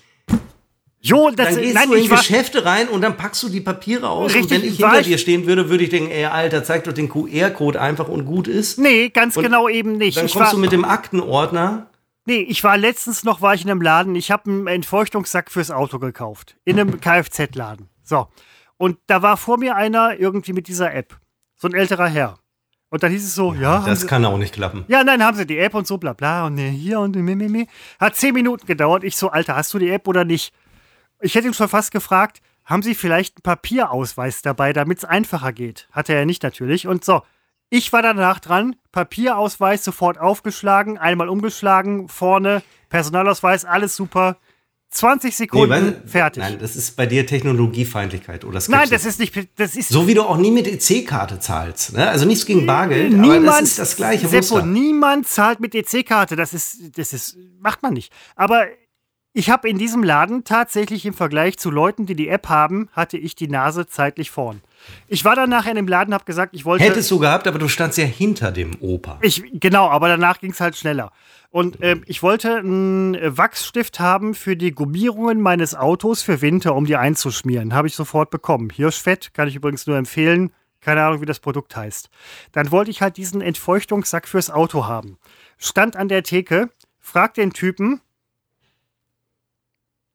Jo, 1.02 1.30
das 1.30 1.54
dann 1.54 1.62
gehst 1.62 1.74
nein, 1.74 1.88
du 1.88 1.94
in. 1.94 2.08
Geschäfte 2.10 2.64
rein 2.66 2.88
und 2.88 3.00
dann 3.00 3.16
packst 3.16 3.42
du 3.42 3.48
die 3.48 3.60
Papiere 3.62 4.08
aus. 4.10 4.34
Richtig, 4.34 4.42
und 4.42 4.50
wenn 4.50 4.64
ich 4.70 4.76
hinter 4.76 5.00
ich- 5.00 5.06
dir 5.06 5.18
stehen 5.18 5.46
würde, 5.46 5.70
würde 5.70 5.84
ich 5.84 5.90
denken, 5.90 6.10
ey, 6.10 6.26
Alter, 6.26 6.62
zeig 6.62 6.84
doch 6.84 6.92
den 6.92 7.08
QR-Code 7.08 7.80
einfach 7.80 8.08
und 8.08 8.26
gut 8.26 8.46
ist. 8.48 8.78
Nee, 8.78 9.08
ganz 9.08 9.36
Und 9.36 9.44
genau 9.44 9.68
eben 9.68 9.92
nicht. 9.92 10.18
Dann 10.18 10.26
ich 10.26 10.32
kommst 10.34 10.52
du 10.52 10.58
mit 10.58 10.72
dem 10.72 10.84
Aktenordner. 10.84 11.86
nee, 12.26 12.40
ich 12.48 12.62
war 12.64 12.76
letztens 12.76 13.24
noch, 13.24 13.40
war 13.40 13.54
ich 13.54 13.64
in 13.64 13.70
einem 13.70 13.80
Laden, 13.80 14.14
ich 14.14 14.30
habe 14.30 14.50
einen 14.50 14.66
Entfeuchtungssack 14.66 15.50
fürs 15.50 15.70
Auto 15.70 15.98
gekauft. 15.98 16.56
In 16.64 16.78
einem 16.78 17.00
Kfz-Laden. 17.00 17.88
So. 18.02 18.28
Und 18.76 18.98
da 19.06 19.22
war 19.22 19.36
vor 19.38 19.58
mir 19.58 19.76
einer 19.76 20.18
irgendwie 20.18 20.52
mit 20.52 20.68
dieser 20.68 20.92
App. 20.94 21.16
So 21.56 21.68
ein 21.68 21.74
älterer 21.74 22.08
Herr. 22.08 22.38
Und 22.90 23.02
dann 23.02 23.12
hieß 23.12 23.24
es 23.24 23.34
so, 23.34 23.54
ja, 23.54 23.74
haben 23.78 23.86
Das 23.86 24.00
Sie, 24.00 24.06
kann 24.06 24.24
auch 24.24 24.36
nicht 24.36 24.52
klappen. 24.52 24.84
ja, 24.88 25.04
nein, 25.04 25.22
haben 25.24 25.36
sie 25.36 25.46
die 25.46 25.58
App 25.58 25.74
und 25.74 25.86
so, 25.86 25.96
bla 25.96 26.12
bla 26.12 26.46
und 26.46 26.56
ne, 26.56 26.68
hier 26.70 26.98
und 26.98 27.14
me, 27.14 27.36
me, 27.36 27.48
me. 27.48 27.66
Hat 28.00 28.16
zehn 28.16 28.34
Minuten 28.34 28.66
gedauert. 28.66 29.04
Ich 29.04 29.16
so, 29.16 29.30
Alter, 29.30 29.54
hast 29.56 29.72
du 29.72 29.78
die 29.78 29.90
App 29.90 30.08
oder 30.08 30.24
nicht? 30.24 30.52
Ich 31.20 31.34
hätte 31.34 31.46
ihn 31.48 31.54
schon 31.54 31.68
fast 31.68 31.90
gefragt, 31.90 32.40
haben 32.64 32.82
Sie 32.82 32.94
vielleicht 32.94 33.36
einen 33.36 33.42
Papierausweis 33.42 34.42
dabei, 34.42 34.72
damit 34.72 34.98
es 34.98 35.04
einfacher 35.04 35.52
geht? 35.52 35.88
Hatte 35.92 36.14
er 36.14 36.24
nicht 36.26 36.42
natürlich. 36.42 36.86
Und 36.86 37.04
so, 37.04 37.22
ich 37.68 37.92
war 37.92 38.02
danach 38.02 38.38
dran, 38.40 38.76
Papierausweis 38.92 39.84
sofort 39.84 40.18
aufgeschlagen, 40.18 40.98
einmal 40.98 41.28
umgeschlagen, 41.28 42.08
vorne, 42.08 42.62
Personalausweis, 42.88 43.64
alles 43.64 43.96
super. 43.96 44.36
20 44.92 45.36
Sekunden, 45.36 45.70
weil- 45.70 46.02
fertig. 46.04 46.42
Nein, 46.42 46.58
das 46.58 46.74
ist 46.74 46.96
bei 46.96 47.06
dir 47.06 47.24
Technologiefeindlichkeit 47.24 48.44
oder 48.44 48.54
Nein, 48.54 48.88
Skepsis. 48.88 48.90
das 48.90 49.04
ist 49.06 49.20
nicht, 49.20 49.48
das 49.58 49.76
ist 49.76 49.88
So 49.88 50.08
wie 50.08 50.14
du 50.14 50.22
auch 50.22 50.36
nie 50.36 50.50
mit 50.50 50.66
EC-Karte 50.66 51.38
zahlst. 51.38 51.92
Ne? 51.92 52.08
Also 52.08 52.26
nichts 52.26 52.44
gegen 52.44 52.66
Bargeld, 52.66 53.14
aber 53.14 53.38
das 53.40 53.62
ist 53.62 53.78
das 53.78 53.94
gleiche 53.96 54.26
Seppo, 54.26 54.54
Muster. 54.56 54.66
niemand 54.66 55.28
zahlt 55.28 55.60
mit 55.60 55.76
EC-Karte. 55.76 56.34
Das 56.34 56.52
ist, 56.54 56.98
das 56.98 57.12
ist, 57.12 57.36
macht 57.60 57.82
man 57.82 57.92
nicht. 57.92 58.12
Aber 58.34 58.66
ich 59.32 59.50
habe 59.50 59.68
in 59.68 59.78
diesem 59.78 60.02
Laden 60.02 60.44
tatsächlich 60.44 61.06
im 61.06 61.14
Vergleich 61.14 61.58
zu 61.58 61.70
Leuten, 61.70 62.06
die 62.06 62.16
die 62.16 62.28
App 62.28 62.48
haben, 62.48 62.88
hatte 62.92 63.16
ich 63.16 63.34
die 63.36 63.48
Nase 63.48 63.86
zeitlich 63.86 64.30
vorn. 64.30 64.60
Ich 65.06 65.24
war 65.24 65.36
dann 65.36 65.50
nachher 65.50 65.70
in 65.70 65.76
dem 65.76 65.86
Laden, 65.86 66.14
habe 66.14 66.24
gesagt, 66.24 66.54
ich 66.54 66.64
wollte. 66.64 66.84
Hättest 66.84 67.10
du 67.10 67.18
gehabt, 67.18 67.46
aber 67.46 67.58
du 67.58 67.68
standst 67.68 67.98
ja 67.98 68.04
hinter 68.04 68.50
dem 68.50 68.76
Opa. 68.80 69.18
Ich, 69.20 69.42
genau, 69.52 69.88
aber 69.88 70.08
danach 70.08 70.40
ging 70.40 70.50
es 70.50 70.60
halt 70.60 70.76
schneller. 70.76 71.12
Und 71.50 71.82
äh, 71.82 72.00
ich 72.06 72.22
wollte 72.22 72.56
einen 72.56 73.16
Wachsstift 73.36 74.00
haben 74.00 74.34
für 74.34 74.56
die 74.56 74.72
Gummierungen 74.72 75.40
meines 75.40 75.74
Autos 75.74 76.22
für 76.22 76.42
Winter, 76.42 76.74
um 76.74 76.86
die 76.86 76.96
einzuschmieren. 76.96 77.74
Habe 77.74 77.88
ich 77.88 77.94
sofort 77.94 78.30
bekommen. 78.30 78.70
Hirschfett 78.70 79.34
kann 79.34 79.48
ich 79.48 79.56
übrigens 79.56 79.86
nur 79.86 79.96
empfehlen. 79.96 80.52
Keine 80.80 81.02
Ahnung, 81.02 81.20
wie 81.20 81.26
das 81.26 81.40
Produkt 81.40 81.76
heißt. 81.76 82.08
Dann 82.52 82.70
wollte 82.70 82.90
ich 82.90 83.02
halt 83.02 83.16
diesen 83.16 83.42
Entfeuchtungssack 83.42 84.26
fürs 84.26 84.48
Auto 84.48 84.86
haben. 84.86 85.18
Stand 85.58 85.96
an 85.96 86.08
der 86.08 86.22
Theke, 86.22 86.70
fragt 87.00 87.36
den 87.36 87.52
Typen, 87.52 88.00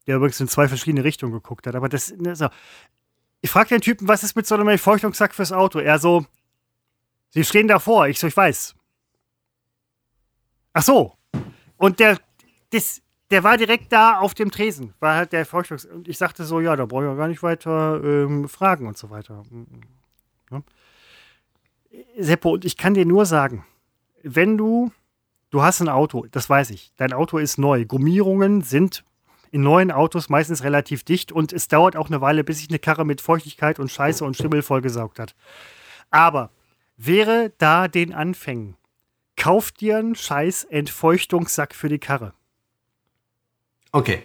der 0.08 0.18
übrigens 0.18 0.40
in 0.40 0.48
zwei 0.48 0.68
verschiedene 0.68 1.04
Richtungen 1.04 1.34
geguckt 1.34 1.68
hat, 1.68 1.76
aber 1.76 1.90
das, 1.90 2.14
ne, 2.18 2.36
so. 2.36 2.48
Ich 3.42 3.52
frage 3.52 3.70
den 3.70 3.82
Typen, 3.82 4.08
was 4.08 4.24
ist 4.24 4.36
mit 4.36 4.48
so 4.48 4.56
einem 4.56 4.68
Entfeuchtungssack 4.70 5.36
fürs 5.36 5.52
Auto? 5.52 5.80
Er 5.80 6.00
so, 6.00 6.26
Sie 7.36 7.44
stehen 7.44 7.68
davor. 7.68 8.08
Ich 8.08 8.18
so, 8.18 8.28
ich 8.28 8.38
weiß. 8.38 8.76
Ach 10.72 10.84
so. 10.84 11.14
Und 11.76 12.00
der, 12.00 12.18
das, 12.70 13.02
der 13.30 13.44
war 13.44 13.58
direkt 13.58 13.92
da 13.92 14.20
auf 14.20 14.34
dem 14.34 14.52
Tresen, 14.52 14.94
war 15.02 15.16
halt 15.16 15.34
der 15.34 15.46
Feuchtungs 15.46 15.84
Und 15.84 16.08
ich 16.08 16.18
sagte 16.18 16.46
so, 16.46 16.62
ja, 16.62 16.78
da 16.78 16.86
brauche 16.86 17.04
ich 17.04 17.10
ja 17.10 17.16
gar 17.16 17.28
nicht 17.28 17.44
weiter 17.44 18.02
ähm, 18.02 18.48
fragen 18.48 18.88
und 18.88 18.98
so 18.98 19.10
weiter. 19.10 19.44
Ja. 20.50 20.64
Seppo, 22.18 22.54
und 22.54 22.64
ich 22.64 22.78
kann 22.78 22.94
dir 22.94 23.06
nur 23.06 23.26
sagen, 23.26 23.66
wenn 24.24 24.58
du, 24.58 24.94
du 25.50 25.62
hast 25.62 25.82
ein 25.82 25.90
Auto, 25.90 26.28
das 26.32 26.50
weiß 26.50 26.70
ich, 26.70 26.94
dein 26.96 27.12
Auto 27.12 27.38
ist 27.38 27.58
neu, 27.58 27.84
Gummierungen 27.84 28.62
sind 28.62 29.04
in 29.56 29.62
neuen 29.62 29.90
Autos 29.90 30.28
meistens 30.28 30.66
relativ 30.66 31.06
dicht 31.06 31.32
und 31.32 31.54
es 31.54 31.70
dauert 31.70 31.96
auch 31.96 32.08
eine 32.08 32.20
Weile, 32.20 32.44
bis 32.44 32.60
sich 32.60 32.68
eine 32.70 32.78
Karre 32.78 33.06
mit 33.06 33.22
Feuchtigkeit 33.22 33.80
und 33.80 33.90
Scheiße 33.90 34.26
und 34.26 34.36
Schimmel 34.36 34.62
vollgesaugt 34.62 35.18
hat. 35.18 35.34
Aber 36.12 36.52
wäre 36.98 37.54
da 37.58 37.88
den 37.88 38.14
Anfängen, 38.14 38.76
kauf 39.38 39.72
dir 39.72 39.98
einen 39.98 40.14
scheiß 40.14 40.66
Entfeuchtungssack 40.66 41.74
für 41.74 41.88
die 41.88 42.00
Karre. 42.00 42.34
Okay. 43.94 44.24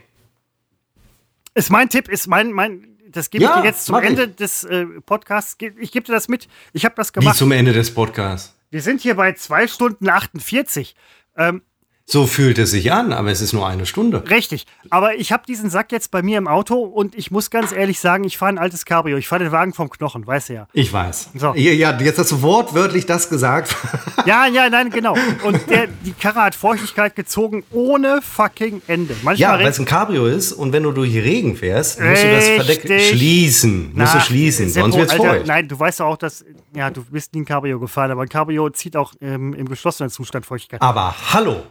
Ist 1.54 1.70
mein 1.70 1.88
Tipp, 1.90 2.08
ist 2.08 2.26
mein, 2.26 2.50
mein, 2.50 2.98
das 3.08 3.30
gebe 3.30 3.44
ich 3.44 3.50
dir 3.50 3.62
jetzt 3.62 3.84
zum 3.84 4.02
Ende 4.02 4.24
ich. 4.24 4.34
des 4.34 4.64
äh, 4.64 4.84
Podcasts. 5.06 5.56
Ich 5.78 5.92
gebe 5.92 6.06
dir 6.06 6.12
das 6.12 6.26
mit. 6.26 6.48
Ich 6.72 6.84
habe 6.84 6.96
das 6.96 7.12
gemacht. 7.12 7.36
Wie 7.36 7.38
zum 7.38 7.52
Ende 7.52 7.72
des 7.72 7.94
Podcasts? 7.94 8.56
Wir 8.70 8.82
sind 8.82 9.00
hier 9.00 9.14
bei 9.14 9.32
2 9.32 9.68
Stunden 9.68 10.08
48. 10.08 10.96
Ähm, 11.36 11.62
so 12.06 12.26
fühlt 12.26 12.58
es 12.58 12.72
sich 12.72 12.92
an, 12.92 13.12
aber 13.12 13.30
es 13.30 13.40
ist 13.40 13.52
nur 13.52 13.68
eine 13.68 13.86
Stunde. 13.86 14.28
Richtig. 14.28 14.66
Aber 14.90 15.14
ich 15.14 15.30
habe 15.30 15.44
diesen 15.46 15.70
Sack 15.70 15.92
jetzt 15.92 16.10
bei 16.10 16.22
mir 16.22 16.38
im 16.38 16.48
Auto 16.48 16.74
und 16.74 17.14
ich 17.14 17.30
muss 17.30 17.50
ganz 17.50 17.70
ehrlich 17.70 18.00
sagen, 18.00 18.24
ich 18.24 18.36
fahre 18.36 18.52
ein 18.52 18.58
altes 18.58 18.84
Cabrio. 18.84 19.16
Ich 19.16 19.28
fahre 19.28 19.44
den 19.44 19.52
Wagen 19.52 19.72
vom 19.72 19.90
Knochen, 19.90 20.26
weißt 20.26 20.48
du 20.48 20.54
ja. 20.54 20.66
Ich 20.72 20.92
weiß. 20.92 21.30
So. 21.36 21.54
Ja, 21.54 21.96
jetzt 22.00 22.18
hast 22.18 22.32
du 22.32 22.42
wortwörtlich 22.42 23.06
das 23.06 23.28
gesagt. 23.28 23.76
Ja, 24.26 24.46
ja, 24.46 24.68
nein, 24.68 24.90
genau. 24.90 25.16
Und 25.44 25.70
der, 25.70 25.86
die 25.86 26.12
Karre 26.12 26.42
hat 26.42 26.54
Feuchtigkeit 26.54 27.16
gezogen 27.16 27.64
ohne 27.70 28.20
fucking 28.20 28.82
Ende. 28.86 29.14
Manchmal 29.22 29.36
ja, 29.36 29.58
weil 29.58 29.68
es 29.68 29.78
ein 29.78 29.86
Cabrio 29.86 30.26
ist 30.26 30.52
und 30.52 30.74
wenn 30.74 30.82
du 30.82 30.92
durch 30.92 31.14
Regen 31.14 31.56
fährst, 31.56 31.98
musst 31.98 32.22
du 32.22 32.30
das 32.30 32.48
Verdeck 32.48 33.00
schließen. 33.00 33.92
Na, 33.94 34.04
musst 34.04 34.16
du 34.16 34.20
schließen, 34.20 34.68
Seppo, 34.68 34.84
sonst 34.84 34.98
wird's 34.98 35.12
Alter, 35.12 35.24
feucht. 35.24 35.46
Nein, 35.46 35.68
du 35.68 35.78
weißt 35.78 36.02
auch, 36.02 36.18
dass, 36.18 36.44
ja, 36.74 36.90
du 36.90 37.02
bist 37.04 37.32
nie 37.32 37.40
ein 37.40 37.44
Cabrio 37.46 37.80
gefahren, 37.80 38.10
aber 38.10 38.22
ein 38.22 38.28
Cabrio 38.28 38.68
zieht 38.68 38.94
auch 38.94 39.14
ähm, 39.22 39.54
im 39.54 39.66
geschlossenen 39.66 40.10
Zustand 40.10 40.44
Feuchtigkeit. 40.44 40.82
Aber 40.82 41.14
hallo, 41.32 41.62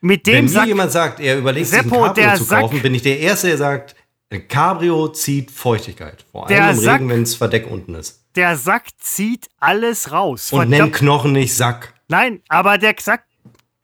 mit 0.00 0.26
dem 0.26 0.46
Wenn 0.46 0.62
mir 0.62 0.66
jemand 0.66 0.92
sagt, 0.92 1.20
er 1.20 1.38
überlegt 1.38 1.66
Seppo, 1.66 1.88
sich 1.88 1.94
ein 1.94 2.14
Cabrio 2.14 2.36
zu 2.36 2.46
kaufen, 2.46 2.72
Sack, 2.74 2.82
bin 2.82 2.94
ich 2.94 3.02
der 3.02 3.18
Erste, 3.18 3.48
der 3.48 3.58
sagt, 3.58 3.96
ein 4.30 4.46
Cabrio 4.46 5.08
zieht 5.08 5.50
Feuchtigkeit. 5.50 6.24
Vor 6.30 6.48
allem 6.48 6.70
im 6.70 6.76
Sack, 6.76 7.00
Regen, 7.00 7.08
wenn 7.08 7.24
das 7.24 7.34
Verdeck 7.34 7.70
unten 7.70 7.94
ist. 7.94 8.24
Der 8.34 8.56
Sack 8.56 8.84
zieht 8.98 9.48
alles 9.58 10.12
raus. 10.12 10.52
Und 10.52 10.68
nennt 10.68 10.92
Knochen 10.92 11.32
nicht 11.32 11.54
Sack. 11.54 11.94
Nein, 12.08 12.42
aber 12.48 12.78
der 12.78 12.94
Sack, 13.00 13.24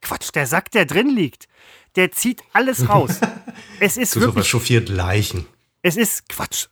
Quatsch, 0.01 0.29
der 0.33 0.47
Sack, 0.47 0.71
der 0.71 0.85
drin 0.85 1.09
liegt, 1.09 1.47
der 1.95 2.11
zieht 2.11 2.43
alles 2.53 2.87
raus. 2.87 3.19
es 3.79 3.97
ist 3.97 4.15
du 4.15 4.21
wirklich. 4.21 4.47
Chauffiert 4.47 4.89
Leichen. 4.89 5.45
Es 5.81 5.97
ist 5.97 6.29
Quatsch. 6.29 6.67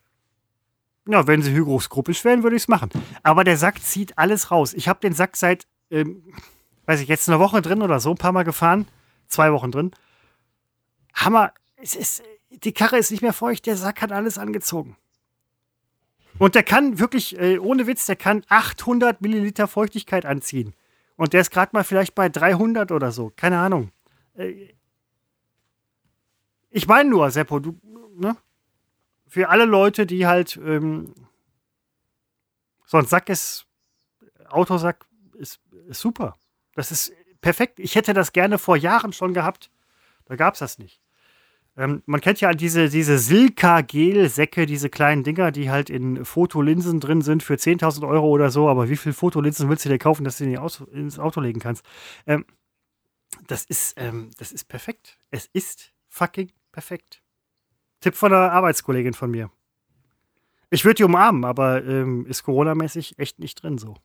Ja, 1.09 1.27
wenn 1.27 1.41
sie 1.41 1.51
hygroskopisch 1.51 2.23
wären, 2.23 2.43
würde 2.43 2.55
ich 2.55 2.63
es 2.63 2.67
machen. 2.69 2.89
Aber 3.23 3.43
der 3.43 3.57
Sack 3.57 3.83
zieht 3.83 4.17
alles 4.17 4.51
raus. 4.51 4.73
Ich 4.73 4.87
habe 4.87 5.01
den 5.01 5.13
Sack 5.13 5.35
seit, 5.35 5.65
ähm, 5.91 6.23
weiß 6.85 7.01
ich, 7.01 7.09
jetzt 7.09 7.27
eine 7.27 7.39
Woche 7.39 7.61
drin 7.61 7.81
oder 7.81 7.99
so, 7.99 8.11
ein 8.11 8.17
paar 8.17 8.31
Mal 8.31 8.43
gefahren 8.43 8.87
zwei 9.33 9.51
Wochen 9.51 9.71
drin. 9.71 9.91
Hammer. 11.13 11.53
Es 11.75 11.95
ist, 11.95 12.23
die 12.49 12.71
Karre 12.71 12.97
ist 12.97 13.11
nicht 13.11 13.21
mehr 13.21 13.33
feucht, 13.33 13.65
der 13.65 13.75
Sack 13.75 14.01
hat 14.01 14.11
alles 14.13 14.37
angezogen. 14.37 14.95
Und 16.39 16.55
der 16.55 16.63
kann 16.63 16.97
wirklich, 16.97 17.37
äh, 17.37 17.57
ohne 17.59 17.87
Witz, 17.87 18.05
der 18.05 18.15
kann 18.15 18.43
800 18.47 19.21
Milliliter 19.21 19.67
Feuchtigkeit 19.67 20.25
anziehen. 20.25 20.73
Und 21.15 21.33
der 21.33 21.41
ist 21.41 21.51
gerade 21.51 21.71
mal 21.73 21.83
vielleicht 21.83 22.15
bei 22.15 22.29
300 22.29 22.91
oder 22.91 23.11
so. 23.11 23.31
Keine 23.35 23.59
Ahnung. 23.59 23.91
Äh, 24.35 24.69
ich 26.69 26.87
meine 26.87 27.09
nur, 27.09 27.29
Seppo, 27.29 27.59
du, 27.59 27.79
ne? 28.15 28.35
Für 29.27 29.49
alle 29.49 29.65
Leute, 29.65 30.05
die 30.05 30.25
halt, 30.25 30.57
ähm, 30.57 31.13
so 32.85 32.97
ein 32.97 33.05
Sack 33.05 33.29
ist, 33.29 33.65
Autosack 34.49 35.05
ist, 35.33 35.59
ist 35.87 35.99
super. 35.99 36.37
Das 36.75 36.91
ist 36.91 37.11
perfekt. 37.43 37.79
Ich 37.79 37.95
hätte 37.95 38.15
das 38.15 38.33
gerne 38.33 38.57
vor 38.57 38.75
Jahren 38.75 39.13
schon 39.13 39.35
gehabt. 39.35 39.69
Da 40.25 40.35
gab 40.35 40.55
es 40.55 40.59
das 40.59 40.79
nicht. 40.79 40.99
Ähm, 41.75 42.01
man 42.05 42.21
kennt 42.21 42.39
ja 42.39 42.53
diese, 42.53 42.89
diese 42.89 43.19
Silka-Gel-Säcke, 43.19 44.65
diese 44.65 44.89
kleinen 44.89 45.23
Dinger, 45.23 45.51
die 45.51 45.69
halt 45.69 45.89
in 45.89 46.23
Fotolinsen 46.23 46.99
drin 46.99 47.21
sind 47.21 47.43
für 47.43 47.55
10.000 47.55 48.07
Euro 48.07 48.29
oder 48.29 48.49
so. 48.49 48.69
Aber 48.69 48.89
wie 48.89 48.95
viele 48.95 49.13
Fotolinsen 49.13 49.69
willst 49.69 49.85
du 49.85 49.89
dir 49.89 49.97
kaufen, 49.99 50.23
dass 50.23 50.37
du 50.37 50.45
die 50.45 50.57
ins 50.97 51.19
Auto 51.19 51.41
legen 51.41 51.59
kannst? 51.59 51.85
Ähm, 52.25 52.45
das, 53.47 53.65
ist, 53.65 53.95
ähm, 53.97 54.31
das 54.37 54.51
ist 54.51 54.67
perfekt. 54.67 55.19
Es 55.29 55.47
ist 55.51 55.93
fucking 56.09 56.51
perfekt. 56.71 57.21
Tipp 57.99 58.15
von 58.15 58.33
einer 58.33 58.51
Arbeitskollegin 58.51 59.13
von 59.13 59.31
mir. 59.31 59.51
Ich 60.69 60.85
würde 60.85 60.95
die 60.95 61.03
umarmen, 61.03 61.45
aber 61.45 61.83
ähm, 61.83 62.25
ist 62.25 62.43
Corona-mäßig 62.43 63.19
echt 63.19 63.39
nicht 63.39 63.61
drin 63.61 63.77
so. 63.77 63.95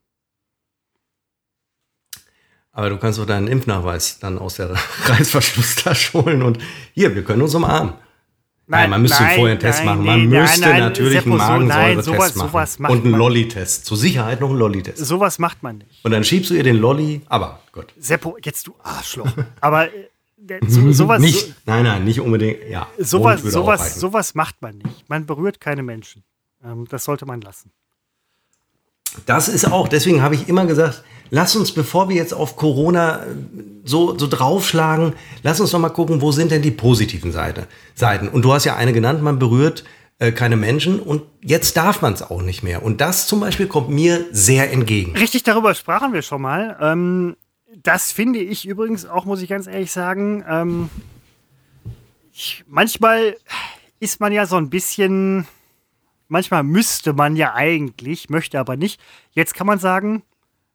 Aber 2.78 2.90
du 2.90 2.96
kannst 2.96 3.18
doch 3.18 3.26
deinen 3.26 3.48
Impfnachweis 3.48 4.20
dann 4.20 4.38
aus 4.38 4.54
der 4.54 4.70
Reißverschlusstasche 5.06 6.12
holen 6.12 6.44
und 6.44 6.58
hier, 6.94 7.12
wir 7.12 7.24
können 7.24 7.42
uns 7.42 7.52
umarmen. 7.52 7.94
Nein, 8.68 8.82
nein 8.82 8.90
man 8.90 9.02
müsste 9.02 9.20
nein, 9.20 9.34
vorher 9.34 9.52
einen 9.54 9.60
Test 9.60 9.78
nein, 9.78 9.86
machen. 9.86 10.04
Man 10.04 10.28
nee, 10.28 10.40
müsste 10.40 10.68
natürlich 10.68 11.26
einen 11.26 11.36
Magensäure-Test 11.38 12.04
so, 12.04 12.12
machen. 12.12 12.50
Sowas 12.50 12.78
und 12.78 13.04
einen 13.04 13.14
Lolli-Test. 13.16 13.84
Zur 13.84 13.96
Sicherheit 13.96 14.40
noch 14.40 14.50
einen 14.50 14.60
Lolli-Test. 14.60 14.98
Sowas 14.98 15.40
macht 15.40 15.60
man 15.64 15.78
nicht. 15.78 16.04
Und 16.04 16.12
dann 16.12 16.22
schiebst 16.22 16.50
du 16.50 16.54
ihr 16.54 16.62
den 16.62 16.76
Lolli, 16.76 17.22
aber 17.28 17.58
gut. 17.72 17.86
Seppo, 17.98 18.36
jetzt 18.44 18.68
du 18.68 18.76
Arschloch. 18.84 19.26
aber 19.60 19.86
äh, 19.86 20.60
so, 20.68 20.92
sowas. 20.92 21.20
nicht, 21.20 21.56
nein, 21.66 21.82
nein, 21.82 22.04
nicht 22.04 22.20
unbedingt. 22.20 22.58
Ja, 22.70 22.86
sowas, 22.96 23.42
sowas, 23.42 23.98
sowas 23.98 24.36
macht 24.36 24.62
man 24.62 24.78
nicht. 24.78 25.08
Man 25.08 25.26
berührt 25.26 25.58
keine 25.58 25.82
Menschen. 25.82 26.22
Ähm, 26.64 26.86
das 26.88 27.02
sollte 27.02 27.26
man 27.26 27.40
lassen. 27.40 27.72
Das 29.26 29.48
ist 29.48 29.64
auch, 29.64 29.88
deswegen 29.88 30.22
habe 30.22 30.36
ich 30.36 30.48
immer 30.48 30.66
gesagt, 30.66 31.02
lass 31.30 31.56
uns, 31.56 31.72
bevor 31.72 32.08
wir 32.08 32.16
jetzt 32.16 32.34
auf 32.34 32.56
Corona 32.56 33.22
äh, 33.22 33.26
so, 33.84 34.18
so 34.18 34.26
draufschlagen, 34.26 35.14
lass 35.42 35.60
uns 35.60 35.72
noch 35.72 35.80
mal 35.80 35.88
gucken, 35.88 36.20
wo 36.20 36.32
sind 36.32 36.50
denn 36.50 36.62
die 36.62 36.70
positiven 36.70 37.32
Seite, 37.32 37.66
Seiten. 37.94 38.28
Und 38.28 38.42
du 38.42 38.52
hast 38.52 38.64
ja 38.64 38.76
eine 38.76 38.92
genannt, 38.92 39.22
man 39.22 39.38
berührt 39.38 39.84
äh, 40.18 40.32
keine 40.32 40.56
Menschen 40.56 41.00
und 41.00 41.22
jetzt 41.40 41.76
darf 41.76 42.02
man 42.02 42.12
es 42.12 42.22
auch 42.22 42.42
nicht 42.42 42.62
mehr. 42.62 42.82
Und 42.82 43.00
das 43.00 43.26
zum 43.26 43.40
Beispiel 43.40 43.66
kommt 43.66 43.90
mir 43.90 44.26
sehr 44.32 44.72
entgegen. 44.72 45.16
Richtig, 45.16 45.42
darüber 45.42 45.74
sprachen 45.74 46.12
wir 46.12 46.22
schon 46.22 46.42
mal. 46.42 46.76
Ähm, 46.80 47.36
das 47.82 48.12
finde 48.12 48.40
ich 48.40 48.66
übrigens 48.66 49.06
auch, 49.06 49.24
muss 49.24 49.42
ich 49.42 49.48
ganz 49.48 49.66
ehrlich 49.66 49.92
sagen, 49.92 50.44
ähm, 50.48 50.90
ich, 52.32 52.64
manchmal 52.66 53.36
ist 54.00 54.20
man 54.20 54.32
ja 54.32 54.46
so 54.46 54.56
ein 54.56 54.70
bisschen 54.70 55.46
manchmal 56.28 56.62
müsste 56.62 57.12
man 57.12 57.36
ja 57.36 57.54
eigentlich, 57.54 58.30
möchte 58.30 58.60
aber 58.60 58.76
nicht. 58.76 59.00
Jetzt 59.32 59.54
kann 59.54 59.66
man 59.66 59.78
sagen, 59.78 60.22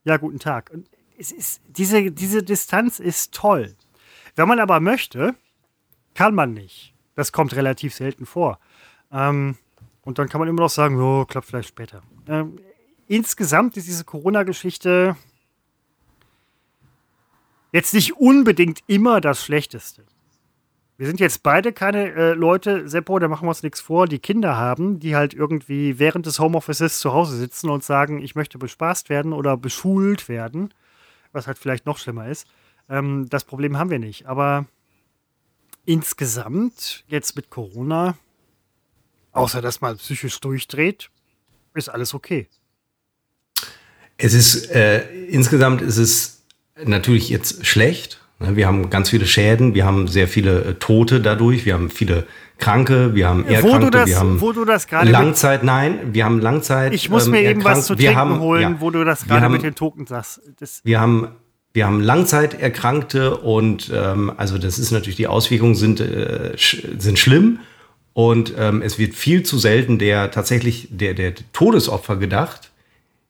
ja, 0.03 0.17
guten 0.17 0.39
Tag. 0.39 0.69
Und 0.71 0.87
es 1.17 1.31
ist, 1.31 1.61
diese, 1.67 2.11
diese 2.11 2.43
Distanz 2.43 2.99
ist 2.99 3.33
toll. 3.33 3.75
Wenn 4.35 4.47
man 4.47 4.59
aber 4.59 4.79
möchte, 4.79 5.35
kann 6.13 6.35
man 6.35 6.53
nicht. 6.53 6.93
Das 7.15 7.31
kommt 7.31 7.55
relativ 7.55 7.93
selten 7.93 8.25
vor. 8.25 8.59
Ähm, 9.11 9.57
und 10.01 10.19
dann 10.19 10.27
kann 10.27 10.39
man 10.39 10.47
immer 10.47 10.61
noch 10.61 10.69
sagen, 10.69 10.99
oh, 10.99 11.25
klappt 11.25 11.47
vielleicht 11.47 11.69
später. 11.69 12.01
Ähm, 12.27 12.59
insgesamt 13.07 13.77
ist 13.77 13.87
diese 13.87 14.03
Corona-Geschichte 14.03 15.15
jetzt 17.71 17.93
nicht 17.93 18.17
unbedingt 18.17 18.83
immer 18.87 19.21
das 19.21 19.43
Schlechteste. 19.43 20.05
Wir 20.97 21.07
sind 21.07 21.19
jetzt 21.19 21.41
beide 21.41 21.73
keine 21.73 22.13
äh, 22.13 22.33
Leute, 22.33 22.87
Seppo, 22.87 23.17
da 23.17 23.27
machen 23.27 23.45
wir 23.45 23.49
uns 23.49 23.63
nichts 23.63 23.81
vor, 23.81 24.07
die 24.07 24.19
Kinder 24.19 24.57
haben, 24.57 24.99
die 24.99 25.15
halt 25.15 25.33
irgendwie 25.33 25.97
während 25.97 26.27
des 26.27 26.39
Homeoffices 26.39 26.99
zu 26.99 27.13
Hause 27.13 27.35
sitzen 27.35 27.69
und 27.69 27.83
sagen, 27.83 28.21
ich 28.21 28.35
möchte 28.35 28.59
bespaßt 28.59 29.09
werden 29.09 29.33
oder 29.33 29.57
beschult 29.57 30.29
werden, 30.29 30.73
was 31.31 31.47
halt 31.47 31.57
vielleicht 31.57 31.87
noch 31.87 31.97
schlimmer 31.97 32.27
ist. 32.27 32.47
Ähm, 32.89 33.27
das 33.29 33.43
Problem 33.43 33.77
haben 33.77 33.89
wir 33.89 33.99
nicht. 33.99 34.27
Aber 34.27 34.67
insgesamt, 35.85 37.03
jetzt 37.07 37.35
mit 37.35 37.49
Corona, 37.49 38.15
außer 39.31 39.61
dass 39.61 39.81
man 39.81 39.97
psychisch 39.97 40.39
durchdreht, 40.39 41.09
ist 41.73 41.89
alles 41.89 42.13
okay. 42.13 42.47
Es 44.17 44.33
ist, 44.33 44.69
äh, 44.69 45.25
insgesamt 45.25 45.81
ist 45.81 45.97
es 45.97 46.43
natürlich 46.75 47.29
jetzt 47.29 47.65
schlecht. 47.65 48.22
Ne, 48.43 48.55
wir 48.55 48.67
haben 48.67 48.89
ganz 48.89 49.09
viele 49.09 49.25
Schäden, 49.25 49.73
wir 49.73 49.85
haben 49.85 50.07
sehr 50.07 50.27
viele 50.27 50.61
äh, 50.63 50.73
Tote 50.75 51.21
dadurch, 51.21 51.65
wir 51.65 51.73
haben 51.73 51.89
viele 51.89 52.25
Kranke, 52.57 53.15
wir 53.15 53.27
haben 53.27 53.45
Erkrankte, 53.45 53.89
das, 53.91 54.09
wir 54.09 54.19
haben 54.19 54.39
wo 54.41 54.51
du 54.51 54.65
das 54.65 54.87
gerade 54.87 55.09
Langzeit, 55.11 55.63
nein, 55.63 55.99
wir 56.13 56.25
haben 56.25 56.39
Langzeit. 56.39 56.93
Ich 56.93 57.09
muss 57.09 57.25
ähm, 57.25 57.31
mir 57.31 57.39
eben 57.41 57.61
erkrankt. 57.61 57.77
was 57.79 57.85
zu 57.87 57.95
trinken 57.95 58.15
haben, 58.15 58.39
holen, 58.39 58.61
ja, 58.61 58.75
wo 58.79 58.89
du 58.89 59.03
das 59.03 59.25
gerade 59.25 59.41
haben- 59.45 59.53
mit 59.53 59.63
den 59.63 59.75
Token 59.75 60.05
sagst. 60.05 60.41
Das, 60.59 60.81
Wir 60.83 60.99
haben, 60.99 61.29
wir 61.73 61.85
haben 61.85 62.01
Langzeiterkrankte 62.01 63.37
und 63.37 63.91
ähm, 63.93 64.31
also 64.37 64.57
das 64.57 64.77
ist 64.77 64.91
natürlich, 64.91 65.15
die 65.15 65.27
Auswirkungen 65.27 65.75
sind, 65.75 65.99
äh, 65.99 66.57
sch 66.57 66.85
sind 66.99 67.17
schlimm 67.19 67.59
und 68.13 68.53
ähm, 68.57 68.81
es 68.81 68.99
wird 68.99 69.15
viel 69.15 69.43
zu 69.43 69.57
selten 69.57 69.97
der 69.99 70.31
tatsächlich 70.31 70.87
der, 70.91 71.13
der 71.13 71.33
Todesopfer 71.53 72.17
gedacht, 72.17 72.71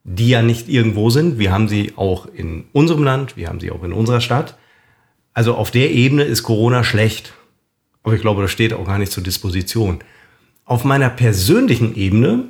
die 0.03 0.30
ja 0.30 0.41
nicht 0.41 0.68
irgendwo 0.68 1.09
sind. 1.09 1.39
Wir 1.39 1.51
haben 1.53 1.70
sie 1.70 1.93
auch 1.95 2.28
in 2.34 2.66
unserem 2.74 3.03
Land, 3.03 3.38
wir 3.38 3.47
haben 3.47 3.59
sie 3.61 3.72
auch 3.72 3.84
in 3.84 3.93
unserer 3.93 4.20
Stadt. 4.20 4.57
Also 5.34 5.56
auf 5.56 5.72
der 5.72 5.92
Ebene 5.92 6.24
ist 6.24 6.44
Corona 6.44 6.84
schlecht. 6.84 7.34
Aber 8.04 8.16
ich 8.16 8.22
glaube, 8.22 8.42
das 8.42 8.52
steht 8.52 8.74
auch 8.74 8.86
gar 8.86 8.98
nicht 8.98 9.12
zur 9.12 9.24
Disposition. 9.24 10.00
Auf 10.66 10.84
meiner 10.84 11.10
persönlichen 11.10 11.96
Ebene 11.96 12.46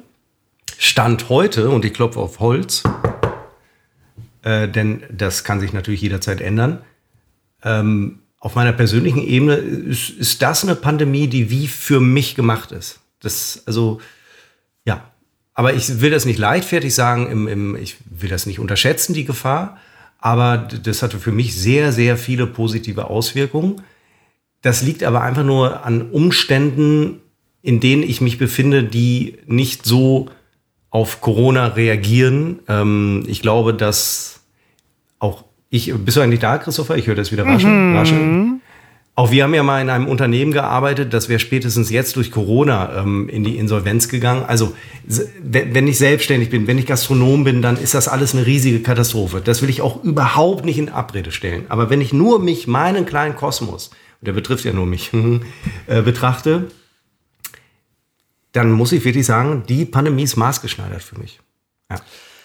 stand 0.77 1.29
heute, 1.29 1.69
und 1.69 1.85
ich 1.85 1.93
klopfe 1.93 2.19
auf 2.19 2.39
Holz, 2.39 2.83
äh, 4.41 4.67
denn 4.67 5.03
das 5.11 5.43
kann 5.43 5.59
sich 5.59 5.73
natürlich 5.73 6.01
jederzeit 6.01 6.41
ändern. 6.41 6.81
Ähm, 7.63 8.19
auf 8.39 8.55
meiner 8.55 8.73
persönlichen 8.73 9.25
Ebene 9.25 9.55
ist, 9.55 10.09
ist 10.09 10.41
das 10.41 10.63
eine 10.63 10.75
Pandemie, 10.75 11.27
die 11.27 11.49
wie 11.49 11.67
für 11.67 12.01
mich 12.01 12.35
gemacht 12.35 12.71
ist. 12.71 12.99
Das, 13.21 13.63
also, 13.65 14.01
ja. 14.83 15.09
Aber 15.53 15.73
ich 15.73 16.01
will 16.01 16.11
das 16.11 16.25
nicht 16.25 16.39
leichtfertig 16.39 16.93
sagen, 16.93 17.31
im, 17.31 17.47
im, 17.47 17.75
ich 17.75 17.97
will 18.05 18.29
das 18.29 18.45
nicht 18.45 18.59
unterschätzen, 18.59 19.13
die 19.13 19.23
Gefahr. 19.23 19.77
Aber 20.25 20.57
das 20.57 21.03
hatte 21.03 21.19
für 21.19 21.33
mich 21.33 21.53
sehr, 21.53 21.91
sehr 21.91 22.15
viele 22.15 22.47
positive 22.47 23.09
Auswirkungen. 23.09 23.81
Das 24.61 24.81
liegt 24.81 25.03
aber 25.03 25.21
einfach 25.21 25.43
nur 25.43 25.85
an 25.85 26.11
Umständen, 26.11 27.19
in 27.61 27.81
denen 27.81 28.03
ich 28.03 28.21
mich 28.21 28.37
befinde, 28.37 28.85
die 28.85 29.39
nicht 29.47 29.85
so 29.85 30.29
auf 30.89 31.19
Corona 31.19 31.67
reagieren. 31.67 32.59
Ähm, 32.69 33.25
ich 33.27 33.41
glaube, 33.41 33.73
dass 33.73 34.39
auch 35.19 35.43
ich, 35.69 35.93
bist 35.93 36.15
du 36.15 36.21
eigentlich 36.21 36.39
da, 36.39 36.57
Christopher? 36.57 36.95
Ich 36.95 37.07
höre 37.07 37.15
das 37.15 37.33
wieder 37.33 37.45
rascheln. 37.45 37.93
rascheln. 37.93 38.61
Auch 39.15 39.29
wir 39.29 39.43
haben 39.43 39.53
ja 39.53 39.61
mal 39.61 39.79
in 39.79 39.91
einem 39.91 40.07
Unternehmen 40.07 40.51
gearbeitet, 40.51 41.13
das 41.13 41.29
wäre 41.29 41.39
spätestens 41.39 41.91
jetzt 41.91 42.15
durch 42.15 42.31
Corona 42.31 42.97
ähm, 42.97 43.29
in 43.29 43.43
die 43.43 43.57
Insolvenz 43.57 44.09
gegangen. 44.09 44.43
Also 44.43 44.75
wenn 45.39 45.87
ich 45.87 45.99
selbstständig 45.99 46.49
bin, 46.49 46.65
wenn 46.65 46.79
ich 46.79 46.87
Gastronom 46.87 47.43
bin, 47.43 47.61
dann 47.61 47.77
ist 47.77 47.93
das 47.93 48.07
alles 48.07 48.33
eine 48.33 48.47
riesige 48.47 48.79
Katastrophe. 48.79 49.39
Das 49.39 49.61
will 49.61 49.69
ich 49.69 49.81
auch 49.81 50.03
überhaupt 50.03 50.65
nicht 50.65 50.79
in 50.79 50.89
Abrede 50.89 51.31
stellen. 51.31 51.65
Aber 51.69 51.91
wenn 51.91 52.01
ich 52.01 52.11
nur 52.11 52.39
mich, 52.39 52.65
meinen 52.65 53.05
kleinen 53.05 53.35
Kosmos, 53.35 53.91
der 54.21 54.33
betrifft 54.33 54.65
ja 54.65 54.73
nur 54.73 54.87
mich, 54.87 55.11
äh, 55.87 56.01
betrachte, 56.01 56.71
dann 58.51 58.71
muss 58.71 58.93
ich 58.93 59.05
wirklich 59.05 59.27
sagen, 59.27 59.63
die 59.69 59.85
Pandemie 59.85 60.23
ist 60.23 60.37
maßgeschneidert 60.37 61.03
für 61.03 61.19
mich. 61.19 61.39
Ja. 61.91 61.97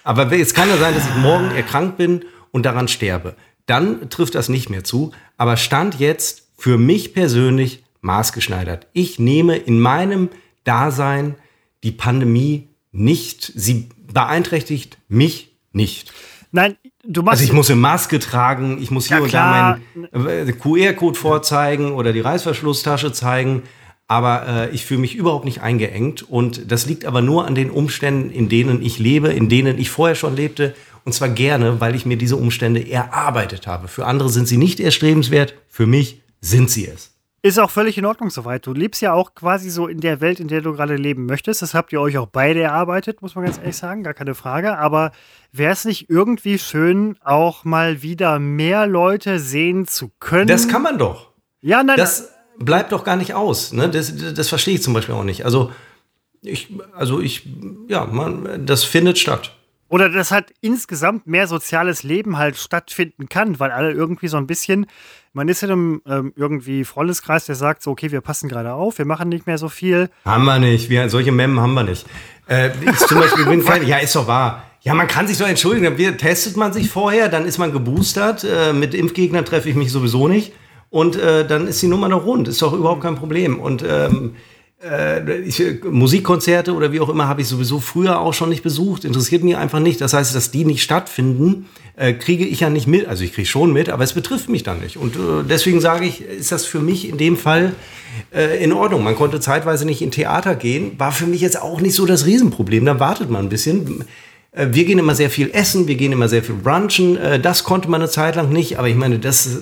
Aber 0.04 0.34
jetzt 0.34 0.54
kann 0.54 0.68
ja 0.68 0.76
sein, 0.76 0.94
dass 0.94 1.08
ich 1.08 1.14
morgen 1.16 1.50
erkrankt 1.50 1.96
bin 1.96 2.26
und 2.50 2.66
daran 2.66 2.88
sterbe. 2.88 3.36
Dann 3.64 4.10
trifft 4.10 4.34
das 4.34 4.50
nicht 4.50 4.68
mehr 4.68 4.84
zu. 4.84 5.12
Aber 5.38 5.56
Stand 5.56 5.98
jetzt 5.98 6.47
für 6.58 6.76
mich 6.76 7.14
persönlich 7.14 7.84
maßgeschneidert. 8.00 8.88
Ich 8.92 9.18
nehme 9.18 9.56
in 9.56 9.80
meinem 9.80 10.28
Dasein 10.64 11.36
die 11.84 11.92
Pandemie 11.92 12.68
nicht, 12.90 13.52
sie 13.54 13.88
beeinträchtigt 14.12 14.98
mich 15.08 15.52
nicht. 15.72 16.12
nein, 16.50 16.76
du 17.04 17.22
machst. 17.22 17.40
Also 17.40 17.44
ich 17.44 17.52
muss 17.52 17.70
eine 17.70 17.80
Maske 17.80 18.18
tragen, 18.18 18.82
ich 18.82 18.90
muss 18.90 19.06
hier 19.06 19.18
Ja, 19.18 19.22
und 19.22 19.34
da 19.34 19.78
meinen 20.12 20.48
äh, 20.48 20.52
QR-Code 20.52 21.18
vorzeigen 21.18 21.92
oder 21.92 22.12
die 22.12 22.20
Reißverschlusstasche 22.20 23.12
zeigen. 23.12 23.62
Aber 24.10 24.48
äh, 24.48 24.70
ich 24.70 24.86
fühle 24.86 25.00
mich 25.00 25.14
überhaupt 25.14 25.44
nicht 25.44 25.60
eingeengt. 25.60 26.22
Und 26.22 26.72
das 26.72 26.86
liegt 26.86 27.04
aber 27.04 27.20
nur 27.20 27.46
an 27.46 27.54
den 27.54 27.70
Umständen, 27.70 28.30
in 28.30 28.48
denen 28.48 28.82
ich 28.82 28.98
lebe, 28.98 29.28
in 29.28 29.48
denen 29.48 29.78
ich 29.78 29.90
vorher 29.90 30.16
schon 30.16 30.34
lebte. 30.34 30.74
Und 31.04 31.12
zwar 31.12 31.28
gerne, 31.28 31.80
weil 31.80 31.94
ich 31.94 32.06
mir 32.06 32.16
diese 32.16 32.36
Umstände 32.36 32.90
erarbeitet 32.90 33.66
habe. 33.66 33.86
Für 33.86 34.06
andere 34.06 34.30
sind 34.30 34.48
sie 34.48 34.56
nicht 34.56 34.80
erstrebenswert, 34.80 35.54
für 35.68 35.86
mich 35.86 36.22
sind 36.40 36.70
sie 36.70 36.86
es. 36.86 37.14
Ist 37.40 37.60
auch 37.60 37.70
völlig 37.70 37.96
in 37.96 38.04
Ordnung 38.04 38.30
soweit. 38.30 38.66
Du 38.66 38.72
lebst 38.72 39.00
ja 39.00 39.12
auch 39.12 39.34
quasi 39.34 39.70
so 39.70 39.86
in 39.86 40.00
der 40.00 40.20
Welt, 40.20 40.40
in 40.40 40.48
der 40.48 40.60
du 40.60 40.72
gerade 40.72 40.96
leben 40.96 41.24
möchtest. 41.26 41.62
Das 41.62 41.72
habt 41.72 41.92
ihr 41.92 42.00
euch 42.00 42.18
auch 42.18 42.26
beide 42.26 42.60
erarbeitet, 42.60 43.22
muss 43.22 43.36
man 43.36 43.44
ganz 43.44 43.58
ehrlich 43.58 43.76
sagen, 43.76 44.02
gar 44.02 44.14
keine 44.14 44.34
Frage. 44.34 44.76
Aber 44.76 45.12
wäre 45.52 45.72
es 45.72 45.84
nicht 45.84 46.10
irgendwie 46.10 46.58
schön, 46.58 47.16
auch 47.22 47.64
mal 47.64 48.02
wieder 48.02 48.40
mehr 48.40 48.88
Leute 48.88 49.38
sehen 49.38 49.86
zu 49.86 50.10
können? 50.18 50.48
Das 50.48 50.66
kann 50.66 50.82
man 50.82 50.98
doch. 50.98 51.30
ja, 51.60 51.84
nein, 51.84 51.96
Das 51.96 52.30
bleibt 52.58 52.90
doch 52.90 53.04
gar 53.04 53.16
nicht 53.16 53.34
aus. 53.34 53.72
Ne? 53.72 53.88
Das, 53.88 54.12
das 54.34 54.48
verstehe 54.48 54.74
ich 54.74 54.82
zum 54.82 54.94
Beispiel 54.94 55.14
auch 55.14 55.24
nicht. 55.24 55.44
Also 55.44 55.70
ich, 56.42 56.68
also 56.94 57.20
ich, 57.20 57.48
ja, 57.86 58.04
man, 58.04 58.66
das 58.66 58.82
findet 58.82 59.16
statt. 59.16 59.56
Oder 59.88 60.10
dass 60.10 60.30
halt 60.30 60.52
insgesamt 60.60 61.26
mehr 61.26 61.46
soziales 61.46 62.02
Leben 62.02 62.36
halt 62.36 62.56
stattfinden 62.56 63.28
kann, 63.28 63.58
weil 63.58 63.70
alle 63.70 63.92
irgendwie 63.92 64.28
so 64.28 64.36
ein 64.36 64.46
bisschen, 64.46 64.86
man 65.32 65.48
ist 65.48 65.62
in 65.62 65.70
einem 65.70 66.02
ähm, 66.06 66.32
irgendwie 66.36 66.84
Freundeskreis, 66.84 67.46
der 67.46 67.54
sagt 67.54 67.82
so, 67.82 67.90
okay, 67.90 68.12
wir 68.12 68.20
passen 68.20 68.48
gerade 68.48 68.74
auf, 68.74 68.98
wir 68.98 69.06
machen 69.06 69.30
nicht 69.30 69.46
mehr 69.46 69.56
so 69.56 69.68
viel. 69.68 70.10
Haben 70.26 70.44
wir 70.44 70.58
nicht. 70.58 70.90
Wir, 70.90 71.08
solche 71.08 71.32
Memmen 71.32 71.60
haben 71.60 71.72
wir 71.72 71.84
nicht. 71.84 72.06
Äh, 72.46 72.70
zum 72.96 73.18
Beispiel 73.18 73.46
bin 73.46 73.64
kein, 73.64 73.86
ja, 73.86 73.96
ist 73.96 74.14
doch 74.14 74.26
wahr. 74.26 74.64
Ja, 74.82 74.94
man 74.94 75.08
kann 75.08 75.26
sich 75.26 75.38
doch 75.38 75.48
entschuldigen. 75.48 75.98
Wir, 75.98 76.16
testet 76.16 76.56
man 76.56 76.72
sich 76.72 76.90
vorher, 76.90 77.28
dann 77.28 77.46
ist 77.46 77.58
man 77.58 77.72
geboostert. 77.72 78.44
Äh, 78.44 78.72
mit 78.72 78.94
Impfgegnern 78.94 79.44
treffe 79.44 79.68
ich 79.70 79.74
mich 79.74 79.90
sowieso 79.90 80.28
nicht. 80.28 80.52
Und 80.90 81.16
äh, 81.16 81.46
dann 81.46 81.66
ist 81.66 81.82
die 81.82 81.88
Nummer 81.88 82.08
noch 82.08 82.24
rund. 82.24 82.46
Ist 82.46 82.62
doch 82.62 82.72
überhaupt 82.72 83.02
kein 83.02 83.16
Problem. 83.16 83.58
Und 83.58 83.82
ähm, 83.86 84.36
äh, 84.82 85.38
ich, 85.40 85.62
Musikkonzerte 85.82 86.72
oder 86.72 86.92
wie 86.92 87.00
auch 87.00 87.08
immer 87.08 87.28
habe 87.28 87.40
ich 87.40 87.48
sowieso 87.48 87.80
früher 87.80 88.20
auch 88.20 88.34
schon 88.34 88.48
nicht 88.48 88.62
besucht. 88.62 89.04
Interessiert 89.04 89.42
mich 89.42 89.56
einfach 89.56 89.80
nicht. 89.80 90.00
Das 90.00 90.12
heißt, 90.12 90.34
dass 90.34 90.50
die 90.50 90.64
nicht 90.64 90.82
stattfinden, 90.82 91.66
äh, 91.96 92.12
kriege 92.12 92.46
ich 92.46 92.60
ja 92.60 92.70
nicht 92.70 92.86
mit. 92.86 93.08
Also 93.08 93.24
ich 93.24 93.32
kriege 93.32 93.48
schon 93.48 93.72
mit, 93.72 93.88
aber 93.88 94.04
es 94.04 94.12
betrifft 94.12 94.48
mich 94.48 94.62
dann 94.62 94.80
nicht. 94.80 94.96
Und 94.96 95.16
äh, 95.16 95.44
deswegen 95.48 95.80
sage 95.80 96.06
ich, 96.06 96.22
ist 96.22 96.52
das 96.52 96.64
für 96.64 96.80
mich 96.80 97.08
in 97.08 97.18
dem 97.18 97.36
Fall 97.36 97.74
äh, 98.32 98.62
in 98.62 98.72
Ordnung. 98.72 99.02
Man 99.02 99.16
konnte 99.16 99.40
zeitweise 99.40 99.84
nicht 99.84 100.02
in 100.02 100.10
Theater 100.10 100.54
gehen. 100.54 100.92
War 100.98 101.12
für 101.12 101.26
mich 101.26 101.40
jetzt 101.40 101.60
auch 101.60 101.80
nicht 101.80 101.94
so 101.94 102.06
das 102.06 102.26
Riesenproblem. 102.26 102.84
Da 102.84 103.00
wartet 103.00 103.30
man 103.30 103.46
ein 103.46 103.48
bisschen. 103.48 104.04
Äh, 104.52 104.68
Wir 104.70 104.84
gehen 104.86 104.98
immer 104.98 105.14
sehr 105.14 105.28
viel 105.30 105.50
essen, 105.52 105.86
wir 105.88 105.94
gehen 105.96 106.10
immer 106.12 106.28
sehr 106.28 106.42
viel 106.42 106.54
brunchen. 106.54 107.16
Äh, 107.18 107.38
Das 107.38 107.64
konnte 107.64 107.88
man 107.90 108.00
eine 108.00 108.10
Zeit 108.10 108.34
lang 108.36 108.50
nicht, 108.50 108.78
aber 108.78 108.88
ich 108.88 108.94
meine, 108.96 109.18
das, 109.18 109.46
äh, 109.46 109.58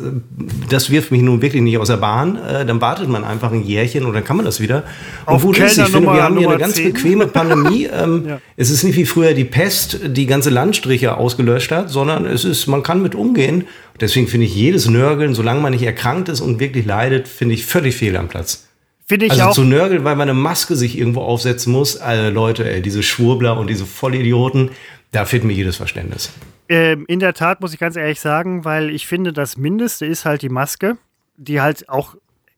das 0.70 0.90
wirft 0.90 1.10
mich 1.10 1.22
nun 1.22 1.42
wirklich 1.42 1.62
nicht 1.62 1.76
aus 1.78 1.88
der 1.88 1.96
Bahn. 1.96 2.38
Dann 2.66 2.80
wartet 2.80 3.08
man 3.08 3.24
einfach 3.24 3.50
ein 3.52 3.64
Jährchen 3.64 4.04
und 4.04 4.14
dann 4.14 4.24
kann 4.24 4.36
man 4.36 4.46
das 4.46 4.60
wieder. 4.60 4.84
Und 5.26 5.34
Auf 5.34 5.42
gut 5.42 5.58
ist, 5.58 5.76
ich 5.78 5.84
finde, 5.84 5.92
wir 5.92 6.00
Nummer- 6.00 6.22
haben 6.22 6.38
hier 6.38 6.46
eine 6.48 6.56
Nummer 6.56 6.58
ganz 6.58 6.74
10. 6.74 6.92
bequeme 6.92 7.26
Pandemie. 7.38 7.86
Ähm, 7.92 8.24
Ja. 8.28 8.40
Es 8.56 8.70
ist 8.70 8.84
nicht 8.84 8.96
wie 8.96 9.04
früher 9.06 9.34
die 9.34 9.44
Pest, 9.44 10.00
die 10.06 10.26
ganze 10.26 10.50
Landstriche 10.50 11.16
ausgelöscht 11.16 11.70
hat, 11.72 11.90
sondern 11.90 12.24
es 12.26 12.44
ist, 12.44 12.66
man 12.68 12.82
kann 12.82 13.02
mit 13.02 13.14
umgehen. 13.14 13.64
Deswegen 14.00 14.28
finde 14.28 14.46
ich 14.46 14.54
jedes 14.54 14.88
Nörgeln, 14.88 15.34
solange 15.34 15.60
man 15.60 15.72
nicht 15.72 15.82
erkrankt 15.82 16.28
ist 16.28 16.40
und 16.40 16.60
wirklich 16.60 16.86
leidet, 16.86 17.28
finde 17.28 17.54
ich 17.54 17.64
völlig 17.66 17.96
fehl 17.96 18.16
am 18.16 18.28
Platz. 18.28 18.65
Finde 19.08 19.26
ich 19.26 19.32
Also 19.32 19.44
auch. 19.44 19.52
zu 19.54 19.62
nörgeln, 19.62 20.04
weil 20.04 20.16
man 20.16 20.28
eine 20.28 20.38
Maske 20.38 20.74
sich 20.74 20.98
irgendwo 20.98 21.22
aufsetzen 21.22 21.72
muss. 21.72 21.94
Äh, 21.96 22.30
Leute, 22.30 22.68
ey, 22.68 22.82
diese 22.82 23.02
Schwurbler 23.04 23.56
und 23.56 23.68
diese 23.68 23.86
Vollidioten, 23.86 24.70
da 25.12 25.24
fehlt 25.24 25.44
mir 25.44 25.52
jedes 25.52 25.76
Verständnis. 25.76 26.32
Ähm, 26.68 27.04
in 27.06 27.20
der 27.20 27.32
Tat 27.32 27.60
muss 27.60 27.72
ich 27.72 27.78
ganz 27.78 27.94
ehrlich 27.94 28.18
sagen, 28.18 28.64
weil 28.64 28.90
ich 28.90 29.06
finde, 29.06 29.32
das 29.32 29.56
Mindeste 29.56 30.04
ist 30.06 30.24
halt 30.24 30.42
die 30.42 30.48
Maske, 30.48 30.96
die 31.36 31.60
halt 31.60 31.88
auch 31.88 32.16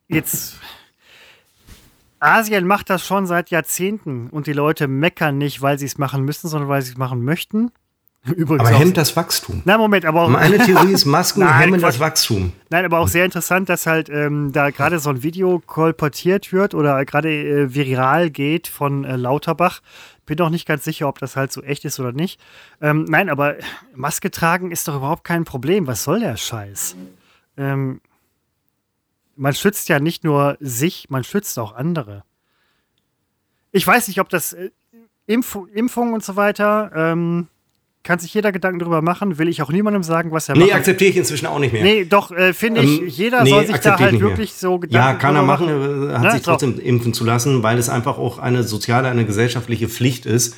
jetzt. 0.08 0.58
Asien 2.20 2.66
macht 2.66 2.90
das 2.90 3.06
schon 3.06 3.26
seit 3.26 3.50
Jahrzehnten 3.50 4.28
und 4.30 4.46
die 4.46 4.52
Leute 4.52 4.88
meckern 4.88 5.38
nicht, 5.38 5.60
weil 5.62 5.78
sie 5.78 5.86
es 5.86 5.98
machen 5.98 6.24
müssen, 6.24 6.48
sondern 6.48 6.68
weil 6.68 6.82
sie 6.82 6.92
es 6.92 6.98
machen 6.98 7.22
möchten. 7.22 7.70
Übrigens 8.36 8.68
Aber 8.68 8.78
hemmt 8.78 8.96
das 8.96 9.16
Wachstum. 9.16 9.62
Na, 9.64 9.78
Moment, 9.78 10.04
aber 10.04 10.22
auch, 10.22 10.28
Meine 10.28 10.58
Theorie 10.64 10.92
ist, 10.92 11.04
Masken 11.04 11.40
Nein, 11.40 11.54
hemmen 11.54 11.80
Quatsch. 11.80 11.94
das 11.94 12.00
Wachstum. 12.00 12.52
Nein, 12.70 12.84
aber 12.84 12.98
auch 12.98 13.08
sehr 13.08 13.24
interessant, 13.24 13.68
dass 13.68 13.86
halt 13.86 14.08
ähm, 14.08 14.52
da 14.52 14.70
gerade 14.70 14.98
so 14.98 15.10
ein 15.10 15.22
Video 15.22 15.60
kolportiert 15.64 16.52
wird 16.52 16.74
oder 16.74 17.04
gerade 17.04 17.30
äh, 17.30 17.74
viral 17.74 18.30
geht 18.30 18.68
von 18.68 19.04
äh, 19.04 19.16
Lauterbach. 19.16 19.80
Bin 20.26 20.40
auch 20.40 20.50
nicht 20.50 20.66
ganz 20.66 20.84
sicher, 20.84 21.08
ob 21.08 21.18
das 21.18 21.36
halt 21.36 21.52
so 21.52 21.62
echt 21.62 21.84
ist 21.84 21.98
oder 22.00 22.12
nicht. 22.12 22.40
Ähm, 22.80 23.04
nein, 23.08 23.30
aber 23.30 23.56
Maske 23.94 24.30
tragen 24.30 24.70
ist 24.70 24.86
doch 24.86 24.96
überhaupt 24.96 25.24
kein 25.24 25.44
Problem. 25.44 25.86
Was 25.86 26.04
soll 26.04 26.20
der 26.20 26.36
Scheiß? 26.36 26.96
Ähm, 27.56 28.00
man 29.36 29.54
schützt 29.54 29.88
ja 29.88 30.00
nicht 30.00 30.24
nur 30.24 30.56
sich, 30.60 31.08
man 31.08 31.24
schützt 31.24 31.58
auch 31.58 31.74
andere. 31.74 32.24
Ich 33.72 33.86
weiß 33.86 34.08
nicht, 34.08 34.20
ob 34.20 34.28
das 34.28 34.52
äh, 34.52 34.70
Impf 35.26 35.58
Impfung 35.72 36.12
und 36.14 36.24
so 36.24 36.36
weiter, 36.36 36.90
ähm, 36.94 37.48
kann 38.08 38.18
sich 38.18 38.32
jeder 38.32 38.52
Gedanken 38.52 38.78
darüber 38.78 39.02
machen, 39.02 39.36
will 39.38 39.48
ich 39.48 39.60
auch 39.60 39.70
niemandem 39.70 40.02
sagen, 40.02 40.32
was 40.32 40.48
er 40.48 40.56
Nee, 40.56 40.64
macht. 40.64 40.76
akzeptiere 40.76 41.10
ich 41.10 41.16
inzwischen 41.18 41.44
auch 41.46 41.58
nicht 41.58 41.74
mehr. 41.74 41.82
Nee, 41.84 42.06
doch, 42.06 42.30
äh, 42.32 42.54
finde 42.54 42.80
ich, 42.80 43.02
Ähm, 43.02 43.06
jeder 43.08 43.42
nee, 43.44 43.50
soll 43.50 43.66
sich 43.66 43.76
da 43.76 43.98
halt 43.98 44.12
nicht 44.12 44.20
mehr. 44.22 44.30
wirklich 44.30 44.54
so 44.54 44.78
Gedanken 44.78 44.94
Ja, 45.08 45.12
kann 45.14 45.36
er 45.36 45.42
drüber 45.42 45.52
machen, 45.52 46.08
äh, 46.10 46.14
hat 46.14 46.22
Ne? 46.22 46.32
sich 46.32 46.40
trotzdem 46.42 46.80
impfen 46.80 47.12
zu 47.12 47.24
lassen, 47.24 47.62
weil 47.62 47.76
es 47.76 47.90
einfach 47.90 48.16
auch 48.16 48.38
eine 48.38 48.62
soziale, 48.62 49.08
eine 49.08 49.26
gesellschaftliche 49.26 49.90
Pflicht 49.90 50.24
ist. 50.24 50.56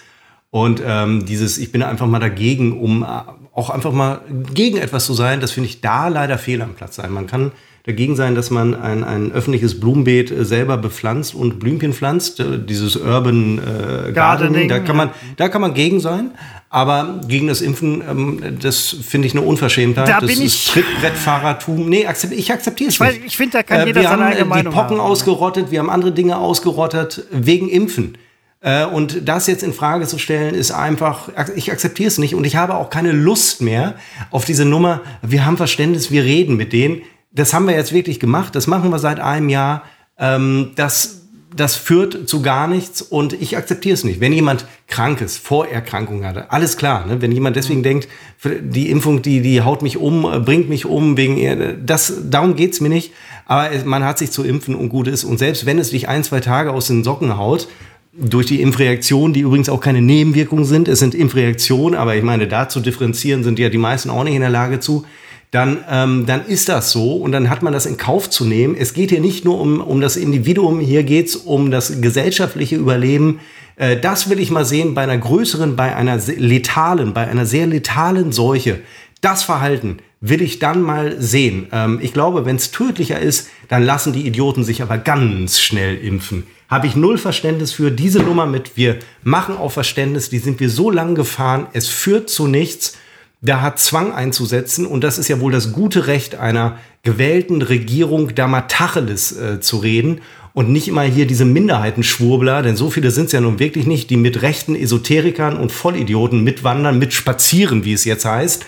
Und 0.50 0.80
ähm, 0.86 1.26
dieses, 1.26 1.58
ich 1.58 1.72
bin 1.72 1.82
einfach 1.82 2.06
mal 2.06 2.20
dagegen, 2.20 2.80
um 2.80 3.02
äh, 3.02 3.06
auch 3.52 3.70
einfach 3.70 3.92
mal 3.92 4.20
gegen 4.54 4.78
etwas 4.78 5.04
zu 5.04 5.12
sein, 5.14 5.40
das 5.40 5.50
finde 5.50 5.68
ich 5.70 5.80
da 5.80 6.06
leider 6.06 6.38
fehl 6.38 6.62
am 6.62 6.74
Platz 6.74 6.94
sein. 6.96 7.10
Man 7.12 7.26
kann 7.26 7.50
dagegen 7.84 8.16
sein, 8.16 8.34
dass 8.34 8.50
man 8.50 8.74
ein, 8.74 9.04
ein 9.04 9.32
öffentliches 9.32 9.80
Blumenbeet 9.80 10.30
äh, 10.30 10.44
selber 10.44 10.76
bepflanzt 10.76 11.34
und 11.34 11.58
Blümchen 11.58 11.92
pflanzt, 11.92 12.40
äh, 12.40 12.58
dieses 12.58 12.96
Urban 12.96 13.58
äh, 13.58 14.12
Gardening, 14.12 14.14
Gardening, 14.14 14.68
da 14.68 14.78
kann 14.80 14.96
man, 14.96 15.10
da 15.36 15.48
kann 15.48 15.60
man 15.60 15.74
gegen 15.74 16.00
sein. 16.00 16.32
Aber 16.72 17.20
gegen 17.26 17.48
das 17.48 17.62
Impfen, 17.62 18.00
ähm, 18.08 18.58
das 18.60 18.94
finde 19.02 19.26
ich 19.26 19.34
eine 19.34 19.44
Unverschämtheit. 19.44 20.08
Da 20.08 20.20
das 20.20 20.32
bin 20.32 20.40
ist 20.40 20.68
ich 20.68 20.72
Trittbrettfahrertum. 20.72 21.88
Nee, 21.88 22.06
akzept, 22.06 22.32
ich 22.32 22.52
akzeptiere 22.52 22.90
es 22.90 22.94
ich, 22.94 23.00
nicht. 23.00 23.26
Ich 23.26 23.36
finde, 23.36 23.58
da 23.58 23.62
kann 23.64 23.80
äh, 23.80 23.86
jeder 23.86 24.02
wir 24.02 24.08
seine 24.08 24.22
haben 24.22 24.30
eigene 24.30 24.44
die 24.44 24.48
Meinung 24.48 24.72
Pocken 24.72 24.98
haben. 24.98 25.00
ausgerottet, 25.00 25.72
wir 25.72 25.80
haben 25.80 25.90
andere 25.90 26.12
Dinge 26.12 26.38
ausgerottet 26.38 27.26
wegen 27.32 27.68
Impfen. 27.68 28.16
Äh, 28.60 28.84
und 28.84 29.28
das 29.28 29.48
jetzt 29.48 29.64
in 29.64 29.72
Frage 29.72 30.06
zu 30.06 30.18
stellen, 30.18 30.54
ist 30.54 30.70
einfach, 30.70 31.30
ich 31.56 31.72
akzeptiere 31.72 32.06
es 32.06 32.18
nicht 32.18 32.36
und 32.36 32.44
ich 32.44 32.54
habe 32.54 32.76
auch 32.76 32.88
keine 32.88 33.10
Lust 33.10 33.62
mehr 33.62 33.96
auf 34.30 34.44
diese 34.44 34.64
Nummer, 34.64 35.00
wir 35.22 35.44
haben 35.46 35.56
Verständnis, 35.56 36.12
wir 36.12 36.22
reden 36.22 36.56
mit 36.56 36.72
denen. 36.72 37.02
Das 37.32 37.54
haben 37.54 37.66
wir 37.66 37.74
jetzt 37.74 37.92
wirklich 37.92 38.20
gemacht, 38.20 38.54
das 38.54 38.66
machen 38.66 38.90
wir 38.90 38.98
seit 38.98 39.20
einem 39.20 39.48
Jahr. 39.48 39.84
Ähm, 40.18 40.72
das 40.76 41.20
das 41.54 41.74
führt 41.74 42.28
zu 42.28 42.42
gar 42.42 42.68
nichts 42.68 43.02
und 43.02 43.32
ich 43.32 43.56
akzeptiere 43.56 43.94
es 43.94 44.04
nicht. 44.04 44.20
Wenn 44.20 44.32
jemand 44.32 44.66
krank 44.86 45.20
ist, 45.20 45.38
Vorerkrankung 45.38 46.24
hatte, 46.24 46.50
alles 46.52 46.76
klar. 46.76 47.06
Ne? 47.06 47.20
Wenn 47.20 47.32
jemand 47.32 47.56
deswegen 47.56 47.82
denkt, 47.82 48.08
die 48.44 48.88
Impfung, 48.90 49.22
die, 49.22 49.40
die 49.40 49.62
haut 49.62 49.82
mich 49.82 49.96
um, 49.96 50.22
bringt 50.44 50.68
mich 50.68 50.86
um, 50.86 51.16
wegen 51.16 51.84
das, 51.84 52.12
darum 52.30 52.54
geht's 52.54 52.80
mir 52.80 52.88
nicht. 52.88 53.12
Aber 53.46 53.68
man 53.84 54.04
hat 54.04 54.18
sich 54.18 54.30
zu 54.30 54.44
impfen 54.44 54.76
und 54.76 54.90
gut 54.90 55.08
ist. 55.08 55.24
Und 55.24 55.38
selbst 55.38 55.66
wenn 55.66 55.78
es 55.78 55.90
dich 55.90 56.08
ein, 56.08 56.22
zwei 56.22 56.40
Tage 56.40 56.72
aus 56.72 56.86
den 56.86 57.02
Socken 57.02 57.36
haut, 57.36 57.66
durch 58.12 58.46
die 58.46 58.60
Impfreaktionen, 58.60 59.32
die 59.32 59.40
übrigens 59.40 59.68
auch 59.68 59.80
keine 59.80 60.02
Nebenwirkungen 60.02 60.64
sind, 60.64 60.88
es 60.88 60.98
sind 60.98 61.14
Impfreaktionen, 61.14 61.98
aber 61.98 62.16
ich 62.16 62.24
meine, 62.24 62.48
da 62.48 62.68
zu 62.68 62.80
differenzieren 62.80 63.44
sind 63.44 63.58
ja 63.58 63.68
die 63.68 63.78
meisten 63.78 64.10
auch 64.10 64.24
nicht 64.24 64.34
in 64.34 64.40
der 64.40 64.50
Lage 64.50 64.80
zu 64.80 65.04
dann, 65.50 65.78
ähm, 65.88 66.26
dann 66.26 66.46
ist 66.46 66.68
das 66.68 66.92
so 66.92 67.16
und 67.16 67.32
dann 67.32 67.50
hat 67.50 67.62
man 67.62 67.72
das 67.72 67.86
in 67.86 67.96
Kauf 67.96 68.30
zu 68.30 68.44
nehmen. 68.44 68.76
Es 68.78 68.94
geht 68.94 69.10
hier 69.10 69.20
nicht 69.20 69.44
nur 69.44 69.60
um, 69.60 69.80
um 69.80 70.00
das 70.00 70.16
Individuum, 70.16 70.78
hier 70.78 71.02
geht 71.02 71.28
es 71.28 71.36
um 71.36 71.70
das 71.70 72.00
gesellschaftliche 72.00 72.76
Überleben. 72.76 73.40
Äh, 73.76 73.98
das 73.98 74.30
will 74.30 74.38
ich 74.38 74.50
mal 74.50 74.64
sehen 74.64 74.94
bei 74.94 75.02
einer 75.02 75.18
größeren, 75.18 75.74
bei 75.74 75.96
einer 75.96 76.20
letalen, 76.36 77.12
bei 77.14 77.26
einer 77.26 77.46
sehr 77.46 77.66
letalen 77.66 78.30
Seuche. 78.30 78.78
Das 79.20 79.42
Verhalten 79.42 79.98
will 80.20 80.40
ich 80.40 80.60
dann 80.60 80.82
mal 80.82 81.20
sehen. 81.20 81.66
Ähm, 81.72 81.98
ich 82.00 82.12
glaube, 82.12 82.44
wenn 82.44 82.56
es 82.56 82.70
tödlicher 82.70 83.18
ist, 83.18 83.48
dann 83.68 83.82
lassen 83.82 84.12
die 84.12 84.26
Idioten 84.26 84.62
sich 84.62 84.82
aber 84.82 84.98
ganz 84.98 85.58
schnell 85.58 85.96
impfen. 85.96 86.46
Habe 86.68 86.86
ich 86.86 86.94
null 86.94 87.18
Verständnis 87.18 87.72
für 87.72 87.90
diese 87.90 88.20
Nummer 88.20 88.46
mit. 88.46 88.76
Wir 88.76 88.98
machen 89.24 89.56
auch 89.56 89.72
Verständnis, 89.72 90.30
die 90.30 90.38
sind 90.38 90.60
wir 90.60 90.70
so 90.70 90.92
lang 90.92 91.16
gefahren, 91.16 91.66
es 91.72 91.88
führt 91.88 92.30
zu 92.30 92.46
nichts 92.46 92.96
da 93.42 93.62
hat 93.62 93.78
Zwang 93.78 94.12
einzusetzen 94.12 94.86
und 94.86 95.02
das 95.02 95.18
ist 95.18 95.28
ja 95.28 95.40
wohl 95.40 95.52
das 95.52 95.72
gute 95.72 96.06
Recht 96.06 96.34
einer 96.34 96.78
gewählten 97.02 97.62
Regierung, 97.62 98.34
da 98.34 98.46
mal 98.46 98.62
Tacheles 98.62 99.32
äh, 99.32 99.60
zu 99.60 99.78
reden 99.78 100.20
und 100.52 100.70
nicht 100.70 100.88
immer 100.88 101.02
hier 101.02 101.26
diese 101.26 101.44
Minderheitenschwurbler, 101.44 102.62
denn 102.62 102.76
so 102.76 102.90
viele 102.90 103.10
sind 103.10 103.26
es 103.26 103.32
ja 103.32 103.40
nun 103.40 103.58
wirklich 103.58 103.86
nicht, 103.86 104.10
die 104.10 104.16
mit 104.16 104.42
rechten 104.42 104.74
Esoterikern 104.74 105.56
und 105.56 105.72
Vollidioten 105.72 106.44
mitwandern, 106.44 106.98
mitspazieren, 106.98 107.84
wie 107.84 107.94
es 107.94 108.04
jetzt 108.04 108.24
heißt. 108.24 108.66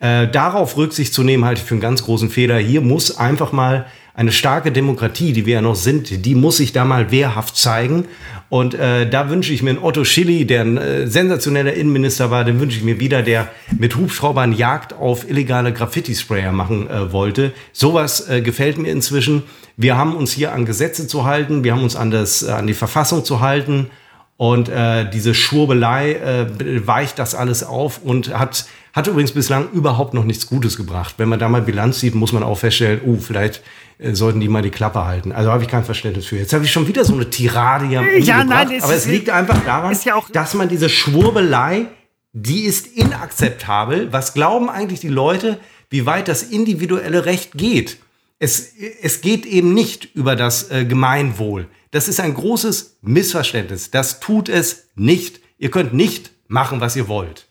Äh, 0.00 0.28
darauf 0.28 0.76
Rücksicht 0.76 1.12
zu 1.12 1.22
nehmen, 1.22 1.44
halte 1.44 1.60
ich 1.60 1.66
für 1.66 1.74
einen 1.74 1.80
ganz 1.80 2.02
großen 2.04 2.30
Fehler. 2.30 2.56
Hier 2.58 2.80
muss 2.80 3.18
einfach 3.18 3.52
mal 3.52 3.86
eine 4.14 4.30
starke 4.30 4.70
Demokratie, 4.70 5.32
die 5.32 5.44
wir 5.44 5.54
ja 5.54 5.60
noch 5.60 5.74
sind, 5.74 6.24
die 6.24 6.34
muss 6.36 6.58
sich 6.58 6.72
da 6.72 6.84
mal 6.84 7.10
wehrhaft 7.10 7.56
zeigen. 7.56 8.06
Und 8.48 8.74
äh, 8.74 9.10
da 9.10 9.28
wünsche 9.28 9.52
ich 9.52 9.62
mir 9.64 9.70
einen 9.70 9.82
Otto 9.82 10.04
Schilly, 10.04 10.46
der 10.46 10.60
ein 10.60 10.78
äh, 10.78 11.08
sensationeller 11.08 11.74
Innenminister 11.74 12.30
war, 12.30 12.44
den 12.44 12.60
wünsche 12.60 12.78
ich 12.78 12.84
mir 12.84 13.00
wieder, 13.00 13.22
der 13.22 13.48
mit 13.76 13.96
Hubschraubern 13.96 14.52
Jagd 14.52 14.92
auf 14.92 15.28
illegale 15.28 15.72
Graffiti-Sprayer 15.72 16.52
machen 16.52 16.88
äh, 16.88 17.12
wollte. 17.12 17.52
Sowas 17.72 18.28
äh, 18.28 18.40
gefällt 18.40 18.78
mir 18.78 18.92
inzwischen. 18.92 19.42
Wir 19.76 19.96
haben 19.96 20.14
uns 20.14 20.30
hier 20.30 20.52
an 20.52 20.64
Gesetze 20.64 21.08
zu 21.08 21.24
halten, 21.24 21.64
wir 21.64 21.72
haben 21.72 21.82
uns 21.82 21.96
an, 21.96 22.12
das, 22.12 22.44
äh, 22.44 22.52
an 22.52 22.68
die 22.68 22.74
Verfassung 22.74 23.24
zu 23.24 23.40
halten. 23.40 23.90
Und 24.36 24.68
äh, 24.68 25.08
diese 25.10 25.32
Schwurbelei 25.32 26.46
weicht 26.84 27.20
das 27.20 27.36
alles 27.36 27.62
auf 27.62 28.00
und 28.02 28.36
hat, 28.36 28.66
hat 28.94 29.08
übrigens 29.08 29.32
bislang 29.32 29.70
überhaupt 29.72 30.14
noch 30.14 30.24
nichts 30.24 30.46
Gutes 30.46 30.76
gebracht. 30.76 31.16
Wenn 31.18 31.28
man 31.28 31.40
da 31.40 31.48
mal 31.48 31.60
Bilanz 31.60 31.98
sieht, 31.98 32.14
muss 32.14 32.32
man 32.32 32.44
auch 32.44 32.56
feststellen, 32.56 33.00
uh, 33.04 33.18
vielleicht 33.18 33.60
äh, 33.98 34.14
sollten 34.14 34.38
die 34.38 34.48
mal 34.48 34.62
die 34.62 34.70
Klappe 34.70 35.04
halten. 35.04 35.32
Also 35.32 35.50
habe 35.50 35.64
ich 35.64 35.68
kein 35.68 35.84
Verständnis 35.84 36.26
für. 36.26 36.36
Jetzt 36.36 36.52
habe 36.52 36.64
ich 36.64 36.70
schon 36.70 36.86
wieder 36.86 37.04
so 37.04 37.12
eine 37.12 37.28
Tirade 37.28 37.86
hier 37.86 38.18
ja, 38.20 38.44
nein, 38.44 38.70
es 38.70 38.84
aber 38.84 38.94
es 38.94 39.06
liegt 39.06 39.30
einfach 39.30 39.62
daran, 39.64 39.96
ja 40.04 40.22
dass 40.32 40.54
man 40.54 40.68
diese 40.68 40.88
Schwurbelei, 40.88 41.86
die 42.32 42.62
ist 42.62 42.86
inakzeptabel. 42.86 44.12
Was 44.12 44.32
glauben 44.32 44.70
eigentlich 44.70 45.00
die 45.00 45.08
Leute, 45.08 45.58
wie 45.90 46.06
weit 46.06 46.28
das 46.28 46.44
individuelle 46.44 47.24
Recht 47.24 47.52
geht? 47.54 47.98
Es, 48.38 48.74
es 49.02 49.20
geht 49.20 49.44
eben 49.44 49.74
nicht 49.74 50.14
über 50.14 50.36
das 50.36 50.70
äh, 50.70 50.84
Gemeinwohl. 50.84 51.66
Das 51.90 52.06
ist 52.06 52.20
ein 52.20 52.34
großes 52.34 52.98
Missverständnis. 53.02 53.90
Das 53.90 54.20
tut 54.20 54.48
es 54.48 54.90
nicht. 54.94 55.40
Ihr 55.58 55.72
könnt 55.72 55.94
nicht 55.94 56.30
machen, 56.46 56.80
was 56.80 56.94
ihr 56.94 57.08
wollt. 57.08 57.48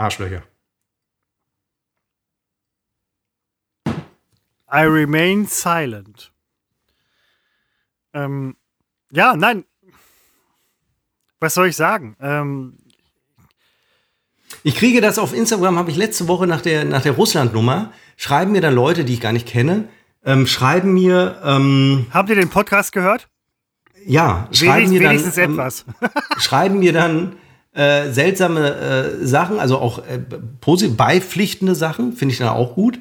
Arschlöcher. 0.00 0.42
I 4.72 4.84
remain 4.84 5.46
silent. 5.46 6.32
Ähm, 8.14 8.56
ja, 9.10 9.36
nein. 9.36 9.64
Was 11.38 11.54
soll 11.54 11.68
ich 11.68 11.76
sagen? 11.76 12.16
Ähm, 12.20 12.78
ich 14.62 14.74
kriege 14.76 15.00
das 15.02 15.18
auf 15.18 15.34
Instagram, 15.34 15.78
habe 15.78 15.90
ich 15.90 15.96
letzte 15.96 16.28
Woche 16.28 16.46
nach 16.46 16.62
der, 16.62 16.84
nach 16.84 17.02
der 17.02 17.12
Russland-Nummer, 17.12 17.92
schreiben 18.16 18.52
mir 18.52 18.60
dann 18.60 18.74
Leute, 18.74 19.04
die 19.04 19.14
ich 19.14 19.20
gar 19.20 19.32
nicht 19.32 19.46
kenne, 19.46 19.88
ähm, 20.24 20.46
schreiben 20.46 20.94
mir. 20.94 21.40
Ähm, 21.44 22.06
Habt 22.10 22.30
ihr 22.30 22.36
den 22.36 22.50
Podcast 22.50 22.92
gehört? 22.92 23.28
Ja, 24.06 24.48
schreiben 24.50 24.90
mir 24.90 25.02
dann. 25.02 25.16
Etwas. 25.16 25.84
schreiben 26.38 26.78
mir 26.78 26.92
dann 26.94 27.36
äh, 27.80 28.12
seltsame 28.12 28.74
äh, 29.22 29.26
Sachen, 29.26 29.58
also 29.58 29.78
auch 29.78 30.00
äh, 30.00 30.20
beipflichtende 30.88 31.74
Sachen, 31.74 32.12
finde 32.12 32.32
ich 32.34 32.38
dann 32.38 32.48
auch 32.48 32.74
gut. 32.74 32.98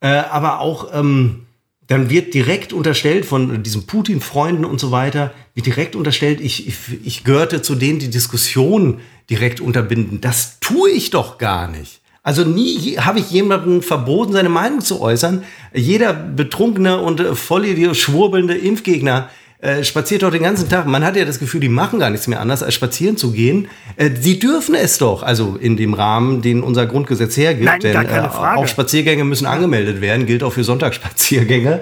Äh, 0.00 0.08
aber 0.08 0.60
auch, 0.60 0.88
ähm, 0.94 1.44
dann 1.88 2.08
wird 2.08 2.32
direkt 2.32 2.72
unterstellt 2.72 3.26
von 3.26 3.62
diesen 3.62 3.86
Putin-Freunden 3.86 4.64
und 4.64 4.80
so 4.80 4.90
weiter, 4.90 5.34
wird 5.52 5.66
direkt 5.66 5.94
unterstellt, 5.94 6.40
ich, 6.40 6.66
ich, 6.66 6.76
ich 7.04 7.24
gehörte 7.24 7.60
zu 7.60 7.74
denen, 7.74 7.98
die 7.98 8.08
Diskussion 8.08 9.00
direkt 9.28 9.60
unterbinden. 9.60 10.22
Das 10.22 10.58
tue 10.58 10.90
ich 10.90 11.10
doch 11.10 11.36
gar 11.36 11.68
nicht. 11.68 12.00
Also 12.22 12.44
nie 12.44 12.96
habe 12.96 13.18
ich 13.18 13.30
jemandem 13.30 13.82
verboten, 13.82 14.32
seine 14.32 14.48
Meinung 14.48 14.80
zu 14.80 15.02
äußern. 15.02 15.42
Jeder 15.74 16.14
betrunkene 16.14 16.98
und 16.98 17.20
äh, 17.20 17.34
voll 17.34 17.94
schwurbelnde 17.94 18.56
Impfgegner 18.56 19.28
äh, 19.64 19.82
spaziert 19.82 20.22
doch 20.22 20.30
den 20.30 20.42
ganzen 20.42 20.68
Tag. 20.68 20.86
Man 20.86 21.02
hat 21.02 21.16
ja 21.16 21.24
das 21.24 21.38
Gefühl, 21.38 21.58
die 21.58 21.70
machen 21.70 21.98
gar 21.98 22.10
nichts 22.10 22.26
mehr 22.26 22.38
anders, 22.38 22.62
als 22.62 22.74
spazieren 22.74 23.16
zu 23.16 23.32
gehen. 23.32 23.68
Äh, 23.96 24.10
sie 24.20 24.38
dürfen 24.38 24.74
es 24.74 24.98
doch, 24.98 25.22
also 25.22 25.56
in 25.58 25.78
dem 25.78 25.94
Rahmen, 25.94 26.42
den 26.42 26.62
unser 26.62 26.84
Grundgesetz 26.84 27.38
hergibt. 27.38 27.64
Nein, 27.64 27.80
denn 27.80 27.96
äh, 27.96 28.28
auch 28.28 28.68
Spaziergänge 28.68 29.24
müssen 29.24 29.46
angemeldet 29.46 30.02
werden, 30.02 30.26
gilt 30.26 30.42
auch 30.42 30.52
für 30.52 30.64
Sonntagsspaziergänge. 30.64 31.80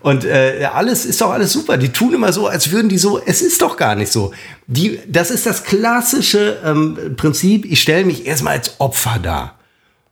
Und 0.00 0.24
äh, 0.24 0.68
alles 0.72 1.04
ist 1.04 1.20
doch 1.20 1.32
alles 1.32 1.52
super. 1.52 1.76
Die 1.76 1.88
tun 1.88 2.14
immer 2.14 2.32
so, 2.32 2.46
als 2.46 2.70
würden 2.70 2.88
die 2.88 2.98
so. 2.98 3.20
Es 3.24 3.42
ist 3.42 3.60
doch 3.62 3.76
gar 3.76 3.96
nicht 3.96 4.12
so. 4.12 4.32
Die, 4.68 5.00
das 5.08 5.32
ist 5.32 5.44
das 5.44 5.64
klassische 5.64 6.58
ähm, 6.64 7.16
Prinzip. 7.16 7.64
Ich 7.64 7.82
stelle 7.82 8.04
mich 8.04 8.26
erstmal 8.26 8.52
als 8.52 8.78
Opfer 8.78 9.18
dar. 9.20 9.58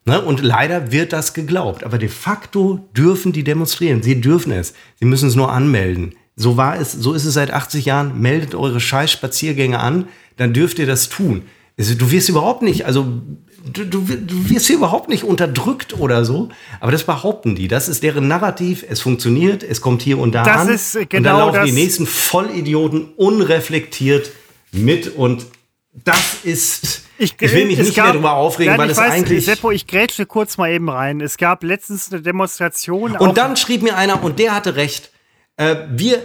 Ne? 0.07 0.20
Und 0.20 0.43
leider 0.43 0.90
wird 0.90 1.12
das 1.12 1.35
geglaubt. 1.35 1.85
Aber 1.85 1.99
de 1.99 2.09
facto 2.09 2.89
dürfen 2.97 3.32
die 3.32 3.44
demonstrieren. 3.44 4.03
Sie 4.03 4.20
dürfen 4.20 4.51
es. 4.51 4.74
Sie 4.99 5.05
müssen 5.05 5.28
es 5.28 5.36
nur 5.36 5.53
anmelden. 5.53 6.16
So 6.36 6.56
war 6.56 6.78
es, 6.80 6.92
so 6.92 7.12
ist 7.12 7.24
es 7.24 7.34
seit 7.34 7.50
80 7.50 7.84
Jahren. 7.84 8.20
Meldet 8.20 8.54
eure 8.54 8.80
Scheiß-Spaziergänge 8.80 9.78
an, 9.78 10.09
dann 10.36 10.52
dürft 10.52 10.78
ihr 10.78 10.86
das 10.86 11.09
tun. 11.09 11.42
Also, 11.78 11.94
du 11.94 12.10
wirst 12.10 12.28
überhaupt 12.28 12.62
nicht, 12.62 12.84
also 12.86 13.06
du, 13.64 13.84
du, 13.84 14.00
du 14.00 14.50
wirst 14.50 14.66
hier 14.66 14.76
überhaupt 14.76 15.09
nicht 15.09 15.24
unterdrückt 15.24 15.98
oder 15.98 16.24
so. 16.24 16.48
Aber 16.80 16.92
das 16.92 17.04
behaupten 17.04 17.54
die. 17.54 17.68
Das 17.68 17.88
ist 17.88 18.02
deren 18.02 18.28
Narrativ. 18.28 18.84
Es 18.88 19.00
funktioniert, 19.00 19.62
es 19.62 19.80
kommt 19.80 20.02
hier 20.02 20.18
und 20.18 20.34
da 20.34 20.42
das 20.44 20.56
an. 20.56 20.68
Ist 20.68 20.92
genau 20.92 21.00
und 21.00 21.12
dann 21.12 21.22
genau 21.22 21.46
laufen 21.46 21.64
die 21.66 21.72
nächsten 21.72 22.06
Vollidioten 22.06 23.12
unreflektiert 23.16 24.30
mit 24.72 25.09
und 25.09 25.46
das 26.04 26.38
ist. 26.42 27.02
Ich, 27.18 27.34
ich 27.38 27.52
will 27.52 27.66
mich 27.66 27.78
nicht 27.78 27.94
gab, 27.94 28.06
mehr 28.06 28.12
darüber 28.14 28.32
aufregen, 28.32 28.76
weil 28.78 28.90
es 28.90 28.96
weiß, 28.96 29.12
eigentlich. 29.12 29.44
Seppo, 29.44 29.70
ich 29.70 29.86
grätsche 29.86 30.26
kurz 30.26 30.56
mal 30.56 30.72
eben 30.72 30.88
rein. 30.88 31.20
Es 31.20 31.36
gab 31.36 31.62
letztens 31.62 32.10
eine 32.10 32.22
Demonstration. 32.22 33.16
Und 33.16 33.36
dann 33.38 33.56
schrieb 33.56 33.82
mir 33.82 33.96
einer, 33.96 34.24
und 34.24 34.38
der 34.38 34.54
hatte 34.54 34.74
recht 34.74 35.11
äh, 35.62 35.86
wir, 35.90 36.22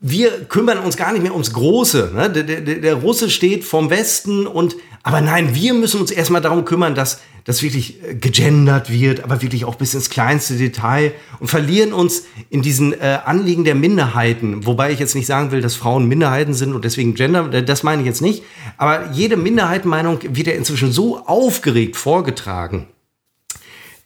wir 0.00 0.44
kümmern 0.44 0.78
uns 0.78 0.96
gar 0.96 1.12
nicht 1.12 1.22
mehr 1.22 1.32
ums 1.32 1.52
Große. 1.52 2.12
Ne? 2.14 2.30
Der, 2.30 2.42
der, 2.42 2.60
der 2.60 2.94
Russe 2.94 3.30
steht 3.30 3.64
vom 3.64 3.90
Westen 3.90 4.46
und, 4.46 4.76
aber 5.02 5.20
nein, 5.20 5.54
wir 5.54 5.74
müssen 5.74 6.00
uns 6.00 6.10
erstmal 6.10 6.40
darum 6.40 6.64
kümmern, 6.64 6.94
dass, 6.94 7.20
dass 7.44 7.62
wirklich 7.62 8.02
äh, 8.02 8.14
gegendert 8.14 8.90
wird, 8.90 9.24
aber 9.24 9.42
wirklich 9.42 9.64
auch 9.64 9.74
bis 9.74 9.94
ins 9.94 10.10
kleinste 10.10 10.56
Detail 10.56 11.12
und 11.40 11.48
verlieren 11.48 11.92
uns 11.92 12.24
in 12.50 12.62
diesen 12.62 12.92
äh, 12.92 13.18
Anliegen 13.24 13.64
der 13.64 13.74
Minderheiten. 13.74 14.66
Wobei 14.66 14.92
ich 14.92 14.98
jetzt 14.98 15.14
nicht 15.14 15.26
sagen 15.26 15.50
will, 15.50 15.60
dass 15.60 15.74
Frauen 15.74 16.06
Minderheiten 16.06 16.54
sind 16.54 16.74
und 16.74 16.84
deswegen 16.84 17.14
Gender, 17.14 17.52
äh, 17.52 17.62
das 17.62 17.82
meine 17.82 18.02
ich 18.02 18.06
jetzt 18.06 18.22
nicht. 18.22 18.42
Aber 18.78 19.10
jede 19.12 19.36
Minderheitenmeinung 19.36 20.20
wird 20.22 20.46
ja 20.46 20.54
inzwischen 20.54 20.92
so 20.92 21.26
aufgeregt 21.26 21.96
vorgetragen, 21.96 22.86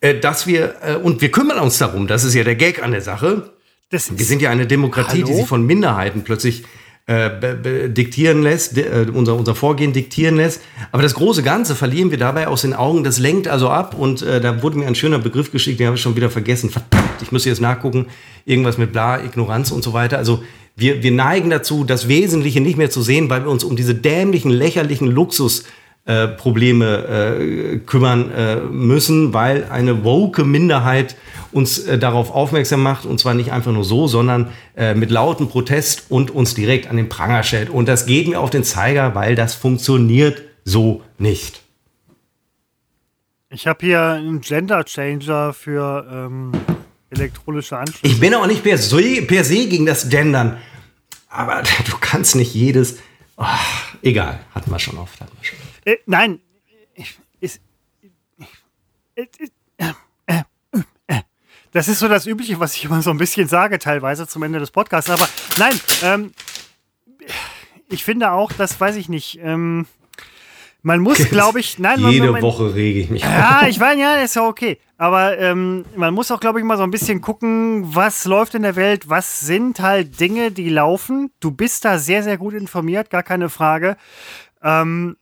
äh, 0.00 0.18
dass 0.18 0.46
wir, 0.46 0.76
äh, 0.82 0.94
und 0.96 1.20
wir 1.20 1.30
kümmern 1.30 1.58
uns 1.58 1.78
darum, 1.78 2.06
das 2.06 2.24
ist 2.24 2.34
ja 2.34 2.44
der 2.44 2.56
Gag 2.56 2.82
an 2.82 2.92
der 2.92 3.02
Sache. 3.02 3.55
Wir 3.90 4.24
sind 4.24 4.42
ja 4.42 4.50
eine 4.50 4.66
Demokratie, 4.66 5.18
Hallo? 5.18 5.26
die 5.26 5.34
sich 5.34 5.46
von 5.46 5.64
Minderheiten 5.64 6.24
plötzlich 6.24 6.64
äh, 7.06 7.88
diktieren 7.88 8.42
lässt, 8.42 8.76
äh, 8.76 9.06
unser, 9.12 9.36
unser 9.36 9.54
Vorgehen 9.54 9.92
diktieren 9.92 10.36
lässt. 10.36 10.60
Aber 10.90 11.04
das 11.04 11.14
große 11.14 11.44
Ganze 11.44 11.76
verlieren 11.76 12.10
wir 12.10 12.18
dabei 12.18 12.48
aus 12.48 12.62
den 12.62 12.74
Augen. 12.74 13.04
Das 13.04 13.20
lenkt 13.20 13.46
also 13.46 13.68
ab. 13.68 13.94
Und 13.96 14.22
äh, 14.22 14.40
da 14.40 14.60
wurde 14.60 14.78
mir 14.78 14.88
ein 14.88 14.96
schöner 14.96 15.20
Begriff 15.20 15.52
geschickt, 15.52 15.78
den 15.78 15.86
habe 15.86 15.96
ich 15.96 16.02
schon 16.02 16.16
wieder 16.16 16.30
vergessen. 16.30 16.70
Verdammt, 16.70 17.22
ich 17.22 17.30
muss 17.30 17.44
jetzt 17.44 17.60
nachgucken. 17.60 18.06
Irgendwas 18.44 18.76
mit 18.76 18.90
bla, 18.90 19.22
Ignoranz 19.22 19.70
und 19.70 19.84
so 19.84 19.92
weiter. 19.92 20.18
Also 20.18 20.42
wir, 20.74 21.04
wir 21.04 21.12
neigen 21.12 21.48
dazu, 21.48 21.84
das 21.84 22.08
Wesentliche 22.08 22.60
nicht 22.60 22.76
mehr 22.76 22.90
zu 22.90 23.02
sehen, 23.02 23.30
weil 23.30 23.44
wir 23.44 23.50
uns 23.50 23.62
um 23.62 23.76
diese 23.76 23.94
dämlichen, 23.94 24.50
lächerlichen 24.50 25.06
Luxus 25.06 25.62
äh, 26.06 26.28
Probleme 26.28 27.04
äh, 27.04 27.78
kümmern 27.78 28.30
äh, 28.30 28.56
müssen, 28.56 29.34
weil 29.34 29.66
eine 29.70 30.04
woke 30.04 30.44
Minderheit 30.44 31.16
uns 31.52 31.80
äh, 31.80 31.98
darauf 31.98 32.30
aufmerksam 32.30 32.82
macht 32.82 33.06
und 33.06 33.18
zwar 33.18 33.34
nicht 33.34 33.50
einfach 33.50 33.72
nur 33.72 33.84
so, 33.84 34.06
sondern 34.06 34.52
äh, 34.76 34.94
mit 34.94 35.10
lautem 35.10 35.48
Protest 35.48 36.04
und 36.08 36.30
uns 36.30 36.54
direkt 36.54 36.88
an 36.88 36.96
den 36.96 37.08
Pranger 37.08 37.42
stellt. 37.42 37.70
Und 37.70 37.88
das 37.88 38.06
geht 38.06 38.28
mir 38.28 38.40
auf 38.40 38.50
den 38.50 38.62
Zeiger, 38.62 39.14
weil 39.14 39.34
das 39.34 39.54
funktioniert 39.54 40.42
so 40.64 41.02
nicht. 41.18 41.62
Ich 43.50 43.66
habe 43.66 43.86
hier 43.86 44.02
einen 44.02 44.40
Gender 44.40 44.84
Changer 44.84 45.52
für 45.52 46.06
ähm, 46.10 46.52
elektronische 47.10 47.78
Anschlüsse. 47.78 48.06
Ich 48.06 48.20
bin 48.20 48.34
auch 48.34 48.46
nicht 48.46 48.62
per 48.62 48.76
se, 48.78 49.22
per 49.22 49.44
se 49.44 49.66
gegen 49.66 49.86
das 49.86 50.08
Gendern, 50.08 50.58
aber 51.28 51.62
du 51.90 51.96
kannst 52.00 52.36
nicht 52.36 52.54
jedes. 52.54 52.98
Oh, 53.36 53.44
egal, 54.02 54.40
hatten 54.54 54.70
wir 54.70 54.78
schon 54.78 54.98
oft. 54.98 55.20
Hatten 55.20 55.36
wir 55.40 55.44
schon 55.44 55.58
oft. 55.58 55.75
Äh, 55.86 55.98
nein. 56.06 56.40
Ist, 57.40 57.60
äh, 59.14 59.26
äh, 60.26 60.42
das 61.70 61.88
ist 61.88 62.00
so 62.00 62.08
das 62.08 62.26
Übliche, 62.26 62.58
was 62.60 62.74
ich 62.74 62.84
immer 62.84 63.00
so 63.02 63.10
ein 63.10 63.18
bisschen 63.18 63.48
sage, 63.48 63.78
teilweise 63.78 64.26
zum 64.26 64.42
Ende 64.42 64.58
des 64.58 64.70
Podcasts. 64.70 65.10
Aber 65.10 65.28
nein, 65.58 65.80
ähm, 66.02 66.32
ich 67.88 68.04
finde 68.04 68.32
auch, 68.32 68.52
das 68.52 68.78
weiß 68.78 68.96
ich 68.96 69.08
nicht. 69.08 69.38
Ähm, 69.42 69.86
man 70.82 71.00
muss, 71.00 71.18
glaube 71.30 71.60
ich, 71.60 71.78
nein. 71.78 72.00
Jede 72.00 72.24
man, 72.24 72.32
man, 72.32 72.42
Woche 72.42 72.74
rege 72.74 73.00
ich 73.00 73.10
mich. 73.10 73.22
Ja, 73.22 73.66
ich 73.68 73.78
weiß, 73.78 73.96
ja, 73.98 74.16
ist 74.16 74.36
ja 74.36 74.46
okay. 74.46 74.78
Aber 74.98 75.38
ähm, 75.38 75.84
man 75.94 76.14
muss 76.14 76.30
auch, 76.32 76.40
glaube 76.40 76.58
ich, 76.58 76.64
mal 76.64 76.76
so 76.76 76.82
ein 76.82 76.90
bisschen 76.90 77.20
gucken, 77.20 77.94
was 77.94 78.24
läuft 78.24 78.54
in 78.56 78.62
der 78.62 78.74
Welt, 78.74 79.08
was 79.08 79.40
sind 79.40 79.78
halt 79.80 80.18
Dinge, 80.18 80.50
die 80.50 80.68
laufen. 80.68 81.30
Du 81.38 81.52
bist 81.52 81.84
da 81.84 81.98
sehr, 81.98 82.24
sehr 82.24 82.38
gut 82.38 82.54
informiert, 82.54 83.10
gar 83.10 83.22
keine 83.22 83.50
Frage. 83.50 83.96
Ähm, 84.62 85.16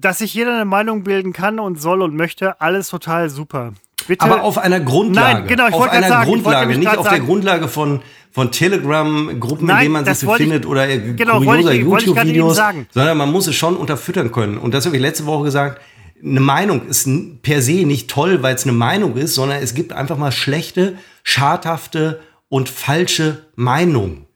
dass 0.00 0.18
sich 0.18 0.34
jeder 0.34 0.54
eine 0.54 0.64
Meinung 0.64 1.04
bilden 1.04 1.32
kann 1.32 1.58
und 1.58 1.80
soll 1.80 2.02
und 2.02 2.14
möchte, 2.14 2.60
alles 2.60 2.88
total 2.88 3.30
super. 3.30 3.72
Bitte. 4.08 4.24
Aber 4.24 4.42
auf 4.42 4.58
einer 4.58 4.80
Grundlage. 4.80 5.40
Nein, 5.40 5.46
genau, 5.46 5.68
ich 5.68 5.74
auf 5.74 5.88
einer 5.88 6.08
sagen, 6.08 6.30
Grundlage, 6.30 6.78
nicht 6.78 6.88
auf 6.88 7.04
sagen. 7.04 7.16
der 7.16 7.24
Grundlage 7.24 7.68
von, 7.68 8.00
von 8.32 8.50
Telegram-Gruppen, 8.50 9.68
in 9.68 9.76
denen 9.76 9.92
man 9.92 10.04
sich 10.04 10.26
befindet 10.26 10.66
oder 10.66 10.86
genau, 10.88 11.40
kurioser 11.40 11.74
YouTube-Videos, 11.74 12.60
sondern 12.90 13.18
man 13.18 13.30
muss 13.30 13.46
es 13.46 13.56
schon 13.56 13.76
unterfüttern 13.76 14.32
können. 14.32 14.56
Und 14.56 14.74
das 14.74 14.86
habe 14.86 14.96
ich 14.96 15.02
letzte 15.02 15.26
Woche 15.26 15.44
gesagt. 15.44 15.80
Eine 16.22 16.40
Meinung 16.40 16.86
ist 16.86 17.08
per 17.42 17.62
se 17.62 17.86
nicht 17.86 18.10
toll, 18.10 18.42
weil 18.42 18.54
es 18.54 18.64
eine 18.64 18.72
Meinung 18.72 19.16
ist, 19.16 19.34
sondern 19.34 19.62
es 19.62 19.74
gibt 19.74 19.92
einfach 19.92 20.18
mal 20.18 20.32
schlechte, 20.32 20.98
schadhafte 21.22 22.20
und 22.48 22.68
falsche 22.68 23.46
Meinungen. 23.54 24.26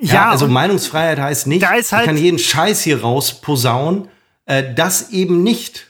Ja, 0.00 0.14
ja 0.14 0.30
also 0.30 0.48
Meinungsfreiheit 0.48 1.18
heißt 1.18 1.46
nicht, 1.46 1.66
halt 1.66 1.84
ich 1.84 1.88
kann 1.88 2.16
jeden 2.16 2.38
Scheiß 2.38 2.82
hier 2.82 3.00
rausposaunen 3.00 4.08
äh, 4.50 4.74
das 4.74 5.10
eben 5.10 5.42
nicht. 5.42 5.86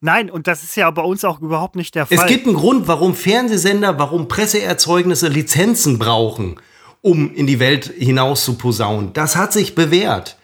Nein, 0.00 0.30
und 0.30 0.46
das 0.46 0.64
ist 0.64 0.76
ja 0.76 0.90
bei 0.90 1.02
uns 1.02 1.24
auch 1.24 1.40
überhaupt 1.40 1.76
nicht 1.76 1.94
der 1.94 2.06
Fall. 2.06 2.18
Es 2.18 2.26
gibt 2.26 2.46
einen 2.46 2.56
Grund, 2.56 2.88
warum 2.88 3.14
Fernsehsender, 3.14 3.98
warum 3.98 4.28
Presseerzeugnisse 4.28 5.28
Lizenzen 5.28 5.98
brauchen, 5.98 6.56
um 7.02 7.32
in 7.34 7.46
die 7.46 7.60
Welt 7.60 7.92
hinaus 7.96 8.44
zu 8.44 8.54
posaunen. 8.54 9.12
Das 9.12 9.36
hat 9.36 9.52
sich 9.52 9.74
bewährt. 9.74 10.38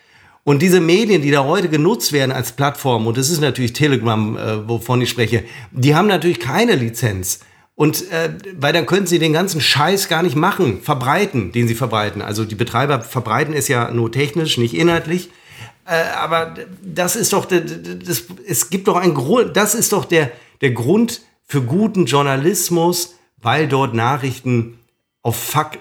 Und 0.45 0.63
diese 0.63 0.81
Medien, 0.81 1.23
die 1.23 1.31
da 1.31 1.45
heute 1.45 1.69
genutzt 1.69 2.13
werden 2.13 2.33
als 2.33 2.53
Plattform, 2.53 3.07
und 3.07 3.17
das 3.17 3.31
ist 3.31 3.41
natürlich 3.41 3.73
Telegram, 3.73 4.37
äh, 4.37 4.69
wovon 4.69 5.01
ich 5.01 5.11
spreche, 5.11 5.45
die 5.73 5.95
haben 5.95 6.07
natürlich 6.07 6.41
keine 6.41 6.75
Lizenz. 6.77 7.41
Und 7.75 8.11
äh, 8.11 8.31
weil 8.57 8.73
dann 8.73 8.87
können 8.87 9.07
sie 9.07 9.19
den 9.19 9.33
ganzen 9.33 9.61
Scheiß 9.61 10.09
gar 10.09 10.23
nicht 10.23 10.37
machen, 10.37 10.81
verbreiten, 10.83 11.53
den 11.53 11.67
sie 11.67 11.75
verbreiten. 11.75 12.23
Also 12.23 12.45
die 12.45 12.55
Betreiber 12.55 13.01
verbreiten 13.01 13.55
es 13.55 13.69
ja 13.69 13.91
nur 13.91 14.13
technisch, 14.13 14.59
nicht 14.59 14.75
inhaltlich. 14.75 15.31
Äh, 15.89 16.03
aber 16.17 16.55
das 16.83 17.17
ist 17.17 17.33
doch, 17.33 17.47
das, 17.47 18.25
es 18.47 18.69
gibt 18.69 18.89
doch 18.89 18.97
ein 18.97 19.15
Grund, 19.15 19.57
das 19.57 19.75
ist 19.75 19.93
doch 19.93 20.05
der, 20.05 20.31
der 20.61 20.73
Grund 20.73 21.23
für 21.47 21.63
guten 21.63 22.05
Journalismus, 22.05 23.15
weil 23.39 23.69
dort 23.69 23.95
Nachrichten 23.95 24.79
auf 25.23 25.43
Fakt, 25.43 25.79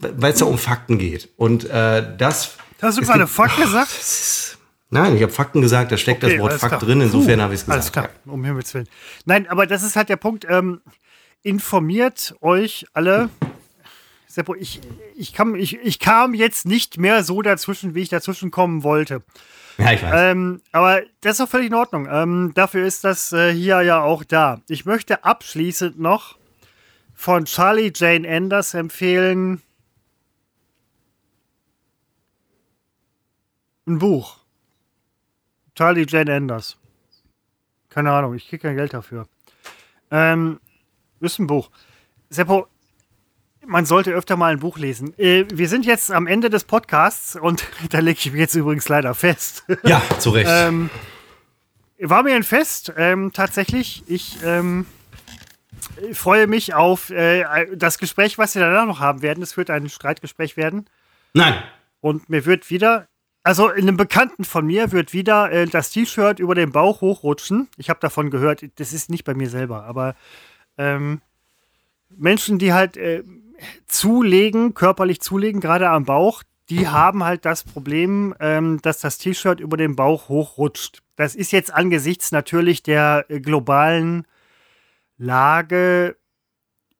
weil 0.00 0.32
es 0.32 0.40
da 0.40 0.46
um 0.46 0.58
Fakten 0.58 0.98
geht. 0.98 1.28
Und 1.36 1.70
äh, 1.70 2.16
das. 2.18 2.56
Hast 2.82 2.98
du 2.98 3.02
gerade 3.02 3.28
Fakt 3.28 3.56
gesagt? 3.56 4.58
Nein, 4.90 5.16
ich 5.16 5.22
habe 5.22 5.32
Fakten 5.32 5.60
gesagt, 5.60 5.92
da 5.92 5.96
steckt 5.98 6.24
okay, 6.24 6.34
das 6.34 6.42
Wort 6.42 6.54
Fakt 6.54 6.70
klar. 6.70 6.80
drin, 6.80 7.00
insofern 7.00 7.40
habe 7.40 7.54
ich 7.54 7.60
es 7.60 7.66
gesagt. 7.66 7.80
Alles 7.80 7.92
klar, 7.92 8.08
um 8.26 8.44
Himmels 8.44 8.74
Willen. 8.74 8.88
Nein, 9.24 9.46
aber 9.48 9.66
das 9.66 9.84
ist 9.84 9.94
halt 9.94 10.08
der 10.08 10.16
Punkt. 10.16 10.46
Ähm, 10.48 10.80
informiert 11.44 12.34
euch 12.40 12.86
alle 12.92 13.30
Seppo, 14.34 14.54
ich, 14.56 14.80
ich, 15.14 15.32
kam, 15.32 15.54
ich, 15.54 15.78
ich 15.78 16.00
kam 16.00 16.34
jetzt 16.34 16.66
nicht 16.66 16.98
mehr 16.98 17.22
so 17.22 17.40
dazwischen, 17.40 17.94
wie 17.94 18.02
ich 18.02 18.08
dazwischen 18.08 18.50
kommen 18.50 18.82
wollte. 18.82 19.22
Ja, 19.78 19.92
ich 19.92 20.02
weiß. 20.02 20.12
Ähm, 20.16 20.60
aber 20.72 21.02
das 21.20 21.38
ist 21.38 21.40
auch 21.40 21.48
völlig 21.48 21.68
in 21.68 21.74
Ordnung. 21.74 22.08
Ähm, 22.10 22.50
dafür 22.54 22.84
ist 22.84 23.04
das 23.04 23.32
äh, 23.32 23.52
hier 23.52 23.82
ja 23.82 24.02
auch 24.02 24.24
da. 24.24 24.60
Ich 24.68 24.86
möchte 24.86 25.24
abschließend 25.24 26.00
noch 26.00 26.36
von 27.14 27.44
Charlie 27.44 27.92
Jane 27.94 28.28
Anders 28.28 28.74
empfehlen 28.74 29.62
ein 33.86 33.98
Buch. 33.98 34.38
Charlie 35.76 36.06
Jane 36.08 36.34
Anders. 36.34 36.76
Keine 37.88 38.10
Ahnung, 38.10 38.34
ich 38.34 38.48
kriege 38.48 38.66
kein 38.66 38.76
Geld 38.76 38.94
dafür. 38.94 39.28
Ähm, 40.10 40.60
ist 41.20 41.38
ein 41.38 41.46
Buch. 41.46 41.70
Seppo, 42.30 42.66
man 43.66 43.86
sollte 43.86 44.12
öfter 44.12 44.36
mal 44.36 44.52
ein 44.52 44.60
Buch 44.60 44.78
lesen. 44.78 45.16
Äh, 45.18 45.44
wir 45.52 45.68
sind 45.68 45.86
jetzt 45.86 46.10
am 46.10 46.26
Ende 46.26 46.50
des 46.50 46.64
Podcasts 46.64 47.36
und 47.36 47.64
da 47.90 47.98
lege 48.00 48.18
ich 48.18 48.32
mich 48.32 48.40
jetzt 48.40 48.54
übrigens 48.54 48.88
leider 48.88 49.14
fest. 49.14 49.64
Ja, 49.84 50.02
zu 50.18 50.30
Recht. 50.30 50.50
ähm, 50.52 50.90
war 51.98 52.22
mir 52.22 52.34
ein 52.34 52.42
Fest, 52.42 52.92
ähm, 52.96 53.32
tatsächlich. 53.32 54.02
Ich 54.06 54.38
ähm, 54.44 54.86
freue 56.12 56.46
mich 56.46 56.74
auf 56.74 57.10
äh, 57.10 57.44
das 57.76 57.98
Gespräch, 57.98 58.38
was 58.38 58.54
wir 58.54 58.62
danach 58.62 58.86
noch 58.86 59.00
haben 59.00 59.22
werden. 59.22 59.42
Es 59.42 59.56
wird 59.56 59.70
ein 59.70 59.88
Streitgespräch 59.88 60.56
werden. 60.56 60.86
Nein. 61.32 61.54
Und 62.00 62.28
mir 62.28 62.46
wird 62.46 62.70
wieder, 62.70 63.06
also 63.42 63.68
in 63.70 63.88
einem 63.88 63.96
Bekannten 63.96 64.44
von 64.44 64.66
mir 64.66 64.92
wird 64.92 65.12
wieder 65.12 65.50
äh, 65.50 65.66
das 65.66 65.90
T-Shirt 65.90 66.38
über 66.38 66.54
den 66.54 66.72
Bauch 66.72 67.00
hochrutschen. 67.00 67.68
Ich 67.76 67.90
habe 67.90 68.00
davon 68.00 68.30
gehört, 68.30 68.64
das 68.76 68.92
ist 68.92 69.10
nicht 69.10 69.24
bei 69.24 69.34
mir 69.34 69.48
selber, 69.48 69.84
aber 69.84 70.14
ähm, 70.76 71.20
Menschen, 72.16 72.58
die 72.58 72.72
halt 72.72 72.96
äh, 72.96 73.22
zulegen, 73.86 74.74
körperlich 74.74 75.20
zulegen, 75.20 75.60
gerade 75.60 75.90
am 75.90 76.04
Bauch, 76.04 76.42
die 76.70 76.88
haben 76.88 77.24
halt 77.24 77.44
das 77.44 77.62
Problem, 77.62 78.34
ähm, 78.40 78.80
dass 78.80 79.00
das 79.00 79.18
T-Shirt 79.18 79.60
über 79.60 79.76
den 79.76 79.96
Bauch 79.96 80.28
hochrutscht. 80.28 81.02
Das 81.16 81.34
ist 81.34 81.52
jetzt 81.52 81.72
angesichts 81.72 82.32
natürlich 82.32 82.82
der 82.82 83.26
äh, 83.28 83.40
globalen 83.40 84.26
Lage 85.18 86.16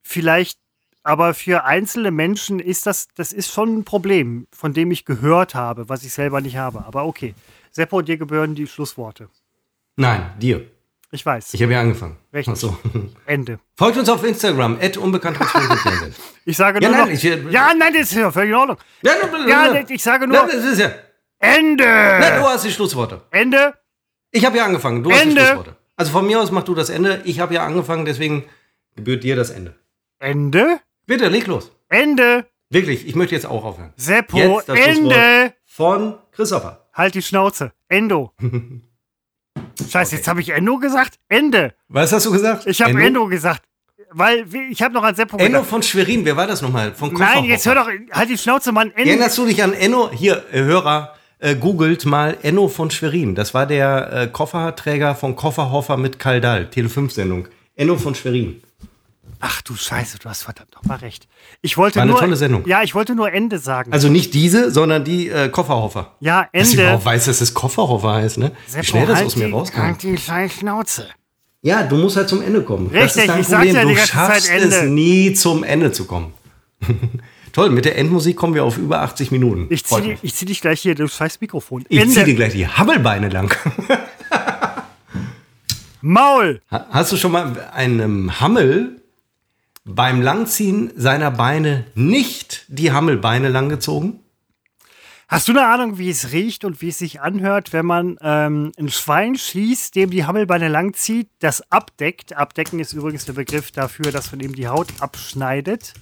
vielleicht, 0.02 0.58
aber 1.02 1.34
für 1.34 1.64
einzelne 1.64 2.10
Menschen 2.10 2.60
ist 2.60 2.86
das, 2.86 3.08
das 3.14 3.32
ist 3.32 3.52
schon 3.52 3.78
ein 3.78 3.84
Problem, 3.84 4.46
von 4.52 4.72
dem 4.72 4.90
ich 4.90 5.04
gehört 5.04 5.54
habe, 5.54 5.88
was 5.88 6.04
ich 6.04 6.12
selber 6.12 6.40
nicht 6.40 6.56
habe. 6.56 6.84
Aber 6.84 7.04
okay. 7.04 7.34
Seppo, 7.70 8.02
dir 8.02 8.16
gebühren 8.16 8.54
die 8.54 8.66
Schlussworte. 8.66 9.28
Nein, 9.96 10.30
dir. 10.38 10.73
Ich 11.14 11.24
weiß. 11.24 11.54
Ich 11.54 11.62
habe 11.62 11.72
ja 11.72 11.80
angefangen. 11.80 12.16
Richtig. 12.32 12.56
So. 12.56 12.76
Ende. 13.24 13.60
Folgt 13.76 13.96
uns 13.96 14.08
auf 14.08 14.24
Instagram, 14.24 14.78
unbekanntheitsfreundlich. 15.00 16.14
ich 16.44 16.56
sage 16.56 16.80
nur 16.80 16.90
ja, 16.90 16.96
nein, 16.96 17.06
noch, 17.06 17.14
ich, 17.14 17.22
ja, 17.22 17.72
nein, 17.72 17.92
das 17.92 18.10
ist 18.10 18.14
ja 18.14 18.32
völlig 18.32 18.50
in 18.50 18.56
Ordnung. 18.56 18.78
Ja, 19.02 19.12
ja, 19.46 19.84
ich 19.88 20.02
sage 20.02 20.26
nur. 20.26 20.38
das 20.38 20.54
ist 20.54 20.80
ja. 20.80 20.90
Ende. 21.38 21.84
Na, 21.84 22.38
du 22.38 22.42
hast 22.48 22.64
die 22.64 22.72
Schlussworte. 22.72 23.20
Ende. 23.30 23.74
Ich 24.32 24.44
habe 24.44 24.56
ja 24.56 24.64
angefangen. 24.64 25.04
Du 25.04 25.10
Ende. 25.10 25.20
hast 25.20 25.28
die 25.28 25.40
Schlussworte. 25.40 25.76
Also 25.94 26.10
von 26.10 26.26
mir 26.26 26.40
aus 26.40 26.50
mach 26.50 26.64
du 26.64 26.74
das 26.74 26.90
Ende. 26.90 27.22
Ich 27.24 27.38
habe 27.38 27.54
ja 27.54 27.64
angefangen, 27.64 28.04
deswegen 28.06 28.46
gebührt 28.96 29.22
dir 29.22 29.36
das 29.36 29.50
Ende. 29.50 29.76
Ende? 30.18 30.80
Bitte, 31.06 31.28
leg 31.28 31.46
los. 31.46 31.70
Ende. 31.90 32.44
Wirklich, 32.70 33.06
ich 33.06 33.14
möchte 33.14 33.36
jetzt 33.36 33.46
auch 33.46 33.62
aufhören. 33.62 33.92
Seppo, 33.94 34.60
Ende. 34.66 35.52
Von 35.64 36.18
Christopher. 36.32 36.88
Halt 36.92 37.14
die 37.14 37.22
Schnauze. 37.22 37.72
Endo. 37.88 38.32
Scheiße, 39.90 40.16
jetzt 40.16 40.28
habe 40.28 40.40
ich 40.40 40.50
Endo 40.50 40.78
gesagt? 40.78 41.14
Ende. 41.28 41.74
Was 41.88 42.12
hast 42.12 42.26
du 42.26 42.32
gesagt? 42.32 42.66
Ich 42.66 42.80
habe 42.80 42.92
Endo? 42.92 43.04
Endo? 43.04 43.26
gesagt. 43.26 43.62
Weil 44.10 44.46
ich 44.70 44.80
habe 44.82 44.94
noch 44.94 45.02
an 45.02 45.14
Seppo 45.14 45.36
Enno 45.36 45.58
gedacht. 45.58 45.66
von 45.70 45.82
Schwerin, 45.82 46.24
wer 46.24 46.36
war 46.36 46.46
das 46.46 46.62
nochmal? 46.62 46.94
Von 46.94 47.12
Nein, 47.14 47.44
jetzt 47.44 47.66
hör 47.66 47.74
doch, 47.74 47.88
halt 48.12 48.30
die 48.30 48.38
Schnauze, 48.38 48.70
Mann. 48.70 48.92
Endo. 48.94 49.10
Erinnerst 49.10 49.38
du 49.38 49.46
dich 49.46 49.62
an 49.62 49.72
Enno? 49.72 50.10
Hier, 50.12 50.44
äh, 50.52 50.60
Hörer, 50.60 51.14
äh, 51.40 51.56
googelt 51.56 52.06
mal 52.06 52.36
Enno 52.42 52.68
von 52.68 52.90
Schwerin. 52.90 53.34
Das 53.34 53.54
war 53.54 53.66
der 53.66 54.12
äh, 54.12 54.26
Kofferträger 54.28 55.14
von 55.14 55.34
Kofferhofer 55.34 55.96
mit 55.96 56.18
Kaldal, 56.18 56.68
Tele5-Sendung. 56.72 57.48
Enno 57.74 57.96
von 57.96 58.14
Schwerin. 58.14 58.62
Ach 59.46 59.60
du 59.60 59.74
Scheiße, 59.76 60.18
du 60.20 60.28
hast 60.30 60.42
verdammt 60.44 60.74
nochmal 60.74 60.96
recht. 60.98 61.28
Ich 61.60 61.76
wollte 61.76 61.96
War 61.96 62.04
eine 62.04 62.12
nur, 62.12 62.20
tolle 62.20 62.34
Sendung. 62.36 62.66
Ja, 62.66 62.82
ich 62.82 62.94
wollte 62.94 63.14
nur 63.14 63.30
Ende 63.30 63.58
sagen. 63.58 63.92
Also 63.92 64.08
nicht 64.08 64.32
diese, 64.32 64.70
sondern 64.70 65.04
die 65.04 65.28
äh, 65.28 65.50
Kofferhofer. 65.50 66.14
Ja, 66.20 66.48
Ende. 66.50 66.58
Dass 66.60 66.68
ich 66.72 66.80
überhaupt 66.80 67.04
weiß, 67.04 67.26
dass 67.26 67.40
es 67.42 67.52
Kofferhofer 67.52 68.14
heißt, 68.14 68.38
ne? 68.38 68.52
Seppo, 68.66 68.82
Wie 68.82 68.86
schnell 68.86 69.06
das 69.06 69.16
halt 69.16 69.26
aus 69.26 69.36
mir 69.36 69.50
rauskam. 69.50 69.82
Halt 69.82 70.02
die 70.02 70.16
Schnauze. 70.16 71.08
Ja, 71.60 71.82
du 71.82 71.96
musst 71.96 72.16
halt 72.16 72.30
zum 72.30 72.40
Ende 72.42 72.62
kommen. 72.62 72.86
Richtig, 72.86 73.02
das 73.02 73.16
ist 73.16 73.28
dein 73.28 73.40
ich 73.40 73.46
sag 73.48 73.58
Problem. 73.58 73.74
ja 73.76 73.82
die 73.82 73.88
du 73.88 73.94
ganze 73.96 74.12
schaffst 74.12 74.46
Zeit 74.46 74.62
Ende. 74.62 74.76
es 74.76 74.82
nie 74.84 75.34
zum 75.34 75.62
Ende 75.62 75.92
zu 75.92 76.06
kommen. 76.06 76.32
Toll, 77.52 77.68
mit 77.68 77.84
der 77.84 77.98
Endmusik 77.98 78.36
kommen 78.36 78.54
wir 78.54 78.64
auf 78.64 78.78
über 78.78 79.02
80 79.02 79.30
Minuten. 79.30 79.66
Ich 79.68 79.84
zieh, 79.84 80.00
die, 80.00 80.16
ich 80.22 80.34
zieh 80.34 80.46
dich 80.46 80.62
gleich 80.62 80.80
hier, 80.80 80.94
du 80.94 81.06
scheiß 81.06 81.40
Mikrofon. 81.42 81.84
Ich 81.90 81.98
Ende. 82.00 82.14
zieh 82.14 82.24
dir 82.24 82.34
gleich 82.34 82.54
die 82.54 82.66
Hammelbeine 82.66 83.28
lang. 83.28 83.54
Maul! 86.00 86.60
Ha- 86.70 86.86
Hast 86.90 87.12
du 87.12 87.16
schon 87.18 87.32
mal 87.32 87.70
einem 87.74 88.40
Hammel 88.40 89.00
beim 89.84 90.22
Langziehen 90.22 90.92
seiner 90.96 91.30
Beine 91.30 91.84
nicht 91.94 92.64
die 92.68 92.92
Hammelbeine 92.92 93.48
langgezogen? 93.48 94.20
Hast 95.28 95.48
du 95.48 95.52
eine 95.52 95.66
Ahnung, 95.66 95.98
wie 95.98 96.10
es 96.10 96.32
riecht 96.32 96.64
und 96.64 96.80
wie 96.80 96.88
es 96.88 96.98
sich 96.98 97.20
anhört, 97.20 97.72
wenn 97.72 97.86
man 97.86 98.16
ähm, 98.20 98.72
ein 98.78 98.90
Schwein 98.90 99.36
schießt, 99.36 99.94
dem 99.94 100.10
die 100.10 100.26
Hammelbeine 100.26 100.68
langzieht, 100.68 101.28
das 101.40 101.70
abdeckt? 101.72 102.34
Abdecken 102.34 102.78
ist 102.78 102.92
übrigens 102.92 103.24
der 103.24 103.32
Begriff 103.32 103.70
dafür, 103.72 104.12
dass 104.12 104.32
man 104.32 104.40
ihm 104.40 104.54
die 104.54 104.68
Haut 104.68 104.88
abschneidet. 105.00 105.94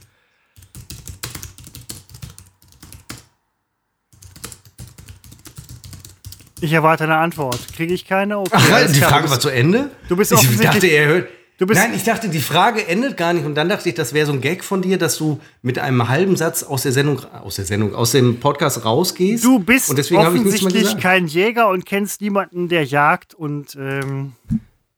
Ich 6.61 6.73
erwarte 6.73 7.05
eine 7.05 7.17
Antwort. 7.17 7.59
Kriege 7.75 7.95
ich 7.95 8.07
keine? 8.07 8.39
Okay, 8.39 8.51
Ach, 8.53 8.93
die. 8.93 9.01
Frage 9.01 9.31
war 9.31 9.41
zu 9.41 9.49
Ende? 9.49 9.91
du 10.09 10.17
bist 10.17 10.33
ich 10.33 10.59
dachte, 10.59 10.87
er 10.87 11.07
hört. 11.07 11.29
Du 11.63 11.67
bist- 11.69 11.81
Nein, 11.81 11.95
ich 11.95 12.03
dachte, 12.03 12.29
die 12.29 12.41
Frage 12.41 12.89
endet 12.89 13.17
gar 13.17 13.33
nicht. 13.33 13.47
Und 13.47 13.55
dann 13.55 13.69
dachte 13.69 13.89
ich, 13.89 13.95
das 13.95 14.13
wäre 14.15 14.27
so 14.27 14.33
ein 14.33 14.41
Gag 14.41 14.65
von 14.65 14.83
dir, 14.83 14.99
dass 14.99 15.17
du 15.17 15.39
mit 15.63 15.79
einem 15.79 16.09
halben 16.09 16.35
Satz 16.35 16.65
aus 16.65 16.83
der 16.83 16.91
Sendung, 16.91 17.25
aus 17.25 17.55
der 17.55 17.65
Sendung, 17.65 17.95
aus 17.95 18.11
dem 18.11 18.41
Podcast 18.41 18.85
rausgehst. 18.85 19.45
Du 19.45 19.61
bist 19.61 19.89
und 19.89 19.95
deswegen 19.97 20.23
offensichtlich 20.23 20.97
kein 20.99 21.29
Jäger 21.29 21.69
und 21.69 21.87
kennst 21.87 22.21
niemanden, 22.21 22.69
der 22.69 22.83
jagt 22.85 23.33
und 23.35 23.77
ähm, 23.77 24.33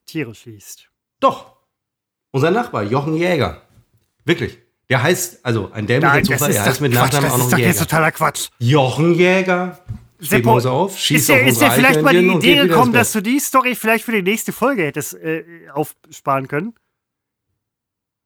Tiere 0.07 0.35
schießt. 0.35 0.89
Doch. 1.21 1.53
Unser 2.31 2.51
Nachbar, 2.51 2.83
Jochen 2.85 3.15
Jäger. 3.15 3.61
Wirklich. 4.25 4.57
Der 4.89 5.03
heißt, 5.03 5.41
also 5.45 5.71
ein 5.71 5.87
dämlicher 5.87 6.23
Zufall, 6.23 6.51
der 6.51 6.65
heißt 6.65 6.81
mit 6.81 6.95
Nachnamen 6.95 7.25
das 7.25 7.33
auch 7.33 7.37
ist 7.37 7.45
noch 7.45 7.51
doch 7.51 7.59
jetzt 7.59 7.75
Jäger. 7.75 7.81
totaler 7.91 8.11
Quatsch. 8.13 8.49
Jochen 8.59 9.15
Jäger. 9.17 9.81
Seppo, 10.29 10.59
auf, 10.59 11.11
ist 11.11 11.29
dir, 11.29 11.41
ist 11.41 11.61
dir 11.61 11.71
vielleicht 11.71 12.03
mal 12.03 12.15
die 12.15 12.27
Idee 12.27 12.67
gekommen, 12.67 12.93
dass 12.93 13.13
du 13.13 13.21
die 13.21 13.39
Story 13.39 13.75
vielleicht 13.75 14.05
für 14.05 14.13
die 14.13 14.23
nächste 14.23 14.53
Folge 14.53 14.85
hättest 14.85 15.15
äh, 15.15 15.45
aufsparen 15.73 16.49
können? 16.49 16.75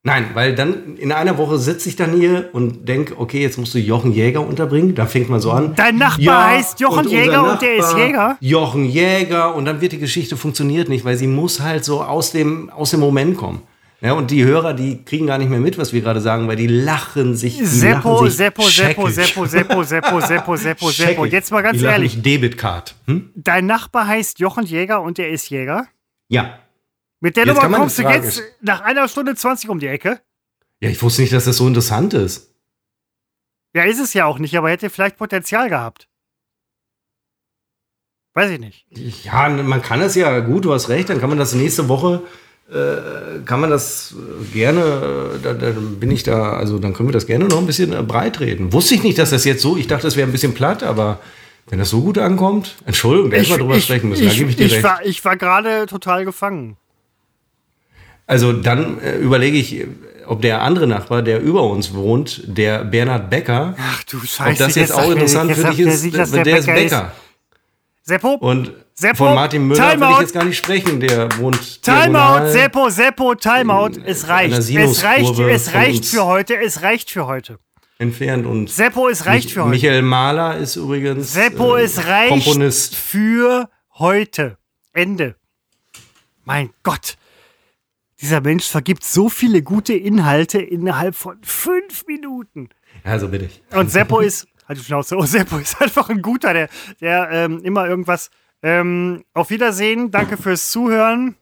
Nein, 0.05 0.31
weil 0.35 0.55
dann 0.55 0.97
in 0.97 1.11
einer 1.11 1.39
Woche 1.39 1.59
sitze 1.59 1.89
ich 1.89 1.97
dann 1.97 2.13
hier 2.13 2.51
und 2.53 2.89
denke, 2.89 3.19
okay, 3.19 3.43
jetzt 3.43 3.59
musst 3.59 3.75
du 3.75 3.79
Jochen 3.79 4.13
Jäger 4.13 4.47
unterbringen. 4.47 4.95
Da 4.95 5.07
fängt 5.07 5.29
man 5.29 5.41
so 5.41 5.51
an. 5.51 5.75
Dein 5.75 5.97
Nachbar 5.97 6.51
heißt 6.53 6.81
Jochen 6.81 7.07
und 7.07 7.13
Jäger 7.13 7.53
und 7.53 7.61
der 7.61 7.77
ist 7.77 7.97
Jäger? 7.97 8.39
Jochen 8.41 8.85
Jäger 8.85 9.55
und 9.55 9.65
dann 9.65 9.81
wird 9.81 9.93
die 9.93 9.99
Geschichte 9.99 10.37
funktioniert 10.37 10.89
nicht, 10.89 11.05
weil 11.05 11.17
sie 11.17 11.27
muss 11.27 11.61
halt 11.61 11.85
so 11.85 12.03
aus 12.03 12.31
dem, 12.31 12.71
aus 12.71 12.93
dem 12.93 13.01
Moment 13.01 13.37
kommen. 13.37 13.63
Ja, 14.01 14.13
und 14.13 14.31
die 14.31 14.45
Hörer, 14.45 14.75
die 14.75 15.05
kriegen 15.05 15.27
gar 15.27 15.39
nicht 15.39 15.49
mehr 15.49 15.59
mit, 15.59 15.77
was 15.77 15.93
wir 15.93 16.01
gerade 16.01 16.21
sagen, 16.21 16.47
weil 16.47 16.55
die 16.55 16.69
lachen 16.69 17.35
sich. 17.35 17.59
Die 17.59 17.65
Seppo, 17.65 18.13
lachen 18.13 18.27
sich 18.27 18.37
Seppo, 18.37 18.63
Seppo. 18.63 19.07
Seppo, 19.09 19.45
Seppo, 19.45 19.83
Seppo, 19.83 20.21
Seppo, 20.21 20.57
Seppo, 20.57 20.91
Seppo. 20.91 21.25
Jetzt 21.25 21.51
mal 21.51 21.63
ganz 21.63 21.79
die 21.79 21.85
ehrlich. 21.85 22.23
Debitcard. 22.23 22.95
Hm? 23.07 23.33
Dein 23.35 23.67
Nachbar 23.67 24.07
heißt 24.07 24.39
Jochen 24.39 24.65
Jäger 24.65 25.03
und 25.03 25.19
der 25.19 25.31
ist 25.31 25.51
Jäger? 25.51 25.89
Ja. 26.29 26.61
Mit 27.21 27.37
der 27.37 27.47
Jetzt 27.47 27.61
Nummer 27.61 27.77
kommst 27.77 27.99
du 27.99 28.03
jetzt 28.03 28.41
nach 28.61 28.83
einer 28.83 29.09
Stunde 29.09 29.35
20 29.35 29.69
um 29.69 29.81
die 29.81 29.89
Ecke? 29.89 30.21
Ja, 30.81 30.91
ich 30.91 31.03
wusste 31.03 31.23
nicht, 31.23 31.33
dass 31.33 31.47
das 31.47 31.57
so 31.57 31.67
interessant 31.67 32.15
ist. 32.15 32.55
Ja, 33.75 33.83
ist 33.83 33.99
es 33.99 34.15
ja 34.15 34.27
auch 34.27 34.39
nicht, 34.39 34.57
aber 34.57 34.71
hätte 34.71 34.91
vielleicht 34.91 35.17
Potenzial 35.17 35.69
gehabt. 35.69 36.09
Weiß 38.35 38.51
ich 38.51 38.61
nicht. 38.61 38.87
Ja, 39.25 39.49
man 39.49 39.83
kann 39.83 40.01
es 40.01 40.15
ja, 40.15 40.39
gut, 40.39 40.65
du 40.65 40.73
hast 40.73 40.89
recht, 40.89 41.09
dann 41.09 41.19
kann 41.19 41.29
man 41.29 41.39
das 41.39 41.55
nächste 41.55 41.89
Woche, 41.89 42.23
kann 43.47 43.61
man 43.61 43.71
das 43.71 44.15
äh, 44.15 44.53
gerne, 44.53 44.81
äh, 44.81 45.39
da, 45.43 45.55
dann 45.55 45.99
bin 45.99 46.11
ich 46.11 46.23
da, 46.23 46.53
also 46.53 46.79
dann 46.79 46.93
können 46.93 47.09
wir 47.09 47.15
das 47.15 47.27
gerne 47.27 47.47
noch 47.47 47.59
ein 47.59 47.67
bisschen 47.67 47.95
äh, 47.95 48.03
breit 48.03 48.41
reden. 48.41 48.73
Wusste 48.75 48.95
ich 48.95 49.03
nicht, 49.03 49.19
dass 49.19 49.31
das 49.31 49.45
jetzt 49.45 49.63
so, 49.63 49.77
ich 49.79 49.87
dachte, 49.87 50.03
das 50.03 50.17
wäre 50.17 50.29
ein 50.29 50.33
bisschen 50.33 50.53
platt, 50.53 50.83
aber 50.83 51.19
wenn 51.71 51.79
das 51.79 51.89
so 51.89 52.03
gut 52.03 52.19
ankommt, 52.19 52.77
Entschuldigung, 52.85 53.31
da 53.31 53.39
hätten 53.39 53.51
wir 53.51 53.59
drüber 53.59 53.81
sprechen 53.81 54.11
müssen, 54.11 54.27
da 54.27 54.35
gebe 54.35 54.51
ich 54.51 54.57
dir 54.57 54.71
recht. 54.71 54.83
war, 54.83 55.01
ich 55.05 55.25
war 55.25 55.37
gerade 55.37 55.87
total 55.87 56.27
gefangen. 56.27 56.77
Also 58.27 58.53
dann 58.53 59.01
äh, 59.01 59.17
überlege 59.17 59.57
ich, 59.57 59.87
ob 60.27 60.43
der 60.43 60.61
andere 60.61 60.87
Nachbar, 60.87 61.23
der 61.23 61.41
über 61.41 61.63
uns 61.63 61.95
wohnt, 61.95 62.43
der 62.47 62.85
Bernhard 62.85 63.31
Becker, 63.31 63.75
Ach 63.79 64.05
du 64.05 64.21
Scheiße. 64.21 64.51
ob 64.51 64.59
das 64.59 64.75
jetzt 64.75 64.93
auch 64.93 65.11
interessant 65.11 65.53
für 65.53 65.71
dich 65.71 65.81
ist, 65.81 66.15
dass 66.15 66.33
der, 66.33 66.45
der 66.45 66.59
ist 66.59 66.67
Bäcker 66.67 66.83
Bäcker. 66.83 67.13
Seppo, 68.09 68.37
Und 68.37 68.73
Seppo, 68.95 69.27
von 69.27 69.35
Martin 69.35 69.69
Müller 69.69 69.85
will 69.85 69.91
Timeout. 69.99 70.13
ich 70.15 70.21
jetzt 70.21 70.33
gar 70.33 70.45
nicht 70.45 70.57
sprechen, 70.57 70.99
der 70.99 71.29
wohnt 71.39 71.83
Timeout. 71.83 72.51
Seppo, 72.51 72.89
Seppo, 72.89 73.35
Timeout. 73.35 74.01
Es 74.03 74.29
reicht. 74.29 74.57
Es 74.57 75.05
reicht, 75.05 75.39
es 75.39 75.75
reicht 75.75 76.07
für 76.07 76.25
heute. 76.25 76.57
Es 76.57 76.81
reicht 76.81 77.11
für 77.11 77.27
heute. 77.27 77.59
entfernt 77.99 78.47
und 78.47 78.71
Seppo, 78.71 79.09
es 79.09 79.27
reicht 79.27 79.51
für 79.51 79.61
heute. 79.65 79.71
Michael 79.73 80.01
Mahler 80.03 80.57
ist 80.57 80.77
übrigens 80.77 81.35
Seppo, 81.35 81.77
äh, 81.77 81.83
es 81.83 82.07
reicht 82.07 82.31
Komponist. 82.31 82.95
für 82.97 83.69
heute. 83.99 84.57
Ende. 84.95 85.37
Mein 86.45 86.71
Gott. 86.83 87.17
Dieser 88.23 88.41
Mensch 88.41 88.67
vergibt 88.67 89.05
so 89.05 89.29
viele 89.29 89.63
gute 89.63 89.93
Inhalte 89.93 90.61
innerhalb 90.63 91.15
von 91.15 91.37
fünf 91.43 92.07
Minuten. 92.07 92.71
Also 93.05 93.29
bitte. 93.29 93.51
Und 93.73 93.91
Seppo 93.93 94.21
ist, 94.29 94.47
halt 94.69 94.79
die 94.79 94.85
Schnauze, 94.85 95.17
oh, 95.17 95.23
Seppo 95.27 95.59
ist 95.59 95.81
einfach 95.81 96.09
ein 96.11 96.23
guter, 96.23 96.53
der, 96.53 96.69
der 97.01 97.31
ähm, 97.31 97.61
immer 97.65 97.87
irgendwas. 97.87 98.31
Ähm, 98.63 99.25
auf 99.35 99.51
Wiedersehen, 99.51 100.11
danke 100.11 100.37
fürs 100.37 100.71
Zuhören. 100.71 101.37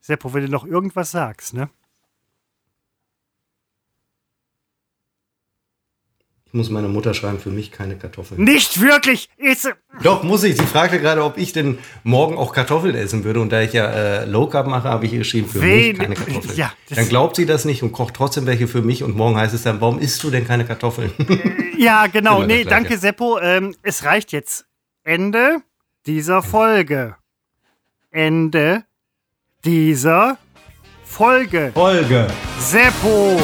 Seppo, 0.00 0.32
wenn 0.32 0.44
du 0.44 0.50
noch 0.50 0.64
irgendwas 0.64 1.10
sagst, 1.10 1.54
ne? 1.54 1.68
Ich 6.50 6.54
muss 6.54 6.70
meiner 6.70 6.88
Mutter 6.88 7.12
schreiben, 7.12 7.38
für 7.38 7.50
mich 7.50 7.70
keine 7.72 7.96
Kartoffeln. 7.96 8.42
Nicht 8.42 8.80
wirklich! 8.80 9.28
Ist, 9.36 9.70
Doch, 10.02 10.22
muss 10.22 10.44
ich. 10.44 10.56
Sie 10.56 10.64
fragte 10.64 10.98
gerade, 10.98 11.22
ob 11.22 11.36
ich 11.36 11.52
denn 11.52 11.78
morgen 12.04 12.38
auch 12.38 12.54
Kartoffeln 12.54 12.94
essen 12.94 13.22
würde. 13.24 13.40
Und 13.40 13.52
da 13.52 13.60
ich 13.60 13.74
ja 13.74 13.86
äh, 13.90 14.24
Low 14.24 14.46
Carb 14.46 14.66
mache, 14.66 14.88
habe 14.88 15.04
ich 15.04 15.12
ihr 15.12 15.18
geschrieben, 15.18 15.46
für 15.46 15.60
Wen- 15.60 15.88
mich 15.90 15.98
keine 15.98 16.14
Kartoffeln. 16.14 16.56
Ja, 16.56 16.72
dann 16.88 17.06
glaubt 17.08 17.36
sie 17.36 17.44
das 17.44 17.66
nicht 17.66 17.82
und 17.82 17.92
kocht 17.92 18.14
trotzdem 18.14 18.46
welche 18.46 18.66
für 18.66 18.80
mich. 18.80 19.02
Und 19.02 19.14
morgen 19.14 19.36
heißt 19.36 19.52
es 19.52 19.62
dann, 19.62 19.82
warum 19.82 19.98
isst 19.98 20.22
du 20.24 20.30
denn 20.30 20.46
keine 20.46 20.64
Kartoffeln? 20.64 21.12
ja, 21.76 22.06
genau. 22.06 22.42
Nee, 22.42 22.64
danke, 22.64 22.96
Seppo. 22.96 23.38
Ähm, 23.40 23.74
es 23.82 24.04
reicht 24.04 24.32
jetzt. 24.32 24.64
Ende 25.04 25.58
dieser 26.06 26.42
Folge. 26.42 27.16
Ende 28.10 28.84
dieser 29.66 30.38
Folge. 31.04 31.72
Folge. 31.74 32.26
Seppo, 32.58 33.38